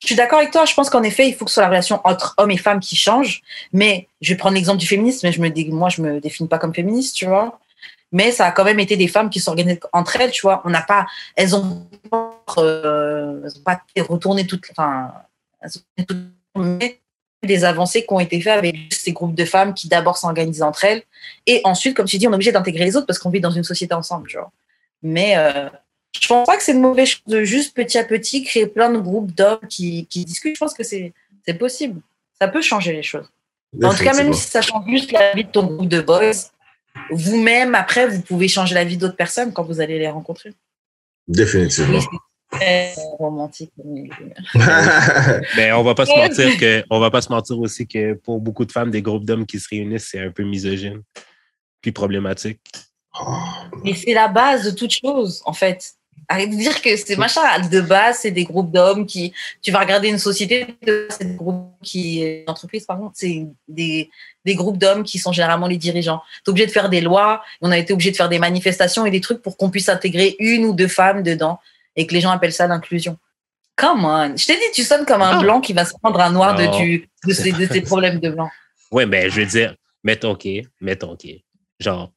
Je 0.00 0.06
suis 0.08 0.14
d'accord 0.16 0.38
avec 0.38 0.50
toi. 0.50 0.66
Je 0.66 0.74
pense 0.74 0.90
qu'en 0.90 1.02
effet, 1.02 1.28
il 1.28 1.34
faut 1.34 1.46
que 1.46 1.50
ce 1.50 1.54
soit 1.54 1.62
la 1.62 1.70
relation 1.70 2.00
entre 2.04 2.34
hommes 2.36 2.50
et 2.50 2.58
femmes 2.58 2.80
qui 2.80 2.94
change. 2.94 3.40
Mais 3.72 4.06
je 4.20 4.32
vais 4.32 4.36
prendre 4.36 4.54
l'exemple 4.54 4.78
du 4.78 4.86
féminisme. 4.86 5.26
Mais 5.26 5.32
je 5.32 5.40
me 5.40 5.48
dis, 5.48 5.66
moi, 5.70 5.88
je 5.88 6.02
me 6.02 6.20
définis 6.20 6.48
pas 6.48 6.58
comme 6.58 6.74
féministe, 6.74 7.16
tu 7.16 7.24
vois. 7.24 7.58
Mais 8.12 8.30
ça 8.32 8.44
a 8.46 8.52
quand 8.52 8.64
même 8.64 8.80
été 8.80 8.98
des 8.98 9.08
femmes 9.08 9.30
qui 9.30 9.40
s'organisent 9.40 9.80
entre 9.94 10.16
elles, 10.20 10.30
tu 10.30 10.42
vois. 10.42 10.60
On 10.66 10.70
n'a 10.70 10.82
pas, 10.82 11.06
elles 11.36 11.56
ont, 11.56 11.88
euh, 12.58 13.40
elles 13.42 13.58
ont 13.58 13.62
pas 13.64 13.80
retourné 14.06 14.46
toutes, 14.46 14.66
enfin, 14.72 15.10
elles 15.62 15.70
ont 16.54 16.78
des 17.42 17.64
avancées 17.64 18.02
qui 18.04 18.12
ont 18.12 18.20
été 18.20 18.38
faites 18.42 18.58
avec 18.58 18.76
ces 18.90 19.12
groupes 19.12 19.34
de 19.34 19.46
femmes 19.46 19.72
qui 19.72 19.88
d'abord 19.88 20.18
s'organisent 20.18 20.62
entre 20.62 20.84
elles 20.84 21.02
et 21.46 21.62
ensuite, 21.64 21.96
comme 21.96 22.06
tu 22.06 22.18
dis, 22.18 22.28
on 22.28 22.32
est 22.32 22.34
obligé 22.34 22.52
d'intégrer 22.52 22.84
les 22.84 22.96
autres 22.96 23.06
parce 23.06 23.18
qu'on 23.18 23.30
vit 23.30 23.40
dans 23.40 23.50
une 23.50 23.64
société 23.64 23.94
ensemble, 23.94 24.28
tu 24.28 24.36
vois. 24.36 24.52
Mais 25.02 25.34
euh, 25.38 25.68
je 26.20 26.28
pense 26.28 26.46
pas 26.46 26.56
que 26.56 26.62
c'est 26.62 26.72
une 26.72 26.80
mauvaise 26.80 27.08
chose 27.08 27.22
de 27.26 27.44
juste 27.44 27.74
petit 27.74 27.98
à 27.98 28.04
petit 28.04 28.42
créer 28.42 28.66
plein 28.66 28.90
de 28.90 28.98
groupes 28.98 29.32
d'hommes 29.32 29.66
qui, 29.68 30.06
qui 30.06 30.24
discutent. 30.24 30.56
Je 30.56 30.60
pense 30.60 30.74
que 30.74 30.84
c'est 30.84 31.12
c'est 31.46 31.54
possible. 31.54 32.00
Ça 32.40 32.48
peut 32.48 32.62
changer 32.62 32.92
les 32.92 33.02
choses. 33.02 33.28
En 33.82 33.94
tout 33.94 34.04
cas, 34.04 34.14
même 34.14 34.32
si 34.32 34.48
ça 34.48 34.60
change 34.62 34.84
juste 34.88 35.12
la 35.12 35.32
vie 35.32 35.44
de 35.44 35.50
ton 35.50 35.64
groupe 35.64 35.88
de 35.88 36.00
boys, 36.00 36.32
vous-même, 37.10 37.74
après, 37.74 38.06
vous 38.06 38.20
pouvez 38.20 38.48
changer 38.48 38.74
la 38.74 38.84
vie 38.84 38.96
d'autres 38.96 39.16
personnes 39.16 39.52
quand 39.52 39.62
vous 39.62 39.80
allez 39.80 39.98
les 39.98 40.08
rencontrer. 40.08 40.52
Définitivement. 41.26 42.00
Très 42.50 42.92
romantique. 43.18 43.72
Mais 45.56 45.72
on 45.72 45.82
va 45.82 45.94
pas 45.94 46.04
se 46.04 46.14
mentir 46.14 46.58
que, 46.58 46.84
on 46.90 47.00
va 47.00 47.10
pas 47.10 47.22
se 47.22 47.32
mentir 47.32 47.58
aussi 47.58 47.86
que 47.86 48.12
pour 48.12 48.40
beaucoup 48.40 48.66
de 48.66 48.72
femmes, 48.72 48.90
des 48.90 49.00
groupes 49.00 49.24
d'hommes 49.24 49.46
qui 49.46 49.58
se 49.58 49.68
réunissent, 49.70 50.08
c'est 50.10 50.20
un 50.20 50.30
peu 50.30 50.42
misogyne, 50.42 51.02
puis 51.80 51.92
problématique. 51.92 52.60
Oh, 53.18 53.36
Mais 53.84 53.94
c'est 53.94 54.12
la 54.12 54.28
base 54.28 54.64
de 54.64 54.70
toute 54.70 54.90
chose, 54.90 55.42
en 55.46 55.54
fait. 55.54 55.94
Arrête 56.28 56.50
de 56.50 56.56
dire 56.56 56.80
que 56.80 56.96
c'est 56.96 57.16
machin. 57.16 57.42
De 57.70 57.80
base, 57.80 58.18
c'est 58.20 58.30
des 58.30 58.44
groupes 58.44 58.70
d'hommes 58.72 59.04
qui. 59.06 59.32
Tu 59.60 59.70
vas 59.70 59.80
regarder 59.80 60.08
une 60.08 60.18
société, 60.18 60.66
c'est 61.10 61.24
des 61.24 61.34
groupes 61.34 61.66
qui. 61.82 62.22
Une 62.22 62.48
entreprise, 62.48 62.86
par 62.86 62.98
contre, 62.98 63.12
c'est 63.16 63.46
des, 63.68 64.08
des 64.44 64.54
groupes 64.54 64.78
d'hommes 64.78 65.02
qui 65.02 65.18
sont 65.18 65.32
généralement 65.32 65.66
les 65.66 65.76
dirigeants. 65.76 66.22
Tu 66.44 66.48
es 66.48 66.50
obligé 66.50 66.66
de 66.66 66.70
faire 66.72 66.88
des 66.88 67.00
lois. 67.02 67.42
On 67.60 67.70
a 67.70 67.76
été 67.78 67.92
obligé 67.92 68.10
de 68.12 68.16
faire 68.16 68.28
des 68.30 68.38
manifestations 68.38 69.04
et 69.04 69.10
des 69.10 69.20
trucs 69.20 69.42
pour 69.42 69.56
qu'on 69.56 69.68
puisse 69.68 69.88
intégrer 69.88 70.36
une 70.38 70.64
ou 70.64 70.72
deux 70.74 70.88
femmes 70.88 71.22
dedans 71.22 71.58
et 71.96 72.06
que 72.06 72.14
les 72.14 72.20
gens 72.20 72.30
appellent 72.30 72.52
ça 72.52 72.66
l'inclusion. 72.66 73.18
Come 73.76 74.04
on. 74.04 74.36
Je 74.36 74.46
t'ai 74.46 74.54
dit, 74.54 74.62
tu 74.72 74.84
sonnes 74.84 75.04
comme 75.04 75.22
un 75.22 75.38
Ah. 75.38 75.42
blanc 75.42 75.60
qui 75.60 75.72
va 75.72 75.84
se 75.84 75.92
prendre 76.00 76.20
un 76.20 76.30
noir 76.30 76.54
de, 76.54 76.66
du, 76.78 77.08
de, 77.26 77.32
ses, 77.34 77.52
de 77.52 77.66
ses 77.66 77.80
problèmes 77.82 78.20
de 78.20 78.30
blanc. 78.30 78.48
Ouais, 78.90 79.06
mais 79.06 79.28
je 79.28 79.40
veux 79.40 79.46
dire, 79.46 79.74
mettons 80.04 80.30
OK, 80.32 80.46
mettons 80.80 81.12
OK. 81.12 81.26
Genre, 81.82 82.12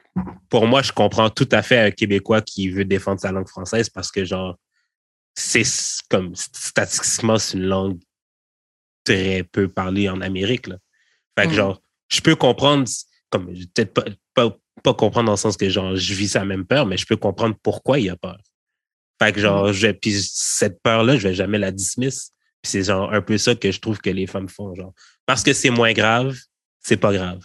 pour 0.50 0.68
moi, 0.68 0.82
je 0.82 0.92
comprends 0.92 1.30
tout 1.30 1.50
à 1.52 1.62
fait 1.62 1.80
un 1.80 1.92
Québécois 1.92 2.42
qui 2.42 2.70
veut 2.70 2.86
défendre 2.86 3.20
sa 3.20 3.32
langue 3.32 3.48
française 3.50 3.90
parce 3.90 4.12
que, 4.12 4.24
genre, 4.24 4.58
c'est 5.34 5.64
comme 6.10 6.34
statistiquement, 6.36 7.38
c'est 7.38 7.58
une 7.58 7.66
langue 7.66 8.00
très 9.04 9.44
peu 9.44 9.68
parlée 9.68 10.10
en 10.10 10.22
Amérique. 10.22 10.68
Là. 10.68 10.78
Fait 11.38 11.46
que, 11.46 11.52
Mhm. 11.52 11.56
genre, 11.56 11.82
je 12.10 12.22
peux 12.22 12.36
comprendre, 12.36 12.88
comme, 13.30 13.48
peut-être 13.48 13.94
pas, 13.94 14.06
pas, 14.34 14.56
pas 14.84 14.94
comprendre 14.94 15.28
dans 15.28 15.34
le 15.34 15.38
sens 15.38 15.58
que, 15.58 15.70
genre, 15.70 15.96
je 15.96 16.14
vis 16.14 16.30
sa 16.30 16.46
même 16.46 16.66
peur, 16.66 16.86
mais 16.86 16.98
je 16.98 17.06
peux 17.06 17.18
comprendre 17.18 17.56
pourquoi 17.62 18.00
il 18.00 18.10
a 18.10 18.16
peur. 18.16 18.38
Fait 19.22 19.32
que, 19.32 19.40
genre, 19.40 19.72
je, 19.74 19.88
puis 19.92 20.14
cette 20.22 20.82
peur-là, 20.82 21.18
je 21.18 21.28
vais 21.28 21.34
jamais 21.34 21.58
la 21.58 21.72
dismiss. 21.72 22.32
Puis 22.62 22.72
c'est 22.72 22.84
genre 22.84 23.14
un 23.14 23.22
peu 23.22 23.38
ça 23.38 23.56
que 23.56 23.72
je 23.72 23.80
trouve 23.80 24.00
que 24.00 24.10
les 24.10 24.28
femmes 24.28 24.50
font, 24.50 24.74
genre. 24.76 24.94
Parce 25.26 25.44
que 25.44 25.54
c'est 25.54 25.70
moins 25.70 25.94
grave, 25.94 26.36
c'est 26.82 26.98
pas 26.98 27.14
grave. 27.14 27.40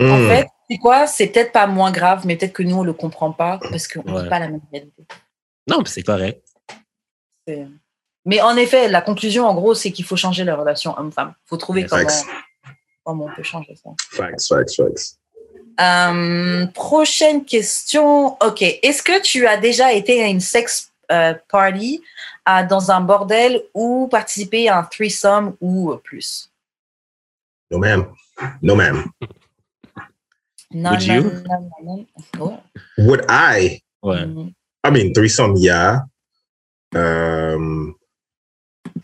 En 0.00 0.18
hmm. 0.18 0.28
fait, 0.28 0.48
c'est 0.70 0.78
quoi? 0.78 1.06
C'est 1.06 1.28
peut-être 1.28 1.52
pas 1.52 1.66
moins 1.66 1.90
grave, 1.90 2.26
mais 2.26 2.36
peut-être 2.36 2.52
que 2.52 2.62
nous, 2.62 2.76
on 2.76 2.84
le 2.84 2.92
comprend 2.92 3.32
pas 3.32 3.58
parce 3.70 3.88
qu'on 3.88 4.02
vit 4.02 4.28
pas 4.28 4.38
la 4.38 4.48
même 4.48 4.60
réalité. 4.72 5.04
Non, 5.66 5.78
mais 5.78 5.88
c'est 5.88 6.02
correct. 6.02 6.42
Mais 8.24 8.40
en 8.40 8.56
effet, 8.56 8.88
la 8.88 9.00
conclusion, 9.00 9.46
en 9.46 9.54
gros, 9.54 9.74
c'est 9.74 9.90
qu'il 9.90 10.04
faut 10.04 10.16
changer 10.16 10.44
la 10.44 10.54
relation 10.54 10.98
homme-femme. 10.98 11.34
Il 11.46 11.48
faut 11.48 11.56
trouver 11.56 11.86
comment, 13.04 13.24
on 13.24 13.34
peut 13.34 13.42
changer 13.42 13.74
ça. 13.74 13.90
Facts, 14.10 14.46
facts, 14.46 14.76
facts. 14.76 15.18
Euh, 15.80 16.66
prochaine 16.68 17.44
question. 17.44 18.36
Ok. 18.44 18.62
Est-ce 18.62 19.02
que 19.02 19.22
tu 19.22 19.46
as 19.46 19.56
déjà 19.56 19.92
été 19.92 20.22
à 20.22 20.26
une 20.26 20.40
sex 20.40 20.92
euh, 21.10 21.34
party 21.48 22.02
à- 22.44 22.64
dans 22.64 22.90
un 22.90 23.00
bordel 23.00 23.62
ou 23.74 24.08
participé 24.08 24.68
à 24.68 24.78
un 24.78 24.82
threesome 24.82 25.56
ou 25.60 25.96
plus? 26.02 26.50
No, 27.70 27.78
ma'am. 27.78 28.12
No, 28.60 28.74
ma'am. 28.74 29.04
Non, 30.72 30.90
Would 30.92 31.08
non, 31.08 31.16
you? 31.16 31.22
non, 31.22 31.70
non, 31.70 31.84
non. 31.84 32.06
Oh. 32.38 32.60
Would 32.98 33.24
I? 33.28 33.80
Ouais. 34.02 34.24
Mhm. 34.26 34.54
I 34.84 34.90
mean, 34.90 35.14
threesome, 35.14 35.54
yeah. 35.56 36.00
Um, 36.94 37.94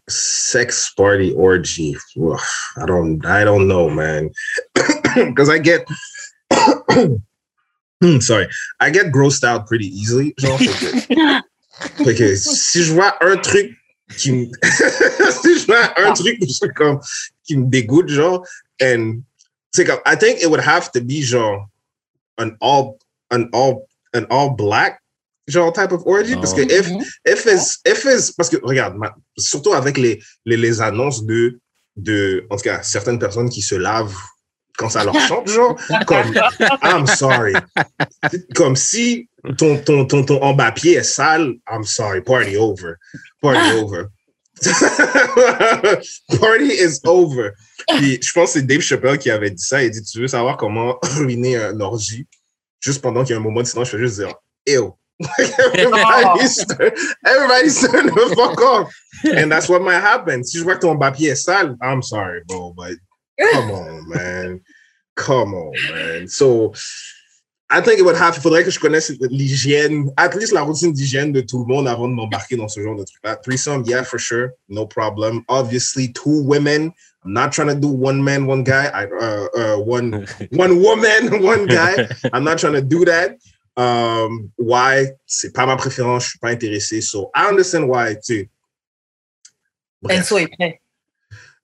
sex 0.09 0.93
party 0.97 1.33
orgy. 1.35 1.97
Ugh, 2.21 2.39
I 2.77 2.87
don't. 2.87 3.25
I 3.27 3.45
don't 3.45 3.67
know, 3.69 3.89
man. 3.91 4.31
Because 5.15 5.49
I 5.49 5.59
get. 5.59 5.87
Sorry, 8.21 8.47
I 8.81 8.91
get 8.91 9.13
grossed 9.13 9.45
out 9.45 9.67
pretty 9.67 9.87
easily. 9.87 10.35
Genre, 10.39 10.59
fait 10.59 10.75
que- 11.09 12.05
fait 12.05 12.15
que 12.15 12.37
si 12.37 12.83
je 12.85 12.93
vois 12.93 13.15
un 13.23 13.37
truc 13.37 13.73
qui 14.19 14.33
me, 14.33 14.47
si 15.43 15.59
je 15.59 15.67
vois 15.67 15.93
un 15.99 16.13
truc 16.13 16.39
comme 16.75 17.01
qui 17.45 17.57
me 17.57 17.67
dégoûte, 17.71 18.09
genre, 18.09 18.45
and 18.83 19.23
c'est 19.75 19.85
comme, 19.85 20.01
I 20.07 20.17
think 20.17 20.41
it 20.41 20.47
would 20.49 20.61
have 20.61 20.91
to 20.93 21.01
be 21.01 21.21
genre 21.23 21.67
an 22.39 22.51
all, 22.61 22.99
an 23.31 23.49
all, 23.53 23.87
an 24.15 24.25
all 24.31 24.51
black 24.51 25.01
genre 25.49 25.73
type 25.73 25.93
of 25.93 26.03
orgy 26.07 26.37
parce 26.37 26.55
que 26.55 26.63
Oh. 26.63 26.71
if 26.71 26.89
Mhm. 26.89 27.05
if 27.27 27.47
it's, 27.47 27.79
if 27.85 28.05
parce 28.37 28.49
que 28.49 28.57
regarde, 28.63 28.97
ma- 28.97 29.15
surtout 29.37 29.75
avec 29.75 29.99
les, 29.99 30.23
les, 30.47 30.57
les 30.57 30.81
annonces 30.81 31.25
de, 31.25 31.59
de, 31.97 32.47
en 32.51 32.57
tout 32.57 32.63
cas, 32.63 32.83
certaines 32.83 33.19
personnes 33.19 33.51
qui 33.51 33.61
se 33.63 33.75
lavent 33.75 34.15
quand 34.77 34.89
ça 34.89 35.05
leur 35.05 35.15
chante, 35.21 35.49
genre, 35.49 35.77
comme, 36.07 36.35
I'm 36.83 37.07
sorry. 37.07 37.53
Comme 38.55 38.75
si 38.77 39.29
ton, 39.59 39.79
ton, 39.79 40.05
ton, 40.07 40.25
ton 40.25 40.43
en 40.43 40.55
bas 40.55 40.73
pied 40.73 40.95
est 40.95 41.03
sale, 41.05 41.55
I'm 41.71 41.85
sorry, 41.85 42.21
party 42.23 42.57
over. 42.57 42.95
Party 43.41 43.71
over. 43.81 44.07
party 46.41 46.71
is 46.71 47.01
over. 47.05 47.53
Puis 47.89 48.19
je 48.23 48.33
pense 48.33 48.53
que 48.53 48.61
c'est 48.61 48.67
Dave 48.67 48.81
Chappelle 48.81 49.19
qui 49.19 49.31
avait 49.31 49.51
dit 49.51 49.63
ça. 49.63 49.83
Il 49.83 49.91
dit, 49.91 50.03
tu 50.03 50.21
veux 50.21 50.29
savoir 50.29 50.57
comment 50.57 50.99
ruiner 51.03 51.57
un 51.57 51.81
orgie? 51.81 52.27
Juste 52.81 53.03
pendant 53.03 53.25
qu'il 53.25 53.33
y 53.33 53.35
a 53.35 53.41
un 53.41 53.43
moment 53.43 53.63
de 53.63 53.67
silence, 53.67 53.91
je 53.91 53.97
vais 53.97 54.05
juste 54.05 54.19
dire, 54.19 54.35
ew. 54.67 54.93
everybody's, 55.19 56.67
everybody's 57.25 57.81
turn 57.81 58.07
the 58.07 58.35
fuck 58.37 58.61
off. 58.61 58.93
And 59.25 59.51
that's 59.51 59.69
what 59.69 59.81
might 59.81 60.01
happen. 60.01 60.43
Si 60.43 60.59
je 60.59 60.65
vois 60.65 60.75
que 60.75 60.81
ton 60.81 60.97
bas 60.97 61.13
pied 61.13 61.29
est 61.29 61.37
sale, 61.37 61.77
I'm 61.81 62.03
sorry, 62.03 62.41
bro, 62.47 62.75
but 62.77 62.97
come 63.39 63.71
on, 63.71 64.09
man. 64.09 64.61
Come 65.15 65.55
on, 65.55 65.73
man. 65.93 66.29
So, 66.29 66.75
I 67.71 67.81
think 67.81 67.99
it 67.99 68.03
would 68.03 68.17
have, 68.17 68.37
il 68.37 68.43
faudrait 68.43 68.63
que 68.63 68.71
je 68.71 68.79
connaisse 68.79 69.11
l'hygiène, 69.31 70.11
at 70.17 70.35
least 70.35 70.53
la 70.53 70.61
routine 70.63 70.93
d'hygiène 70.93 71.33
de 71.33 71.41
tout 71.41 71.59
le 71.59 71.65
monde 71.65 71.89
avant 71.89 72.09
de 72.09 72.13
m'embarquer 72.13 72.57
dans 72.57 72.69
ce 72.69 72.81
genre 72.81 72.95
de 72.95 73.05
truc-là. 73.05 73.37
Threesome, 73.37 73.85
yeah, 73.87 74.05
for 74.05 74.21
sure. 74.21 74.51
No 74.69 74.87
problem. 74.87 75.43
Obviously, 75.49 76.13
two 76.13 76.43
women. 76.43 76.93
I'm 77.25 77.33
not 77.33 77.53
trying 77.53 77.69
to 77.69 77.75
do 77.75 77.89
one 77.89 78.23
man, 78.23 78.47
one 78.47 78.65
guy. 78.65 78.91
I, 78.93 79.07
uh, 79.07 79.49
uh, 79.57 79.77
one, 79.79 80.27
one 80.53 80.83
woman, 80.83 81.43
one 81.43 81.67
guy. 81.67 82.07
I'm 82.35 82.45
not 82.45 82.59
trying 82.59 82.75
to 82.75 82.83
do 82.83 83.05
that. 83.07 83.39
Um, 83.77 84.53
why? 84.57 85.07
C'est 85.27 85.53
pas 85.53 85.67
ma 85.67 85.77
préférence. 85.77 86.25
Je 86.25 86.29
suis 86.31 86.39
pas 86.39 86.51
intéressé. 86.51 87.03
So, 87.03 87.31
I 87.35 87.49
understand 87.49 87.89
why, 87.89 88.17
tu. 88.23 88.49
Enzo 90.11 90.37
est 90.37 90.49
prêt. 90.49 90.81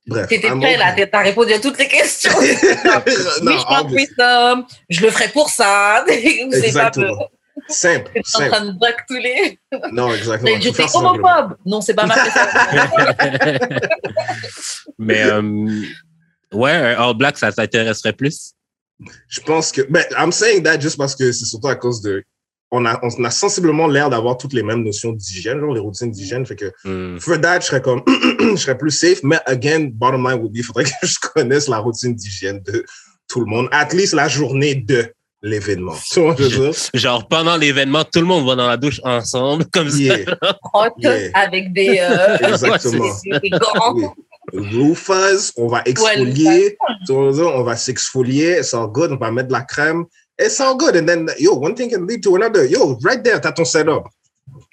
Bref. 0.06 0.28
T'étais 0.28 0.48
I'm 0.48 0.60
prêt, 0.60 0.76
là. 0.76 0.94
T'as 1.06 1.22
répondu 1.22 1.52
à 1.52 1.58
toutes 1.58 1.78
les 1.78 1.88
questions. 1.88 2.32
oui, 2.40 2.56
non, 3.42 3.58
je 3.58 3.64
prends 3.64 3.84
threesome. 3.84 4.66
Je 4.88 5.02
le 5.02 5.10
ferai 5.10 5.28
pour 5.28 5.50
ça. 5.50 6.04
c'est 6.08 6.48
pas 6.48 6.56
Exactement. 6.66 7.28
Simple, 7.68 8.10
T'es 8.14 8.22
en 8.36 8.48
train 8.48 8.64
de 8.64 8.78
bactouler. 8.78 9.58
Non, 9.92 10.12
exactement. 10.14 10.56
Je 10.56 10.56
Faut 10.56 10.62
suis 10.62 10.72
faire 10.72 10.88
ça 10.88 10.98
simplement. 11.00 11.28
homophobe. 11.28 11.56
Non, 11.66 11.80
c'est 11.80 11.94
pas 11.94 12.06
ma 12.06 12.16
mais 14.98 15.22
euh, 15.24 15.82
ouais, 16.52 16.70
All 16.70 17.14
Black, 17.14 17.38
ça 17.38 17.52
t'intéresserait 17.52 18.14
plus? 18.14 18.54
Je 19.28 19.40
pense 19.40 19.72
que, 19.72 19.82
ben, 19.82 20.04
I'm 20.18 20.32
saying 20.32 20.62
that 20.64 20.80
just 20.80 20.96
parce 20.96 21.14
que 21.14 21.30
c'est 21.32 21.44
surtout 21.44 21.68
à 21.68 21.76
cause 21.76 22.00
de, 22.00 22.24
on 22.72 22.86
a, 22.86 23.00
on 23.02 23.24
a 23.24 23.30
sensiblement 23.30 23.86
l'air 23.88 24.10
d'avoir 24.10 24.36
toutes 24.36 24.52
les 24.52 24.62
mêmes 24.62 24.84
notions 24.84 25.12
d'hygiène, 25.12 25.58
genre 25.60 25.74
les 25.74 25.80
routines 25.80 26.10
d'hygiène. 26.10 26.46
Fait 26.46 26.56
que, 26.56 26.72
Hmm. 26.84 27.18
for 27.18 27.40
that, 27.40 27.60
je 27.60 27.66
serais 27.66 27.82
comme, 27.82 28.02
je 28.40 28.56
serais 28.56 28.78
plus 28.78 28.90
safe. 28.92 29.22
Mais 29.22 29.38
again, 29.46 29.88
bottom 29.92 30.22
line 30.28 30.38
would 30.40 30.52
be, 30.52 30.58
il 30.58 30.62
faudrait 30.64 30.84
que 30.84 30.90
je 31.02 31.16
connaisse 31.34 31.68
la 31.68 31.78
routine 31.78 32.14
d'hygiène 32.14 32.60
de 32.62 32.84
tout 33.28 33.40
le 33.40 33.46
monde, 33.46 33.68
at 33.72 33.88
least 33.92 34.12
la 34.14 34.28
journée 34.28 34.74
de 34.76 35.12
l'événement. 35.42 35.94
Tu 36.12 36.20
vois, 36.20 36.36
ce 36.36 36.42
que 36.42 36.48
je 36.50 36.60
veux 36.60 36.70
dire? 36.70 36.78
Genre, 36.94 37.26
pendant 37.26 37.56
l'événement, 37.56 38.04
tout 38.04 38.20
le 38.20 38.26
monde 38.26 38.46
va 38.46 38.54
dans 38.56 38.66
la 38.68 38.76
douche 38.76 39.00
ensemble, 39.04 39.64
comme 39.72 39.88
ça. 39.90 39.96
Yeah, 39.98 40.18
Frotte 40.72 40.92
Yeah. 40.98 41.30
avec 41.34 41.72
des, 41.72 41.98
euh, 42.00 42.36
exactement. 42.48 43.04
des, 43.24 43.40
des 43.40 43.50
gants. 43.50 43.94
Oui. 43.94 44.04
Loofahs, 44.72 45.52
on 45.56 45.68
va 45.68 45.82
exfolier, 45.86 46.76
tu 46.76 46.78
vois, 46.80 46.96
ce 47.06 47.12
que 47.12 47.14
je 47.14 47.26
veux 47.26 47.32
dire? 47.44 47.52
on 47.54 47.62
va 47.62 47.76
s'exfolier, 47.76 48.58
it's 48.58 48.74
all 48.74 48.88
good, 48.88 49.12
on 49.12 49.16
va 49.16 49.30
mettre 49.30 49.48
de 49.48 49.52
la 49.52 49.62
crème, 49.62 50.04
it's 50.40 50.58
all 50.60 50.76
good. 50.76 50.96
And 50.96 51.06
then, 51.06 51.28
yo, 51.38 51.54
one 51.54 51.74
thing 51.76 51.90
can 51.90 52.06
lead 52.06 52.22
to 52.24 52.34
another. 52.36 52.64
Yo, 52.66 52.98
right 53.04 53.22
there, 53.22 53.40
t'as 53.40 53.52
ton 53.52 53.64
setup. 53.64 54.08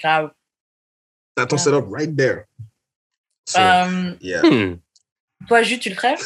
Grave. 0.02 0.30
T'as 1.36 1.46
ton 1.46 1.58
setup 1.58 1.86
right 1.90 2.16
there. 2.16 2.46
So, 3.46 3.60
Euh, 3.60 4.16
yeah. 4.22 4.42
Hmm. 4.42 4.78
toi, 5.48 5.62
Jus, 5.64 5.80
tu 5.80 5.90
le 5.90 5.96
ferais? 5.96 6.16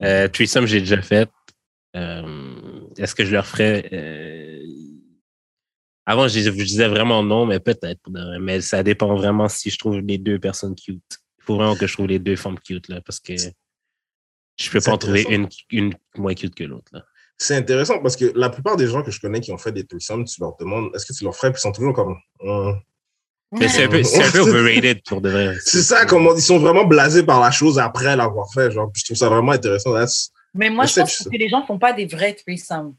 Euh, 0.00 0.28
threesome, 0.28 0.64
j'ai 0.66 0.78
déjà 0.78 1.02
fait. 1.02 1.28
Euh, 1.96 2.82
Est-ce 2.96 3.16
que 3.16 3.24
je 3.24 3.32
le 3.32 3.40
referais? 3.40 3.88
Euh, 3.92 4.64
Avant, 6.06 6.28
je, 6.28 6.38
je 6.38 6.50
disais 6.50 6.86
vraiment 6.86 7.20
non, 7.24 7.46
mais 7.46 7.58
peut-être. 7.58 8.00
Mais 8.40 8.60
ça 8.60 8.84
dépend 8.84 9.16
vraiment 9.16 9.48
si 9.48 9.70
je 9.70 9.76
trouve 9.78 9.98
les 9.98 10.16
deux 10.18 10.38
personnes 10.38 10.76
cute. 10.76 11.02
Il 11.38 11.44
faut 11.44 11.56
vraiment 11.56 11.74
que 11.74 11.88
je 11.88 11.92
trouve 11.94 12.06
les 12.06 12.20
deux 12.20 12.36
femmes 12.36 12.60
cute, 12.60 12.86
là, 12.86 13.00
parce 13.00 13.18
que 13.18 13.32
je 14.56 14.70
peux 14.70 14.80
pas 14.80 14.92
en 14.92 14.98
trouver 14.98 15.26
une, 15.30 15.48
une 15.70 15.92
moins 16.16 16.34
cute 16.34 16.54
que 16.54 16.62
l'autre. 16.62 16.92
là. 16.92 17.04
C'est 17.40 17.54
intéressant 17.54 18.00
parce 18.00 18.16
que 18.16 18.32
la 18.34 18.50
plupart 18.50 18.76
des 18.76 18.88
gens 18.88 19.02
que 19.02 19.10
je 19.12 19.20
connais 19.20 19.40
qui 19.40 19.52
ont 19.52 19.58
fait 19.58 19.70
des 19.72 19.86
threesomes, 19.86 20.24
tu 20.24 20.40
leur 20.40 20.56
demandes 20.56 20.90
est-ce 20.94 21.06
que 21.06 21.12
tu 21.12 21.22
leur 21.24 21.36
ferais, 21.36 21.52
puis 21.52 21.58
ils 21.60 21.62
sont 21.62 21.72
toujours 21.72 21.94
comme. 21.94 22.16
Hum. 22.40 22.80
Mais 23.52 23.68
c'est 23.68 23.84
un 23.84 23.88
peu, 23.88 24.02
c'est 24.02 24.22
un 24.24 24.30
peu 24.30 24.40
overrated 24.40 25.02
pour 25.04 25.20
de 25.22 25.30
vrai. 25.30 25.56
C'est 25.64 25.82
ça, 25.82 26.04
comment 26.04 26.34
ils 26.34 26.42
sont 26.42 26.58
vraiment 26.58 26.84
blasés 26.84 27.22
par 27.22 27.40
la 27.40 27.50
chose 27.50 27.78
après 27.78 28.14
l'avoir 28.16 28.52
fait. 28.52 28.70
Genre, 28.72 28.90
je 28.94 29.04
trouve 29.04 29.16
ça 29.16 29.28
vraiment 29.28 29.52
intéressant. 29.52 29.94
That's- 29.94 30.30
Mais 30.52 30.68
moi, 30.68 30.84
je 30.84 30.92
C'est- 30.92 31.00
pense 31.00 31.24
que 31.30 31.36
les 31.36 31.48
gens 31.48 31.64
font 31.64 31.78
pas 31.78 31.92
des 31.92 32.06
vrais 32.06 32.34
threesomes. 32.34 32.94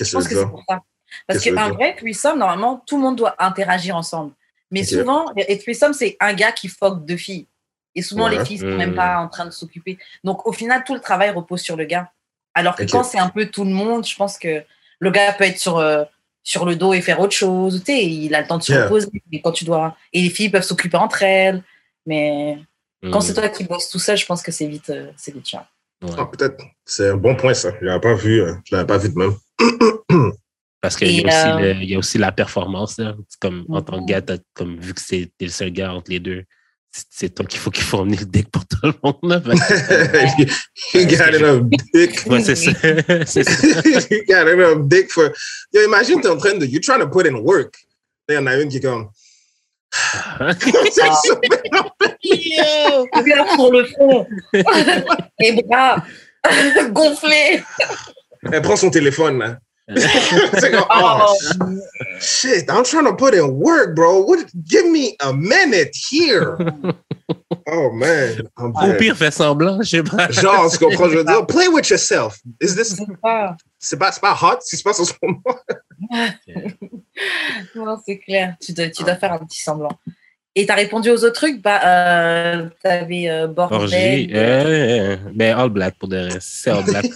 Je 0.00 0.10
pense 0.10 0.26
que 0.26 0.34
c'est 0.34 0.46
pour 0.48 0.64
ça. 0.68 0.80
Parce 1.28 1.40
qu'un 1.44 1.68
vrai 1.70 1.94
threesome, 1.94 2.38
normalement, 2.38 2.82
tout 2.86 2.96
le 2.96 3.02
monde 3.02 3.16
doit 3.16 3.36
interagir 3.38 3.94
ensemble. 3.94 4.32
Mais 4.70 4.82
souvent, 4.84 5.26
et 5.36 5.58
threesome, 5.58 5.92
c'est 5.92 6.16
un 6.18 6.32
gars 6.32 6.50
qui 6.50 6.66
fuck 6.68 7.04
deux 7.04 7.18
filles. 7.18 7.46
Et 7.94 8.00
souvent, 8.00 8.24
Ouais. 8.30 8.38
les 8.38 8.44
filles 8.44 8.58
sont 8.58 8.66
Hmm. 8.66 8.76
même 8.78 8.94
pas 8.94 9.18
en 9.18 9.28
train 9.28 9.44
de 9.44 9.50
s'occuper. 9.50 9.98
Donc, 10.24 10.46
au 10.46 10.52
final, 10.52 10.82
tout 10.84 10.94
le 10.94 11.00
travail 11.00 11.28
repose 11.30 11.60
sur 11.60 11.76
le 11.76 11.84
gars. 11.84 12.10
Alors 12.54 12.76
que 12.76 12.82
quand 12.84 13.02
c'est 13.04 13.18
un 13.18 13.28
peu 13.28 13.46
tout 13.46 13.64
le 13.64 13.70
monde, 13.70 14.06
je 14.06 14.14
pense 14.16 14.38
que 14.38 14.62
le 14.98 15.10
gars 15.10 15.32
peut 15.32 15.44
être 15.44 15.58
sur, 15.58 15.78
euh, 15.78 16.04
sur 16.42 16.64
le 16.66 16.76
dos 16.76 16.92
et 16.92 17.00
faire 17.00 17.20
autre 17.20 17.32
chose. 17.34 17.82
Tu 17.84 17.92
sais, 17.92 18.04
il 18.04 18.34
a 18.34 18.40
le 18.40 18.46
temps 18.46 18.58
de 18.58 18.62
se 18.62 18.72
Yeah. 18.72 18.84
reposer. 18.84 19.08
Et, 19.32 19.40
quand 19.40 19.52
tu 19.52 19.64
dois... 19.64 19.96
et 20.12 20.20
les 20.22 20.30
filles 20.30 20.50
peuvent 20.50 20.62
s'occuper 20.62 20.96
entre 20.96 21.22
elles. 21.22 21.62
Mais 22.06 22.58
quand 23.10 23.18
Mm. 23.18 23.22
c'est 23.22 23.34
toi 23.34 23.48
qui 23.48 23.64
bosses 23.64 23.88
tout 23.90 23.98
seul, 23.98 24.16
je 24.16 24.26
pense 24.26 24.42
que 24.42 24.52
c'est 24.52 24.66
vite, 24.66 24.90
euh, 24.90 25.10
c'est 25.16 25.32
vite 25.34 25.46
chiant. 25.48 25.66
Ouais. 26.02 26.10
Ah, 26.18 26.26
peut-être. 26.26 26.62
C'est 26.84 27.10
un 27.10 27.16
bon 27.16 27.34
point, 27.36 27.54
ça. 27.54 27.72
Je 27.80 27.86
l'avais 27.86 28.00
pas 28.00 28.14
vu. 28.14 28.40
euh, 28.42 28.54
Je 28.64 28.74
l'avais 28.74 28.86
pas 28.86 28.98
vu 28.98 29.08
de 29.08 29.14
même. 29.18 29.34
Parce 30.80 30.96
qu'il 30.96 31.12
y, 31.12 31.22
a 31.24 31.26
aussi 31.28 31.62
euh, 31.64 31.74
le- 31.74 31.84
y 31.84 31.94
a 31.94 31.98
aussi 31.98 32.18
la 32.18 32.32
performance. 32.32 32.98
Là. 32.98 33.14
C'est 33.28 33.38
Comme, 33.40 33.64
en 33.68 33.82
tant 33.82 34.04
que 34.04 34.10
gars, 34.10 34.20
comme, 34.52 34.80
vu 34.80 34.94
que 34.94 35.00
c'est 35.00 35.30
le 35.40 35.48
seul 35.48 35.70
gars 35.70 35.92
entre 35.92 36.10
les 36.10 36.18
deux, 36.18 36.44
c'est- 36.92 37.34
toi 37.34 37.46
qu'il 37.46 37.58
faut 37.58 37.70
qu'il 37.70 37.84
fournisse 37.84 38.20
le 38.20 38.26
deck 38.26 38.48
pour 38.50 38.66
tout 38.66 38.76
le 38.82 38.92
monde. 39.02 39.42
Que- 39.42 40.98
you 40.98 41.06
got 41.06 41.34
enough 41.34 41.62
dick. 41.94 42.22
ouais, 42.26 42.42
c'est 42.44 42.54
ça. 42.56 42.72
ça. 43.26 43.40
you 44.10 44.24
got 44.28 44.46
enough 44.48 44.86
dick 44.88 45.10
for. 45.10 45.30
Yo, 45.72 45.82
imagine, 45.84 46.20
t'es 46.20 46.28
en 46.28 46.36
train 46.36 46.54
de. 46.54 46.66
You're 46.66 46.82
trying 46.82 47.00
to 47.00 47.08
put 47.08 47.26
in 47.26 47.36
work. 47.36 47.76
Il 48.28 48.34
y 48.34 48.38
en 48.38 48.46
a 48.46 48.56
une 48.56 48.68
qui 48.68 48.76
est 48.76 48.80
comme. 48.80 49.08
C'est 50.38 51.12
super. 51.24 51.94
Bien 53.24 53.46
sur 53.54 53.70
le 53.72 53.84
front. 53.86 54.26
Les 55.38 55.62
bras 55.62 56.04
gonflés. 56.90 57.62
Elle 58.50 58.62
prend 58.62 58.76
son 58.76 58.90
téléphone, 58.90 59.38
là. 59.38 59.58
c'est 59.96 60.70
comme, 60.70 60.84
oh, 60.90 61.34
Oh. 61.60 61.66
shit, 62.20 62.70
I'm 62.70 62.84
trying 62.84 63.04
to 63.06 63.14
put 63.14 63.34
in 63.34 63.48
work, 63.50 63.94
bro. 63.96 64.20
What, 64.24 64.46
give 64.64 64.86
me 64.86 65.16
a 65.20 65.32
minute 65.32 65.94
here. 66.10 66.56
Oh, 67.66 67.90
man. 67.92 68.42
I'm 68.58 68.72
Au 68.74 68.94
pire, 68.98 69.16
fais 69.16 69.30
semblant, 69.30 69.80
je 69.82 69.88
sais 69.88 70.02
pas. 70.02 70.30
Genre, 70.30 70.70
tu 70.70 70.78
comprends, 70.78 71.08
je 71.08 71.18
veux 71.18 71.24
dire, 71.24 71.46
play 71.48 71.68
with 71.68 71.88
yourself. 71.88 72.38
Is 72.60 72.74
this, 72.74 72.96
C'est 73.78 73.98
pas- 73.98 74.36
hot 74.42 74.58
ce 74.60 74.70
qui 74.70 74.76
se 74.76 74.82
passe 74.82 75.00
en 75.00 75.04
ce 75.04 75.12
moment? 75.22 75.40
Non, 77.74 77.96
c'est 78.04 78.18
clair. 78.18 78.56
Tu 78.60 78.72
dois, 78.72 78.88
tu 78.88 79.02
dois 79.04 79.16
faire 79.16 79.32
un 79.32 79.38
petit 79.38 79.60
semblant. 79.62 79.90
Et 80.54 80.66
t'as 80.66 80.74
répondu 80.74 81.10
aux 81.10 81.24
autres 81.24 81.34
trucs? 81.34 81.62
Bah, 81.62 81.80
euh, 81.84 82.68
T'avais 82.82 83.30
euh. 83.30 83.48
Orgie, 83.56 84.28
euh, 84.34 85.16
ben 85.32 85.56
All 85.56 85.70
Black 85.70 85.94
pour 85.98 86.08
de 86.08 86.18
vrai. 86.28 86.40
Si 86.40 86.62
c'est 86.62 86.70
All 86.70 86.84
Black, 86.84 87.06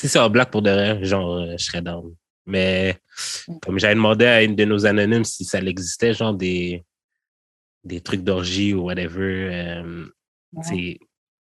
si 0.00 0.08
c'est 0.08 0.18
All 0.18 0.30
Black 0.30 0.50
pour 0.50 0.62
de 0.62 0.70
vrai, 0.70 1.04
genre, 1.04 1.36
euh, 1.38 1.54
je 1.58 1.64
serais 1.64 1.82
down. 1.82 2.14
Mais 2.46 2.98
comme 3.62 3.78
j'avais 3.78 3.94
demandé 3.94 4.24
à 4.26 4.42
une 4.42 4.56
de 4.56 4.64
nos 4.64 4.84
anonymes 4.86 5.24
si 5.24 5.44
ça 5.44 5.60
existait, 5.60 6.12
genre 6.14 6.34
des, 6.34 6.84
des 7.84 8.00
trucs 8.00 8.22
d'orgie 8.24 8.74
ou 8.74 8.82
whatever, 8.84 9.48
euh, 9.52 10.06
Ouais. 10.54 10.98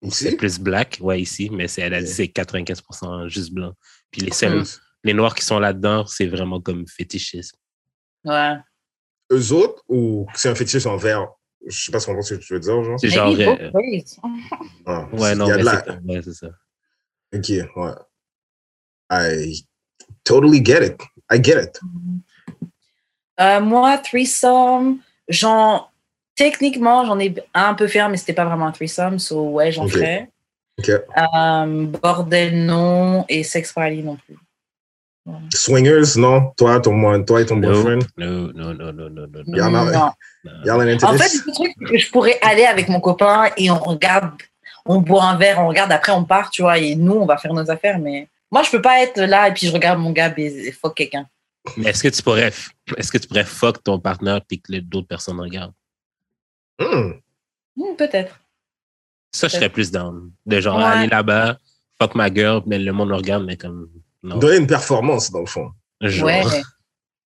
c'est 0.09 0.35
plus 0.37 0.57
black, 0.57 0.97
ouais, 1.01 1.21
ici, 1.21 1.49
mais 1.51 1.67
c'est, 1.67 1.81
elle 1.81 1.93
a 1.93 2.01
dit 2.01 2.07
c'est 2.07 2.27
95% 2.27 3.27
juste 3.27 3.51
blanc. 3.53 3.73
Puis 4.09 4.21
les 4.21 4.31
seuls, 4.31 4.63
les 5.03 5.13
noirs 5.13 5.35
qui 5.35 5.43
sont 5.43 5.59
là-dedans, 5.59 6.05
c'est 6.07 6.27
vraiment 6.27 6.61
comme 6.61 6.87
fétichisme. 6.87 7.57
Ouais. 8.23 8.55
Eux 9.31 9.51
autres, 9.53 9.83
ou 9.89 10.27
c'est 10.33 10.49
un 10.49 10.55
fétiche 10.55 10.85
en 10.85 10.97
vert? 10.97 11.27
Je 11.67 11.77
sais 11.85 11.91
pas 11.91 11.99
ce 11.99 12.05
ce 12.21 12.33
que 12.35 12.39
tu 12.39 12.53
veux 12.53 12.59
dire, 12.59 12.83
genre? 12.83 12.99
C'est 12.99 13.09
genre, 13.09 13.35
euh. 13.37 13.69
Ah, 14.85 15.07
ouais, 15.13 15.35
non, 15.35 15.47
mais 15.47 15.63
la- 15.63 15.85
ouais, 16.05 16.21
c'est 16.23 16.33
ça. 16.33 16.47
Ok, 17.33 17.49
ouais. 17.49 17.91
I 19.11 19.53
totally 20.23 20.61
get 20.63 20.81
it. 20.83 21.01
I 21.29 21.37
get 21.43 21.61
it. 21.61 21.79
Euh, 23.39 23.59
moi, 23.59 23.97
threesome, 23.97 24.99
j'en. 25.27 25.87
Techniquement, 26.35 27.05
j'en 27.05 27.19
ai 27.19 27.35
un 27.53 27.73
peu 27.73 27.87
fait 27.87 28.07
mais 28.07 28.17
c'était 28.17 28.33
pas 28.33 28.45
vraiment 28.45 28.65
un 28.67 28.71
threesome, 28.71 29.19
so 29.19 29.49
ouais, 29.49 29.71
j'en 29.71 29.83
Ok. 29.85 29.91
ferais. 29.91 30.29
Ok. 30.79 30.89
Euh, 30.89 31.85
bordel, 32.01 32.65
non. 32.65 33.25
Et 33.29 33.43
sex 33.43 33.73
party 33.73 34.01
non 34.01 34.15
plus. 34.15 34.37
Swingers, 35.53 36.17
non? 36.17 36.51
Toi, 36.57 36.79
ton, 36.79 37.23
toi 37.23 37.41
et 37.41 37.45
ton 37.45 37.57
No, 37.57 37.69
boyfriend? 37.69 37.99
no, 38.17 38.51
no, 38.53 38.73
no, 38.73 38.91
no, 38.91 39.09
no, 39.09 39.27
no, 39.27 39.39
Il 39.45 39.57
y 39.57 39.61
en 39.61 39.75
a- 39.75 39.91
Non. 39.91 40.11
Y'all 40.65 40.81
into 40.89 41.05
En 41.05 41.13
fait, 41.17 41.31
le 41.45 41.53
truc, 41.53 41.73
c'est 41.77 41.85
que 41.91 41.97
je 41.99 42.09
pourrais 42.11 42.39
aller 42.41 42.63
avec 42.65 42.87
mon 42.89 42.99
copain 42.99 43.51
et 43.57 43.69
on 43.69 43.77
regarde, 43.77 44.31
on 44.85 44.99
boit 45.01 45.25
un 45.25 45.37
verre, 45.37 45.59
on 45.59 45.67
regarde, 45.67 45.91
après 45.91 46.11
on 46.13 46.23
part, 46.23 46.49
tu 46.49 46.63
vois, 46.63 46.79
et 46.79 46.95
nous, 46.95 47.13
on 47.13 47.25
va 47.27 47.37
faire 47.37 47.53
nos 47.53 47.69
affaires. 47.69 47.99
Mais 47.99 48.27
moi, 48.51 48.63
je 48.63 48.71
peux 48.71 48.81
pas 48.81 49.01
être 49.03 49.19
là 49.21 49.47
et 49.47 49.53
puis 49.53 49.67
je 49.67 49.71
regarde 49.71 49.99
mon 49.99 50.11
gars 50.11 50.29
baiser, 50.29 50.71
fuck 50.71 50.95
quelqu'un. 50.95 51.27
Mais 51.77 51.89
est-ce 51.91 52.03
que 52.03 52.07
tu 52.09 52.21
pourrais, 52.23 52.51
est-ce 52.97 53.11
que 53.11 53.17
tu 53.17 53.27
pourrais 53.27 53.45
fuck 53.45 53.83
ton 53.83 53.99
partenaire 53.99 54.41
puis 54.47 54.59
que 54.59 54.71
les- 54.71 54.81
d'autres 54.81 55.07
personnes 55.07 55.39
regardent? 55.39 55.73
Hmm. 56.79 57.11
Hmm, 57.75 57.95
Peut-être. 57.97 58.39
Ça, 59.31 59.47
je 59.47 59.53
serais 59.55 59.69
plus 59.69 59.91
down. 59.91 60.31
De 60.45 60.59
genre 60.59 60.77
Ouais. 60.77 60.83
aller 60.83 61.07
là-bas, 61.07 61.57
fuck 62.01 62.15
ma 62.15 62.33
girl, 62.33 62.61
mais 62.65 62.79
le 62.79 62.91
monde 62.91 63.09
me 63.09 63.15
regarde, 63.15 63.45
mais 63.45 63.55
comme, 63.55 63.89
non. 64.23 64.37
Donner 64.37 64.57
une 64.57 64.67
performance, 64.67 65.31
dans 65.31 65.39
le 65.39 65.45
fond. 65.45 65.71
Genre, 66.01 66.25
Ouais. 66.27 66.43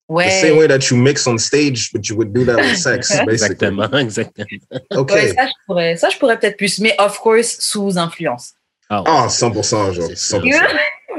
The 0.08 0.30
same 0.30 0.52
Ouais. 0.52 0.58
way 0.60 0.68
that 0.68 0.86
you 0.88 0.96
mix 0.96 1.26
on 1.26 1.36
stage, 1.36 1.90
but 1.92 2.06
you 2.08 2.14
would 2.14 2.32
do 2.32 2.44
that 2.44 2.56
with 2.58 2.76
sex, 2.76 3.08
basically. 3.26 3.32
Exactement, 3.32 3.90
exactement. 3.98 4.46
OK. 4.94 5.10
Ouais, 5.10 5.34
ça, 5.34 5.46
je 5.46 5.52
pourrais, 5.66 5.96
ça, 5.96 6.10
je 6.10 6.18
pourrais 6.18 6.38
peut-être 6.38 6.56
plus, 6.56 6.78
mais 6.78 6.94
of 7.00 7.18
course, 7.18 7.56
sous 7.58 7.98
influence. 7.98 8.52
Ah, 8.88 9.02
ouais. 9.02 9.08
Ah, 9.10 9.26
100%, 9.28 9.92
genre. 9.94 10.06
C'est 10.06 10.14
sûr. 10.16 10.38
100%. 10.38 10.44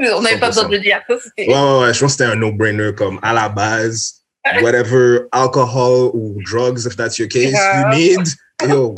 On 0.00 0.22
n'avait 0.22 0.38
pas 0.38 0.48
besoin 0.48 0.68
de 0.68 0.74
le 0.76 0.80
dire. 0.80 1.00
ça, 1.08 1.14
Ouais, 1.14 1.46
ouais, 1.46 1.78
ouais. 1.80 1.94
Je 1.94 2.00
pense 2.00 2.16
que 2.16 2.24
c'était 2.24 2.24
un 2.24 2.36
no-brainer, 2.36 2.92
comme 2.94 3.18
à 3.22 3.32
la 3.32 3.48
base, 3.48 4.22
whatever 4.62 5.20
alcohol 5.32 6.10
ou 6.14 6.40
drugs, 6.42 6.86
if 6.86 6.96
that's 6.96 7.18
your 7.18 7.28
case, 7.28 7.52
you 7.52 7.88
need, 7.94 8.26
yo, 8.68 8.94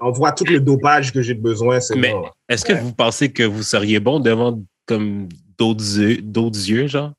envoie 0.00 0.32
tout 0.32 0.44
le 0.44 0.60
dopage 0.60 1.12
que 1.12 1.22
j'ai 1.22 1.34
besoin, 1.34 1.80
c'est 1.80 1.96
Mais 1.96 2.12
bon. 2.12 2.28
est-ce 2.48 2.64
que 2.64 2.72
vous 2.72 2.92
pensez 2.92 3.32
que 3.32 3.42
vous 3.42 3.62
seriez 3.62 4.00
bon 4.00 4.20
devant 4.20 4.60
comme 4.86 5.28
d'autres 5.58 5.98
yeux, 5.98 6.18
d'autres 6.20 6.68
yeux, 6.68 6.86
genre? 6.86 7.12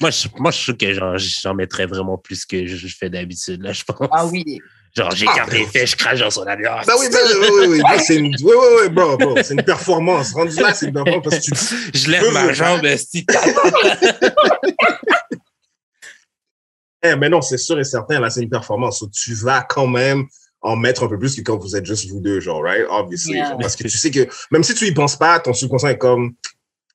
Moi, 0.00 0.10
je, 0.10 0.26
moi, 0.38 0.50
je 0.50 0.56
suis 0.56 0.64
sûr 0.64 0.76
que 0.76 0.92
genre, 0.92 1.16
j'en 1.16 1.54
mettrais 1.54 1.86
vraiment 1.86 2.18
plus 2.18 2.44
que 2.44 2.66
je, 2.66 2.74
je 2.76 2.96
fais 2.96 3.08
d'habitude, 3.08 3.62
là, 3.62 3.72
je 3.72 3.84
pense. 3.84 4.08
Ah 4.10 4.26
oui. 4.26 4.58
Genre, 4.96 5.10
j'écarte 5.10 5.52
les 5.52 5.66
fesses, 5.66 5.90
je 5.90 5.96
crache 5.96 6.20
dans 6.20 6.30
son 6.30 6.42
avion. 6.42 6.70
Ben 6.86 6.94
oui, 7.00 7.06
ben 7.10 7.18
oui, 7.24 7.46
oui, 7.50 7.66
oui, 7.66 7.82
oui, 7.84 7.98
c'est 7.98 8.14
une, 8.14 8.28
oui, 8.28 8.52
oui, 8.56 8.66
oui, 8.82 8.88
bro, 8.90 9.16
bro, 9.16 9.34
c'est 9.42 9.54
une 9.54 9.64
performance. 9.64 10.32
Rendu 10.32 10.54
là, 10.60 10.72
c'est 10.72 10.86
une 10.86 10.92
performance 10.92 11.24
parce 11.24 11.38
que 11.38 11.90
tu, 11.90 11.98
Je 11.98 12.10
lève 12.10 12.32
ma 12.32 12.52
jambe, 12.52 12.84
esti. 12.84 13.26
Eh, 17.06 17.16
mais 17.16 17.28
non, 17.28 17.42
c'est 17.42 17.58
sûr 17.58 17.78
et 17.78 17.84
certain, 17.84 18.18
là, 18.18 18.30
c'est 18.30 18.40
une 18.40 18.48
performance. 18.48 19.00
So, 19.00 19.08
tu 19.08 19.34
vas 19.34 19.60
quand 19.60 19.86
même 19.86 20.24
en 20.62 20.74
mettre 20.74 21.04
un 21.04 21.08
peu 21.08 21.18
plus 21.18 21.36
que 21.36 21.42
quand 21.42 21.58
vous 21.58 21.76
êtes 21.76 21.84
juste 21.84 22.08
vous 22.08 22.20
deux, 22.20 22.40
genre, 22.40 22.62
right? 22.62 22.86
Obviously. 22.88 23.34
Yeah. 23.34 23.50
genre, 23.50 23.58
parce 23.58 23.76
que 23.76 23.82
tu 23.82 23.90
sais 23.98 24.10
que, 24.10 24.26
même 24.50 24.62
si 24.62 24.74
tu 24.74 24.86
y 24.86 24.92
penses 24.92 25.16
pas, 25.16 25.38
ton 25.38 25.52
subconscient 25.52 25.90
est 25.90 25.98
comme, 25.98 26.34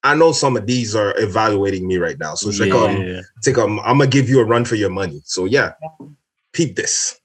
I 0.04 0.16
know 0.16 0.34
some 0.34 0.58
of 0.58 0.66
these 0.66 0.96
are 0.96 1.14
evaluating 1.20 1.86
me 1.86 2.00
right 2.00 2.18
now. 2.20 2.34
So, 2.34 2.50
je 2.50 2.64
fais 2.64 2.70
comme, 2.70 2.96
tu 2.96 3.24
sais, 3.42 3.54
comme, 3.54 3.80
I'm 3.86 4.00
gonna 4.00 4.08
give 4.10 4.30
you 4.30 4.40
a 4.40 4.44
run 4.44 4.66
for 4.66 4.76
your 4.76 4.90
money. 4.90 5.22
So, 5.26 5.46
yeah, 5.46 5.74
peep 6.54 6.76
this. 6.76 7.19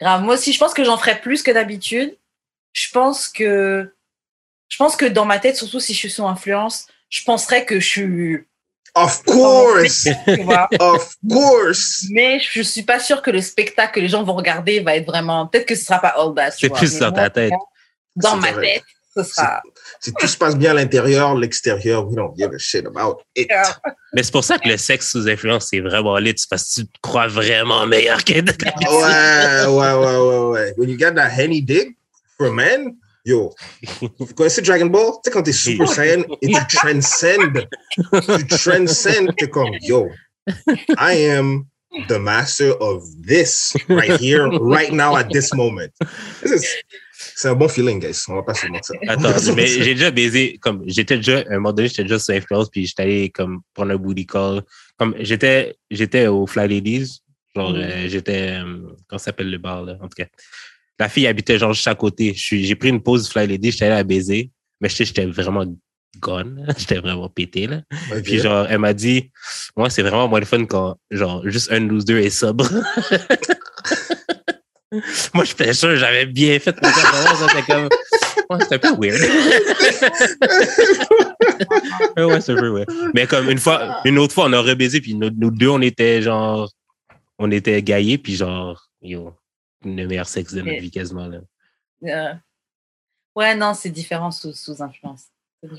Grave. 0.00 0.22
Moi 0.22 0.34
aussi, 0.34 0.52
je 0.52 0.58
pense 0.58 0.74
que 0.74 0.84
j'en 0.84 0.98
ferais 0.98 1.20
plus 1.20 1.42
que 1.42 1.50
d'habitude. 1.50 2.16
Je 2.72 2.90
pense 2.90 3.28
que, 3.28 3.94
je 4.68 4.76
pense 4.76 4.96
que 4.96 5.06
dans 5.06 5.24
ma 5.24 5.38
tête, 5.38 5.56
surtout 5.56 5.80
si 5.80 5.94
je 5.94 5.98
suis 5.98 6.10
sous 6.10 6.26
influence, 6.26 6.88
je 7.08 7.24
penserais 7.24 7.64
que 7.64 7.80
je 7.80 7.86
suis. 7.86 8.38
Of 8.94 9.22
course! 9.24 10.08
Tu 10.26 10.42
vois. 10.42 10.68
of 10.80 11.16
course! 11.28 12.06
Mais 12.10 12.40
je 12.40 12.62
suis 12.62 12.82
pas 12.82 12.98
sûre 12.98 13.22
que 13.22 13.30
le 13.30 13.40
spectacle 13.40 13.94
que 13.94 14.00
les 14.00 14.08
gens 14.08 14.22
vont 14.22 14.34
regarder 14.34 14.80
va 14.80 14.96
être 14.96 15.06
vraiment. 15.06 15.46
Peut-être 15.46 15.66
que 15.66 15.74
ce 15.74 15.84
sera 15.84 15.98
pas 15.98 16.14
all 16.16 16.34
that. 16.34 16.52
C'est 16.52 16.68
plus 16.68 16.98
dans 16.98 17.12
ta 17.12 17.30
tête. 17.30 17.52
Dans 18.16 18.36
ma 18.36 18.52
tête, 18.52 18.82
ce 19.16 19.22
sera. 19.22 19.62
Si 20.00 20.12
tout 20.12 20.26
se 20.26 20.36
passe 20.36 20.56
bien 20.56 20.72
à 20.72 20.74
l'intérieur, 20.74 21.34
l'extérieur, 21.34 22.06
we 22.06 22.16
don't 22.16 22.34
give 22.36 22.52
a 22.52 22.58
shit 22.58 22.86
about 22.86 23.22
it. 23.34 23.48
Mais 24.12 24.22
c'est 24.22 24.32
pour 24.32 24.44
ça 24.44 24.58
que 24.58 24.68
le 24.68 24.76
sexe 24.76 25.10
sous 25.10 25.28
influence, 25.28 25.68
c'est 25.70 25.80
vraiment 25.80 26.18
lit, 26.18 26.34
parce 26.50 26.64
que 26.64 26.80
tu 26.80 26.86
te 26.86 26.98
crois 27.00 27.26
vraiment 27.28 27.86
meilleur 27.86 28.22
que 28.24 28.32
Ouais, 28.34 29.66
ouais, 29.66 29.94
ouais, 29.94 30.18
ouais, 30.18 30.46
ouais. 30.50 30.74
When 30.76 30.88
you 30.90 30.96
got 30.98 31.14
that 31.14 31.30
henny 31.30 31.62
dick 31.62 31.96
for 32.36 32.52
men, 32.52 32.96
yo, 33.24 33.54
vous 34.00 34.26
connaissez 34.34 34.62
Dragon 34.62 34.86
Ball? 34.86 35.12
Tu 35.12 35.20
sais, 35.24 35.30
quand 35.30 35.42
t'es 35.42 35.52
Super 35.52 35.88
Saiyan 35.88 36.22
et 36.42 36.48
tu 36.48 36.76
transcends, 36.76 37.52
tu 38.12 38.46
transcends, 38.46 39.32
t'es 39.36 39.48
comme, 39.48 39.74
yo, 39.80 40.08
I 40.98 41.30
am 41.30 41.66
the 42.08 42.18
master 42.18 42.74
of 42.80 43.02
this 43.26 43.74
right 43.88 44.20
here, 44.20 44.46
right 44.60 44.92
now, 44.92 45.16
at 45.16 45.30
this 45.30 45.54
moment. 45.54 45.90
This 46.42 46.52
is, 46.52 46.66
c'est 47.36 47.48
un 47.48 47.54
bon 47.54 47.68
feeling, 47.68 48.00
guys. 48.00 48.22
On 48.28 48.34
va 48.36 48.42
pas 48.42 48.54
se 48.54 48.66
mentir. 48.66 48.94
Attends, 49.08 49.54
mais 49.54 49.66
j'ai 49.66 49.94
déjà 49.94 50.10
baisé, 50.10 50.58
comme, 50.60 50.82
j'étais 50.86 51.16
déjà, 51.16 51.38
à 51.40 51.52
un 51.52 51.54
moment 51.56 51.72
donné, 51.72 51.88
j'étais 51.88 52.02
déjà 52.04 52.18
sur 52.18 52.34
influence, 52.34 52.68
puis 52.70 52.86
j'étais 52.86 53.02
allé, 53.02 53.30
comme, 53.30 53.60
prendre 53.74 53.92
un 53.92 53.96
booty 53.96 54.26
call. 54.26 54.62
Comme, 54.96 55.14
j'étais, 55.20 55.76
j'étais 55.90 56.26
au 56.26 56.46
Fly 56.46 56.66
Ladies. 56.68 57.20
Genre, 57.54 57.70
Mhm. 57.70 57.76
euh, 57.80 58.08
j'étais, 58.08 58.50
euh, 58.52 58.64
comment 59.06 59.18
ça 59.18 59.26
s'appelle 59.26 59.50
le 59.50 59.58
bar, 59.58 59.82
là? 59.82 59.96
En 60.00 60.08
tout 60.08 60.16
cas. 60.16 60.26
La 60.98 61.08
fille 61.10 61.26
habitait, 61.26 61.58
genre, 61.58 61.74
juste 61.74 61.88
à 61.88 61.94
côté. 61.94 62.32
Je 62.34 62.40
suis- 62.40 62.64
J'ai 62.64 62.74
pris 62.74 62.88
une 62.88 63.02
pause 63.02 63.28
Fly 63.28 63.46
Ladies, 63.46 63.70
j'étais 63.72 63.84
allé 63.86 63.94
la 63.96 64.04
baiser. 64.04 64.50
Mais 64.80 64.88
j'étais, 64.88 65.04
j'étais 65.06 65.26
vraiment 65.26 65.64
gone. 66.18 66.64
J'étais 66.78 66.98
vraiment 66.98 67.28
pété, 67.28 67.66
là. 67.66 67.82
Ok. 68.10 68.22
Puis 68.22 68.38
genre, 68.38 68.66
elle 68.70 68.78
m'a 68.78 68.94
dit, 68.94 69.30
moi, 69.76 69.90
c'est 69.90 70.00
vraiment 70.02 70.28
moins 70.28 70.40
le 70.40 70.46
fun 70.46 70.64
quand, 70.64 70.96
genre, 71.10 71.42
juste 71.48 71.70
un 71.70 71.80
de 71.80 71.86
nous 71.86 72.02
deux 72.02 72.18
est 72.18 72.30
sobre. 72.30 72.66
moi, 75.34 75.44
j'étais 75.44 75.72
sûr, 75.72 75.96
j'avais 75.96 76.26
bien 76.26 76.58
fait 76.58 76.74
mon 76.82 76.88
performance. 76.88 77.38
C'était 77.48 77.62
comme, 77.72 77.88
ouais, 78.50 78.58
c'était 78.60 78.74
un 78.74 78.78
peu 78.78 78.94
weird. 79.00 79.20
ouais, 82.16 82.40
c'est 82.40 82.52
un 82.52 82.56
peu 82.56 82.70
weird. 82.70 82.88
Mais 83.14 83.26
comme 83.26 83.50
une 83.50 83.58
fois, 83.58 84.00
une 84.04 84.18
autre 84.18 84.34
fois, 84.34 84.46
on 84.46 84.52
a 84.52 84.60
rebaisé, 84.60 85.00
puis 85.00 85.14
nous, 85.14 85.30
nous 85.36 85.50
deux, 85.50 85.68
on 85.68 85.80
était 85.80 86.22
genre, 86.22 86.70
on 87.38 87.50
était 87.50 87.82
gaillés, 87.82 88.18
puis 88.18 88.36
genre, 88.36 88.88
yo, 89.02 89.34
le 89.84 90.06
meilleur 90.06 90.28
sexe 90.28 90.54
de 90.54 90.62
notre 90.62 90.80
vie 90.80 90.90
quasiment, 90.90 91.28
là. 91.28 91.40
Euh, 92.04 92.34
Ouais, 93.36 93.54
non, 93.54 93.74
c'est 93.74 93.90
différent 93.90 94.30
sous, 94.30 94.54
sous 94.54 94.82
influence. 94.82 95.26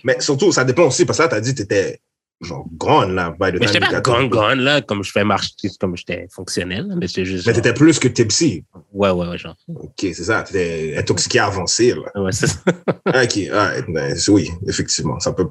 Mais 0.03 0.21
surtout, 0.21 0.51
ça 0.51 0.63
dépend 0.63 0.85
aussi, 0.85 1.05
parce 1.05 1.17
que 1.17 1.23
là, 1.23 1.29
t'as 1.29 1.41
dit 1.41 1.55
que 1.55 1.63
t'étais 1.63 1.99
genre 2.41 2.65
grande, 2.73 3.11
là, 3.11 3.31
by 3.31 3.51
the 3.51 3.59
Mais 3.59 3.65
time 3.65 3.67
j'étais 3.73 3.89
pas 3.89 4.01
to- 4.01 4.29
gone, 4.29 4.59
là, 4.59 4.81
comme 4.81 5.03
je 5.03 5.11
fais 5.11 5.23
marcher, 5.23 5.51
comme 5.79 5.97
j'étais 5.97 6.27
fonctionnel, 6.31 6.85
mais 6.97 7.07
j'étais 7.07 7.25
juste. 7.25 7.47
Mais 7.47 7.53
genre- 7.53 7.61
t'étais 7.63 7.73
plus 7.73 7.97
que 7.99 8.07
tipsy. 8.07 8.63
Ouais, 8.93 9.09
ouais, 9.09 9.27
ouais, 9.27 9.37
genre. 9.37 9.55
OK, 9.67 9.93
c'est 9.99 10.13
ça. 10.23 10.43
T'étais 10.43 10.95
intoxiqué 10.97 11.39
avancé, 11.39 11.93
là. 11.93 12.21
Ouais, 12.21 12.31
c'est 12.31 12.47
ça. 12.47 12.59
OK, 13.07 13.37
alright. 13.51 13.85
Ben, 13.89 14.15
oui, 14.27 14.49
effectivement. 14.67 15.19
Ça 15.19 15.33
peut 15.33 15.47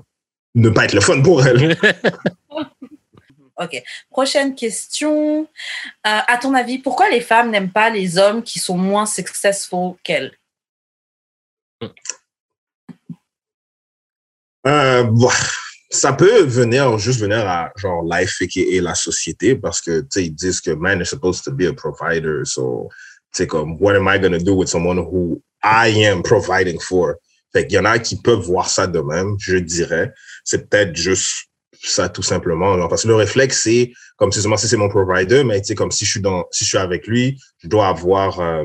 ne 0.55 0.71
pas 0.71 0.85
être 0.85 0.95
le 0.95 1.01
fun 1.01 1.21
pour 1.23 1.45
elle. 1.47 1.77
Ok. 3.59 3.83
Prochaine 4.11 4.55
question. 4.55 5.45
Euh, 5.45 5.45
à 6.05 6.37
ton 6.37 6.53
avis, 6.53 6.77
pourquoi 6.79 7.09
les 7.09 7.23
femmes 7.23 7.51
n'aiment 7.51 7.73
pas 7.73 7.89
les 7.89 8.19
hommes 8.19 8.43
qui 8.43 8.59
sont 8.59 8.77
moins 8.77 9.07
successful 9.07 9.95
qu'elles? 10.03 10.33
Euh, 14.67 15.05
bon, 15.05 15.31
ça 15.97 16.13
peut 16.13 16.43
venir, 16.43 16.99
juste 16.99 17.21
venir 17.21 17.47
à 17.49 17.71
genre 17.77 18.05
life 18.05 18.41
et 18.41 18.81
la 18.81 18.95
société 18.95 19.57
parce 19.57 19.81
que, 19.81 20.01
tu 20.01 20.07
sais, 20.11 20.25
ils 20.27 20.35
disent 20.35 20.61
que 20.61 20.71
man 20.71 21.01
is 21.01 21.07
supposed 21.07 21.43
to 21.45 21.51
be 21.53 21.63
a 21.63 21.73
provider. 21.73 22.45
So, 22.45 22.89
tu 23.33 23.43
sais, 23.43 23.47
comme, 23.47 23.77
what 23.81 23.97
am 23.97 24.09
I 24.09 24.19
going 24.19 24.33
to 24.33 24.45
do 24.45 24.55
with 24.55 24.69
someone 24.69 24.99
who 24.99 25.41
I 25.63 25.89
am 26.05 26.23
providing 26.23 26.79
for? 26.81 27.17
Fait 27.53 27.67
qu'il 27.67 27.77
y 27.77 27.79
en 27.79 27.85
a 27.85 27.99
qui 27.99 28.17
peuvent 28.17 28.41
voir 28.41 28.69
ça 28.69 28.87
de 28.87 29.01
même, 29.01 29.37
je 29.39 29.57
dirais. 29.57 30.13
C'est 30.45 30.69
peut-être 30.69 30.95
juste 30.95 31.49
ça 31.83 32.09
tout 32.09 32.23
simplement. 32.23 32.77
genre, 32.77 32.89
parce 32.89 33.03
que 33.03 33.09
le 33.09 33.15
réflexe, 33.15 33.63
c'est 33.63 33.93
comme 34.17 34.33
si 34.33 34.41
c'est 34.41 34.77
mon 34.77 34.89
provider, 34.89 35.45
mais 35.45 35.61
tu 35.61 35.69
sais, 35.69 35.75
comme 35.75 35.91
si 35.91 36.05
je 36.05 36.11
suis 36.11 36.21
dans, 36.21 36.45
si 36.51 36.65
je 36.65 36.69
suis 36.71 36.79
avec 36.79 37.07
lui, 37.07 37.39
je 37.63 37.69
dois 37.69 37.89
avoir, 37.89 38.41
euh, 38.41 38.65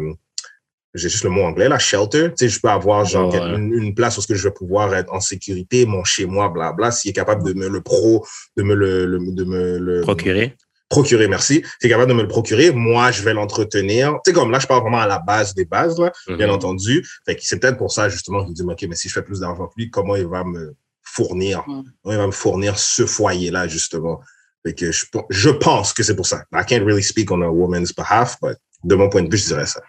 j'ai 0.94 1.10
juste 1.10 1.24
le 1.24 1.30
mot 1.30 1.44
anglais, 1.44 1.70
là, 1.70 1.80
shelter. 1.80 2.30
Tu 2.30 2.46
sais, 2.46 2.50
je 2.50 2.60
peux 2.60 2.70
avoir 2.70 3.06
genre 3.06 3.34
ouais. 3.34 3.56
une, 3.56 3.74
une 3.74 3.96
place 3.96 4.18
où 4.18 4.22
ce 4.22 4.28
que 4.28 4.36
je 4.36 4.44
vais 4.44 4.54
pouvoir 4.54 4.94
être 4.94 5.12
en 5.14 5.20
sécurité, 5.22 5.86
mon 5.86 6.04
chez 6.04 6.26
moi, 6.26 6.50
blabla, 6.50 6.92
s'il 6.92 7.12
est 7.12 7.14
capable 7.14 7.44
de 7.44 7.54
me 7.54 7.70
le 7.70 7.82
pro, 7.82 8.26
de 8.58 8.64
me 8.64 8.74
le, 8.76 9.06
le- 9.06 9.32
de 9.32 9.44
me 9.44 9.78
le 9.78 10.02
Procurer. 10.02 10.56
procurer, 10.90 11.30
merci. 11.30 11.64
S'il 11.80 11.88
est 11.88 11.90
capable 11.94 12.10
de 12.10 12.16
me 12.18 12.22
le 12.24 12.28
procurer, 12.28 12.72
moi, 12.72 13.12
je 13.12 13.24
vais 13.24 13.34
l'entretenir. 13.34 14.16
Tu 14.26 14.32
sais, 14.32 14.34
comme 14.34 14.52
là, 14.52 14.60
je 14.60 14.68
parle 14.68 14.82
vraiment 14.82 15.00
à 15.00 15.08
la 15.08 15.20
base 15.20 15.54
des 15.54 15.64
bases, 15.64 15.98
là, 15.98 16.12
bien 16.28 16.48
Mhm. 16.48 16.54
entendu. 16.54 17.08
Fait 17.26 17.36
que 17.36 17.42
c'est 17.44 17.60
peut-être 17.60 17.78
pour 17.78 17.92
ça, 17.94 18.10
justement, 18.10 18.40
que 18.40 18.46
je 18.48 18.50
me 18.50 18.56
dis, 18.56 18.86
OK, 18.86 18.90
mais 18.90 18.96
si 18.98 19.08
je 19.08 19.14
fais 19.14 19.22
plus 19.24 19.40
d'argent 19.40 19.68
que 19.68 19.74
lui, 19.78 19.90
comment 19.90 20.18
il 20.18 20.28
va 20.28 20.44
me 20.44 20.76
fournir, 21.02 21.64
comment 21.66 21.84
il 22.06 22.18
va 22.18 22.28
me 22.28 22.32
fournir 22.32 22.78
ce 22.78 23.06
foyer-là, 23.06 23.68
justement? 23.70 24.20
Fait 24.66 24.74
que 24.74 24.92
je, 24.92 25.06
je 25.30 25.50
pense 25.50 25.94
que 25.94 26.04
c'est 26.04 26.16
pour 26.16 26.26
ça. 26.28 26.44
I 26.54 26.64
can't 26.68 26.84
really 26.86 27.02
speak 27.04 27.32
on 27.32 27.42
a 27.42 27.48
woman's 27.48 27.94
behalf, 27.96 28.36
but 28.42 28.58
de 28.84 28.96
mon 28.96 29.10
point 29.10 29.24
de 29.24 29.30
vue, 29.32 29.38
je 29.38 29.46
dirais 29.46 29.66
ça. 29.66 29.82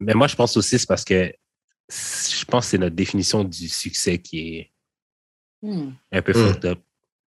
Mais 0.00 0.14
moi, 0.14 0.26
je 0.26 0.36
pense 0.36 0.56
aussi, 0.56 0.78
c'est 0.78 0.86
parce 0.88 1.04
que 1.04 1.32
je 1.88 2.44
pense 2.46 2.66
que 2.66 2.70
c'est 2.72 2.78
notre 2.78 2.96
définition 2.96 3.44
du 3.44 3.68
succès 3.68 4.18
qui 4.18 4.56
est 4.58 4.72
Hmm. 5.62 5.92
un 6.12 6.22
peu 6.22 6.32
Mm. 6.32 6.48
fucked 6.52 6.64
up. 6.66 6.78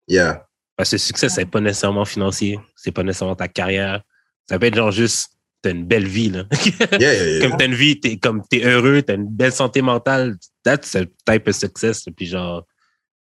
Yeah. 0.07 0.45
Parce 0.77 0.91
que 0.91 0.95
le 0.95 0.99
succès, 0.99 1.29
c'est 1.29 1.45
pas 1.45 1.59
nécessairement 1.59 2.05
financier, 2.05 2.59
c'est 2.75 2.91
pas 2.91 3.03
nécessairement 3.03 3.35
ta 3.35 3.47
carrière. 3.47 4.01
Ça 4.47 4.59
peut 4.59 4.67
être 4.67 4.75
genre 4.75 4.91
juste, 4.91 5.31
t'as 5.61 5.71
une 5.71 5.85
belle 5.85 6.07
vie, 6.07 6.29
là. 6.29 6.45
Yeah, 6.99 7.13
yeah, 7.13 7.27
yeah. 7.27 7.41
comme 7.49 7.57
t'as 7.57 7.65
une 7.65 7.73
vie, 7.75 7.99
t'es, 7.99 8.17
comme 8.17 8.43
t'es 8.47 8.63
heureux, 8.63 9.01
t'as 9.01 9.15
une 9.15 9.27
belle 9.27 9.51
santé 9.51 9.81
mentale, 9.81 10.37
that's 10.63 10.95
a 10.95 11.05
type 11.25 11.47
of 11.47 11.55
success. 11.55 12.05
Puis 12.15 12.27
genre, 12.27 12.65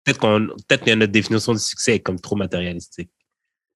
peut-être 0.03 0.19
qu'on, 0.19 0.47
peut-être 0.67 0.83
que 0.83 0.91
notre 0.95 1.11
définition 1.11 1.53
du 1.53 1.59
succès 1.59 1.95
est 1.95 1.99
comme 1.99 2.19
trop 2.19 2.35
matérialistique. 2.35 3.11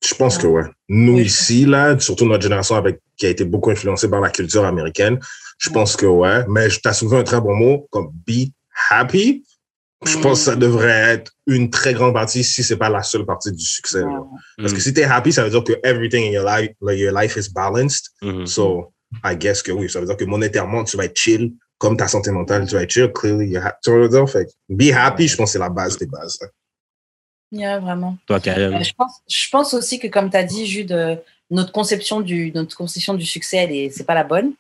Je 0.04 0.16
pense 0.16 0.38
que 0.40 0.48
ouais. 0.48 0.64
Nous 0.90 1.20
ici, 1.20 1.66
là, 1.66 1.98
surtout 2.00 2.26
notre 2.26 2.42
génération 2.44 2.76
avec, 2.76 3.00
qui 3.16 3.28
a 3.28 3.30
été 3.30 3.46
beaucoup 3.46 3.70
influencée 3.70 4.10
par 4.10 4.20
la 4.22 4.32
culture 4.32 4.66
américaine, 4.66 5.20
je 5.62 5.70
pense 5.70 5.96
que 5.96 6.06
ouais. 6.08 6.44
Mais 6.50 6.68
tu 6.70 6.80
as 6.86 6.94
soulevé 6.94 7.18
un 7.18 7.24
très 7.24 7.40
bon 7.40 7.56
mot, 7.56 7.88
comme 7.92 8.12
be 8.28 8.50
happy. 8.90 9.44
Je 10.04 10.18
pense 10.18 10.40
que 10.40 10.46
ça 10.46 10.56
devrait 10.56 10.90
être 11.14 11.32
une 11.46 11.70
très 11.70 11.94
grande 11.94 12.16
partie, 12.16 12.44
si 12.44 12.64
c'est 12.64 12.78
pas 12.78 12.90
la 12.90 13.04
seule 13.04 13.24
partie 13.24 13.52
du 13.52 13.64
succès. 13.64 14.02
Parce 14.58 14.74
que 14.74 14.80
si 14.80 14.92
t'es 14.94 15.04
happy, 15.04 15.32
ça 15.32 15.44
veut 15.44 15.52
dire 15.52 15.64
que 15.64 15.80
everything 15.84 16.24
in 16.28 16.32
your 16.32 16.44
life, 16.44 16.72
like, 16.82 16.98
your 17.00 17.14
life 17.14 17.36
is 17.38 17.50
balanced. 17.54 18.08
Mhm. 18.24 18.48
So, 18.48 18.92
I 19.24 19.36
guess 19.36 19.62
que 19.62 19.72
oui, 19.72 19.88
ça 19.90 20.00
veut 20.00 20.08
dire 20.08 20.18
que 20.18 20.26
monétairement, 20.26 20.84
tu 20.84 20.98
vas 20.98 21.06
être 21.06 21.18
chill. 21.18 21.54
Comme 21.78 21.98
ta 21.98 22.08
santé 22.08 22.32
mentale, 22.32 22.68
tu 22.68 22.74
vas 22.74 22.82
être 22.82 22.92
chill. 22.92 23.12
Clearly, 23.14 23.50
you 23.52 23.60
ha- 23.60 23.78
tu 23.84 23.92
dire? 24.10 24.28
Fait 24.28 24.48
be 24.70 24.92
happy, 24.92 25.28
je 25.28 25.36
pense 25.38 25.50
que 25.50 25.54
c'est 25.54 25.60
la 25.60 25.70
base 25.70 25.98
des 25.98 26.08
bases. 26.08 26.40
Yeah, 27.52 27.80
vraiment. 27.80 28.18
Toi, 28.26 28.40
Karen. 28.40 28.74
Euh, 28.76 28.84
Je 28.84 28.94
pense, 28.98 29.14
je 29.30 29.50
pense 29.52 29.74
aussi 29.76 30.00
que, 30.00 30.08
comme 30.08 30.32
tu 30.32 30.38
as 30.38 30.44
dit, 30.44 30.66
Jude, 30.66 30.94
euh, 30.94 31.16
notre 31.52 31.72
conception 31.72 32.22
du, 32.22 32.52
notre 32.56 32.76
conception 32.76 33.14
du 33.14 33.26
succès, 33.26 33.58
elle 33.58 33.72
est, 33.74 33.90
c'est 33.92 34.06
pas 34.06 34.16
la 34.16 34.24
bonne. 34.24 34.54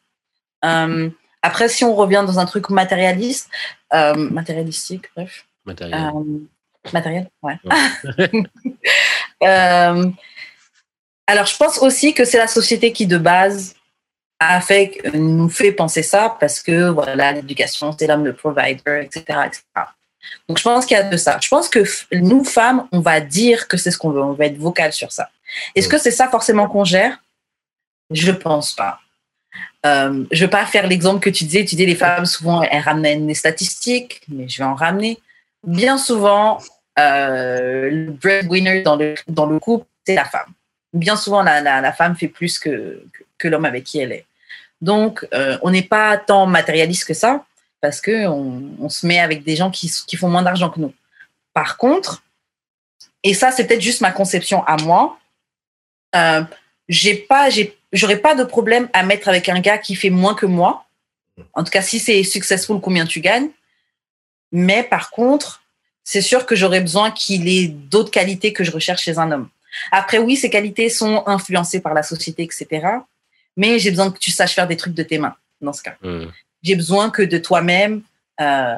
Euh, 0.65 1.09
après, 1.41 1.69
si 1.69 1.83
on 1.83 1.95
revient 1.95 2.23
dans 2.25 2.39
un 2.39 2.45
truc 2.45 2.69
matérialiste, 2.69 3.49
euh, 3.93 4.13
matérialistique, 4.15 5.09
bref, 5.15 5.45
matériel. 5.65 5.99
euh, 6.15 6.91
matériel, 6.93 7.29
ouais. 7.43 7.57
Ouais. 7.63 8.43
Euh, 9.43 10.05
alors, 11.25 11.47
je 11.47 11.57
pense 11.57 11.79
aussi 11.79 12.13
que 12.13 12.25
c'est 12.25 12.37
la 12.37 12.45
société 12.45 12.91
qui, 12.93 13.07
de 13.07 13.17
base, 13.17 13.73
a 14.39 14.61
fait, 14.61 14.99
nous 15.15 15.49
fait 15.49 15.71
penser 15.71 16.03
ça 16.03 16.37
parce 16.39 16.61
que, 16.61 16.89
voilà, 16.89 17.31
l'éducation, 17.31 17.95
c'est 17.97 18.05
l'homme 18.05 18.23
le 18.23 18.33
provider, 18.33 19.01
etc., 19.03 19.39
etc. 19.47 19.63
Donc, 20.47 20.59
je 20.59 20.63
pense 20.63 20.85
qu'il 20.85 20.95
y 20.95 20.99
a 20.99 21.09
de 21.09 21.17
ça. 21.17 21.39
Je 21.41 21.47
pense 21.47 21.69
que 21.69 21.83
nous, 22.11 22.43
femmes, 22.43 22.87
on 22.91 22.99
va 22.99 23.19
dire 23.19 23.67
que 23.67 23.77
c'est 23.77 23.89
ce 23.89 23.97
qu'on 23.97 24.11
veut. 24.11 24.21
On 24.21 24.33
va 24.33 24.45
être 24.45 24.57
vocal 24.57 24.93
sur 24.93 25.11
ça. 25.11 25.29
Est-ce 25.73 25.89
que 25.89 25.97
c'est 25.97 26.11
ça 26.11 26.29
forcément 26.29 26.67
qu'on 26.67 26.83
gère? 26.83 27.17
Je 28.11 28.31
pense 28.31 28.73
pas. 28.73 28.99
Euh, 29.85 30.25
je 30.31 30.45
vais 30.45 30.49
pas 30.49 30.65
faire 30.65 30.87
l'exemple 30.87 31.19
que 31.19 31.29
tu 31.29 31.43
disais. 31.43 31.65
Tu 31.65 31.75
dis 31.75 31.85
les 31.85 31.95
femmes, 31.95 32.25
souvent, 32.25 32.61
elles 32.61 32.81
ramènent 32.81 33.27
les 33.27 33.33
statistiques, 33.33 34.21
mais 34.27 34.47
je 34.47 34.59
vais 34.59 34.63
en 34.63 34.75
ramener. 34.75 35.19
Bien 35.65 35.97
souvent, 35.97 36.59
euh, 36.99 37.89
le 37.89 38.11
breadwinner 38.11 38.81
dans 38.81 38.95
le, 38.95 39.59
couple, 39.59 39.85
c'est 40.05 40.15
la 40.15 40.25
femme. 40.25 40.49
Bien 40.93 41.15
souvent, 41.15 41.41
la, 41.43 41.93
femme 41.93 42.15
fait 42.15 42.27
plus 42.27 42.59
que, 42.59 43.03
l'homme 43.43 43.65
avec 43.65 43.85
qui 43.85 43.99
elle 43.99 44.11
est. 44.11 44.25
Donc, 44.81 45.27
euh, 45.33 45.57
on 45.61 45.71
n'est 45.71 45.83
pas 45.83 46.17
tant 46.17 46.45
matérialiste 46.45 47.05
que 47.05 47.13
ça, 47.13 47.45
parce 47.81 48.01
qu'on 48.01 48.63
on 48.79 48.89
se 48.89 49.05
met 49.05 49.19
avec 49.19 49.43
des 49.43 49.55
gens 49.55 49.71
qui, 49.71 49.91
qui 50.07 50.15
font 50.15 50.29
moins 50.29 50.41
d'argent 50.41 50.69
que 50.69 50.79
nous. 50.79 50.93
Par 51.53 51.77
contre, 51.77 52.23
et 53.23 53.33
ça, 53.33 53.51
c'est 53.51 53.67
peut-être 53.67 53.81
juste 53.81 54.01
ma 54.01 54.11
conception 54.11 54.63
à 54.65 54.77
moi, 54.77 55.19
j'ai 56.89 57.15
pas, 57.15 57.49
j'ai, 57.49 57.77
j'aurais 57.91 58.17
pas 58.17 58.35
de 58.35 58.43
problème 58.43 58.89
à 58.93 59.03
mettre 59.03 59.29
avec 59.29 59.49
un 59.49 59.59
gars 59.59 59.77
qui 59.77 59.95
fait 59.95 60.09
moins 60.09 60.35
que 60.35 60.45
moi. 60.45 60.85
En 61.53 61.63
tout 61.63 61.71
cas, 61.71 61.81
si 61.81 61.99
c'est 61.99 62.23
successful, 62.23 62.79
combien 62.79 63.05
tu 63.05 63.19
gagnes. 63.19 63.49
Mais 64.51 64.83
par 64.83 65.09
contre, 65.09 65.63
c'est 66.03 66.21
sûr 66.21 66.45
que 66.45 66.55
j'aurais 66.55 66.81
besoin 66.81 67.11
qu'il 67.11 67.47
ait 67.47 67.67
d'autres 67.67 68.11
qualités 68.11 68.53
que 68.53 68.63
je 68.63 68.71
recherche 68.71 69.03
chez 69.03 69.17
un 69.17 69.31
homme. 69.31 69.49
Après, 69.91 70.17
oui, 70.17 70.35
ces 70.35 70.49
qualités 70.49 70.89
sont 70.89 71.23
influencées 71.27 71.79
par 71.79 71.93
la 71.93 72.03
société, 72.03 72.43
etc. 72.43 72.87
Mais 73.55 73.79
j'ai 73.79 73.89
besoin 73.89 74.11
que 74.11 74.19
tu 74.19 74.31
saches 74.31 74.53
faire 74.53 74.67
des 74.67 74.77
trucs 74.77 74.93
de 74.93 75.03
tes 75.03 75.17
mains, 75.17 75.35
dans 75.61 75.73
ce 75.73 75.81
cas. 75.81 75.95
Mhm. 76.01 76.31
J'ai 76.63 76.75
besoin 76.75 77.09
que 77.09 77.21
de 77.21 77.37
toi-même, 77.37 78.01
euh, 78.39 78.75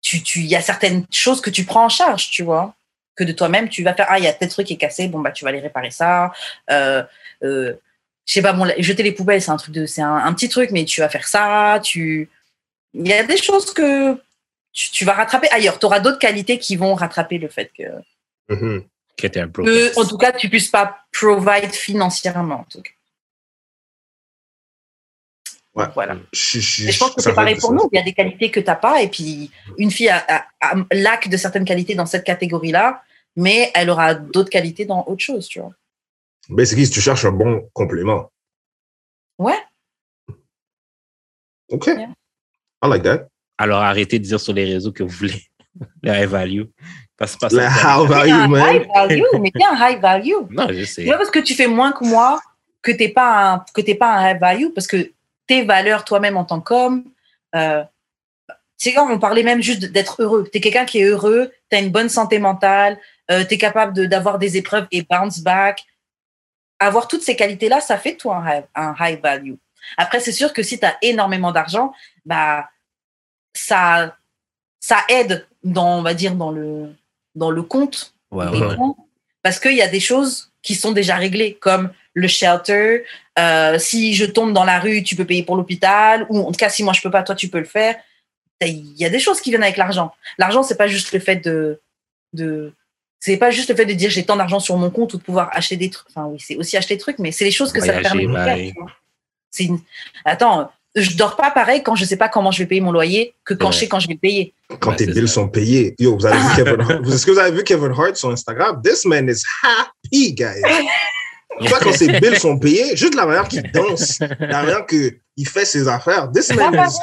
tu, 0.00 0.22
tu, 0.22 0.40
il 0.40 0.46
y 0.46 0.56
a 0.56 0.60
certaines 0.60 1.06
choses 1.10 1.40
que 1.40 1.50
tu 1.50 1.64
prends 1.64 1.86
en 1.86 1.88
charge, 1.88 2.30
tu 2.30 2.42
vois. 2.42 2.74
Que 3.16 3.24
de 3.24 3.32
toi-même, 3.32 3.68
tu 3.68 3.82
vas 3.82 3.94
faire, 3.94 4.06
ah, 4.08 4.18
il 4.18 4.24
y 4.24 4.28
a 4.28 4.32
tel 4.32 4.48
truc 4.48 4.66
qui 4.66 4.74
est 4.74 4.78
cassé, 4.78 5.08
bon, 5.08 5.20
bah, 5.20 5.32
tu 5.32 5.44
vas 5.44 5.50
aller 5.50 5.60
réparer 5.60 5.90
ça. 5.90 6.32
Euh, 6.70 7.02
euh, 7.42 7.74
je 8.26 8.32
sais 8.32 8.42
pas, 8.42 8.52
bon, 8.52 8.66
jeter 8.78 9.02
les 9.02 9.12
poubelles, 9.12 9.42
c'est 9.42 9.50
un 9.50 9.56
truc 9.56 9.74
de, 9.74 9.86
c'est 9.86 10.02
un, 10.02 10.16
un 10.16 10.32
petit 10.32 10.48
truc, 10.48 10.70
mais 10.70 10.84
tu 10.84 11.00
vas 11.00 11.08
faire 11.08 11.26
ça, 11.28 11.80
tu, 11.82 12.30
il 12.94 13.06
y 13.06 13.12
a 13.12 13.22
des 13.24 13.36
choses 13.36 13.72
que 13.72 14.14
tu, 14.72 14.90
tu 14.90 15.04
vas 15.04 15.12
rattraper 15.12 15.48
ailleurs. 15.50 15.78
Tu 15.78 15.86
auras 15.86 16.00
d'autres 16.00 16.18
qualités 16.18 16.58
qui 16.58 16.76
vont 16.76 16.94
rattraper 16.94 17.38
le 17.38 17.48
fait 17.48 17.70
que, 17.76 17.84
un 19.40 19.48
que, 19.48 19.90
ass. 19.90 19.98
en 19.98 20.06
tout 20.06 20.16
cas, 20.18 20.32
tu 20.32 20.48
puisses 20.48 20.68
pas 20.68 20.98
provide 21.12 21.72
financièrement, 21.72 22.60
en 22.60 22.64
tout 22.64 22.82
cas. 22.82 22.90
Ouais. 25.74 25.86
Voilà. 25.94 26.16
Je, 26.32 26.60
je, 26.60 26.88
Et 26.88 26.92
je 26.92 26.98
pense 26.98 27.14
que 27.14 27.22
c'est 27.22 27.34
pareil 27.34 27.56
pour 27.56 27.70
ça. 27.70 27.74
nous. 27.74 27.88
Il 27.92 27.96
y 27.96 27.98
a 27.98 28.04
des 28.04 28.12
qualités 28.12 28.50
que 28.50 28.60
tu 28.60 28.66
n'as 28.66 28.76
pas, 28.76 29.02
et 29.02 29.08
puis 29.08 29.50
une 29.76 29.90
fille 29.90 30.08
a, 30.08 30.24
a, 30.28 30.46
a 30.60 30.74
lac 30.92 31.28
de 31.28 31.36
certaines 31.36 31.64
qualités 31.64 31.94
dans 31.94 32.06
cette 32.06 32.24
catégorie-là, 32.24 33.02
mais 33.36 33.72
elle 33.74 33.90
aura 33.90 34.14
d'autres 34.14 34.50
qualités 34.50 34.84
dans 34.84 35.04
autre 35.06 35.22
chose, 35.22 35.48
tu 35.48 35.58
vois. 35.60 35.72
Basically, 36.48 36.86
si 36.86 36.92
tu 36.92 37.00
cherches 37.00 37.24
un 37.24 37.32
bon 37.32 37.68
complément. 37.72 38.30
Ouais. 39.38 39.58
OK. 41.70 41.86
Yeah. 41.86 42.08
I 42.82 42.86
like 42.88 43.02
that. 43.04 43.28
Alors 43.58 43.82
arrêtez 43.82 44.18
de 44.18 44.24
dire 44.24 44.40
sur 44.40 44.52
les 44.52 44.64
réseaux 44.64 44.92
que 44.92 45.02
vous 45.02 45.08
voulez 45.10 45.42
le 46.02 46.12
high 46.12 46.28
value. 46.28 46.62
Parce 47.16 47.36
que 47.36 47.48
c'est 47.48 47.56
La 47.56 47.68
pas 47.68 47.74
ça. 47.74 47.98
how 48.00 48.06
T'es 48.06 48.12
value, 48.14 48.30
un 48.32 48.48
man. 48.48 48.76
high 48.76 48.88
value, 48.94 49.22
mais 49.40 49.50
t'es 49.50 49.64
un 49.64 49.76
high 49.88 50.00
value. 50.00 50.32
Non, 50.50 50.66
je 50.70 50.84
sais. 50.84 51.04
C'est 51.04 51.10
pas 51.10 51.16
parce 51.16 51.30
que 51.30 51.38
tu 51.38 51.54
fais 51.54 51.66
moins 51.68 51.92
que 51.92 52.04
moi 52.04 52.40
que 52.82 52.92
t'es 52.92 53.08
pas 53.08 53.52
un, 53.54 53.64
que 53.74 53.80
t'es 53.80 53.94
pas 53.94 54.12
un 54.14 54.30
high 54.32 54.40
value, 54.40 54.68
parce 54.74 54.86
que 54.86 55.10
tes 55.46 55.64
valeurs 55.64 56.04
toi-même 56.04 56.36
en 56.36 56.44
tant 56.44 56.60
qu'homme, 56.60 57.04
euh, 57.54 57.82
c'est 58.76 58.92
quand 58.92 59.10
on 59.10 59.18
parlait 59.18 59.42
même 59.42 59.62
juste 59.62 59.86
d'être 59.86 60.20
heureux. 60.22 60.46
T'es 60.52 60.60
quelqu'un 60.60 60.84
qui 60.84 60.98
est 61.00 61.04
heureux, 61.04 61.50
t'as 61.70 61.80
une 61.80 61.90
bonne 61.90 62.10
santé 62.10 62.38
mentale, 62.38 62.98
euh, 63.30 63.42
t'es 63.44 63.56
capable 63.56 63.94
de- 63.94 64.04
d'avoir 64.04 64.38
des 64.38 64.58
épreuves 64.58 64.86
et 64.90 65.02
bounce 65.02 65.38
back. 65.40 65.82
Avoir 66.78 67.08
toutes 67.08 67.22
ces 67.22 67.36
qualités-là, 67.36 67.80
ça 67.80 67.98
fait 67.98 68.16
toi 68.16 68.36
un 68.36 68.58
high, 68.58 68.64
un 68.74 68.94
high 69.00 69.20
value. 69.22 69.54
Après, 69.96 70.20
c'est 70.20 70.32
sûr 70.32 70.52
que 70.52 70.62
si 70.62 70.78
tu 70.78 70.86
as 70.86 70.96
énormément 71.02 71.52
d'argent, 71.52 71.92
bah, 72.24 72.68
ça, 73.54 74.16
ça 74.80 74.98
aide 75.08 75.46
dans, 75.62 75.98
on 75.98 76.02
va 76.02 76.14
dire, 76.14 76.34
dans 76.34 76.50
le, 76.50 76.94
dans 77.34 77.50
le 77.50 77.62
compte 77.62 78.14
Ouais, 78.30 78.48
ouais, 78.48 78.66
ouais. 78.66 78.76
comptes, 78.76 78.96
parce 79.42 79.60
qu'il 79.60 79.76
y 79.76 79.82
a 79.82 79.88
des 79.88 80.00
choses 80.00 80.50
qui 80.62 80.74
sont 80.74 80.90
déjà 80.92 81.14
réglées, 81.16 81.54
comme 81.54 81.92
le 82.14 82.26
shelter. 82.28 83.04
euh, 83.38 83.78
si 83.78 84.14
je 84.14 84.24
tombe 84.24 84.52
dans 84.52 84.64
la 84.64 84.80
rue, 84.80 85.02
tu 85.02 85.14
peux 85.16 85.24
payer 85.24 85.42
pour 85.44 85.56
l'hôpital, 85.56 86.26
ou 86.30 86.38
en 86.40 86.50
tout 86.50 86.58
cas, 86.58 86.68
si 86.68 86.82
moi 86.82 86.92
je 86.92 87.00
peux 87.00 87.10
pas, 87.10 87.22
toi 87.22 87.34
tu 87.34 87.48
peux 87.48 87.58
le 87.58 87.64
faire. 87.64 87.96
Il 88.60 88.96
y 88.96 89.04
a 89.04 89.10
des 89.10 89.18
choses 89.18 89.40
qui 89.40 89.50
viennent 89.50 89.62
avec 89.62 89.76
l'argent. 89.76 90.12
L'argent, 90.38 90.62
c'est 90.62 90.76
pas 90.76 90.86
juste 90.88 91.12
le 91.12 91.20
fait 91.20 91.36
de, 91.36 91.80
de 92.32 92.72
c'est 93.24 93.38
pas 93.38 93.50
juste 93.50 93.70
le 93.70 93.74
fait 93.76 93.86
de 93.86 93.94
dire 93.94 94.10
j'ai 94.10 94.22
tant 94.24 94.36
d'argent 94.36 94.60
sur 94.60 94.76
mon 94.76 94.90
compte 94.90 95.14
ou 95.14 95.16
de 95.16 95.22
pouvoir 95.22 95.48
acheter 95.52 95.76
des 95.78 95.88
trucs. 95.88 96.06
Enfin 96.10 96.26
oui, 96.26 96.38
c'est 96.44 96.56
aussi 96.56 96.76
acheter 96.76 96.94
des 96.94 97.00
trucs, 97.00 97.18
mais 97.18 97.32
c'est 97.32 97.44
les 97.46 97.50
choses 97.50 97.72
que 97.72 97.80
ça 97.80 97.94
permet 98.00 98.26
de 98.26 98.32
faire. 98.34 98.72
C'est 99.50 99.64
une... 99.64 99.78
Attends, 100.26 100.70
je 100.94 101.16
dors 101.16 101.34
pas 101.36 101.50
pareil 101.50 101.82
quand 101.82 101.94
je 101.94 102.04
sais 102.04 102.18
pas 102.18 102.28
comment 102.28 102.50
je 102.50 102.58
vais 102.58 102.66
payer 102.66 102.80
mon 102.82 102.92
loyer 102.92 103.34
que 103.44 103.54
quand 103.54 103.68
Ouais. 103.68 103.72
je 103.72 103.78
sais 103.78 103.88
quand 103.88 103.98
je 103.98 104.08
vais 104.08 104.14
le 104.14 104.18
payer. 104.18 104.52
Quand 104.78 104.90
Ouais, 104.90 104.96
tes 104.96 105.06
c'est 105.06 105.12
bills 105.12 105.26
ça. 105.28 105.34
sont 105.34 105.48
payés. 105.48 105.94
Yo, 105.98 106.16
vous 106.18 106.26
avez 106.26 106.38
vu 106.38 106.44
Kevin 106.56 106.80
Hart? 106.82 107.06
Est-ce 107.06 107.24
que 107.24 107.30
vous 107.30 107.38
avez 107.38 107.56
vu 107.56 107.64
Kevin 107.64 107.92
Hart 107.92 108.16
sur 108.16 108.30
Instagram? 108.30 108.82
This 108.82 109.06
man 109.06 109.26
is 109.30 109.42
happy, 109.62 110.34
guys. 110.34 110.60
Tu 111.60 111.68
vois, 111.68 111.78
quand 111.80 111.92
ses 111.92 112.08
bills 112.20 112.38
sont 112.38 112.58
payés, 112.58 112.96
juste 112.96 113.14
la 113.14 113.26
manière 113.26 113.46
qu'il 113.48 113.62
danse, 113.72 114.18
la 114.40 114.62
manière 114.62 114.86
qu'il 114.86 115.48
fait 115.48 115.64
ses 115.64 115.86
affaires, 115.88 116.30
this 116.32 116.46
C'est 116.46 116.56
pas 116.56 116.70
man 116.70 116.88
is. 116.88 116.94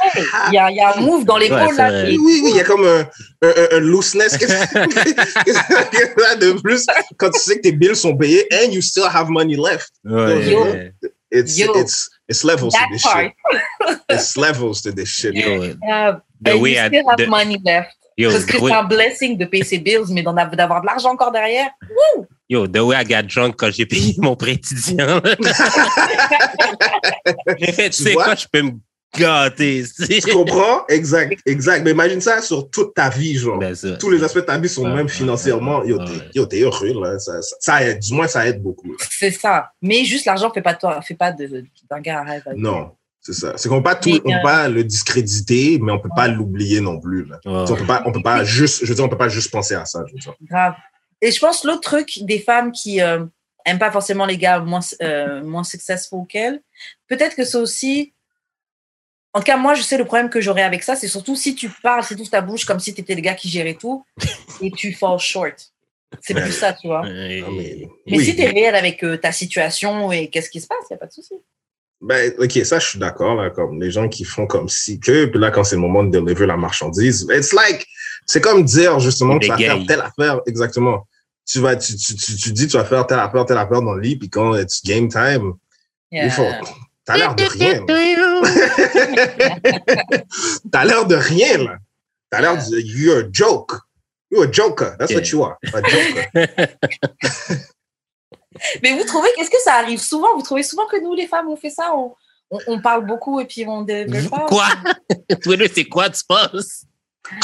Il 0.50 0.56
y 0.56 0.58
a, 0.58 0.70
il 0.72 0.76
y 0.78 0.80
a 0.82 0.98
un 0.98 1.02
move 1.02 1.26
dans 1.26 1.38
l'épaule 1.38 1.60
Ouais, 1.60 1.74
là. 1.76 1.90
vrai. 1.90 2.04
Oui, 2.10 2.18
oui, 2.22 2.42
oui, 2.44 2.50
il 2.52 2.58
y 2.58 2.60
a 2.60 2.64
comme 2.64 2.86
un, 2.86 3.02
un, 3.42 3.48
un- 3.50 3.78
un 3.78 3.80
looseness 3.80 4.38
que 4.38 4.46
de 6.40 6.62
plus 6.62 6.86
quand 7.18 7.30
tu 7.32 7.40
sais 7.40 7.56
que 7.58 7.62
tes 7.62 7.72
bills 7.72 7.96
sont 7.96 8.16
payés 8.16 8.46
and 8.54 8.72
you 8.72 8.82
still 8.82 9.06
have 9.12 9.30
money 9.30 9.56
left? 9.56 9.92
Ouais, 10.06 10.50
Yo. 10.52 10.66
It's, 11.34 11.58
Yo. 11.58 11.74
it's, 11.76 12.10
it's 12.28 12.44
levels 12.44 12.74
to 12.74 12.80
That 12.80 12.88
this 12.92 13.04
part. 13.04 13.32
shit. 13.32 14.00
It's 14.10 14.36
levels 14.36 14.82
to 14.82 14.92
this 14.92 15.08
shit. 15.10 15.34
Yeah. 15.34 16.20
the 16.42 16.58
way 16.58 16.72
you 16.74 16.80
I- 16.80 16.88
still 16.88 17.08
have 17.10 17.18
the- 17.18 17.28
money 17.30 17.58
left. 17.64 17.92
yo, 18.18 18.30
Parce 18.32 18.44
que 18.46 18.58
c'est 18.60 18.74
un 18.74 18.84
blessing 18.84 19.38
de 19.38 19.46
payer 19.46 19.64
ses 19.64 19.78
bills, 19.80 20.08
mais 20.10 20.24
d'avoir 20.24 20.82
de 20.82 20.86
l'argent 20.86 21.12
encore 21.12 21.32
derrière. 21.32 21.70
Yo, 22.52 22.68
the 22.68 22.84
way 22.84 22.98
I 22.98 23.06
got 23.06 23.30
drunk 23.30 23.56
quand 23.58 23.72
j'ai 23.72 23.86
payé 23.86 24.14
mon 24.18 24.36
prêt 24.36 24.56
étudiant. 24.56 25.22
j'ai 27.58 27.72
fait, 27.72 27.90
tu 27.90 27.96
Tu 27.96 28.04
sais 28.04 28.12
vois? 28.12 28.26
quoi, 28.26 28.36
je 28.36 28.46
peux 28.52 28.62
me 28.62 28.72
gâter. 29.18 29.86
Tu 29.98 30.20
comprends? 30.34 30.86
Exact, 30.90 31.40
exact. 31.46 31.86
Mais 31.86 31.92
imagine 31.92 32.20
ça 32.20 32.42
sur 32.42 32.70
toute 32.70 32.94
ta 32.94 33.08
vie, 33.08 33.38
genre. 33.38 33.58
Ben, 33.58 33.74
ça. 33.74 33.96
Tous 33.96 34.10
les 34.10 34.22
aspects 34.22 34.40
de 34.40 34.42
ta 34.42 34.58
vie 34.58 34.68
sont 34.68 34.84
Ouais, 34.84 34.90
même 34.90 35.06
ouais, 35.06 35.12
financièrement. 35.12 35.82
Yo, 35.86 35.98
ouais, 35.98 36.06
t'es, 36.06 36.12
ouais. 36.12 36.30
yo, 36.36 36.46
t'es 36.46 36.60
heureux, 36.60 37.02
là. 37.02 37.18
Ça, 37.20 37.42
ça, 37.42 37.56
ça 37.62 37.84
aide. 37.86 38.00
Du 38.00 38.14
moins, 38.14 38.28
ça 38.28 38.46
aide 38.46 38.62
beaucoup. 38.62 38.98
C'est 39.10 39.32
ça. 39.32 39.72
Mais 39.82 40.04
juste 40.04 40.26
l'argent 40.26 40.52
fait 40.52 40.62
pas 40.62 40.74
de 40.74 40.80
toi, 40.80 41.02
fait 41.02 41.16
pas 41.16 41.32
d'un 41.32 42.02
gars 42.02 42.20
un 42.20 42.24
rêve. 42.26 42.44
Non, 42.58 42.92
c'est 43.22 43.32
ça. 43.32 43.54
C'est 43.56 43.70
qu'on 43.70 43.78
peut 43.78 43.84
pas 43.84 43.96
tout, 43.96 44.10
Mais, 44.10 44.20
on 44.26 44.30
peut 44.30 44.40
euh, 44.40 44.44
pas 44.44 44.68
le 44.68 44.84
discréditer, 44.84 45.80
mais 45.82 45.94
on 45.94 46.00
peut 46.00 46.10
pas 46.14 46.28
l'oublier 46.28 46.82
non 46.82 47.00
plus, 47.00 47.24
là. 47.24 47.40
On 47.46 47.64
peut 47.64 47.86
pas, 47.86 48.04
on 48.06 48.12
peut 48.12 48.22
pas 48.22 48.44
juste, 48.44 48.84
je 48.84 48.90
veux 48.90 48.96
dire, 48.96 49.06
on 49.06 49.10
peut 49.10 49.18
pas 49.18 49.30
juste 49.30 49.52
penser 49.52 49.76
à 49.76 49.86
ça, 49.86 50.04
je 50.06 50.12
veux 50.12 50.20
dire. 50.20 50.34
Grave. 50.50 50.74
Et 51.22 51.32
je 51.32 51.40
pense 51.40 51.64
l'autre 51.64 51.82
truc 51.82 52.20
des 52.22 52.40
femmes 52.40 52.72
qui 52.72 53.02
euh, 53.02 53.26
aiment 53.66 53.80
pas 53.80 53.92
forcément 53.92 54.26
les 54.26 54.38
gars 54.38 54.60
moins, 54.60 54.82
euh, 55.02 55.44
moins 55.44 55.64
successful 55.64 56.26
qu'elles, 56.28 56.62
peut-être 57.08 57.36
que 57.36 57.46
c'est 57.46 57.58
aussi. 57.58 58.14
En 59.34 59.40
tout 59.40 59.46
cas, 59.46 59.56
moi, 59.56 59.76
je 59.76 59.82
sais 59.82 59.98
le 59.98 60.04
problème 60.04 60.30
que 60.30 60.42
j'aurais 60.42 60.64
avec 60.64 60.84
ça, 60.84 60.98
c'est 60.98 61.08
surtout 61.08 61.38
si 61.38 61.56
tu 61.56 61.70
parles, 61.70 62.04
c'est 62.04 62.18
tout 62.18 62.26
ta 62.26 62.42
bouche 62.42 62.66
comme 62.66 62.82
si 62.82 62.94
tu 62.94 63.00
étais 63.00 63.16
le 63.16 63.22
gars 63.22 63.34
qui 63.34 63.48
gérait 63.48 63.78
tout 63.80 64.04
et 64.62 64.72
tu 64.72 64.92
fall 64.94 65.18
short. 65.20 65.72
C'est 66.20 66.34
plus 66.34 66.52
ça, 66.52 66.74
tu 66.74 66.88
vois. 66.88 67.04
Ah, 67.06 67.10
mais, 67.10 67.42
Mais 68.08 68.18
oui. 68.18 68.26
si 68.26 68.36
tu 68.36 68.42
es 68.42 68.50
réel 68.50 68.76
avec 68.76 69.02
euh, 69.04 69.16
ta 69.16 69.32
situation 69.32 70.12
et 70.12 70.30
qu'est-ce 70.30 70.50
qui 70.50 70.60
se 70.60 70.68
passe, 70.68 70.80
il 70.90 70.94
n'y 70.94 70.96
a 70.96 71.00
pas 71.00 71.06
de 71.06 71.14
souci. 71.14 71.36
Ben, 72.02 72.34
ok, 72.40 72.52
ça, 72.66 72.80
je 72.80 72.88
suis 72.88 73.00
d'accord, 73.00 73.36
là, 73.36 73.50
comme 73.52 73.80
les 73.80 73.92
gens 73.92 74.10
qui 74.10 74.26
font 74.26 74.48
comme 74.48 74.68
si 74.68 75.00
que, 75.00 75.26
puis 75.26 75.40
là, 75.40 75.52
quand 75.52 75.64
c'est 75.64 75.76
le 75.76 75.82
moment 75.82 76.04
de 76.04 76.20
deliver 76.20 76.48
la 76.48 76.58
marchandise, 76.58 77.28
it's 77.30 77.54
like, 77.54 77.86
c'est 78.32 78.40
comme 78.40 78.64
dire, 78.64 78.98
justement, 79.02 79.38
que 79.38 79.44
tu 79.44 79.50
vas 79.50 79.58
Des 79.58 79.66
faire 79.66 79.86
telle 79.86 80.00
affaire, 80.00 80.40
exactement. 80.48 81.06
Tu 81.46 81.60
vas, 81.60 81.76
tu, 81.76 81.98
tu, 81.98 82.16
tu, 82.16 82.38
tu 82.38 82.54
dis, 82.54 82.66
tu 82.66 82.78
vas 82.78 82.86
faire 82.86 83.06
telle 83.06 83.20
affaire, 83.20 83.46
telle 83.46 83.58
affaire 83.58 83.82
dans 83.82 83.94
le 83.94 84.00
lit, 84.02 84.16
puis 84.16 84.30
quand 84.30 84.56
it's 84.56 84.82
game 84.86 85.10
time, 85.10 85.52
Yeah. 86.14 86.26
il 86.26 86.32
faut, 86.32 86.48
t'as 87.06 87.16
l'air 87.18 87.36
de 87.36 87.44
rien. 87.44 87.86
t'as 90.72 90.86
l'air 90.86 91.06
de 91.06 91.16
rien, 91.16 91.58
là. 91.58 91.78
T'as 92.30 92.40
l'air 92.42 92.56
de, 92.58 92.80
you're 92.80 93.26
a 93.26 93.30
joke. 93.32 93.74
You're 94.30 94.44
a 94.46 94.52
joker. 94.52 94.96
That's 94.98 95.14
what 95.14 95.24
Yeah. 95.24 95.32
you 95.32 95.44
are. 95.44 95.58
A 95.74 95.82
joker. 95.90 96.28
Mais 98.84 98.94
vous 98.98 99.04
trouvez, 99.04 99.30
qu'est-ce 99.36 99.50
que 99.50 99.60
ça 99.64 99.74
arrive 99.76 100.00
souvent? 100.00 100.34
Vous 100.36 100.42
trouvez 100.42 100.64
souvent 100.64 100.86
que 100.88 101.02
nous, 101.02 101.14
les 101.16 101.28
femmes, 101.28 101.50
on 101.50 101.56
fait 101.58 101.70
ça? 101.70 101.92
On, 101.96 102.14
on, 102.50 102.60
on 102.68 102.82
parle 102.82 103.06
beaucoup 103.06 103.40
et 103.42 103.46
puis 103.46 103.66
on 103.68 103.84
ne 103.84 104.30
pas? 104.30 104.46
Quoi? 104.48 104.68
Twitter, 105.44 105.70
c'est 105.74 105.86
quoi, 105.86 106.10
tu 106.10 106.22
penses? 106.28 106.86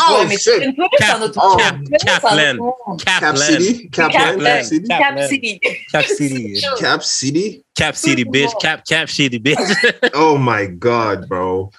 Oh, 0.10 0.24
Ouais, 0.28 0.38
shit. 0.38 0.54
Twitter, 0.76 0.88
c'est 1.00 1.06
un 1.12 1.22
autre 1.22 1.40
Oh, 1.42 1.50
monde. 1.50 1.84
Twitter, 1.86 1.98
c'est 2.00 2.10
un 2.10 2.20
Kaplan. 2.20 2.58
autre 2.66 2.78
monde. 2.88 3.04
Cap 3.04 3.38
City. 3.38 3.90
Capland. 3.90 4.38
Cap 4.44 4.64
City. 4.64 4.88
Cap 4.88 5.20
City. 5.28 5.60
Cap 5.92 6.06
City. 6.06 6.62
Cap 6.80 7.04
City. 7.04 7.64
Cap 7.76 7.96
City, 7.96 8.26
bitch. 8.26 8.52
Cap, 8.60 8.84
Cap 8.86 9.10
City, 9.10 9.40
bitch. 9.40 9.58
Oh 10.14 10.38
my 10.38 10.68
God, 10.68 11.28
bro. 11.28 11.70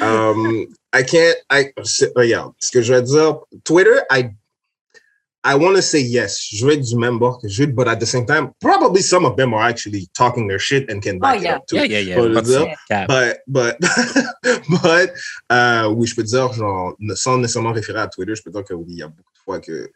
Um, 0.00 0.66
I 0.92 1.02
can't. 1.02 1.36
I 1.50 1.66
c'est- 1.84 2.12
regarde. 2.16 2.52
Ce 2.58 2.70
que 2.70 2.82
je 2.82 2.92
vais 2.94 3.02
dire, 3.02 3.38
Twitter. 3.64 4.00
I 4.10 4.30
I 5.46 5.54
want 5.54 5.76
to 5.76 5.82
say 5.82 6.00
yes. 6.00 6.40
Je 6.52 6.66
vais 6.66 6.74
être 6.74 6.82
du 6.82 6.96
même 6.96 7.20
bord 7.20 7.40
que 7.40 7.46
Jude, 7.46 7.72
but 7.74 7.86
at 7.86 8.00
the 8.00 8.04
same 8.04 8.26
time, 8.26 8.50
probably 8.60 9.00
some 9.00 9.24
of 9.24 9.36
them 9.36 9.54
are 9.54 9.62
actually 9.62 10.08
talking 10.12 10.48
their 10.48 10.58
shit 10.58 10.90
and 10.90 11.00
can 11.00 11.16
oh, 11.16 11.20
back 11.20 11.38
Oh, 11.38 11.42
yeah. 11.42 11.50
it 11.50 11.56
up 11.56 11.66
too. 11.68 11.76
Yeah, 11.76 11.84
yeah, 11.84 12.00
yeah. 12.00 12.16
Faut 12.16 12.26
le 12.28 12.34
Pas 12.34 12.42
de 12.42 12.52
ça. 12.52 12.64
dire. 12.64 12.76
Cap. 12.88 13.08
But, 13.08 13.38
but, 13.46 13.76
but, 14.82 15.12
euh, 15.52 15.88
oui, 15.90 16.06
je 16.08 16.16
peux 16.16 16.24
dire, 16.24 16.52
genre, 16.52 16.94
ne- 16.98 17.14
sans 17.14 17.38
nécessairement 17.38 17.72
référer 17.72 18.00
à 18.00 18.08
Twitter, 18.08 18.34
je 18.34 18.42
peux 18.42 18.50
dire 18.50 18.64
que 18.64 18.74
oui, 18.74 18.86
il 18.88 18.98
y 18.98 19.02
a 19.02 19.08
beaucoup 19.08 19.32
de 19.32 19.38
fois 19.44 19.60
que 19.60 19.88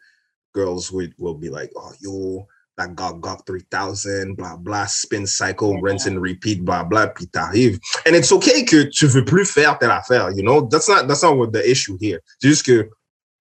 girls 0.55 0.89
will, 0.91 1.13
will 1.17 1.35
be 1.37 1.49
like, 1.51 1.71
oh, 1.75 1.91
yo, 1.99 2.47
that 2.77 2.95
got 2.95 3.19
got 3.19 3.43
3000, 3.45 4.35
blah, 4.35 4.55
blah, 4.57 4.87
spin 4.87 5.25
cycle, 5.25 5.79
rinse 5.81 6.07
and 6.07 6.21
repeat, 6.21 6.63
blah, 6.63 6.83
blah, 6.83 7.07
puis 7.07 7.27
t'arrives. 7.27 7.77
And 8.07 8.15
it's 8.15 8.31
okay 8.31 8.63
que 8.63 8.83
tu 8.83 9.05
veux 9.07 9.25
plus 9.25 9.45
faire 9.45 9.77
telle 9.77 9.91
affaire, 9.91 10.31
you 10.31 10.43
know? 10.43 10.61
That's 10.61 10.87
not, 10.87 11.07
that's 11.07 11.23
not 11.23 11.35
what 11.37 11.51
the 11.51 11.69
issue 11.69 11.97
here. 11.99 12.19
C'est 12.39 12.47
juste 12.47 12.65
que, 12.65 12.89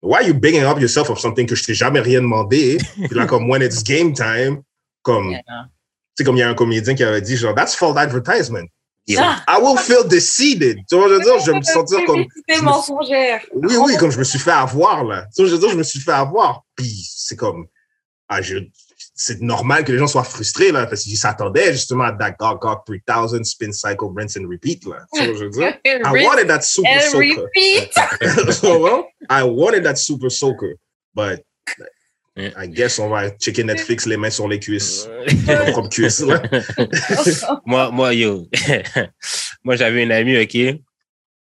why 0.06 0.18
are 0.20 0.28
you 0.28 0.34
bigging 0.34 0.64
up 0.64 0.80
yourself 0.80 1.10
of 1.10 1.20
something 1.20 1.46
que 1.48 1.56
je 1.56 1.64
t'ai 1.64 1.74
jamais 1.74 2.00
rien 2.00 2.22
demandé? 2.22 2.78
Puis 2.96 3.16
là, 3.16 3.26
comme, 3.26 3.50
when 3.50 3.62
it's 3.62 3.84
game 3.84 4.14
time, 4.14 4.62
comme, 5.02 5.32
Yeah. 5.32 5.42
c'est 6.16 6.24
comme 6.24 6.36
il 6.38 6.40
y 6.40 6.44
a 6.44 6.50
un 6.50 6.54
comédien 6.56 6.96
qui 6.96 7.04
avait 7.04 7.22
dit, 7.22 7.36
genre, 7.38 7.54
that's 7.56 7.76
false 7.76 7.98
advertisement. 7.98 8.66
Yo. 9.08 9.20
Ah, 9.22 9.44
I 9.48 9.62
will 9.62 9.78
feel 9.78 10.08
deceived. 10.08 10.78
Tu 10.90 10.96
vois, 10.96 11.08
je 11.10 11.14
veux 11.14 11.20
dire, 11.20 11.40
je 11.40 11.52
vais 11.52 11.58
me 11.60 11.64
sentir 11.78 12.04
comme. 12.06 12.26
C'est 12.50 12.62
mensongère. 12.62 13.42
Oui, 13.54 13.76
oui, 13.78 13.98
comme 13.98 14.10
je 14.10 14.18
me 14.18 14.24
suis 14.24 14.40
fait 14.40 14.50
avoir, 14.52 15.04
là. 15.04 15.26
Tu 15.36 15.42
vois, 15.44 15.50
je 15.50 15.54
veux 15.56 15.60
dire, 15.60 15.70
je 15.70 15.78
me 15.78 15.84
suis 15.84 16.00
fait 16.00 16.12
avoir. 16.12 16.64
Puis 16.76 17.08
c'est 17.16 17.36
comme. 17.36 17.68
Ah, 18.28 18.42
je. 18.42 18.58
C'est 19.18 19.42
normal 19.42 19.86
que 19.86 19.94
les 19.94 19.98
gens 19.98 20.08
soient 20.08 20.26
frustrés, 20.26 20.74
là, 20.74 20.86
parce 20.88 21.04
qu'ils 21.04 21.18
s'attendaient 21.18 21.72
justement 21.72 22.04
à 22.04 22.12
that 22.12 22.36
God 22.38 22.60
God 22.60 22.80
3000 22.86 23.46
spin 23.46 23.72
cycle, 23.72 24.08
rinse 24.14 24.38
and 24.38 24.50
repeat, 24.50 24.86
là. 24.86 25.06
Tu 25.14 25.24
vois, 25.24 25.34
je 25.36 25.44
veux 25.46 25.50
dire? 25.52 25.78
I 25.86 26.26
wanted 26.26 26.50
that 26.50 26.62
super 26.62 26.90
And 26.90 27.02
soaker. 27.02 28.52
So, 28.52 28.80
well, 28.84 29.06
I 29.30 29.44
wanted 29.44 29.84
that 29.86 29.96
super 29.96 30.30
soaker. 30.30 30.76
But. 31.14 31.44
I 32.38 32.68
guess 32.68 33.00
on 33.00 33.08
va 33.08 33.30
checker 33.30 33.64
Netflix 33.64 34.06
les 34.06 34.18
mains 34.18 34.30
sur 34.30 34.50
les 34.50 34.60
cuisses. 34.60 35.08
Nos 35.48 35.72
propres 35.72 35.88
cuisses, 35.88 36.20
là. 36.20 36.42
moi, 37.66 37.92
moi, 37.92 38.14
yo. 38.14 38.50
moi, 39.64 39.78
j'avais 39.78 40.04
une 40.04 40.12
amie, 40.12 40.38
OK, 40.38 40.82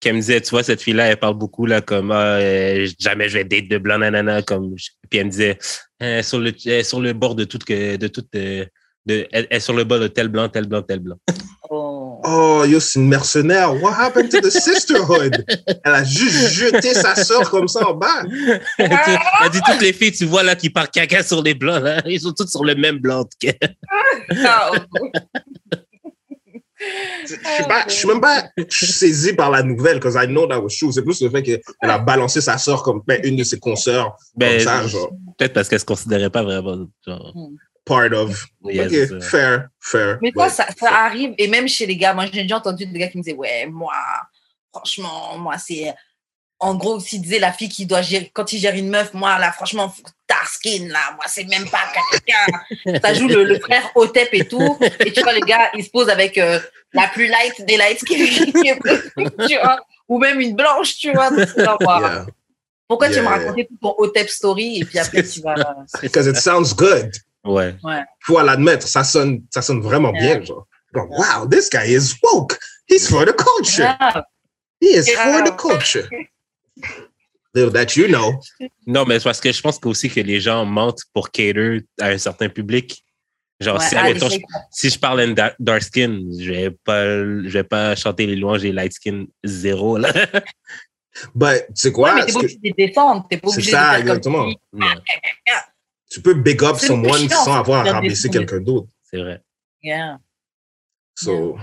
qui 0.00 0.10
me 0.12 0.16
disait, 0.18 0.40
tu 0.40 0.50
vois, 0.50 0.62
cette 0.62 0.80
fille-là, 0.82 1.06
elle 1.08 1.18
parle 1.18 1.34
beaucoup, 1.34 1.66
là, 1.66 1.80
comme, 1.80 2.10
ah, 2.10 2.36
euh, 2.38 2.88
jamais 2.98 3.28
je 3.28 3.38
vais 3.38 3.44
date 3.44 3.68
de 3.68 3.78
blanc, 3.78 3.98
nanana, 3.98 4.42
comme, 4.42 4.74
puis 5.10 5.18
elle 5.18 5.26
me 5.26 5.30
disait, 5.30 5.58
Euh, 6.02 6.22
sur 6.22 6.38
le, 6.38 6.54
elle 6.64 6.72
est 6.72 6.82
sur 6.82 6.98
le 7.00 7.12
bord 7.12 7.34
de 7.34 7.44
toute, 7.44 7.64
que- 7.64 7.96
de 7.96 8.08
toute, 8.08 8.34
euh, 8.34 8.64
de, 9.04 9.28
elle 9.32 9.46
elle 9.50 9.56
est 9.58 9.60
sur 9.60 9.74
le 9.74 9.84
bord 9.84 9.98
de 10.00 10.08
tel 10.08 10.28
blanc, 10.28 10.48
tel 10.48 10.64
blanc, 10.66 10.80
tel 10.80 11.00
blanc. 11.00 11.16
Oh. 11.68 12.20
oh, 12.24 12.64
yo, 12.66 12.80
c'est 12.80 12.98
une 12.98 13.08
mercenaire. 13.08 13.74
What 13.82 13.92
happened 13.92 14.30
to 14.30 14.40
the 14.40 14.50
sisterhood? 14.50 15.44
Elle 15.84 15.92
a 15.94 16.02
juste 16.02 16.48
jeté 16.48 16.94
sa 16.94 17.14
sœur 17.14 17.50
comme 17.50 17.68
ça 17.68 17.86
en 17.90 17.94
bas. 17.94 18.24
elle, 18.78 18.88
dit, 18.88 19.18
elle 19.44 19.50
dit 19.50 19.60
toutes 19.66 19.82
les 19.82 19.92
filles, 19.92 20.12
tu 20.12 20.24
vois 20.24 20.42
là, 20.42 20.56
qui 20.56 20.70
partent 20.70 20.90
caca 20.92 21.22
sur 21.22 21.42
les 21.42 21.54
blancs, 21.54 21.82
là, 21.82 22.02
ils 22.06 22.20
sont 22.20 22.32
toutes 22.32 22.48
sur 22.48 22.64
le 22.64 22.74
même 22.74 22.98
blanc. 22.98 23.24
Je 27.22 27.26
suis 27.34 27.64
pas, 27.68 27.84
je 27.88 27.92
suis 27.92 28.08
même 28.08 28.20
pas 28.20 28.44
saisi 28.70 29.32
par 29.34 29.50
la 29.50 29.62
nouvelle, 29.62 29.98
because 29.98 30.14
I 30.16 30.26
know 30.26 30.46
that 30.46 30.60
was 30.60 30.70
true. 30.78 30.90
C'est 30.92 31.02
plus 31.02 31.20
le 31.22 31.28
fait 31.30 31.42
qu'elle 31.42 31.60
a 31.82 31.98
balancé 31.98 32.40
sa 32.40 32.56
sœur 32.58 32.82
comme 32.82 33.02
ben, 33.06 33.20
une 33.24 33.36
de 33.36 33.44
ses 33.44 33.58
consoeurs, 33.58 34.16
Ben, 34.34 34.64
Peut-être 35.38 35.52
parce 35.52 35.68
qu'elle 35.68 35.80
se 35.80 35.84
considérait 35.84 36.30
pas 36.30 36.42
vraiment 36.42 36.86
genre. 37.06 37.34
part 37.84 38.12
of. 38.12 38.46
Yes, 38.64 39.12
fair, 39.24 39.68
fair. 39.80 40.18
Mais 40.22 40.32
toi, 40.32 40.44
Ouais. 40.44 40.50
ça, 40.50 40.66
ça 40.78 40.90
arrive, 41.04 41.34
et 41.38 41.48
même 41.48 41.66
chez 41.68 41.86
les 41.86 41.96
gars, 41.96 42.14
moi 42.14 42.26
j'ai 42.32 42.42
déjà 42.42 42.56
entendu 42.58 42.86
des 42.86 42.98
gars 42.98 43.08
qui 43.08 43.18
me 43.18 43.22
disaient, 43.22 43.36
ouais, 43.36 43.66
moi, 43.66 43.92
franchement, 44.72 45.36
moi 45.38 45.56
c'est. 45.58 45.92
En 46.62 46.74
gros, 46.74 47.00
s'il 47.00 47.22
disait 47.22 47.38
la 47.38 47.52
fille 47.52 47.70
qui 47.70 47.86
doit 47.86 48.02
gérer, 48.02 48.30
quand 48.34 48.52
il 48.52 48.58
gère 48.58 48.74
une 48.74 48.90
meuf, 48.90 49.14
moi 49.14 49.38
là, 49.38 49.50
franchement, 49.50 49.88
faut- 49.88 50.02
dark 50.28 50.46
skin 50.46 50.88
là, 50.88 51.00
moi 51.16 51.24
c'est 51.26 51.44
même 51.44 51.68
pas 51.68 51.80
quelqu'un. 52.12 52.98
Ça 53.02 53.14
joue 53.14 53.28
le, 53.28 53.44
le 53.44 53.58
frère 53.58 53.90
Otep 53.94 54.28
et 54.32 54.44
tout. 54.44 54.78
Et 55.00 55.12
tu 55.12 55.22
vois, 55.22 55.32
les 55.32 55.40
gars, 55.40 55.70
ils 55.74 55.84
se 55.84 55.90
posent 55.90 56.10
avec 56.10 56.36
euh, 56.38 56.60
la 56.92 57.08
plus 57.08 57.26
light 57.28 57.64
des 57.66 57.76
light 57.78 57.98
skin 57.98 58.14
qui 58.14 58.68
est 58.68 58.76
possible, 58.76 59.46
tu 59.48 59.56
vois. 59.56 59.80
Ou 60.08 60.18
même 60.18 60.40
une 60.40 60.54
blanche, 60.54 60.96
tu 60.96 61.12
vois. 61.12 61.30
Yeah. 61.56 62.26
Pourquoi 62.86 63.08
tu 63.08 63.14
Yeah, 63.14 63.22
me 63.22 63.28
racontais 63.28 63.64
tout 63.66 63.76
ton 63.80 63.94
Otep 63.98 64.28
story 64.28 64.80
et 64.80 64.84
puis 64.84 64.98
après 64.98 65.22
tu 65.22 65.40
vas. 65.40 65.54
Because 66.02 66.26
it 66.26 66.36
sounds 66.36 66.74
good. 66.74 67.10
Ouais. 67.44 67.74
Faut 68.20 68.40
l'admettre, 68.42 68.86
ça 68.86 69.02
sonne, 69.02 69.42
ça 69.50 69.62
sonne 69.62 69.80
vraiment 69.80 70.12
bien, 70.12 70.42
genre. 70.42 70.66
Wow, 70.94 71.46
this 71.48 71.70
guy 71.70 71.86
is 71.94 72.14
woke. 72.22 72.58
He's 72.86 73.08
for 73.08 73.24
the 73.24 73.32
culture. 73.32 73.96
He 74.80 74.88
is 74.88 75.08
for 75.14 75.42
the 75.44 75.56
culture. 75.56 76.08
That 77.54 77.96
you 77.96 78.06
know. 78.06 78.38
Non, 78.86 79.04
mais 79.04 79.18
c'est 79.18 79.24
parce 79.24 79.40
que 79.40 79.50
je 79.50 79.60
pense 79.60 79.78
aussi 79.84 80.08
que 80.08 80.20
les 80.20 80.40
gens 80.40 80.64
mentent 80.64 81.02
pour 81.12 81.30
cater 81.30 81.80
à 82.00 82.06
un 82.08 82.18
certain 82.18 82.48
public. 82.48 83.04
Genre, 83.58 83.78
ouais, 83.78 83.84
si, 83.88 83.96
ah, 83.96 84.04
admettons, 84.04 84.28
les 84.28 84.36
je- 84.38 84.44
si 84.70 84.88
je 84.90 84.98
parle 84.98 85.34
da- 85.34 85.54
dark 85.58 85.82
skin, 85.82 86.22
je 86.38 86.50
vais 86.50 86.70
pas, 86.70 87.04
je 87.18 87.48
vais 87.48 87.64
pas 87.64 87.94
chanter 87.96 88.26
les 88.26 88.36
louanges 88.36 88.62
des 88.62 88.72
light 88.72 88.92
skin 88.92 89.26
zéro, 89.44 89.98
là. 89.98 90.12
But, 91.34 91.66
tu 91.66 91.72
sais 91.74 91.88
Ouais, 91.88 91.92
quoi? 91.92 92.14
mais 92.14 92.24
t'es 92.26 92.32
pas 92.32 92.40
que- 92.40 92.44
obligé 92.46 92.58
de 92.70 92.74
défendre, 92.76 93.26
t'es 93.28 93.36
pas 93.36 93.48
C'est 93.48 93.54
obligé 93.56 93.70
ça, 93.72 93.78
de 93.78 93.84
faire 93.84 93.98
comme 93.98 94.08
exactement. 94.08 94.50
si- 94.50 94.56
Non, 94.72 94.86
tu 96.10 96.22
peux 96.22 96.34
big 96.34 96.62
up 96.64 96.76
C'est 96.78 96.86
someone 96.86 97.28
chiant, 97.28 97.44
sans 97.44 97.54
avoir 97.56 97.80
à 97.82 97.84
c'est 97.84 97.90
rabaisser 97.90 98.28
quelqu'un 98.30 98.60
d'autre. 98.60 98.88
c'est 99.02 99.18
vrai. 99.18 99.42
Yeah. 99.82 100.18
So, 101.16 101.58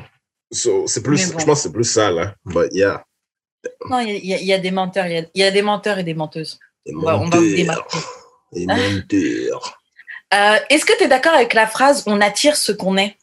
so 0.51 0.85
c'est 0.85 1.01
plus, 1.01 1.31
bon. 1.31 1.39
je 1.39 1.45
pense 1.45 1.59
que 1.59 1.63
c'est 1.63 1.71
plus 1.73 1.85
ça, 1.91 2.11
là. 2.11 2.35
But 2.45 2.67
yeah. 2.73 3.03
Non, 3.89 3.99
il 3.99 4.09
y, 4.25 4.33
a- 4.33 4.37
y 4.37 4.41
a- 4.41 4.41
y 4.41 4.53
a 4.53 4.59
des 4.59 4.71
menteurs, 4.71 5.07
il 5.07 5.13
y 5.13 5.17
a, 5.17 5.25
y 5.35 5.43
a 5.43 5.51
des 5.51 5.61
menteurs 5.61 5.97
et 5.99 6.03
des 6.03 6.13
menteuses. 6.13 6.59
Les 6.85 6.93
On 6.95 6.99
va, 7.01 7.17
on 7.17 7.27
va 7.29 7.37
vous 7.37 7.43
menteurs. 7.43 7.55
démarquer. 7.55 7.97
Les 8.53 8.65
menteurs. 8.65 9.79
Euh, 10.33 10.57
Est-ce 10.69 10.83
que 10.85 10.91
tu 10.97 11.05
es 11.05 11.07
d'accord 11.07 11.33
avec 11.33 11.53
la 11.53 11.65
phrase 11.67 12.03
on 12.05 12.19
attire 12.19 12.57
ce 12.57 12.73
qu'on 12.73 12.97
est 12.97 13.15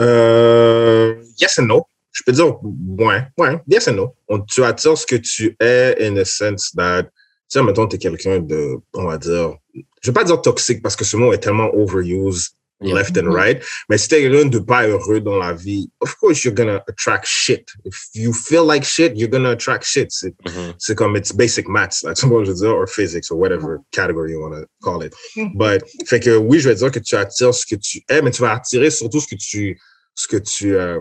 Euh, 0.00 1.14
yes 1.40 1.58
and 1.58 1.62
no. 1.66 1.86
Je 2.12 2.22
peux 2.24 2.32
dire 2.32 2.58
ouais, 2.62 3.22
ouais, 3.38 3.58
yes 3.66 3.88
and 3.88 3.92
no. 3.94 4.14
On, 4.28 4.40
tu 4.40 4.62
attires 4.62 4.98
ce 4.98 5.06
que 5.06 5.16
tu 5.16 5.56
es 5.58 5.96
in 6.06 6.14
the 6.14 6.24
sense 6.24 6.72
that, 6.76 7.04
tu 7.04 7.10
sais, 7.48 7.62
mettons, 7.62 7.86
tu 7.86 7.96
es 7.96 7.98
quelqu'un 7.98 8.40
de, 8.40 8.76
on 8.92 9.04
va 9.04 9.16
dire, 9.16 9.54
je 9.74 10.10
vais 10.10 10.12
pas 10.12 10.24
dire 10.24 10.40
toxique 10.42 10.82
parce 10.82 10.96
que 10.96 11.04
ce 11.04 11.16
mot 11.16 11.32
est 11.32 11.38
tellement 11.38 11.70
overused. 11.72 12.52
Left 12.82 13.16
and 13.16 13.22
Mhm. 13.24 13.34
right, 13.34 13.62
mais 13.88 13.98
si 13.98 14.08
t'es 14.08 14.20
quelqu'un 14.22 14.48
de 14.48 14.58
pas 14.58 14.86
heureux 14.86 15.20
dans 15.20 15.36
la 15.38 15.52
vie, 15.52 15.90
of 16.00 16.14
course 16.16 16.42
you're 16.44 16.54
gonna 16.54 16.82
attract 16.88 17.26
shit. 17.26 17.68
If 17.84 18.08
you 18.14 18.32
feel 18.32 18.64
like 18.66 18.84
shit, 18.84 19.12
you're 19.16 19.30
gonna 19.30 19.50
attract 19.50 19.84
shit. 19.84 20.10
C'est 20.10 20.34
Mhm. 20.46 20.74
c'est 20.78 20.94
comme 20.96 21.16
it's 21.16 21.32
basic 21.32 21.68
maths, 21.68 22.02
là, 22.02 22.14
tu 22.14 22.26
vois, 22.26 22.44
je 22.44 22.50
veux 22.50 22.56
dire, 22.56 22.70
or 22.74 22.88
physics, 22.88 23.30
or 23.30 23.38
whatever 23.38 23.76
category 23.90 24.32
you 24.32 24.40
want 24.40 24.52
to 24.60 24.66
call 24.82 25.04
it. 25.04 25.12
But, 25.54 25.82
fait 26.06 26.20
que 26.20 26.36
oui, 26.36 26.58
je 26.60 26.68
vais 26.68 26.74
dire 26.74 26.90
que 26.90 26.98
tu 26.98 27.14
attires 27.16 27.54
ce 27.54 27.64
que 27.66 27.76
tu 27.76 28.02
es, 28.08 28.22
mais 28.22 28.30
tu 28.30 28.42
vas 28.42 28.52
attirer 28.54 28.90
surtout 28.90 29.20
ce 29.20 29.26
que 29.28 29.36
tu, 29.36 29.78
ce 30.14 30.26
que 30.28 30.36
tu, 30.36 30.74
euh, 30.76 30.98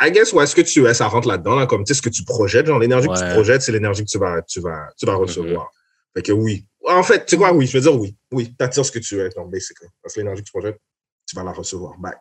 I 0.00 0.10
guess, 0.10 0.32
ouais, 0.32 0.46
ce 0.46 0.54
que 0.56 0.62
tu 0.62 0.86
es, 0.86 0.94
ça 0.94 1.06
rentre 1.08 1.28
là-dedans, 1.28 1.56
là, 1.56 1.66
comme, 1.66 1.84
tu 1.84 1.92
sais, 1.92 1.98
ce 1.98 2.02
que 2.02 2.08
tu 2.08 2.24
projettes, 2.24 2.66
genre, 2.66 2.78
l'énergie 2.78 3.06
que 3.08 3.12
tu 3.18 3.24
projettes, 3.34 3.60
c'est 3.62 3.72
l'énergie 3.72 4.02
que 4.04 4.08
tu 4.10 4.18
vas, 4.18 4.40
tu 4.42 4.60
vas, 4.60 4.88
tu 4.98 5.04
vas 5.04 5.14
recevoir. 5.14 5.70
Fait 6.16 6.22
que 6.22 6.32
oui. 6.32 6.64
En 6.86 7.02
fait, 7.02 7.24
tu 7.24 7.36
quoi, 7.36 7.52
oui, 7.52 7.66
je 7.66 7.78
vais 7.78 7.80
dire 7.80 7.98
oui. 7.98 8.16
Oui, 8.30 8.54
t'attires 8.54 8.84
ce 8.84 8.92
que 8.92 8.98
tu 8.98 9.18
es, 9.20 9.28
donc, 9.30 9.50
basically. 9.50 9.88
Parce 10.02 10.14
que 10.14 10.20
l'énergie 10.20 10.42
que 10.42 10.46
tu 10.46 10.52
projettes, 10.52 10.80
tu 11.26 11.34
vas 11.36 11.42
la 11.42 11.52
recevoir 11.52 11.98
back. 11.98 12.18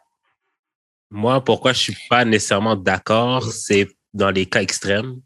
Moi, 1.10 1.44
pourquoi 1.44 1.74
je 1.74 1.80
suis 1.80 1.98
pas 2.10 2.26
nécessairement 2.26 2.76
d'accord, 2.76 3.52
c'est 3.52 3.88
dans 4.14 4.32
les 4.32 4.46
cas 4.46 4.62
extrêmes. 4.62 5.22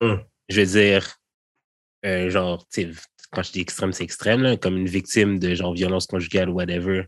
Mm. 0.00 0.14
Je 0.48 0.60
veux 0.60 0.66
dire, 0.66 1.16
euh, 2.06 2.30
genre, 2.30 2.66
tu 2.68 2.94
quand 3.30 3.42
je 3.42 3.52
dis 3.52 3.60
extrême, 3.60 3.92
c'est 3.92 4.04
extrême, 4.04 4.42
là, 4.42 4.56
comme 4.56 4.78
une 4.78 4.88
victime 4.88 5.38
de 5.38 5.54
genre 5.54 5.74
violence 5.74 6.06
conjugale 6.06 6.48
ou 6.48 6.54
whatever. 6.54 7.04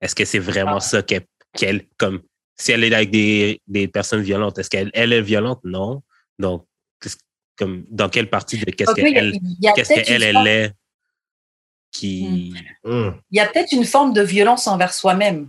Est-ce 0.00 0.14
que 0.16 0.24
c'est 0.24 0.40
vraiment 0.40 0.80
ça 0.80 1.02
qu'elle, 1.02 1.26
qu'elle- 1.56 1.86
comme, 1.96 2.22
si 2.56 2.72
elle 2.72 2.82
est 2.82 2.92
avec 2.92 3.10
des, 3.10 3.62
des 3.68 3.86
personnes 3.86 4.22
violentes, 4.22 4.58
est-ce 4.58 4.68
qu'elle 4.68 4.90
elle 4.92 5.12
est 5.12 5.22
violente? 5.22 5.60
Non. 5.62 6.02
Donc, 6.40 6.66
comme, 7.56 7.84
dans 7.88 8.08
quelle 8.08 8.28
partie 8.28 8.58
de 8.58 8.64
qu'est-ce 8.72 8.94
qu'elle, 8.94 9.38
qu'est-ce 9.76 9.94
qu'elle, 9.94 10.22
elle 10.24 10.46
est? 10.46 10.72
Qui, 11.94 12.52
Hmm. 12.84 13.10
il 13.30 13.36
y 13.38 13.40
a 13.40 13.46
peut-être 13.46 13.72
une 13.72 13.84
forme 13.86 14.12
de 14.12 14.20
violence 14.20 14.66
envers 14.66 14.92
soi-même. 14.92 15.48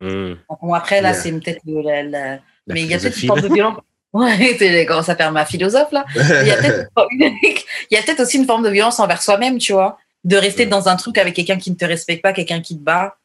Hmm, 0.00 0.34
Bon, 0.62 0.74
après, 0.74 1.00
là, 1.00 1.10
Yeah. 1.12 1.20
c'est 1.20 1.32
peut-être 1.32 1.60
le- 1.66 1.80
la, 1.82 2.02
la- 2.04 2.30
la 2.34 2.40
Mais 2.74 2.82
il 2.82 2.86
y 2.88 2.94
a 2.94 2.98
peut-être 2.98 3.20
une 3.20 3.26
forme 3.26 3.40
de 3.40 3.48
violence. 3.52 3.78
Ouais, 4.12 4.56
c'est 4.58 4.86
comment 4.86 5.02
ça 5.02 5.14
faire 5.16 5.30
ma 5.32 5.44
philosophe, 5.44 5.92
là. 5.92 6.04
Il 6.14 7.58
y 7.90 7.96
a 7.96 8.02
peut-être 8.02 8.20
aussi 8.20 8.36
une 8.38 8.46
forme 8.46 8.62
de 8.62 8.70
violence 8.70 8.98
envers 9.00 9.20
soi-même, 9.22 9.58
tu 9.58 9.72
vois. 9.72 9.98
De 10.24 10.36
rester 10.36 10.64
Mm. 10.66 10.70
dans 10.70 10.88
un 10.88 10.96
truc 10.96 11.18
avec 11.18 11.34
quelqu'un 11.34 11.58
qui 11.58 11.70
ne 11.70 11.76
te 11.76 11.84
respecte 11.84 12.22
pas, 12.22 12.32
quelqu'un 12.32 12.60
qui 12.62 12.76
te 12.78 12.82
bat. 12.82 13.16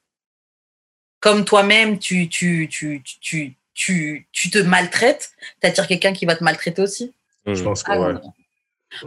Comme 1.20 1.46
toi-même, 1.46 2.00
tu, 2.00 2.28
tu, 2.30 2.68
tu, 2.70 3.02
tu, 3.04 3.20
tu, 3.22 3.56
tu, 3.74 4.28
tu 4.32 4.50
te 4.50 4.58
maltraites, 4.58 5.32
t'attires 5.60 5.88
quelqu'un 5.88 6.14
qui 6.14 6.26
va 6.26 6.36
te 6.36 6.44
maltraiter 6.44 6.82
aussi. 6.82 7.14
Je 7.46 7.62
pense 7.64 7.84
que, 7.84 7.92
Ah, 7.92 8.00
ouais. 8.00 8.14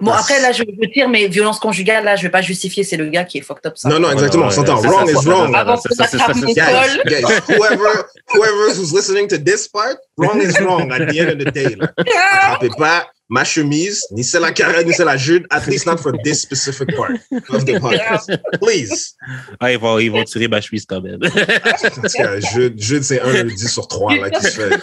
Bon, 0.00 0.12
après, 0.12 0.40
là, 0.40 0.52
je, 0.52 0.62
je 0.62 0.88
tire 0.88 1.08
mes 1.08 1.28
violences 1.28 1.58
conjugales, 1.58 2.04
là, 2.04 2.16
je 2.16 2.22
vais 2.22 2.30
pas 2.30 2.40
justifier, 2.40 2.84
c'est 2.84 2.96
le 2.96 3.06
gars 3.08 3.24
qui 3.24 3.38
est 3.38 3.42
fucked 3.42 3.66
up. 3.66 3.76
Ça. 3.76 3.88
Non, 3.88 4.00
non, 4.00 4.10
exactement, 4.10 4.46
on 4.46 4.50
s'entend. 4.50 4.80
Wrong 4.80 5.08
is 5.08 5.26
wrong. 5.26 5.52
guys, 5.52 7.24
whoever, 7.48 8.08
whoever 8.32 8.74
who's 8.74 8.92
listening 8.92 9.28
to 9.28 9.38
this 9.38 9.68
part, 9.68 9.98
wrong 10.16 10.40
is 10.40 10.58
wrong 10.60 10.90
at 10.90 11.08
the 11.08 11.18
end 11.18 11.30
of 11.30 11.38
the 11.38 11.50
day. 11.50 11.76
Là. 11.76 11.92
Attrapez 11.98 12.70
pas 12.78 13.06
ma 13.28 13.44
chemise, 13.44 14.02
ni 14.10 14.22
celle 14.22 14.44
à 14.44 14.52
carré, 14.52 14.84
ni 14.84 14.92
celle 14.92 15.08
à 15.08 15.16
Jude, 15.16 15.46
at 15.50 15.66
least 15.66 15.86
not 15.86 15.98
for 15.98 16.12
this 16.22 16.42
specific 16.42 16.94
part 16.94 17.12
of 17.48 17.64
the 17.64 17.78
podcast. 17.80 18.30
Please. 18.60 19.14
Ah, 19.60 19.72
ils 19.72 19.78
vont, 19.78 19.98
ils 19.98 20.10
vont 20.10 20.24
tirer 20.24 20.48
ma 20.48 20.60
chemise 20.60 20.84
quand 20.86 21.00
même. 21.00 21.18
Parce 22.02 22.12
que 22.12 22.40
Jude, 22.52 22.80
Jude 22.80 23.02
c'est 23.02 23.20
un 23.20 23.32
lundi 23.32 23.68
sur 23.68 23.88
trois 23.88 24.14
là, 24.16 24.30
qui 24.30 24.42
se 24.42 24.50
fait. 24.50 24.82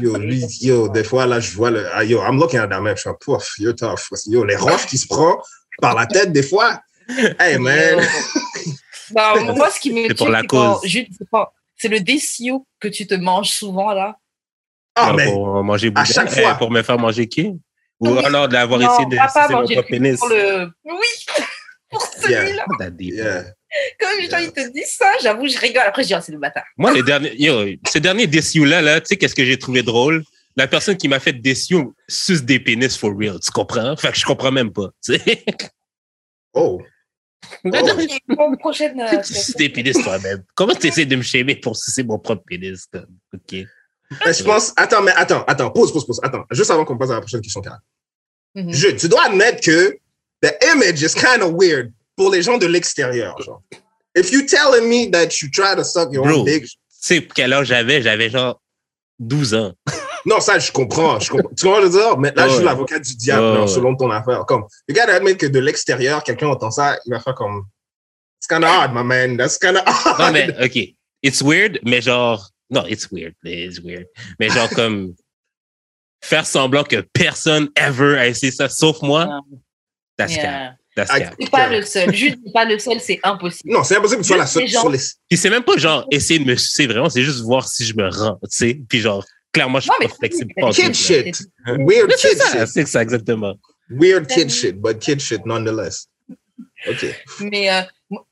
Yo, 0.00 0.16
lui, 0.16 0.44
yo, 0.60 0.88
des 0.88 1.04
fois, 1.04 1.26
là, 1.26 1.40
je 1.40 1.52
vois 1.52 1.70
le. 1.70 1.86
Ah, 1.92 2.04
yo, 2.04 2.20
I'm 2.20 2.38
looking 2.38 2.60
at 2.60 2.68
that 2.68 2.80
map, 2.80 2.94
je 2.94 3.00
suis 3.00 3.10
comme, 3.10 3.18
pouf, 3.20 3.58
you're 3.58 3.74
tough. 3.74 4.08
Yo, 4.26 4.44
les 4.44 4.56
roches 4.56 4.86
qui 4.86 4.98
se 4.98 5.06
prend 5.06 5.36
par 5.80 5.94
la 5.94 6.06
tête, 6.06 6.32
des 6.32 6.42
fois. 6.42 6.80
Hey, 7.38 7.58
man. 7.58 8.00
Moi, 9.12 9.70
ce 9.70 9.80
qui 9.80 9.92
me 9.92 10.02
C'est 10.02 10.08
tue, 10.08 10.14
pour 10.14 10.28
la 10.28 10.40
c'est 10.40 10.46
cause. 10.46 10.80
Jude, 10.84 11.08
c'est 11.16 11.26
c'est 11.78 11.88
le 11.88 12.00
DCU 12.00 12.64
que 12.80 12.88
tu 12.88 13.06
te 13.06 13.14
manges 13.14 13.50
souvent, 13.50 13.92
là. 13.92 14.16
Ah, 14.96 15.12
mais. 15.14 15.26
pour 15.26 15.62
manger 15.62 15.90
boudin, 15.90 16.04
chaque 16.04 16.30
eh, 16.36 16.40
fois. 16.42 16.54
pour 16.54 16.70
me 16.70 16.82
faire 16.82 16.98
manger 16.98 17.28
qui? 17.28 17.52
Ou 18.00 18.08
Oui. 18.08 18.24
alors 18.24 18.48
d'avoir 18.48 18.80
essayé 18.80 19.06
de 19.08 19.16
pas, 19.16 19.28
pas 19.28 19.42
sucer 19.42 19.52
mon 19.54 19.60
manger 19.60 19.82
pénis. 19.82 20.18
pour 20.18 20.28
le... 20.28 20.70
Oui, 20.84 21.06
pour 21.90 22.02
celui-là. 22.02 22.64
Yeah. 22.98 23.44
Comme 24.00 24.20
les 24.20 24.30
gens, 24.30 24.38
ils 24.38 24.52
te 24.52 24.72
disent 24.72 24.94
ça, 24.96 25.12
j'avoue, 25.22 25.48
je 25.48 25.58
rigole. 25.58 25.82
Après, 25.86 26.02
je 26.02 26.08
dis, 26.08 26.14
ah, 26.14 26.20
c'est 26.20 26.32
le 26.32 26.38
bâtard. 26.38 26.64
Moi, 26.78 26.92
les 26.92 27.02
derniers, 27.02 27.34
yo, 27.40 27.64
ce 27.86 27.98
dernier 27.98 28.26
DCU-là, 28.26 28.80
là, 28.80 29.00
tu 29.00 29.08
sais, 29.08 29.16
qu'est-ce 29.16 29.34
que 29.34 29.44
j'ai 29.44 29.58
trouvé 29.58 29.82
drôle? 29.82 30.24
La 30.56 30.66
personne 30.66 30.96
qui 30.96 31.08
m'a 31.08 31.20
fait 31.20 31.34
DCU 31.34 31.88
suce 32.08 32.42
des 32.42 32.58
pénis 32.58 32.96
for 32.96 33.12
real. 33.14 33.38
Tu 33.40 33.50
comprends? 33.50 33.94
Fait 33.96 34.12
que 34.12 34.18
je 34.18 34.24
comprends 34.24 34.52
même 34.52 34.72
pas. 34.72 34.88
Oh. 36.54 36.80
Bon, 37.64 38.56
prochaine. 38.56 39.00
Tu 39.24 39.34
suces 39.34 39.56
des 39.56 39.68
pénis 39.68 39.96
toi-même. 40.02 40.42
Comment 40.54 40.74
tu 40.74 40.88
essaies 40.88 41.04
de 41.06 41.14
me 41.14 41.22
shamer 41.22 41.56
pour 41.56 41.76
sucer 41.76 42.02
mon 42.02 42.18
propre 42.18 42.42
pénis? 42.44 42.86
comme? 42.86 43.06
OK. 43.34 43.66
Mais 44.24 44.32
je 44.32 44.44
pense. 44.44 44.72
Attends, 44.76 45.02
mais 45.02 45.12
attends, 45.16 45.44
attends, 45.46 45.70
pause, 45.70 45.92
pause, 45.92 46.06
pause. 46.06 46.20
Attends, 46.22 46.44
juste 46.50 46.70
avant 46.70 46.84
qu'on 46.84 46.96
passe 46.96 47.10
à 47.10 47.14
la 47.14 47.20
prochaine 47.20 47.40
question, 47.40 47.60
Karen. 47.60 47.80
mhm. 48.54 48.72
Je, 48.72 48.88
tu 48.88 49.08
dois 49.08 49.24
admettre 49.26 49.60
que 49.60 49.98
the 50.42 50.52
image 50.74 51.02
is 51.02 51.14
kind 51.14 51.42
of 51.42 51.52
weird 51.58 51.92
pour 52.16 52.30
les 52.30 52.42
gens 52.42 52.58
de 52.58 52.66
l'extérieur, 52.66 53.40
genre. 53.42 53.62
If 54.16 54.32
you 54.32 54.46
telling 54.46 54.88
me 54.88 55.10
that 55.10 55.42
you 55.42 55.50
try 55.50 55.74
to 55.76 55.84
suck 55.84 56.12
your 56.12 56.24
Bro. 56.24 56.38
own 56.38 56.44
dick, 56.44 56.62
Tu 56.64 56.70
sais 56.90 57.28
quel 57.34 57.52
âge 57.52 57.66
j'avais? 57.66 58.00
J'avais 58.00 58.30
genre 58.30 58.60
12 59.18 59.54
ans. 59.54 59.72
non, 60.24 60.40
ça, 60.40 60.58
je 60.58 60.72
comprends, 60.72 61.20
je 61.20 61.30
comprends. 61.30 61.50
Tu 61.54 61.66
comprends 61.66 61.82
veux 61.82 61.90
dire? 61.90 62.16
Mais 62.18 62.32
là, 62.34 62.48
je 62.48 62.54
suis 62.54 62.64
l'avocat 62.64 62.98
du 62.98 63.14
diable, 63.14 63.68
selon 63.68 63.94
ton 63.94 64.10
affaire. 64.10 64.44
Comme, 64.46 64.64
you 64.88 64.94
gotta 64.94 65.14
admit 65.14 65.36
que 65.36 65.46
de 65.46 65.58
l'extérieur, 65.58 66.22
quelqu'un 66.24 66.48
entend 66.48 66.70
ça, 66.70 66.98
il 67.04 67.10
va 67.10 67.20
faire 67.20 67.34
comme, 67.34 67.66
it's 68.40 68.46
kind 68.48 68.64
of 68.64 68.70
odd, 68.70 68.92
my 68.94 69.02
man, 69.04 69.36
that's 69.36 69.58
kind 69.58 69.76
of 69.76 69.82
odd. 69.86 70.18
Non, 70.18 70.32
mais 70.32 70.48
OK. 70.64 70.94
It's 71.22 71.42
weird, 71.42 71.78
mais 71.84 72.00
genre, 72.00 72.48
Non, 72.70 72.84
it's 72.86 73.10
weird. 73.10 73.34
It's 73.44 73.78
weird. 73.80 74.06
Mais 74.40 74.48
genre 74.48 74.68
comme 74.70 75.14
faire 76.22 76.46
semblant 76.46 76.84
que 76.84 77.00
personne 77.12 77.68
ever 77.76 78.18
a 78.18 78.26
essayé 78.26 78.50
ça 78.52 78.68
sauf 78.68 79.00
moi, 79.02 79.40
that's 80.16 80.34
Yeah. 80.34 80.42
cap. 80.42 80.74
That's 80.96 81.10
I- 81.14 81.20
cap. 81.20 81.34
C'est 81.38 81.50
pas 81.50 81.68
le 81.68 81.82
seul. 81.82 82.14
Juste 82.14 82.38
pas 82.52 82.64
le 82.64 82.78
seul, 82.78 82.98
c'est 83.00 83.20
impossible. 83.22 83.72
Non, 83.72 83.84
c'est 83.84 83.96
impossible 83.96 84.22
que 84.22 84.26
tu 84.26 84.28
sois 84.28 84.38
la 84.38 84.46
seule 84.46 84.66
gens- 84.66 84.80
sur 84.80 84.90
les. 84.90 84.98
Puis 85.28 85.36
c'est 85.38 85.50
même 85.50 85.62
pas 85.62 85.76
genre 85.76 86.06
essayer 86.10 86.38
de 86.40 86.44
me 86.44 86.56
sucer 86.56 86.86
vraiment, 86.86 87.10
c'est 87.10 87.22
juste 87.22 87.40
voir 87.40 87.68
si 87.68 87.84
je 87.84 87.94
me 87.94 88.08
rends, 88.08 88.38
tu 88.42 88.48
sais. 88.50 88.80
Puis 88.88 89.00
genre, 89.00 89.24
clairement, 89.52 89.78
je 89.78 89.84
suis 89.84 89.92
Non, 90.00 90.08
pas 90.08 90.14
flexible. 90.14 90.52
Kid 90.72 90.94
shit. 90.94 91.42
Weird 91.66 92.10
kid 92.16 92.38
ça, 92.38 92.58
shit. 92.60 92.66
c'est 92.72 92.86
ça, 92.86 93.02
exactement. 93.02 93.54
Weird 93.90 94.26
kid 94.26 94.50
shit, 94.50 94.76
but 94.80 94.98
kid 94.98 95.20
shit 95.20 95.44
nonetheless. 95.44 96.08
OK. 96.88 97.06
Mais 97.40 97.70
euh, 97.70 97.82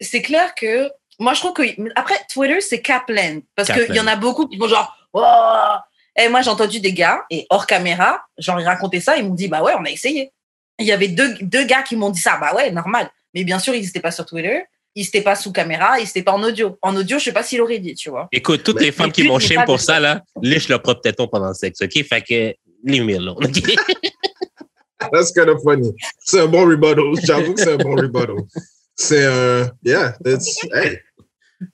c'est 0.01 0.23
clair 0.23 0.55
que 0.55 0.89
moi, 1.18 1.34
je 1.34 1.40
trouve 1.40 1.52
que. 1.52 1.62
Après, 1.96 2.16
Twitter, 2.32 2.60
c'est 2.60 2.80
Kaplan. 2.80 3.40
Parce 3.54 3.70
qu'il 3.70 3.94
y 3.94 4.00
en 4.00 4.06
a 4.06 4.16
beaucoup 4.16 4.46
qui 4.46 4.56
vont 4.56 4.68
genre. 4.68 4.96
Oh! 5.12 5.22
Et 6.16 6.28
moi, 6.28 6.42
j'ai 6.42 6.50
entendu 6.50 6.80
des 6.80 6.92
gars, 6.92 7.24
et 7.30 7.46
hors 7.50 7.66
caméra, 7.66 8.22
genre, 8.38 8.60
ils 8.60 8.66
racontaient 8.66 9.00
ça, 9.00 9.16
ils 9.16 9.24
m'ont 9.26 9.34
dit, 9.34 9.48
bah 9.48 9.62
ouais, 9.62 9.72
on 9.78 9.84
a 9.84 9.90
essayé. 9.90 10.32
Il 10.78 10.86
y 10.86 10.92
avait 10.92 11.08
deux, 11.08 11.34
deux 11.40 11.64
gars 11.64 11.82
qui 11.82 11.96
m'ont 11.96 12.10
dit 12.10 12.20
ça, 12.20 12.36
bah 12.40 12.54
ouais, 12.54 12.70
normal. 12.70 13.10
Mais 13.32 13.42
bien 13.44 13.58
sûr, 13.58 13.74
ils 13.74 13.84
n'étaient 13.84 14.00
pas 14.00 14.12
sur 14.12 14.24
Twitter, 14.24 14.64
ils 14.94 15.02
n'étaient 15.02 15.22
pas 15.22 15.34
sous 15.34 15.50
caméra, 15.50 15.98
ils 15.98 16.04
n'étaient 16.04 16.22
pas 16.22 16.32
en 16.32 16.42
audio. 16.42 16.78
En 16.82 16.94
audio, 16.96 17.18
je 17.18 17.24
sais 17.24 17.32
pas 17.32 17.42
s'il 17.42 17.60
aurait 17.60 17.80
dit, 17.80 17.94
tu 17.94 18.10
vois. 18.10 18.28
Écoute, 18.30 18.62
toutes 18.62 18.78
Mais- 18.78 18.86
les 18.86 18.92
femmes 18.92 19.10
qui 19.10 19.24
m'ont 19.24 19.38
pour 19.66 19.80
ça, 19.80 19.98
là, 19.98 20.22
liche 20.42 20.68
leur 20.68 20.82
propre 20.82 21.00
téton 21.00 21.26
pendant 21.26 21.48
le 21.48 21.54
sexe, 21.54 21.82
OK? 21.82 22.04
Fait 22.04 22.22
que, 22.22 22.54
leave 22.84 23.04
me 23.04 23.16
alone, 23.16 23.44
OK? 23.44 23.74
That's 25.12 25.32
kind 25.32 25.48
of 25.48 25.60
funny. 25.62 25.92
C'est 26.20 26.40
un 26.40 26.46
bon 26.46 26.64
rebuttal. 26.64 27.04
J'avoue 27.24 27.54
que 27.54 27.60
c'est 27.60 27.72
un 27.72 27.76
bon 27.76 27.96
rebuttal. 27.96 28.36
C'est 28.96 29.24
un. 29.24 29.70
Yeah, 29.82 30.16
it's. 30.24 30.58
Hey, 30.72 31.00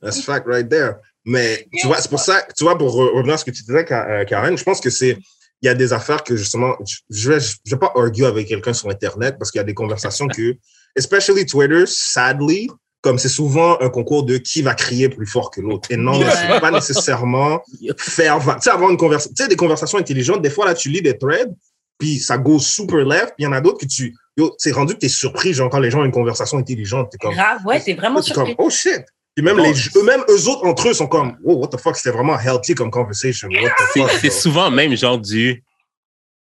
that's 0.00 0.22
fact 0.22 0.46
right 0.46 0.68
there. 0.68 0.96
Mais 1.24 1.66
tu 1.78 1.86
vois, 1.86 2.00
c'est 2.00 2.08
pour 2.08 2.20
ça, 2.20 2.46
tu 2.56 2.64
vois, 2.64 2.78
pour 2.78 2.94
re- 2.94 3.14
revenir 3.14 3.34
à 3.34 3.36
ce 3.36 3.44
que 3.44 3.50
tu 3.50 3.62
disais, 3.62 3.84
euh, 3.92 4.24
Karen, 4.24 4.56
je 4.56 4.64
pense 4.64 4.80
que 4.80 4.90
c'est. 4.90 5.18
Il 5.62 5.66
y 5.66 5.68
a 5.68 5.74
des 5.74 5.92
affaires 5.92 6.24
que 6.24 6.36
justement, 6.36 6.74
je 6.86 6.98
je 7.10 7.30
vais, 7.30 7.78
pas 7.78 7.92
argue 7.94 8.24
avec 8.24 8.48
quelqu'un 8.48 8.72
sur 8.72 8.88
Internet 8.88 9.36
parce 9.38 9.50
qu'il 9.50 9.58
y 9.58 9.60
a 9.60 9.64
des 9.64 9.74
conversations 9.74 10.26
que, 10.26 10.56
especially 10.96 11.44
Twitter, 11.44 11.84
sadly, 11.86 12.70
comme 13.02 13.18
c'est 13.18 13.28
souvent 13.28 13.78
un 13.82 13.90
concours 13.90 14.24
de 14.24 14.38
qui 14.38 14.62
va 14.62 14.74
crier 14.74 15.10
plus 15.10 15.26
fort 15.26 15.50
que 15.50 15.60
l'autre. 15.60 15.90
Et 15.90 15.98
non, 15.98 16.18
c'est 16.18 16.60
pas 16.60 16.70
nécessairement 16.70 17.62
faire, 17.98 18.38
tu 18.38 18.54
sais, 18.62 18.70
avoir 18.70 18.90
une 18.90 18.96
conversation, 18.96 19.34
tu 19.36 19.42
sais, 19.42 19.48
des 19.50 19.56
conversations 19.56 19.98
intelligentes. 19.98 20.40
Des 20.40 20.48
fois, 20.48 20.64
là, 20.64 20.72
tu 20.72 20.88
lis 20.88 21.02
des 21.02 21.18
threads, 21.18 21.52
puis 21.98 22.18
ça 22.18 22.38
go 22.38 22.58
super 22.58 23.04
left, 23.04 23.34
puis 23.36 23.40
il 23.40 23.44
y 23.44 23.46
en 23.46 23.52
a 23.52 23.60
d'autres 23.60 23.80
que 23.80 23.86
tu, 23.86 24.16
yo, 24.40 24.54
c'est 24.58 24.72
rendu 24.72 24.94
que 24.94 24.98
t'es 25.00 25.08
surpris, 25.08 25.52
genre, 25.54 25.70
quand 25.70 25.78
les 25.80 25.90
gens 25.90 26.00
ont 26.00 26.04
une 26.04 26.12
conversation 26.12 26.58
intelligente, 26.58 27.08
t'es 27.12 27.18
comme, 27.18 27.34
Grave, 27.34 27.64
ouais, 27.66 27.80
t'es 27.80 27.94
vraiment 27.94 28.20
t'es 28.20 28.32
surpris. 28.32 28.56
comme, 28.56 28.66
oh 28.66 28.70
shit. 28.70 29.02
Puis 29.36 29.44
même 29.44 29.58
les, 29.58 29.72
eux-mêmes, 29.96 30.22
eux 30.28 30.48
autres, 30.48 30.66
entre 30.66 30.88
eux, 30.88 30.92
sont 30.94 31.06
comme, 31.06 31.36
oh, 31.44 31.54
what 31.56 31.68
the 31.68 31.78
fuck, 31.80 31.96
c'était 31.96 32.10
vraiment 32.10 32.38
healthy 32.38 32.74
comme 32.74 32.90
conversation. 32.90 33.48
What 33.48 33.68
the 33.70 33.82
C'est 33.94 34.00
fuck. 34.00 34.10
c'est 34.20 34.30
souvent 34.30 34.70
même 34.70 34.96
genre 34.96 35.18
du 35.18 35.62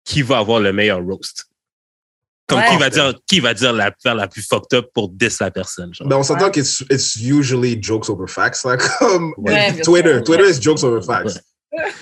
qui 0.05 0.23
va 0.23 0.39
avoir 0.39 0.59
le 0.61 0.73
meilleur 0.73 1.01
roast? 1.03 1.47
Comme 2.47 2.59
Ouais. 2.59 2.69
qui 2.69 2.77
va 2.77 2.91
dire 2.91 3.15
qui 3.27 3.41
va 3.41 3.55
dire 3.55 3.73
la 3.73 3.91
faire 4.03 4.15
la 4.15 4.29
plus 4.29 4.43
fucked 4.47 4.77
up 4.77 4.89
pour 4.93 5.09
diss 5.09 5.39
la 5.41 5.51
personne. 5.51 5.95
Genre. 5.95 6.07
Ben, 6.07 6.17
on 6.17 6.23
s'entend 6.23 6.47
Ouais. 6.47 6.51
que 6.51 6.61
it's, 6.61 6.85
it's 6.91 7.17
usually 7.17 7.79
jokes 7.81 8.11
over 8.11 8.27
facts, 8.29 8.65
là, 8.65 8.77
comme 8.99 9.33
Ouais, 9.39 9.81
Twitter. 9.81 10.21
Twitter 10.23 10.45
is 10.51 10.61
jokes 10.61 10.83
over 10.85 11.01
facts. 11.01 11.41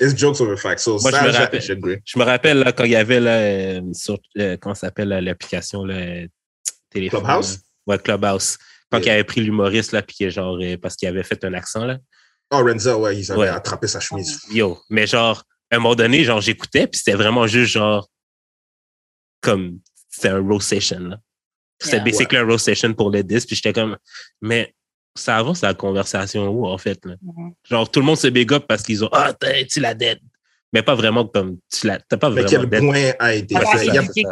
It's 0.01 0.15
jokes 0.17 0.41
over 0.41 0.57
facts. 0.57 0.83
So, 0.85 0.99
Moi, 1.01 1.11
je 1.11 1.17
me 1.17 1.31
rappelle. 1.31 1.63
Je 2.05 2.19
me 2.19 2.25
rappelle 2.25 2.59
là, 2.59 2.73
quand 2.73 2.85
il 2.85 2.91
y 2.91 2.97
avait 2.97 3.21
là, 3.21 3.37
euh, 3.39 3.81
sur 3.95 4.19
euh, 4.39 4.57
comment 4.61 4.75
ça 4.75 4.89
s'appelle 4.89 5.09
l'application 5.09 5.85
là, 5.85 6.27
téléphone. 6.91 7.21
Clubhouse? 7.23 7.57
là. 7.57 7.95
Ouais, 7.95 7.99
Clubhouse. 7.99 8.59
Quand 8.91 8.99
Yeah. 8.99 9.07
il 9.07 9.11
avait 9.11 9.25
pris 9.25 9.41
l'humoriste 9.41 9.93
là, 9.93 10.03
puis 10.03 10.17
que 10.19 10.29
genre 10.31 10.59
euh, 10.61 10.77
parce 10.77 10.97
qu'il 10.97 11.09
avait 11.09 11.23
fait 11.23 11.43
un 11.45 11.55
accent 11.55 11.85
là. 11.87 11.99
Oh, 12.51 12.59
Renzo, 12.63 12.97
ouais, 13.01 13.17
ils 13.19 13.33
avaient 13.33 13.41
Ouais. 13.41 13.49
attrapé 13.49 13.87
sa 13.87 14.01
chemise. 14.01 14.41
Yo, 14.51 14.79
mais 14.91 15.07
genre 15.07 15.43
à 15.71 15.77
un 15.77 15.79
moment 15.79 15.95
donné, 15.95 16.23
genre 16.25 16.41
j'écoutais 16.43 16.87
puis 16.87 16.99
c'était 16.99 17.17
vraiment 17.17 17.47
juste 17.47 17.73
genre 17.73 18.07
comme 19.41 19.79
c'était 20.11 20.29
un 20.29 20.41
roast 20.47 20.69
session 20.69 21.01
là. 21.01 21.17
C'était 21.81 21.97
Yeah. 21.97 22.05
basically 22.05 22.37
un 22.39 22.45
roast 22.47 22.65
session 22.67 22.93
pour 22.95 23.11
les 23.11 23.23
10 23.23 23.47
puis 23.47 23.57
j'étais 23.57 23.73
comme 23.73 23.97
mais 24.43 24.75
ça 25.15 25.37
avance 25.37 25.61
la 25.63 25.75
conversation 25.75 26.49
où 26.49 26.67
en 26.67 26.79
fait 26.79 27.05
là? 27.05 27.15
Genre 27.69 27.91
tout 27.91 28.01
le 28.01 28.07
monde 28.07 28.17
se 28.17 28.29
big 28.29 28.53
up 28.53 28.65
parce 28.69 28.83
qu'ils 28.83 29.05
ont 29.05 29.09
ah 29.13 29.33
t'as- 29.33 29.65
tu 29.65 29.81
l'as 29.81 29.95
dead. 29.95 30.19
Mais 30.73 30.83
pas 30.83 30.95
vraiment 30.95 31.27
comme 31.27 31.59
tu 31.71 31.87
l'as 31.87 31.99
t'as 32.01 32.17
pas 32.17 32.31
Mais 32.31 32.43
vraiment 32.43 32.63
quel 32.63 32.71
dead. 32.71 32.81
point 32.81 33.13
a 33.19 33.35
été 33.35 33.55
Il 33.55 33.59
n'y 33.59 33.65
a 33.65 33.67
Ouais, 33.69 33.73
pas 33.73 33.79
c'est 33.79 33.85
fait? 33.85 33.91
Il 33.93 33.99
a- 33.99 34.03
ce 34.03 34.11
il 34.17 34.23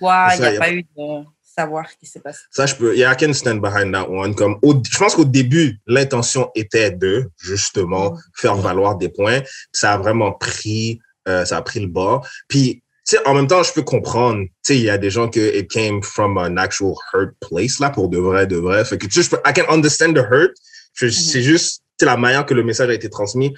ça, 0.00 0.36
n'y 0.36 0.42
y 0.42 0.44
a 0.44 0.48
a 0.48 0.52
pas 0.52 0.58
pas- 0.58 0.72
eu 0.72 0.82
de 0.82 1.24
savoir 1.42 1.88
ce 1.88 1.96
qui 1.96 2.06
s'est 2.06 2.18
passé. 2.20 2.40
Ça, 2.50 2.66
je 2.66 2.74
peux. 2.74 2.96
Yeah, 2.96 3.12
I 3.12 3.16
can 3.16 3.32
stand 3.32 3.60
behind 3.60 3.92
that 3.94 4.08
one. 4.10 4.34
Comme 4.34 4.58
au- 4.62 4.82
je 4.90 4.98
pense 4.98 5.14
qu'au 5.14 5.24
début, 5.24 5.78
l'intention 5.86 6.50
était 6.56 6.90
de 6.90 7.30
justement 7.38 8.18
faire 8.34 8.56
valoir 8.56 8.96
des 8.96 9.08
points. 9.08 9.40
Ça 9.70 9.92
a 9.92 9.98
vraiment 9.98 10.32
pris, 10.32 10.98
euh, 11.28 11.44
ça 11.44 11.58
a 11.58 11.62
pris 11.62 11.78
le 11.78 11.86
bas. 11.86 12.20
Puis, 12.48 12.82
sais, 13.04 13.26
en 13.26 13.34
même 13.34 13.46
temps, 13.46 13.62
je 13.62 13.72
peux 13.72 13.82
comprendre. 13.82 14.44
Tu 14.44 14.50
sais, 14.62 14.76
il 14.78 14.84
y 14.84 14.90
a 14.90 14.98
des 14.98 15.10
gens 15.10 15.28
que 15.28 15.56
it 15.58 15.70
came 15.70 16.02
from 16.02 16.38
an 16.38 16.56
actual 16.56 16.94
hurt 17.12 17.34
place 17.40 17.78
là 17.80 17.90
pour 17.90 18.08
de 18.08 18.18
vrai, 18.18 18.46
de 18.46 18.56
vrai. 18.56 18.84
Fait 18.84 18.98
que 18.98 19.06
tu 19.06 19.12
sais, 19.12 19.22
je 19.22 19.30
peux, 19.30 19.40
I 19.46 19.52
can 19.52 19.64
understand 19.72 20.14
the 20.14 20.24
hurt. 20.30 20.52
Je- 20.94 21.08
C'est 21.08 21.42
juste, 21.42 21.82
tu 21.98 22.04
sais, 22.04 22.06
la 22.06 22.16
manière 22.16 22.46
que 22.46 22.54
le 22.54 22.62
message 22.62 22.88
a 22.88 22.94
été 22.94 23.10
transmis. 23.10 23.54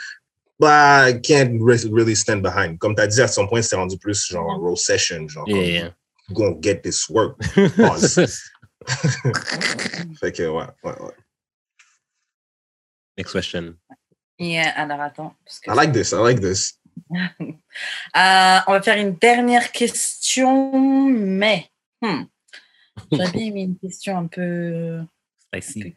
Bah, 0.59 1.10
I 1.10 1.20
can't 1.20 1.52
re- 1.60 1.93
really 1.94 2.16
stand 2.16 2.40
behind. 2.43 2.78
Comme 2.78 2.94
tu 2.97 3.02
as 3.02 3.06
dit, 3.06 3.20
à 3.20 3.28
son 3.28 3.47
point, 3.47 3.60
c'est 3.62 3.77
rendu 3.77 3.98
plus 3.98 4.27
genre 4.27 4.56
Mhm. 4.59 4.64
row 4.64 4.74
session, 4.77 5.28
genre 5.28 5.47
Yeah, 5.47 5.56
comme, 5.56 5.64
yeah. 5.70 5.94
gonna 6.32 6.56
get 6.62 6.81
this 6.81 7.09
work. 7.10 7.36
Pause. 7.77 8.27
fait 10.20 10.32
que 10.32 10.43
ouais, 10.48 10.64
ouais, 10.85 11.01
ouais. 11.02 11.12
Next 13.18 13.32
question. 13.32 13.74
Yeah, 14.39 14.70
alors 14.77 15.01
attends. 15.01 15.35
parce 15.44 15.60
que- 15.60 15.70
I 15.70 15.74
like 15.74 15.93
this. 15.93 16.12
I 16.12 16.16
like 16.23 16.40
this. 16.40 16.78
Euh, 18.16 18.59
on 18.66 18.73
va 18.73 18.81
faire 18.81 18.97
une 18.97 19.16
dernière 19.16 19.70
question, 19.70 21.11
mais 21.11 21.66
hmm, 22.01 22.23
aimé 23.12 23.61
une 23.61 23.77
question 23.77 24.16
un 24.16 24.27
peu. 24.27 25.03
Spicy. 25.53 25.95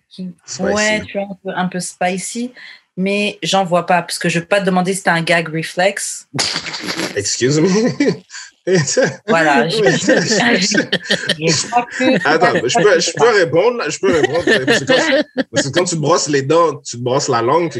Ouais, 0.59 1.01
tu 1.05 1.17
vois, 1.17 1.27
un 1.29 1.37
peu, 1.41 1.49
un 1.55 1.67
peu 1.67 1.79
spicy, 1.79 2.51
mais 2.97 3.39
j'en 3.43 3.63
vois 3.63 3.85
pas, 3.85 4.01
parce 4.01 4.19
que 4.19 4.27
je 4.27 4.39
vais 4.39 4.45
pas 4.45 4.59
te 4.59 4.65
demander 4.65 4.91
si 4.91 4.97
c'était 4.97 5.11
un 5.11 5.21
gag 5.21 5.47
reflex. 5.47 6.27
Excuse 7.15 7.61
me. 7.61 7.69
Voilà, 9.27 9.67
je- 9.67 9.77
Je 9.77 11.67
crois 11.67 11.85
que- 11.97 12.27
Attends, 12.27 12.67
je 12.67 12.81
peux, 12.83 12.99
je 12.99 13.11
peux 13.15 13.29
répondre. 13.37 13.77
là, 13.77 13.89
Je 13.89 13.99
peux 13.99 14.11
répondre. 14.13 14.43
Parce 14.65 14.79
que, 14.79 14.85
quand, 14.85 15.23
parce 15.51 15.67
que 15.67 15.71
quand 15.71 15.83
tu 15.85 15.95
brosses 15.95 16.27
les 16.29 16.41
dents, 16.41 16.75
tu 16.77 16.97
te 16.97 17.01
brosses 17.03 17.27
la 17.29 17.41
langue. 17.41 17.69
que, 17.71 17.79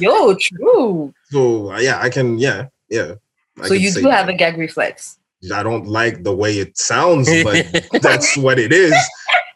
Yo, 0.00 0.34
true. 0.34 1.12
so, 1.30 1.72
uh, 1.72 1.78
yeah, 1.80 2.00
I 2.04 2.10
can, 2.10 2.38
yeah, 2.38 2.66
yeah. 2.90 3.14
I 3.62 3.68
So 3.68 3.74
you 3.74 3.90
say 3.90 4.00
do 4.02 4.08
that. 4.08 4.16
have 4.20 4.28
a 4.28 4.32
gag 4.34 4.56
reflex. 4.58 5.16
I 5.44 5.62
don't 5.62 5.86
like 5.86 6.22
the 6.22 6.32
way 6.34 6.58
it 6.58 6.76
sounds, 6.76 7.28
but 7.42 7.64
that's 8.02 8.36
what 8.36 8.58
it 8.58 8.72
is. 8.72 8.92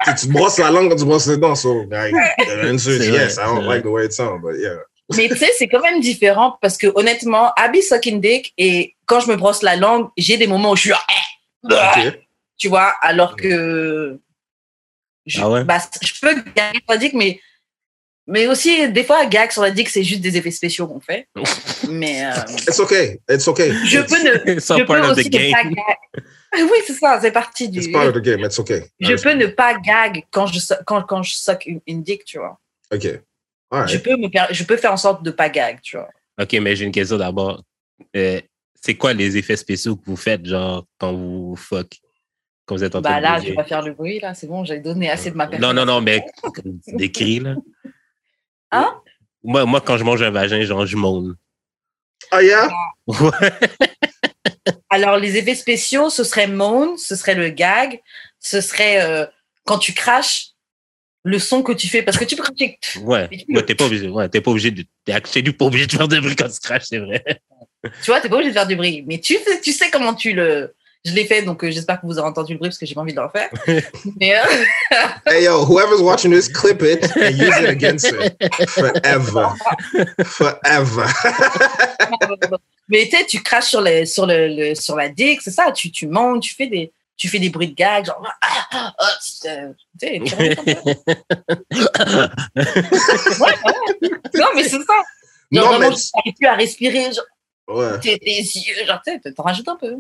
Tu 0.07 0.15
tu 0.15 0.27
te 0.29 0.33
brosses 0.33 0.59
la 0.59 0.71
langue 0.71 0.91
quand 0.91 0.97
tu 0.99 1.05
brosses 1.07 1.27
les 1.29 1.39
dents. 1.39 1.55
So, 1.61 1.83
I, 1.93 2.11
the 2.47 2.69
answer 2.69 2.91
is 2.93 3.07
yes. 3.09 3.35
vrai, 3.37 3.45
I 3.45 3.47
don't 3.47 3.63
c'est 3.63 3.69
like 3.69 3.83
the 3.85 3.91
way 3.91 4.05
it 4.05 4.13
sounds, 4.13 4.41
but 4.43 4.57
yeah. 4.59 4.77
Mais 5.17 5.29
tu 5.29 5.37
sais, 5.37 5.51
c'est 5.59 5.69
quand 5.69 5.81
même 5.83 6.01
différent 6.01 6.57
parce 6.63 6.79
que 6.79 6.87
honnêtement, 6.95 7.53
Abby 7.57 7.83
sucking 7.83 8.21
dick 8.21 8.55
et 8.57 8.95
quand 9.07 9.21
je 9.21 9.29
me 9.31 9.37
brosse 9.37 9.63
la 9.63 9.77
langue, 9.77 10.09
j'ai 10.17 10.37
des 10.39 10.47
moments 10.47 10.71
où 10.73 10.77
je 10.77 10.81
suis 10.83 10.93
Eh, 10.93 11.75
OK. 11.75 12.21
tu 12.57 12.69
vois, 12.69 12.95
alors 13.03 13.37
que 13.37 14.19
je, 15.27 15.41
Ah 15.43 15.51
ouais? 15.51 15.65
bah, 15.65 15.79
je 16.03 16.13
peux 16.21 16.35
gagner 16.57 16.79
sur 16.79 16.91
la 16.91 16.97
dick, 16.97 17.13
mais, 17.13 17.39
mais 18.27 18.47
aussi, 18.47 18.89
des 18.91 19.05
fois, 19.05 19.27
gag 19.27 19.51
sur 19.51 19.61
la 19.63 19.71
dick, 19.71 19.89
c'est 19.91 20.05
juste 20.05 20.23
des 20.23 20.37
effets 20.39 20.51
spéciaux 20.51 20.87
qu'on 20.87 21.01
fait. 21.01 21.29
mais 21.89 22.25
euh, 22.25 22.31
It's 22.67 22.81
okay. 22.81 23.21
It's 23.31 23.47
okay. 23.47 23.73
je 23.85 23.99
It's, 24.01 24.11
peux 24.11 24.23
ne, 24.23 24.53
It's 24.57 24.67
je 24.69 24.83
part 24.85 25.03
peux 25.03 25.09
of 25.11 25.17
the 25.17 25.19
aussi 25.21 25.29
ne 25.31 25.53
pas 25.53 25.63
game. 25.65 25.75
gag. 25.75 26.25
Oui, 26.57 26.79
c'est 26.87 26.95
ça, 26.95 27.19
c'est 27.21 27.33
partie 27.33 27.69
du. 27.69 27.81
it's 27.81 27.93
part 27.93 28.07
of 28.07 28.15
the 28.15 28.21
game. 28.23 28.41
It's 28.41 28.59
okay. 28.59 28.85
Je 29.01 29.15
peux 29.23 29.33
ne 29.33 29.47
pas 29.49 29.75
gag 29.75 30.25
quand 30.31 30.47
je, 30.47 30.61
quand, 30.87 31.03
quand 31.03 31.23
je 31.23 31.35
suck 31.35 31.67
une, 31.67 31.81
une 31.87 32.03
dick, 32.03 32.25
tu 32.25 32.39
vois. 32.39 32.59
OK. 32.93 33.07
Je 33.87 33.99
peux, 33.99 34.17
me, 34.17 34.29
je 34.51 34.65
peux 34.65 34.77
faire 34.77 34.93
en 34.93 34.97
sorte 34.97 35.23
de 35.23 35.31
pas 35.31 35.49
gag, 35.49 35.81
tu 35.83 35.97
vois. 35.97 36.09
OK, 36.41 36.53
mais 36.55 36.75
j'ai 36.77 36.85
une 36.85 36.93
question 36.93 37.17
d'abord. 37.17 37.63
Euh, 38.17 38.41
c'est 38.75 38.95
quoi 38.97 39.13
les 39.13 39.37
effets 39.37 39.57
spéciaux 39.57 39.97
que 39.97 40.05
vous 40.07 40.17
faites, 40.17 40.45
genre, 40.47 40.85
quand 40.99 41.13
vous 41.13 41.57
fuck? 41.57 41.89
Quand 42.67 42.77
vous 42.77 42.85
êtes 42.85 42.95
en 42.95 43.03
train 43.03 43.13
Bah 43.13 43.19
de 43.19 43.23
là, 43.23 43.35
je 43.35 43.39
bouger? 43.41 43.51
vais 43.51 43.57
pas 43.57 43.65
faire 43.65 43.83
le 43.83 43.93
bruit, 43.93 44.21
là, 44.21 44.35
c'est 44.35 44.47
bon, 44.47 44.65
j'ai 44.65 44.79
donné 44.81 45.11
assez 45.11 45.31
de 45.31 45.37
ma 45.37 45.47
personne. 45.47 45.67
Non, 45.69 45.75
non, 45.75 45.85
non, 45.85 46.01
mais 46.01 46.25
comme 46.43 46.79
des 46.87 47.11
cris, 47.13 47.41
là. 47.41 47.55
Hein? 48.73 48.95
Moi, 49.43 49.65
moi, 49.67 49.81
quand 49.81 49.97
je 49.99 50.05
mange 50.05 50.23
un 50.23 50.31
vagin, 50.31 50.63
genre, 50.63 50.87
je 50.87 50.97
mourne. 50.97 51.37
Ah, 52.31 52.43
yeah? 52.43 52.71
Ouais. 53.07 53.53
Alors, 54.91 55.19
les 55.19 55.37
effets 55.37 55.55
spéciaux, 55.55 56.09
ce 56.11 56.25
serait 56.25 56.47
moan, 56.47 56.97
ce 56.97 57.17
serait 57.17 57.35
le 57.35 57.49
gag, 57.51 58.01
ce 58.41 58.61
serait 58.61 59.03
euh, 59.03 59.27
quand 59.65 59.79
tu 59.79 59.93
craches, 59.93 60.49
le 61.25 61.39
son 61.39 61.63
que 61.63 61.73
tu 61.73 61.89
fais. 61.89 62.03
Parce 62.03 62.17
que 62.19 62.25
tu 62.25 62.37
peux 62.37 62.43
cracher. 62.43 62.79
Ouais, 63.01 63.29
ouais 63.49 63.65
t'es 63.65 63.75
pas 63.75 63.87
obligé. 63.87 64.09
Ouais, 64.09 64.29
t'es 64.29 64.41
pas 64.41 64.51
obligé 64.51 64.71
de. 64.71 64.85
T'es 65.05 65.13
actually 65.13 65.53
pas 65.53 65.65
obligé 65.65 65.87
de 65.87 65.93
faire 65.93 66.07
de 66.09 66.21
bruit 66.21 66.37
quand 66.37 66.49
tu 66.49 66.61
craches, 66.61 66.85
c'est 66.89 66.99
vrai. 66.99 67.25
Tu 68.03 68.11
vois, 68.11 68.21
t'es 68.21 68.29
pas 68.29 68.37
obligé 68.37 68.51
de 68.51 68.55
faire 68.55 68.67
du 68.67 68.77
bruit. 68.77 69.05
Mais 69.07 69.19
tu, 69.21 69.35
fais- 69.39 69.61
tu 69.61 69.73
sais 69.73 69.91
comment 69.91 70.15
tu 70.15 70.33
le. 70.33 70.75
Je 71.07 71.13
l'ai 71.13 71.27
fait, 71.27 71.43
donc 71.43 71.63
euh, 71.63 71.71
j'espère 71.71 72.01
que 72.01 72.07
vous 72.07 72.19
aurez 72.19 72.29
entendu 72.29 72.55
le 72.55 72.59
bruit 72.59 72.71
parce 72.71 72.79
que 72.79 72.87
j'ai 72.87 72.95
pas 72.95 73.03
envie 73.03 73.13
de 73.13 73.19
le 73.21 73.27
refaire. 73.27 73.51
Mais, 74.21 74.35
euh, 74.37 74.41
Hey 75.27 75.45
yo, 75.45 75.63
whoever's 75.67 76.01
watching 76.01 76.31
this, 76.33 76.49
clip 76.49 76.81
it 76.83 77.05
and 77.17 77.33
use 77.37 77.59
it 77.61 77.69
against 77.69 78.07
it 78.11 78.35
forever, 78.71 79.49
forever. 80.25 81.05
mais 82.89 83.05
tu 83.11 83.17
sais, 83.19 83.27
tu 83.27 83.43
craches 83.43 83.67
sur, 83.69 83.83
le, 83.83 84.05
sur, 84.07 84.27
le, 84.27 84.49
le- 84.49 84.75
sur 84.75 84.97
la 84.97 85.09
dick, 85.11 85.43
c'est 85.43 85.51
ça. 85.51 85.73
Tu, 85.73 85.91
tu 85.91 86.07
montes, 86.07 86.43
tu 86.43 86.55
fais 86.55 86.69
des, 86.69 86.91
tu 87.17 87.29
fais 87.29 87.39
des 87.39 87.51
bruits 87.51 87.69
de 87.69 87.75
gag, 87.75 88.07
genre. 88.07 88.21
Ah, 88.43 88.67
ah, 88.73 88.95
ah, 88.99 89.11
tu 89.25 89.31
sais, 89.31 89.75
tu. 90.01 90.07
Ouais, 93.41 93.55
ouais. 93.65 94.11
Non, 94.35 94.47
mais 94.55 94.65
c'est 94.65 94.71
ça. 94.71 94.85
Genre, 94.87 95.05
Non, 95.53 95.69
vraiment, 95.69 95.91
mais 95.91 95.95
tu 95.97 96.11
n'arrives 96.15 96.35
plus 96.35 96.47
à 96.47 96.55
respirer, 96.55 97.13
genre, 97.13 97.25
ouais. 97.77 98.01
tes, 98.01 98.19
yeux, 98.19 98.87
genre, 98.87 99.01
tu 99.07 99.13
sais, 99.23 99.33
t'en 99.33 99.43
rajoutes 99.43 99.69
un 99.69 99.77
peu. 99.77 99.95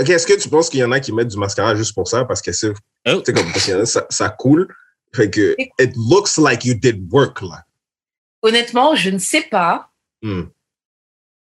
Ok, 0.00 0.08
est-ce 0.08 0.26
que 0.26 0.40
tu 0.40 0.48
penses 0.48 0.70
qu'il 0.70 0.80
y 0.80 0.84
en 0.84 0.92
a 0.92 1.00
qui 1.00 1.12
mettent 1.12 1.28
du 1.28 1.36
mascara 1.36 1.74
juste 1.74 1.94
pour 1.94 2.08
ça? 2.08 2.24
Parce 2.24 2.40
que 2.42 2.52
c'est, 2.52 2.72
Oh. 3.08 3.22
comme 3.24 3.52
parce 3.52 3.66
que 3.66 3.84
ça, 3.86 4.06
ça 4.10 4.28
coule, 4.30 4.68
fait 5.14 5.30
que 5.30 5.54
it 5.78 5.92
looks 5.96 6.36
like 6.38 6.64
you 6.64 6.74
did 6.74 7.10
work 7.12 7.40
là. 7.42 7.64
Honnêtement, 8.42 8.94
je 8.94 9.10
ne 9.10 9.18
sais 9.18 9.42
pas. 9.42 9.90
Hmm. 10.22 10.44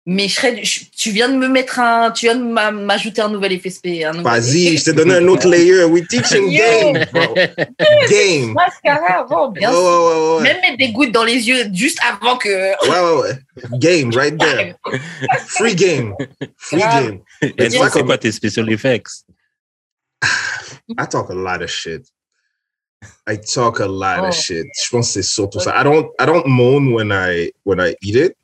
Mais 0.08 0.28
je 0.28 0.34
serais, 0.36 0.64
je- 0.64 0.84
tu 0.96 1.10
viens 1.10 1.28
de 1.28 1.34
me 1.36 1.48
mettre 1.48 1.80
un, 1.80 2.12
tu 2.12 2.26
viens 2.26 2.36
de 2.36 2.44
m'a- 2.44 2.70
m'ajouter 2.70 3.20
un 3.22 3.28
nouvel 3.28 3.52
effet 3.54 3.70
spé. 3.70 4.04
Vas-y, 4.22 4.76
je 4.76 4.84
t'ai 4.84 4.92
donné 4.92 5.14
un 5.14 5.26
autre 5.26 5.48
layer. 5.48 5.82
We 5.82 6.06
teaching 6.08 6.48
game, 6.56 7.04
bro. 7.12 7.34
Game. 8.08 8.52
Mascara 8.52 9.20
avant, 9.22 9.48
bien 9.48 9.68
sûr. 9.68 9.78
ouais, 9.80 9.84
ouais, 9.84 10.36
ouais. 10.36 10.42
Même 10.44 10.60
mettre 10.60 10.76
des 10.78 10.92
gouttes 10.92 11.10
dans 11.10 11.24
les 11.24 11.48
yeux 11.48 11.64
juste 11.72 11.98
avant 12.08 12.36
que. 12.36 12.48
Ouais, 12.48 13.20
ouais, 13.20 13.20
ouais. 13.32 13.78
Game, 13.80 14.10
right 14.14 14.38
there. 14.38 14.74
Free 15.48 15.74
game. 15.74 16.14
Free 16.56 16.78
game. 16.78 17.20
Et 17.42 17.68
toi, 17.70 17.86
pas 17.86 17.90
c'est 17.90 18.04
quoi 18.04 18.16
tes 18.18 18.30
special 18.30 18.70
effects? 18.70 19.24
I 20.22 21.06
talk 21.10 21.30
a 21.30 21.34
lot 21.34 21.62
of 21.62 21.68
shit. 21.68 22.02
I 23.28 23.38
talk 23.38 23.80
a 23.80 23.86
lot 23.88 24.20
Oh. 24.22 24.26
of 24.28 24.34
shit. 24.34 24.66
Je 24.84 24.88
pense 24.90 25.08
que 25.08 25.12
c'est 25.14 25.22
surtout 25.22 25.58
ça. 25.58 25.74
I 25.80 25.82
don't, 25.82 26.08
I 26.20 26.26
don't 26.26 26.46
moan 26.46 26.92
when 26.92 27.10
I, 27.10 27.50
when 27.64 27.80
I 27.80 27.96
eat 28.02 28.14
it. 28.14 28.36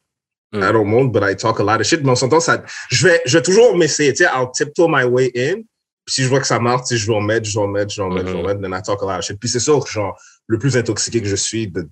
Mm. 0.52 0.62
I 0.68 0.72
don't 0.72 0.86
moan, 0.86 1.10
but 1.10 1.22
I 1.22 1.34
talk 1.34 1.58
a 1.60 1.62
lot 1.64 1.80
of 1.80 1.86
shit. 1.86 2.02
Mais 2.04 2.10
on 2.10 2.14
s'entend, 2.16 2.40
ça, 2.40 2.62
je 2.90 3.06
vais, 3.06 3.20
je 3.24 3.38
vais 3.38 3.42
toujours 3.42 3.76
m'essayer, 3.76 4.12
tu 4.12 4.24
sais, 4.24 4.30
I'll 4.30 4.50
tiptoe 4.52 4.86
my 4.88 5.04
way 5.04 5.30
in. 5.34 5.62
Puis 6.04 6.14
si 6.16 6.22
je 6.24 6.28
vois 6.28 6.40
que 6.40 6.46
ça 6.46 6.58
marche, 6.58 6.86
sais, 6.86 6.96
je 6.96 7.06
vais 7.06 7.14
en 7.14 7.20
mettre, 7.20 7.46
je 7.48 7.58
vais 7.58 7.64
en 7.64 7.68
mettre, 7.68 7.90
je 7.94 8.02
vais 8.02 8.06
en 8.06 8.10
mettre, 8.10 8.26
je 8.28 8.32
vais 8.32 8.38
en 8.38 8.42
Mhm. 8.42 8.46
mettre, 8.48 8.60
then 8.60 8.72
I 8.78 8.82
talk 8.82 9.02
a 9.02 9.06
lot 9.06 9.18
of 9.18 9.24
shit. 9.24 9.38
Puis 9.38 9.48
c'est 9.48 9.60
sûr 9.60 9.82
que, 9.84 9.90
genre, 9.90 10.20
le 10.48 10.58
plus 10.58 10.76
intoxiqué 10.76 11.22
que 11.22 11.28
je 11.28 11.36
suis, 11.36 11.68
de... 11.68 11.88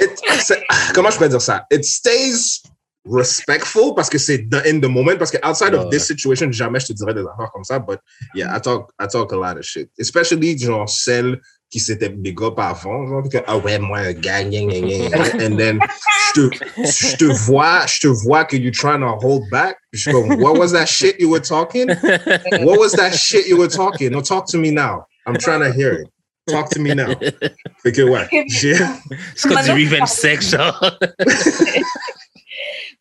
It- 0.00 0.20
comment 0.94 1.10
je 1.10 1.16
pourrais 1.16 1.28
dire 1.30 1.40
ça? 1.42 1.64
It 1.70 1.84
stays 1.84 2.62
respectful 3.10 3.94
parce 3.96 4.10
que 4.10 4.18
c'est 4.18 4.46
in 4.66 4.80
the 4.80 4.84
moment, 4.88 5.16
parce 5.18 5.30
que 5.30 5.38
outside 5.44 5.74
of 5.74 5.84
Ouais. 5.84 5.90
this 5.90 6.06
situation, 6.06 6.52
jamais 6.52 6.78
je 6.80 6.86
te 6.88 6.92
dirais 6.92 7.14
des 7.14 7.22
affaires 7.22 7.50
comme 7.52 7.64
ça, 7.64 7.78
but 7.78 7.98
yeah, 8.34 8.54
I 8.56 8.60
talk, 8.60 8.90
I 9.00 9.06
talk 9.08 9.32
a 9.32 9.36
lot 9.36 9.58
of 9.58 9.62
shit. 9.64 9.90
Especially, 9.98 10.58
genre, 10.58 10.88
celles 10.88 11.40
qui 11.70 11.80
s'étaient 11.80 12.08
big 12.08 12.40
up 12.42 12.58
avant, 12.58 13.06
genre, 13.06 13.28
que, 13.28 13.38
ah 13.46 13.58
ouais, 13.58 13.78
moi, 13.78 13.98
un 13.98 14.12
gang, 14.12 14.50
gang, 14.50 14.68
gang, 14.68 14.88
gang. 14.88 15.42
And 15.42 15.56
then, 15.56 15.78
je 16.34 16.48
te, 16.48 16.56
je 16.76 17.16
te 17.16 17.24
vois, 17.24 17.86
je 17.86 18.00
te 18.00 18.06
vois 18.06 18.44
que 18.44 18.56
you 18.56 18.70
trying 18.70 19.00
to 19.00 19.18
hold 19.20 19.48
back. 19.50 19.76
Je 19.92 20.00
suis 20.00 20.12
comme, 20.12 20.40
what 20.40 20.58
was 20.58 20.72
that 20.72 20.86
shit 20.86 21.20
you 21.20 21.30
were 21.30 21.42
talking? 21.42 21.88
What 22.64 22.78
was 22.78 22.92
that 22.92 23.12
shit 23.12 23.46
you 23.48 23.58
were 23.58 23.68
talking? 23.68 24.10
No, 24.12 24.22
talk 24.22 24.46
to 24.48 24.58
me 24.58 24.70
now. 24.70 25.06
I'm 25.26 25.36
trying 25.36 25.60
to 25.60 25.72
hear 25.72 25.92
it. 25.92 26.08
Talk 26.48 26.70
to 26.70 26.80
me 26.80 26.94
now. 26.94 27.14
Fait 27.82 27.92
que, 27.92 28.02
ouais, 28.02 28.26
j'ai, 28.48 28.74
C'est 29.36 29.48
comme 29.48 29.60
du 29.60 29.68
Maintenant, 29.68 29.74
revenge 29.74 30.08
sex, 30.08 30.50
genre. 30.50 30.80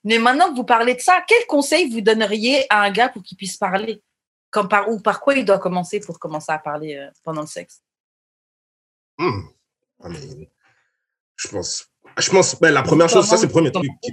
Mais 0.04 0.20
maintenant 0.20 0.52
que 0.52 0.56
vous 0.56 0.64
parlez 0.64 0.96
de 0.96 1.02
ça, 1.02 1.22
quel 1.28 1.46
conseil 1.48 1.90
vous 1.90 2.02
donneriez 2.02 2.66
à 2.70 2.84
un 2.84 2.92
gars 2.92 3.10
pour 3.10 3.24
qu'il 3.24 3.38
puisse 3.38 3.58
parler? 3.58 4.02
Comme 4.50 4.70
par, 4.70 4.90
Ou 4.90 5.00
par 5.00 5.20
quoi 5.20 5.36
il 5.36 5.44
doit 5.44 5.60
commencer 5.60 6.00
pour 6.00 6.20
commencer 6.20 6.52
à 6.52 6.60
parler 6.60 6.96
euh, 6.96 7.10
pendant 7.24 7.42
le 7.42 7.48
sexe? 7.48 7.82
Hmm. 9.18 9.42
I 10.04 10.10
mean, 10.10 10.46
je 11.36 11.48
pense, 11.48 11.88
je 12.18 12.30
pense, 12.30 12.60
ben, 12.60 12.72
la 12.72 12.84
première 12.84 13.10
chose, 13.10 13.28
ça, 13.28 13.38
c'est 13.38 13.48
le 13.48 13.52
premier 13.52 13.72
truc. 13.72 13.90
qui- 14.02 14.12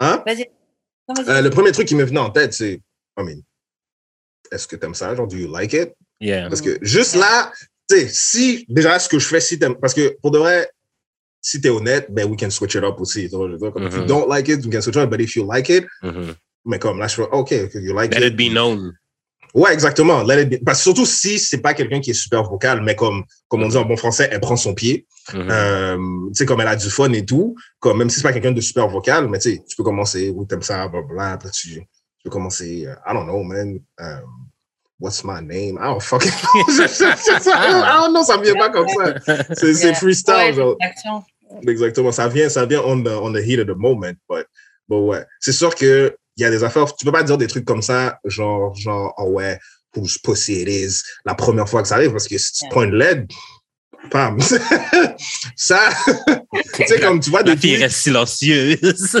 Hein? 0.00 0.22
Non. 1.08 1.14
Euh, 1.26 1.40
le 1.42 1.50
premier 1.50 1.72
truc 1.72 1.88
qui 1.88 1.94
me 1.96 2.04
venait 2.04 2.20
en 2.20 2.30
tête, 2.30 2.52
c'est, 2.52 2.74
I 2.74 3.22
mean, 3.24 3.40
est-ce 4.52 4.68
que 4.68 4.76
t'aimes 4.76 4.94
ça? 4.94 5.14
Genre, 5.16 5.26
do 5.26 5.36
you 5.36 5.50
like 5.52 5.72
it? 5.72 5.92
Yeah. 6.20 6.48
Parce 6.48 6.60
que 6.62 6.78
juste 6.82 7.14
là, 7.16 7.52
tu 7.90 7.96
sais, 7.98 8.08
si, 8.08 8.64
déjà, 8.68 8.98
ce 8.98 9.08
que 9.08 9.18
je 9.18 9.26
fais, 9.26 9.40
si 9.40 9.58
t'aimes, 9.58 9.76
parce 9.80 9.94
que 9.94 10.16
pour 10.20 10.30
de 10.30 10.38
vrai, 10.38 10.70
si 11.40 11.60
t'es 11.60 11.68
honnête, 11.70 12.06
ben, 12.10 12.28
we 12.30 12.38
can 12.38 12.50
switch 12.50 12.74
it 12.74 12.84
up 12.84 13.00
aussi. 13.00 13.28
Tu 13.28 13.34
vois, 13.36 13.48
je 13.48 13.52
veux 13.52 13.58
dire, 13.58 13.72
comme, 13.72 13.86
If 13.86 13.94
you 13.94 14.00
Mhm. 14.02 14.06
don't 14.06 14.28
like 14.28 14.48
it, 14.48 14.64
we 14.64 14.72
can 14.72 14.80
switch 14.82 14.96
it 14.96 15.02
up, 15.02 15.10
but 15.10 15.20
if 15.20 15.34
you 15.34 15.44
like 15.50 15.68
it, 15.68 15.86
Mhm. 16.02 16.34
mais 16.66 16.78
comme 16.78 16.98
là, 16.98 17.08
je 17.08 17.16
fais, 17.16 17.28
OK, 17.32 17.52
if 17.52 17.74
you 17.74 17.94
like 17.94 18.14
Let 18.14 18.26
it. 18.26 18.32
it 18.32 18.36
be 18.36 18.50
known. 18.52 18.92
Ouais, 19.54 19.72
exactement. 19.72 20.22
Let 20.22 20.42
it 20.42 20.48
be- 20.50 20.64
Parce 20.64 20.78
que 20.78 20.82
surtout 20.84 21.06
si 21.06 21.38
c'est 21.38 21.58
pas 21.62 21.74
quelqu'un 21.74 22.00
qui 22.00 22.10
est 22.10 22.14
super 22.14 22.42
vocal, 22.44 22.82
mais 22.82 22.94
comme, 22.94 23.24
comme 23.48 23.62
on 23.62 23.68
dit 23.68 23.76
en 23.76 23.84
bon 23.84 23.96
français, 23.96 24.28
elle 24.30 24.40
prend 24.40 24.56
son 24.56 24.74
pied. 24.74 25.06
Mhm. 25.32 25.48
Euh, 25.50 25.96
tu 26.28 26.34
sais, 26.34 26.46
comme 26.46 26.60
elle 26.60 26.68
a 26.68 26.76
du 26.76 26.90
fun 26.90 27.12
et 27.12 27.24
tout, 27.24 27.54
comme 27.80 27.98
même 27.98 28.10
si 28.10 28.16
c'est 28.16 28.22
pas 28.22 28.32
quelqu'un 28.32 28.52
de 28.52 28.60
super 28.60 28.88
vocal, 28.88 29.28
mais 29.28 29.38
tu 29.38 29.50
sais, 29.54 29.62
tu 29.68 29.76
peux 29.76 29.82
commencer, 29.82 30.30
oui, 30.34 30.46
t'aimes 30.46 30.62
ça, 30.62 30.86
blablabla, 30.88 31.32
après 31.32 31.50
tu, 31.50 31.74
tu 31.74 31.84
peux 32.24 32.30
commencer, 32.30 32.86
euh, 32.86 32.94
I 33.06 33.12
don't 33.14 33.24
know, 33.26 33.42
man, 33.42 33.78
um, 34.00 34.46
what's 35.00 35.22
my 35.24 35.40
name? 35.42 35.78
I 35.80 35.86
don't 35.88 36.00
fucking 36.02 36.30
know. 36.54 36.64
I 37.54 38.00
don't 38.02 38.12
know, 38.12 38.24
ça 38.24 38.36
vient 38.38 38.54
pas 38.54 38.70
comme 38.70 38.88
ça. 38.88 39.14
C'est 39.54 39.72
Yeah. 39.84 39.94
freestyle, 39.94 40.34
Ouais, 40.34 40.52
genre. 40.54 40.76
l'action. 40.80 41.22
Exactement, 41.66 42.12
ça 42.12 42.28
vient, 42.28 42.48
ça 42.48 42.66
vient 42.66 42.82
on 42.84 43.02
the, 43.02 43.08
on 43.08 43.32
the 43.32 43.38
heat 43.42 43.58
of 43.60 43.66
the 43.66 43.76
moment, 43.76 44.12
but, 44.28 44.46
but 44.88 44.96
ouais. 44.98 45.24
C'est 45.40 45.52
sûr 45.52 45.74
que 45.74 46.14
il 46.38 46.42
y 46.42 46.44
a 46.44 46.50
des 46.50 46.62
affaires, 46.62 46.94
tu 46.94 47.04
peux 47.04 47.12
pas 47.12 47.24
dire 47.24 47.36
des 47.36 47.48
trucs 47.48 47.64
comme 47.64 47.82
ça, 47.82 48.20
genre, 48.24 48.72
genre, 48.76 49.12
oh 49.18 49.30
ouais, 49.30 49.58
whose 49.96 50.18
pussy 50.18 50.62
it 50.62 50.68
is, 50.68 51.02
la 51.24 51.34
première 51.34 51.68
fois 51.68 51.82
que 51.82 51.88
ça 51.88 51.96
arrive, 51.96 52.12
parce 52.12 52.28
que 52.28 52.38
si 52.38 52.52
tu 52.52 52.68
prends 52.70 52.84
une 52.84 52.94
LED, 52.94 53.26
pam. 54.08 54.38
ça, 55.56 55.90
tu 56.74 56.86
sais, 56.86 57.00
comme 57.00 57.18
tu 57.18 57.30
vois 57.30 57.42
La 57.42 57.56
des 57.56 57.60
fille 57.60 57.76
reste 57.76 57.96
silencieuse. 57.96 59.20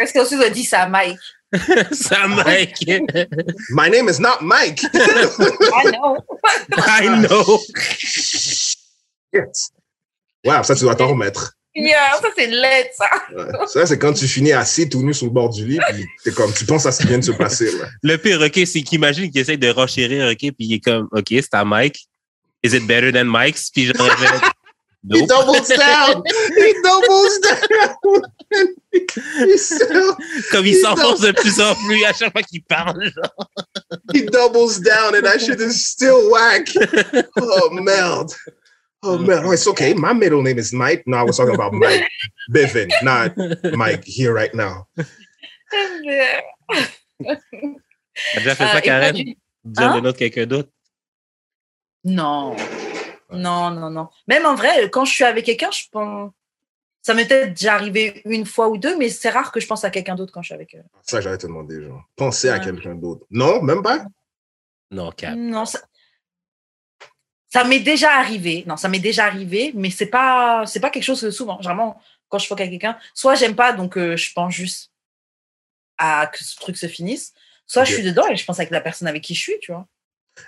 Est-ce 0.00 0.12
qu'ensuite 0.12 0.40
on 0.44 0.52
dit 0.52 0.64
ça 0.64 0.82
à 0.82 0.88
Mike? 0.88 1.18
Ça, 1.92 2.26
Mike. 2.26 2.84
my 3.70 3.88
name 3.88 4.08
is 4.08 4.18
not 4.18 4.40
Mike. 4.40 4.84
Ah 5.72 5.82
non 5.92 6.16
I 6.76 7.28
know. 7.28 7.60
Yes. 9.32 9.70
Wow, 10.44 10.64
ça, 10.64 10.74
tu 10.74 10.80
dois 10.82 10.96
t'en 10.96 11.06
remettre. 11.06 11.52
Yeah, 11.76 12.12
Ça, 12.22 12.28
c'est 12.36 12.46
laid, 12.46 12.90
ça 12.96 13.06
Ouais. 13.36 13.66
Ça, 13.66 13.84
c'est 13.86 13.98
quand 13.98 14.12
tu 14.12 14.28
finis 14.28 14.52
assis 14.52 14.88
tout 14.88 15.02
nu 15.02 15.12
sur 15.12 15.26
le 15.26 15.32
bord 15.32 15.50
du 15.50 15.66
lit, 15.66 15.80
puis 15.92 16.04
t'es 16.22 16.30
comme, 16.30 16.52
tu 16.52 16.64
penses 16.64 16.86
à 16.86 16.92
ce 16.92 17.02
qui 17.02 17.08
vient 17.08 17.18
de 17.18 17.24
se 17.24 17.32
passer, 17.32 17.66
là. 17.78 17.86
Le 18.02 18.16
pire, 18.16 18.40
OK, 18.40 18.60
c'est 18.66 18.82
qu'imagine 18.82 19.28
qu'il 19.30 19.40
essaie 19.40 19.56
de 19.56 19.68
renchérir, 19.70 20.28
OK, 20.30 20.38
puis 20.38 20.54
il 20.60 20.74
est 20.74 20.80
comme, 20.80 21.08
OK, 21.10 21.26
c'est 21.30 21.52
à 21.54 21.64
Mike. 21.64 22.06
Is 22.62 22.74
it 22.76 22.86
better 22.86 23.10
than 23.12 23.24
Mike's? 23.26 23.70
Puis 23.70 23.86
genre, 23.86 24.08
je 24.18 24.22
vais- 24.22 24.30
He 25.12 25.20
Nope. 25.20 25.28
doubles 25.28 25.68
down! 25.68 26.22
He 26.56 26.72
doubles 26.82 27.38
down! 27.42 28.22
Comme 30.50 30.64
il 30.64 30.76
s'enfonce 30.76 31.20
de 31.20 31.32
plus 31.32 31.60
en 31.60 31.74
plus 31.74 32.02
à 32.04 32.14
chaque 32.14 32.32
fois 32.32 32.42
qu'il 32.42 32.62
parle. 32.62 33.12
genre. 33.12 33.50
he 34.14 34.22
doubles 34.22 34.80
down 34.80 35.14
and 35.14 35.20
that 35.22 35.40
shit 35.40 35.60
is 35.60 35.74
still 35.74 36.30
whack. 36.30 36.70
Oh 37.38 37.68
merde. 37.70 38.32
Oh. 39.06 39.18
Oh, 39.44 39.52
it's 39.52 39.66
okay. 39.68 39.92
My 39.94 40.12
middle 40.14 40.42
name 40.42 40.58
is 40.58 40.72
Mike. 40.72 41.02
No, 41.06 41.18
I 41.18 41.22
was 41.24 41.36
talking 41.36 41.54
about 41.54 41.72
Mike 41.74 42.08
Biffin, 42.50 42.88
not 43.02 43.32
Mike 43.76 44.02
here 44.06 44.32
right 44.32 44.54
now. 44.54 44.86
T'as 47.20 48.40
déjà 48.40 48.54
fait 48.54 48.66
ça, 48.66 48.80
Karen? 48.80 49.14
Dire 49.14 49.36
Hein? 49.90 49.94
le 49.96 50.00
nom 50.00 50.10
de 50.12 50.16
quelqu'un 50.16 50.46
d'autre? 50.46 50.70
Non. 52.04 52.56
Non, 53.32 53.70
non, 53.70 53.90
non. 53.90 54.08
Même 54.28 54.46
en 54.46 54.54
vrai, 54.54 54.88
quand 54.90 55.04
je 55.04 55.12
suis 55.14 55.24
avec 55.24 55.44
quelqu'un, 55.44 55.70
je 55.70 55.84
pense. 55.90 56.30
Ça 57.02 57.12
m'est 57.12 57.26
peut-être 57.26 57.50
déjà 57.54 57.74
arrivé 57.74 58.22
une 58.24 58.46
fois 58.46 58.68
ou 58.68 58.78
deux, 58.78 58.96
mais 58.96 59.10
c'est 59.10 59.28
rare 59.28 59.52
que 59.52 59.60
je 59.60 59.66
pense 59.66 59.84
à 59.84 59.90
quelqu'un 59.90 60.14
d'autre 60.14 60.32
quand 60.32 60.40
je 60.40 60.46
suis 60.46 60.54
avec 60.54 60.74
eux. 60.74 60.82
Ça, 61.02 61.20
j'allais 61.20 61.36
te 61.38 61.46
demander, 61.46 61.82
genre. 61.82 62.02
Pensez 62.16 62.48
à 62.48 62.58
quelqu'un 62.58 62.94
d'autre. 62.94 63.26
Non, 63.30 63.60
même 63.62 63.82
pas? 63.82 64.06
Non, 64.90 65.10
Cap. 65.12 65.34
Non, 65.36 65.66
ça, 65.66 65.80
ça 67.54 67.62
m'est 67.62 67.78
déjà 67.78 68.10
arrivé. 68.18 68.64
Non, 68.66 68.76
ça 68.76 68.88
m'est 68.88 68.98
déjà 68.98 69.26
arrivé, 69.26 69.70
mais 69.76 69.90
c'est 69.90 70.06
pas, 70.06 70.64
c'est 70.66 70.80
pas 70.80 70.90
quelque 70.90 71.04
chose 71.04 71.22
de 71.22 71.30
souvent. 71.30 71.56
Vraiment, 71.62 72.00
quand 72.28 72.38
je 72.40 72.48
fuck 72.48 72.60
avec 72.60 72.72
quelqu'un, 72.72 72.98
soit 73.14 73.36
j'aime 73.36 73.54
pas, 73.54 73.72
donc 73.72 73.96
euh, 73.96 74.16
je 74.16 74.32
pense 74.32 74.52
juste 74.52 74.90
à 75.98 76.26
que 76.26 76.42
ce 76.42 76.56
truc 76.56 76.76
se 76.76 76.88
finisse, 76.88 77.32
soit 77.66 77.84
je 77.84 77.92
suis 77.94 78.02
dedans 78.02 78.26
et 78.28 78.34
je 78.36 78.44
pense 78.44 78.58
avec 78.58 78.70
la 78.70 78.80
personne 78.80 79.06
avec 79.06 79.22
qui 79.22 79.34
je 79.36 79.40
suis, 79.40 79.58
tu 79.60 79.70
vois. 79.72 79.86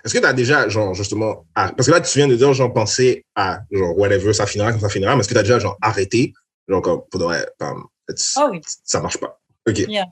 Est-ce 0.05 0.15
que 0.15 0.19
tu 0.19 0.25
as 0.27 0.33
déjà, 0.33 0.69
genre, 0.69 0.95
justement, 0.95 1.47
à- 1.55 1.71
parce 1.71 1.87
que 1.87 1.93
là, 1.93 2.01
tu 2.01 2.19
viens 2.19 2.27
de 2.27 2.35
dire, 2.35 2.53
genre, 2.53 2.73
penser 2.73 3.25
à, 3.37 3.61
genre, 3.71 3.97
whatever, 3.97 4.33
ça 4.33 4.45
finira 4.47 4.73
quand 4.73 4.81
ça 4.81 4.89
finira, 4.89 5.15
mais 5.15 5.21
est-ce 5.21 5.29
que 5.29 5.35
tu 5.35 5.39
as 5.39 5.43
déjà, 5.45 5.61
genre, 5.61 5.79
arrêté, 5.81 6.33
genre, 6.67 6.83
comme, 6.83 7.03
faudrait, 7.13 7.47
comme, 7.61 7.87
it's- 8.11 8.35
Ah 8.37 8.49
oui. 8.51 8.61
ça 8.83 9.01
marche 9.01 9.19
pas. 9.19 9.41
OK. 9.69 9.79
Yeah. 9.79 10.07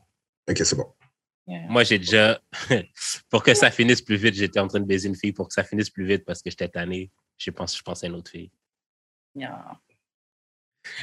OK, 0.48 0.58
c'est 0.58 0.76
bon. 0.76 0.86
Yeah. 1.46 1.66
Moi, 1.68 1.84
j'ai 1.84 1.98
déjà, 1.98 2.40
pour 3.30 3.42
que 3.42 3.52
ça 3.54 3.70
finisse 3.70 4.00
plus 4.00 4.16
vite, 4.16 4.34
j'étais 4.34 4.60
en 4.60 4.68
train 4.68 4.80
de 4.80 4.86
baiser 4.86 5.08
une 5.08 5.16
fille 5.16 5.32
pour 5.32 5.48
que 5.48 5.54
ça 5.54 5.62
finisse 5.64 5.90
plus 5.90 6.06
vite 6.06 6.24
parce 6.24 6.42
que 6.42 6.50
j'étais 6.50 6.68
tanné. 6.68 7.10
Je 7.36 7.50
pense, 7.50 7.76
je 7.76 7.82
pense 7.82 8.02
à 8.02 8.06
une 8.06 8.14
autre 8.14 8.30
fille. 8.30 8.50
Yeah. 9.34 9.62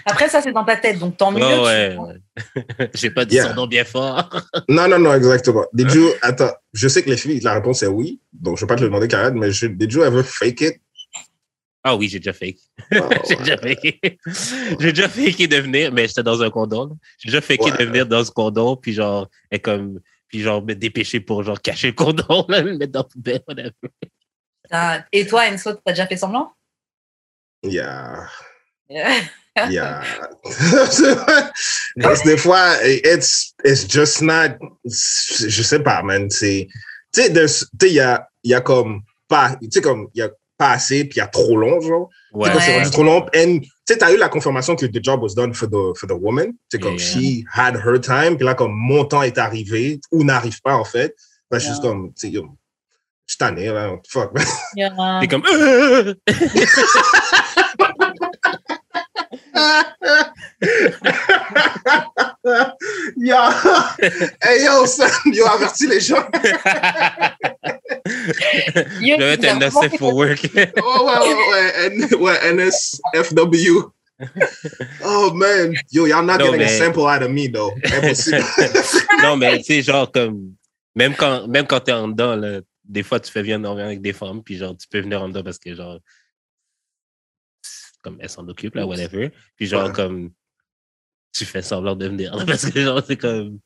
Après, 0.05 0.29
ça, 0.29 0.41
c'est 0.41 0.51
dans 0.51 0.63
ta 0.63 0.77
tête, 0.77 0.99
donc 0.99 1.17
tant 1.17 1.31
mieux. 1.31 1.41
Oh, 1.43 1.57
tu 1.57 1.61
ouais. 1.63 2.89
J'ai 2.95 3.11
pas 3.11 3.25
dit 3.25 3.35
Yeah. 3.35 3.49
son 3.49 3.55
nom 3.55 3.67
bien 3.67 3.83
fort. 3.83 4.29
Non, 4.69 4.87
non, 4.87 4.99
non, 4.99 5.13
exactement. 5.13 5.65
Did 5.73 5.91
you, 5.91 6.09
attends, 6.21 6.51
je 6.73 6.87
sais 6.87 7.03
que 7.03 7.09
les 7.09 7.17
filles, 7.17 7.39
la 7.41 7.53
réponse 7.55 7.83
est 7.83 7.87
oui. 7.87 8.19
Donc, 8.33 8.57
je 8.57 8.61
vais 8.65 8.67
pas 8.67 8.75
te 8.75 8.81
le 8.81 8.87
demander, 8.87 9.07
Karen, 9.07 9.37
mais 9.37 9.51
je, 9.51 9.67
did 9.67 9.91
you 9.91 10.03
ever 10.03 10.23
fake 10.23 10.61
it? 10.61 10.81
Ah 11.83 11.95
oui, 11.95 12.07
j'ai 12.09 12.19
déjà 12.19 12.33
fake. 12.33 12.59
Oh, 12.95 13.09
J'ai 13.27 13.35
déjà 13.37 13.57
faké. 13.57 13.99
J'ai 14.79 14.93
déjà 14.93 15.09
faké 15.09 15.47
de 15.47 15.57
venir, 15.57 15.91
mais 15.91 16.07
j'étais 16.07 16.21
dans 16.21 16.41
un 16.43 16.49
condom. 16.51 16.95
J'ai 17.17 17.29
déjà 17.29 17.41
faké 17.41 17.63
Ouais. 17.71 17.77
de 17.77 17.83
venir 17.85 18.05
dans 18.05 18.23
ce 18.23 18.29
condom, 18.29 18.75
puis 18.75 18.93
genre, 18.93 19.27
et 19.49 19.57
comme, 19.59 19.99
puis 20.31 20.41
genre, 20.41 20.63
me 20.63 20.73
dépêcher 20.73 21.19
pour 21.19 21.43
genre 21.43 21.61
cacher 21.61 21.87
le 21.87 21.93
condom, 21.93 22.45
là, 22.49 22.61
le 22.61 22.77
mettre 22.77 22.93
dans 22.93 23.01
la 23.01 23.03
poubelle, 23.03 23.41
whatever. 23.47 23.71
Ah, 24.71 25.05
Et 25.11 25.27
toi, 25.27 25.47
Enzo, 25.47 25.73
t'as 25.73 25.91
déjà 25.91 26.07
fait 26.07 26.15
semblant? 26.17 26.53
Yeah. 27.63 28.27
Yeah. 28.89 29.21
Yeah. 29.69 30.01
Parce 32.01 32.21
que 32.21 32.27
des 32.29 32.37
fois, 32.37 32.75
it's, 32.85 33.53
it's 33.65 33.85
just 33.87 34.21
not, 34.21 34.57
je 34.85 35.61
sais 35.61 35.79
pas, 35.83 36.01
man. 36.03 36.29
C'est, 36.29 36.67
tu 37.13 37.21
sais, 37.21 37.29
there's- 37.33 37.65
tu 37.79 37.87
sais, 37.87 37.89
il 37.89 37.95
y 37.95 37.99
a, 37.99 38.27
il 38.43 38.51
y 38.51 38.53
a 38.53 38.61
comme 38.61 39.01
pas, 39.27 39.55
tu 39.61 39.69
sais, 39.71 39.81
comme, 39.81 40.07
il 40.15 40.19
y 40.19 40.21
a 40.21 40.29
pas 40.61 40.73
assez, 40.73 41.05
puis 41.05 41.15
il 41.15 41.17
y 41.17 41.21
a 41.21 41.27
trop 41.27 41.57
long, 41.57 41.81
genre. 41.81 42.07
Ouais. 42.33 42.51
quand 42.53 42.59
c'est 42.59 42.77
rendu 42.77 42.91
trop 42.91 43.03
long, 43.03 43.25
and, 43.35 43.59
tu 43.61 43.67
sais, 43.87 43.97
t'as 43.97 44.11
eu 44.13 44.17
la 44.17 44.29
confirmation 44.29 44.75
que 44.75 44.85
the 44.85 45.03
job 45.03 45.23
was 45.23 45.33
done 45.33 45.55
for 45.55 45.67
the, 45.67 45.97
for 45.97 46.07
the 46.07 46.13
woman. 46.13 46.51
Tu 46.69 46.77
sais, 46.77 46.79
comme, 46.79 46.97
Yeah. 46.99 47.19
she 47.19 47.43
had 47.51 47.75
her 47.83 47.99
time, 47.99 48.37
puis 48.37 48.45
là, 48.45 48.53
comme, 48.53 48.71
mon 48.71 49.03
temps 49.05 49.23
est 49.23 49.39
arrivé, 49.39 49.99
ou 50.11 50.23
n'arrive 50.23 50.61
pas, 50.61 50.75
en 50.75 50.83
fait. 50.83 51.15
Ben, 51.49 51.57
je 51.57 51.63
suis 51.63 51.69
juste 51.71 51.81
comme, 51.81 52.13
tu 52.13 52.27
sais, 52.27 52.29
yo, 52.29 52.43
je 53.25 53.33
suis 53.33 53.37
tanné, 53.39 53.69
là, 53.69 53.95
fuck, 54.07 54.33
man. 54.35 54.45
Yeah. 54.75 55.19
T'es 55.19 55.27
comme, 55.27 55.43
euh! 55.51 56.13
yo, 63.17 63.37
hey, 64.43 64.63
yo, 64.63 64.85
Sam, 64.85 65.09
yo, 65.33 65.45
avertis 65.47 65.87
les 65.87 65.99
gens. 65.99 66.23
Yo, 69.01 69.15
Je 69.19 69.23
vais 69.23 69.37
tu 69.37 69.45
être 69.45 69.55
un 69.55 69.59
vas 69.59 69.69
vraiment 69.69 69.81
safe 69.81 69.97
for 69.99 70.15
work. 70.15 70.39
Oh, 70.83 71.07
ouais, 71.07 71.89
ouais, 71.89 72.15
ouais, 72.15 72.53
NSFW. 72.53 73.91
Oh, 75.03 75.31
man. 75.33 75.73
Yo, 75.91 76.05
y'all 76.07 76.23
not 76.25 76.37
No, 76.37 76.45
getting 76.45 76.61
a 76.61 76.65
mais- 76.65 76.77
sample 76.77 77.01
out 77.01 77.21
of 77.23 77.29
me, 77.31 77.47
though. 77.47 77.73
Non, 79.23 79.35
mais 79.37 79.57
tu 79.59 79.63
sais, 79.65 79.81
genre, 79.81 80.11
comme, 80.11 80.55
même 80.95 81.15
quand, 81.15 81.47
même 81.47 81.65
quand 81.67 81.79
t'es 81.81 81.91
en 81.91 82.07
dedans, 82.07 82.35
là, 82.35 82.61
des 82.83 83.03
fois, 83.03 83.19
tu 83.19 83.31
fais 83.31 83.41
venir 83.41 83.59
dormir 83.59 83.85
avec 83.85 84.01
des 84.01 84.13
femmes, 84.13 84.43
puis 84.43 84.57
genre, 84.57 84.75
tu 84.77 84.87
peux 84.87 84.99
venir 85.01 85.21
en 85.21 85.29
dedans 85.29 85.43
parce 85.43 85.57
que, 85.59 85.73
genre, 85.75 85.99
comme 88.01 88.17
elles 88.19 88.29
s'en 88.29 88.47
occupent, 88.47 88.75
là, 88.75 88.85
whatever. 88.85 89.31
Puis 89.55 89.67
genre, 89.67 89.87
Ouais. 89.87 89.93
comme, 89.93 90.31
tu 91.33 91.45
fais 91.45 91.61
semblant 91.61 91.95
de 91.95 92.07
venir, 92.07 92.35
là, 92.35 92.45
parce 92.45 92.69
que, 92.69 92.81
genre, 92.81 93.01
c'est 93.05 93.17
comme, 93.17 93.59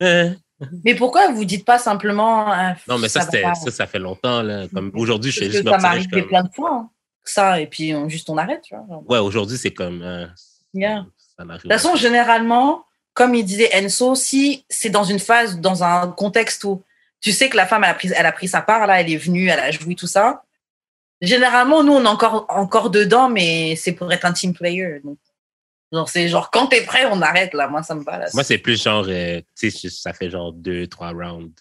hein? 0.00 0.36
Mais 0.84 0.94
pourquoi 0.94 1.28
vous 1.30 1.44
dites 1.44 1.64
pas 1.64 1.78
simplement. 1.78 2.52
euh, 2.52 2.70
Non, 2.88 2.98
mais 2.98 3.08
ça, 3.08 3.24
pas 3.26 3.54
ça, 3.54 3.70
ça 3.70 3.86
fait 3.86 3.98
longtemps, 3.98 4.42
là. 4.42 4.66
Comme, 4.74 4.90
aujourd'hui, 4.94 5.30
je 5.30 5.38
fais 5.40 5.46
que 5.46 5.52
juste 5.52 5.64
ça 5.68 5.74
je 5.74 5.78
suis 5.78 5.86
arrivé 5.86 6.20
comme, 6.20 6.26
plein 6.28 6.42
de 6.42 6.52
fois. 6.52 6.70
hein, 6.72 6.90
Ça, 7.24 7.60
et 7.60 7.66
puis 7.66 7.94
on, 7.94 8.08
juste 8.08 8.28
on 8.30 8.36
arrête, 8.38 8.62
tu 8.62 8.74
vois. 8.74 8.84
genre. 8.88 9.04
ouais, 9.08 9.18
aujourd'hui, 9.18 9.56
c'est 9.58 9.72
comme, 9.72 10.02
euh, 10.02 10.26
Yeah. 10.74 11.06
ça 11.36 11.44
De 11.44 11.56
toute 11.58 11.70
façon, 11.72 11.94
généralement, 11.96 12.84
comme 13.14 13.34
il 13.34 13.44
disait 13.44 13.70
Enso, 13.74 14.14
si 14.14 14.64
c'est 14.68 14.90
dans 14.90 15.04
une 15.04 15.18
phase, 15.18 15.58
dans 15.60 15.82
un 15.84 16.08
contexte 16.08 16.62
où 16.64 16.82
tu 17.20 17.32
sais 17.32 17.48
que 17.48 17.56
la 17.56 17.66
femme 17.66 17.82
elle 17.84 17.90
a 17.90 17.94
pris, 17.94 18.10
elle 18.14 18.26
a 18.26 18.32
pris 18.32 18.48
sa 18.48 18.60
part, 18.60 18.86
là, 18.86 19.00
elle 19.00 19.10
est 19.10 19.16
venue, 19.16 19.48
elle 19.48 19.58
a 19.60 19.70
joui 19.70 19.96
tout 19.96 20.06
ça. 20.06 20.42
Généralement, 21.20 21.82
nous, 21.82 21.92
on 21.94 22.04
est 22.04 22.08
encore, 22.08 22.46
encore 22.48 22.90
dedans, 22.90 23.28
mais 23.28 23.74
c'est 23.76 23.92
pour 23.92 24.12
être 24.12 24.24
un 24.24 24.32
team 24.32 24.52
player. 24.54 25.00
Donc, 25.02 25.18
genre, 25.92 26.08
c'est 26.08 26.28
genre, 26.28 26.50
quand 26.50 26.66
t'es 26.66 26.82
prêt, 26.82 27.06
on 27.06 27.20
arrête, 27.22 27.54
là. 27.54 27.68
Moi, 27.68 27.82
ça 27.82 27.94
me 27.94 28.02
va, 28.02 28.18
là. 28.18 28.26
Moi, 28.34 28.44
c'est 28.44 28.58
plus 28.58 28.82
genre, 28.82 29.06
euh, 29.08 29.40
tu 29.58 29.70
sais, 29.70 29.88
ça 29.88 30.12
fait 30.12 30.30
genre 30.30 30.52
deux, 30.52 30.86
trois 30.86 31.10
rounds 31.10 31.54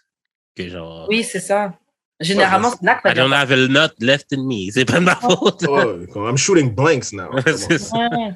que 0.56 0.68
genre. 0.68 1.08
Oui, 1.10 1.24
c'est 1.24 1.40
ça. 1.40 1.74
Généralement, 2.20 2.70
Ouais, 2.70 2.76
c'est 2.80 2.86
là 2.86 2.95
que 2.95 3.10
I 3.10 3.14
don't 3.14 3.32
have 3.34 3.52
a 3.52 3.56
nut 3.56 3.94
left 3.99 4.34
in 4.34 4.44
me. 4.44 4.72
C'est 4.72 4.86
pas 4.86 4.99
de 4.99 5.06
ma 5.06 5.16
faute. 5.16 5.64
Oh, 5.68 6.28
I'm 6.28 6.38
shooting 6.38 6.74
blanks 6.74 7.14
now. 7.14 7.30
C'est 7.45 7.78
ça. 7.78 7.95
Ouais. 7.95 8.32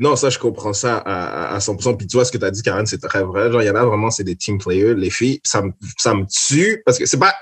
Non, 0.00 0.16
ça, 0.16 0.30
je 0.30 0.38
comprends 0.38 0.72
ça 0.72 0.96
à, 0.96 1.52
à, 1.52 1.54
à 1.54 1.58
100%. 1.58 1.96
Puis 1.96 2.08
tu 2.08 2.16
vois, 2.16 2.24
ce 2.24 2.32
que 2.32 2.38
tu 2.38 2.44
as 2.44 2.50
dit, 2.50 2.62
Karen, 2.62 2.86
c'est 2.86 3.00
très 3.00 3.22
vrai. 3.22 3.52
Genre, 3.52 3.62
il 3.62 3.66
y 3.66 3.70
en 3.70 3.76
a 3.76 3.84
vraiment, 3.84 4.10
c'est 4.10 4.24
des 4.24 4.34
team 4.34 4.58
players. 4.58 4.94
Les 4.94 5.10
filles, 5.10 5.40
ça 5.44 5.62
me, 5.62 5.70
ça 5.98 6.14
me 6.14 6.24
tue 6.26 6.82
parce 6.84 6.98
que 6.98 7.06
c'est 7.06 7.18
pas... 7.18 7.34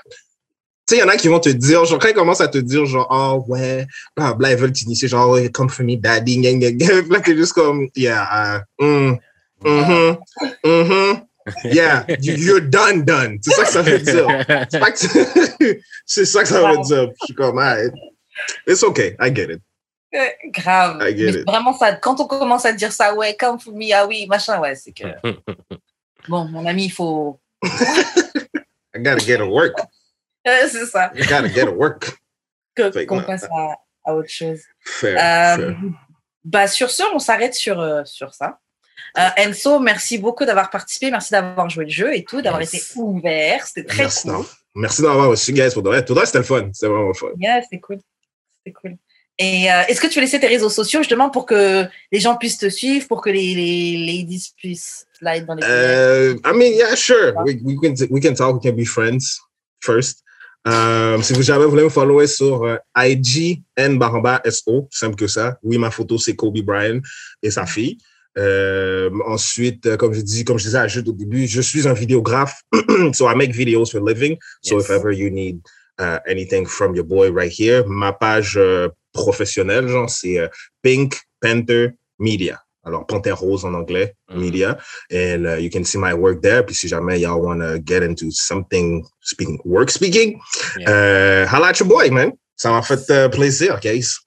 Tu 0.89 0.95
sais, 0.95 1.01
il 1.01 1.01
y 1.01 1.03
en 1.03 1.07
a 1.09 1.17
qui 1.17 1.27
vont 1.27 1.39
te 1.39 1.49
dire, 1.49 1.85
genre, 1.85 1.99
quand 1.99 2.07
ils 2.07 2.15
commencent 2.15 2.41
à 2.41 2.47
te 2.47 2.57
dire, 2.57 2.83
genre, 2.87 3.05
oh, 3.11 3.43
ouais, 3.51 3.85
bla, 4.17 4.33
bla, 4.33 4.49
ils 4.51 4.57
veulent 4.57 4.71
t'initier, 4.71 5.07
genre, 5.07 5.29
oh, 5.29 5.49
come 5.53 5.69
for 5.69 5.85
me, 5.85 5.95
daddy, 5.95 6.39
gang, 6.39 6.57
gang, 6.59 6.75
gang. 6.77 7.07
Là, 7.11 7.19
t'es 7.21 7.35
juste 7.37 7.53
comme, 7.53 7.87
yeah, 7.95 8.63
uh, 8.79 8.83
mm, 8.83 9.19
mhm, 9.63 10.17
mhm, 10.65 11.21
yeah, 11.65 12.05
you- 12.19 12.37
you're 12.37 12.61
done, 12.61 13.03
done. 13.03 13.37
C'est 13.43 13.51
ça 13.53 13.63
que 13.65 13.69
ça 13.69 13.81
veut 13.83 13.99
dire. 13.99 14.25
C'est 14.71 14.79
pas 14.79 14.91
que 14.91 14.97
tu- 15.59 15.83
c'est 16.07 16.25
ça 16.25 16.41
que 16.41 16.47
ça 16.49 16.67
veut 16.67 16.77
dire. 16.81 17.11
Je 17.19 17.25
suis 17.25 17.35
comme, 17.35 17.59
ah, 17.59 17.75
it's 18.65 18.81
okay, 18.81 19.15
I 19.21 19.29
get 19.31 19.51
it. 19.53 19.61
Euh, 20.15 20.25
Grave. 20.51 20.97
I 21.07 21.15
get 21.15 21.25
Mais 21.33 21.39
it. 21.41 21.45
vraiment, 21.47 21.77
ça, 21.77 21.93
quand 21.93 22.19
on 22.19 22.25
commence 22.25 22.65
à 22.65 22.73
dire 22.73 22.91
ça, 22.91 23.13
ouais, 23.13 23.35
come 23.39 23.59
for 23.59 23.73
me, 23.75 23.93
ah 23.93 24.07
oui, 24.07 24.25
machin, 24.27 24.59
ouais, 24.59 24.73
c'est 24.73 24.91
que. 24.91 25.03
Bon, 26.27 26.45
mon 26.45 26.65
ami, 26.65 26.85
il 26.85 26.91
faut. 26.91 27.39
I 27.63 28.99
gotta 29.03 29.19
get 29.23 29.37
to 29.37 29.45
work. 29.45 29.77
C'est 30.71 30.85
ça. 30.85 31.11
I 31.15 31.21
gotta 31.27 31.47
get 31.49 31.65
to 31.65 31.71
work. 31.71 32.11
Qu'on 33.07 33.17
non. 33.17 33.23
passe 33.23 33.43
à, 33.45 33.75
à 34.05 34.13
autre 34.15 34.29
chose. 34.29 34.59
Fair, 34.85 35.57
Euh, 35.59 35.65
fair. 35.67 35.75
bah, 36.45 36.67
sur 36.67 36.89
ce, 36.89 37.03
on 37.13 37.19
s'arrête 37.19 37.53
sur, 37.53 37.79
euh, 37.79 38.03
sur 38.05 38.33
ça. 38.33 38.59
Euh, 39.17 39.27
Enzo, 39.37 39.79
merci 39.79 40.17
beaucoup 40.17 40.45
d'avoir 40.45 40.69
participé. 40.69 41.09
Merci 41.11 41.31
d'avoir 41.31 41.69
joué 41.69 41.85
le 41.85 41.89
jeu 41.91 42.15
et 42.15 42.23
tout, 42.23 42.41
d'avoir 42.41 42.61
Yes. 42.61 42.73
été 42.73 42.83
ouvert. 42.95 43.65
C'était 43.65 43.85
très 43.87 44.03
Merci, 44.03 44.27
cool. 44.29 44.45
Merci 44.75 45.01
d'avoir 45.01 45.29
reçu, 45.29 45.51
guys, 45.51 45.71
pour 45.73 45.81
de 45.81 45.89
vrai. 45.89 46.05
Tout 46.05 46.13
le 46.13 46.19
reste, 46.21 46.33
c'était 46.33 46.39
le 46.55 46.61
fun. 46.61 46.69
C'était 46.73 46.87
vraiment 46.91 47.13
fun. 47.13 47.27
Yeah, 47.37 47.61
c'était 47.63 47.79
cool. 47.79 47.99
C'était 48.63 48.73
cool. 48.79 48.95
Et 49.41 49.71
euh, 49.71 49.83
est-ce 49.87 49.99
que 50.01 50.07
tu 50.07 50.15
veux 50.15 50.21
laisser 50.21 50.39
tes 50.39 50.47
réseaux 50.47 50.69
sociaux 50.69 50.99
justement 50.99 51.29
pour 51.29 51.45
que 51.45 51.85
les 52.11 52.19
gens 52.19 52.35
puissent 52.35 52.57
te 52.57 52.69
suivre, 52.69 53.07
pour 53.07 53.21
que 53.21 53.29
les, 53.29 53.55
les 53.55 53.97
ladies 54.05 54.51
puissent 54.57 55.05
slide 55.17 55.45
dans 55.45 55.55
les 55.55 55.63
Uh, 55.63 56.35
I 56.45 56.51
mean, 56.53 56.73
yeah, 56.73 56.93
sure. 56.95 57.33
We, 57.45 57.57
we, 57.63 57.77
can, 57.81 57.93
we 58.11 58.21
can 58.21 58.33
talk, 58.35 58.55
we 58.55 58.61
can 58.61 58.75
be 58.75 58.85
friends 58.85 59.39
first. 59.81 60.23
Um, 60.65 61.23
si 61.23 61.33
vous 61.33 61.41
jamais 61.41 61.65
voulez 61.65 61.83
me 61.83 61.89
follower 61.89 62.27
sur 62.27 62.63
euh, 62.63 62.77
IG, 62.97 63.63
N 63.77 63.97
Baramba 63.97 64.41
SO, 64.49 64.87
simple 64.91 65.15
que 65.15 65.27
ça. 65.27 65.57
Oui, 65.63 65.77
ma 65.77 65.89
photo, 65.89 66.17
c'est 66.17 66.35
Kobe 66.35 66.59
Bryant 66.59 66.99
et 67.41 67.51
sa 67.51 67.65
fille. 67.65 67.97
Euh, 68.37 69.09
ensuite, 69.25 69.85
euh, 69.85 69.97
comme 69.97 70.13
je 70.13 70.21
dis, 70.21 70.43
comme 70.45 70.59
je 70.59 70.65
disais 70.65 70.77
à 70.77 70.87
Jude 70.87 71.07
au 71.07 71.13
début, 71.13 71.47
je 71.47 71.61
suis 71.61 71.87
un 71.87 71.93
vidéographe. 71.93 72.61
so 73.13 73.29
I 73.29 73.35
make 73.35 73.53
videos 73.53 73.91
for 73.91 73.99
a 73.99 74.03
living. 74.03 74.37
So 74.61 74.75
Yes. 74.77 74.85
if 74.85 74.91
ever 74.91 75.11
you 75.11 75.29
need 75.29 75.61
uh, 75.99 76.19
anything 76.27 76.65
from 76.65 76.95
your 76.95 77.05
boy 77.05 77.31
right 77.31 77.51
here, 77.51 77.83
ma 77.87 78.11
page 78.11 78.55
euh, 78.57 78.89
professionnelle, 79.13 79.87
genre, 79.87 80.09
c'est 80.09 80.39
euh, 80.39 80.47
Pink 80.83 81.19
Panther 81.41 81.91
Media. 82.19 82.61
Alors, 82.85 83.05
Panthère 83.05 83.37
Rose 83.39 83.65
en 83.65 83.73
anglais, 83.73 84.15
Mhm. 84.29 84.39
media. 84.39 84.77
And 85.11 85.45
uh, 85.45 85.59
you 85.59 85.69
can 85.69 85.83
see 85.83 85.97
my 85.97 86.13
work 86.13 86.41
there. 86.41 86.65
Puis 86.65 86.75
si 86.75 86.87
jamais 86.87 87.19
y'all 87.19 87.41
want 87.41 87.59
to 87.59 87.79
get 87.85 88.03
into 88.03 88.31
something 88.31 89.03
speaking, 89.21 89.59
work 89.65 89.89
speaking, 89.91 90.39
Yeah. 90.77 91.43
uh, 91.43 91.47
holla 91.53 91.67
at 91.67 91.79
your 91.79 91.87
boy, 91.89 92.09
man. 92.09 92.31
Ça 92.55 92.71
m'a 92.71 92.81
fait 92.81 93.09
euh, 93.09 93.29
plaisir, 93.29 93.79
Case. 93.79 94.19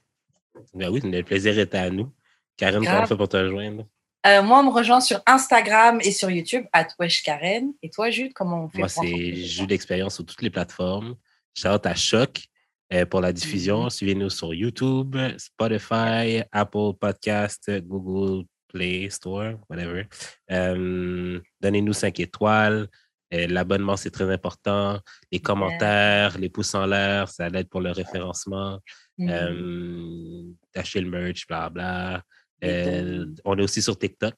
Ben 0.75 0.89
oui, 0.91 1.01
le 1.03 1.23
plaisir 1.23 1.59
était 1.59 1.79
à 1.79 1.91
nous. 1.91 2.11
Karen, 2.57 2.85
comment 2.85 3.07
fait 3.07 3.17
pour 3.17 3.29
te 3.29 3.37
rejoindre? 3.37 3.85
Euh, 4.27 4.43
moi, 4.43 4.61
on 4.61 4.65
me 4.65 4.71
rejoint 4.71 5.01
sur 5.01 5.21
Instagram 5.27 5.99
et 6.03 6.13
sur 6.13 6.31
YouTube, 6.31 6.65
at 6.73 6.87
Karen. 7.25 7.73
Et 7.83 7.91
toi, 7.91 8.09
Jude, 8.11 8.33
comment 8.35 8.65
on 8.65 8.69
fait 8.69 8.79
Moi, 8.79 8.89
c'est 8.89 9.35
gens? 9.35 9.65
D'expérience 9.65 10.15
sur 10.15 10.25
toutes 10.25 10.43
les 10.43 10.51
plateformes. 10.51 11.17
Shout 11.55 11.85
à 11.85 11.95
Choc 11.95 12.45
euh, 12.93 13.07
pour 13.07 13.21
la 13.21 13.33
diffusion. 13.33 13.91
Suivez-nous 13.91 14.31
sur 14.31 14.55
YouTube, 14.55 15.17
Spotify, 15.39 16.43
Apple 16.53 16.93
Podcast, 17.01 17.71
Google 17.83 18.45
Play 18.69 19.11
Store, 19.11 19.55
whatever. 19.69 20.07
Euh, 20.51 21.41
Donnez-nous 21.61 21.93
5 21.93 22.21
étoiles. 22.21 22.89
Euh, 23.33 23.47
L'abonnement, 23.49 23.97
c'est 23.97 24.11
très 24.11 24.31
important. 24.31 24.99
Les 25.31 25.41
commentaires, 25.41 26.39
les 26.39 26.49
pouces 26.49 26.75
en 26.75 26.87
l'air, 26.87 27.29
ça 27.29 27.47
aide 27.47 27.69
pour 27.69 27.81
le 27.81 27.91
référencement. 27.91 28.79
Euh, 29.21 30.43
D'acheter 30.75 31.01
le 31.01 31.11
merch, 31.11 31.47
bla 31.47 31.71
bla. 31.71 32.23
Euh, 32.65 33.27
on 33.45 33.59
est 33.59 33.63
aussi 33.63 33.83
sur 33.83 33.99
TikTok. 33.99 34.35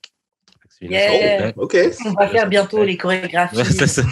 Yeah. 0.80 1.10
sur 1.10 1.20
TikTok. 1.20 1.64
OK. 1.64 1.76
On 2.06 2.12
va 2.12 2.28
faire 2.28 2.48
bientôt 2.48 2.84
les 2.84 2.96
chorégraphies. 2.96 3.64
C'est 3.72 3.86
ça. 3.86 4.02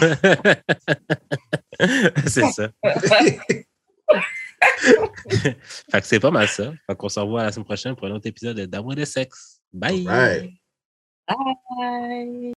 c'est 2.27 2.51
ça. 2.51 2.69
fait 5.91 6.01
que 6.01 6.07
c'est 6.07 6.19
pas 6.19 6.31
mal 6.31 6.47
ça. 6.47 6.73
Fait 6.87 6.95
qu'on 6.95 7.09
se 7.09 7.19
revoit 7.19 7.43
la 7.43 7.51
semaine 7.51 7.65
prochaine 7.65 7.95
pour 7.95 8.07
un 8.07 8.11
autre 8.11 8.27
épisode 8.27 8.59
d'Amour 8.59 8.95
de 8.95 9.05
sexe. 9.05 9.59
Bye! 9.71 10.05
Right. 10.07 10.53
Bye. 11.27 12.43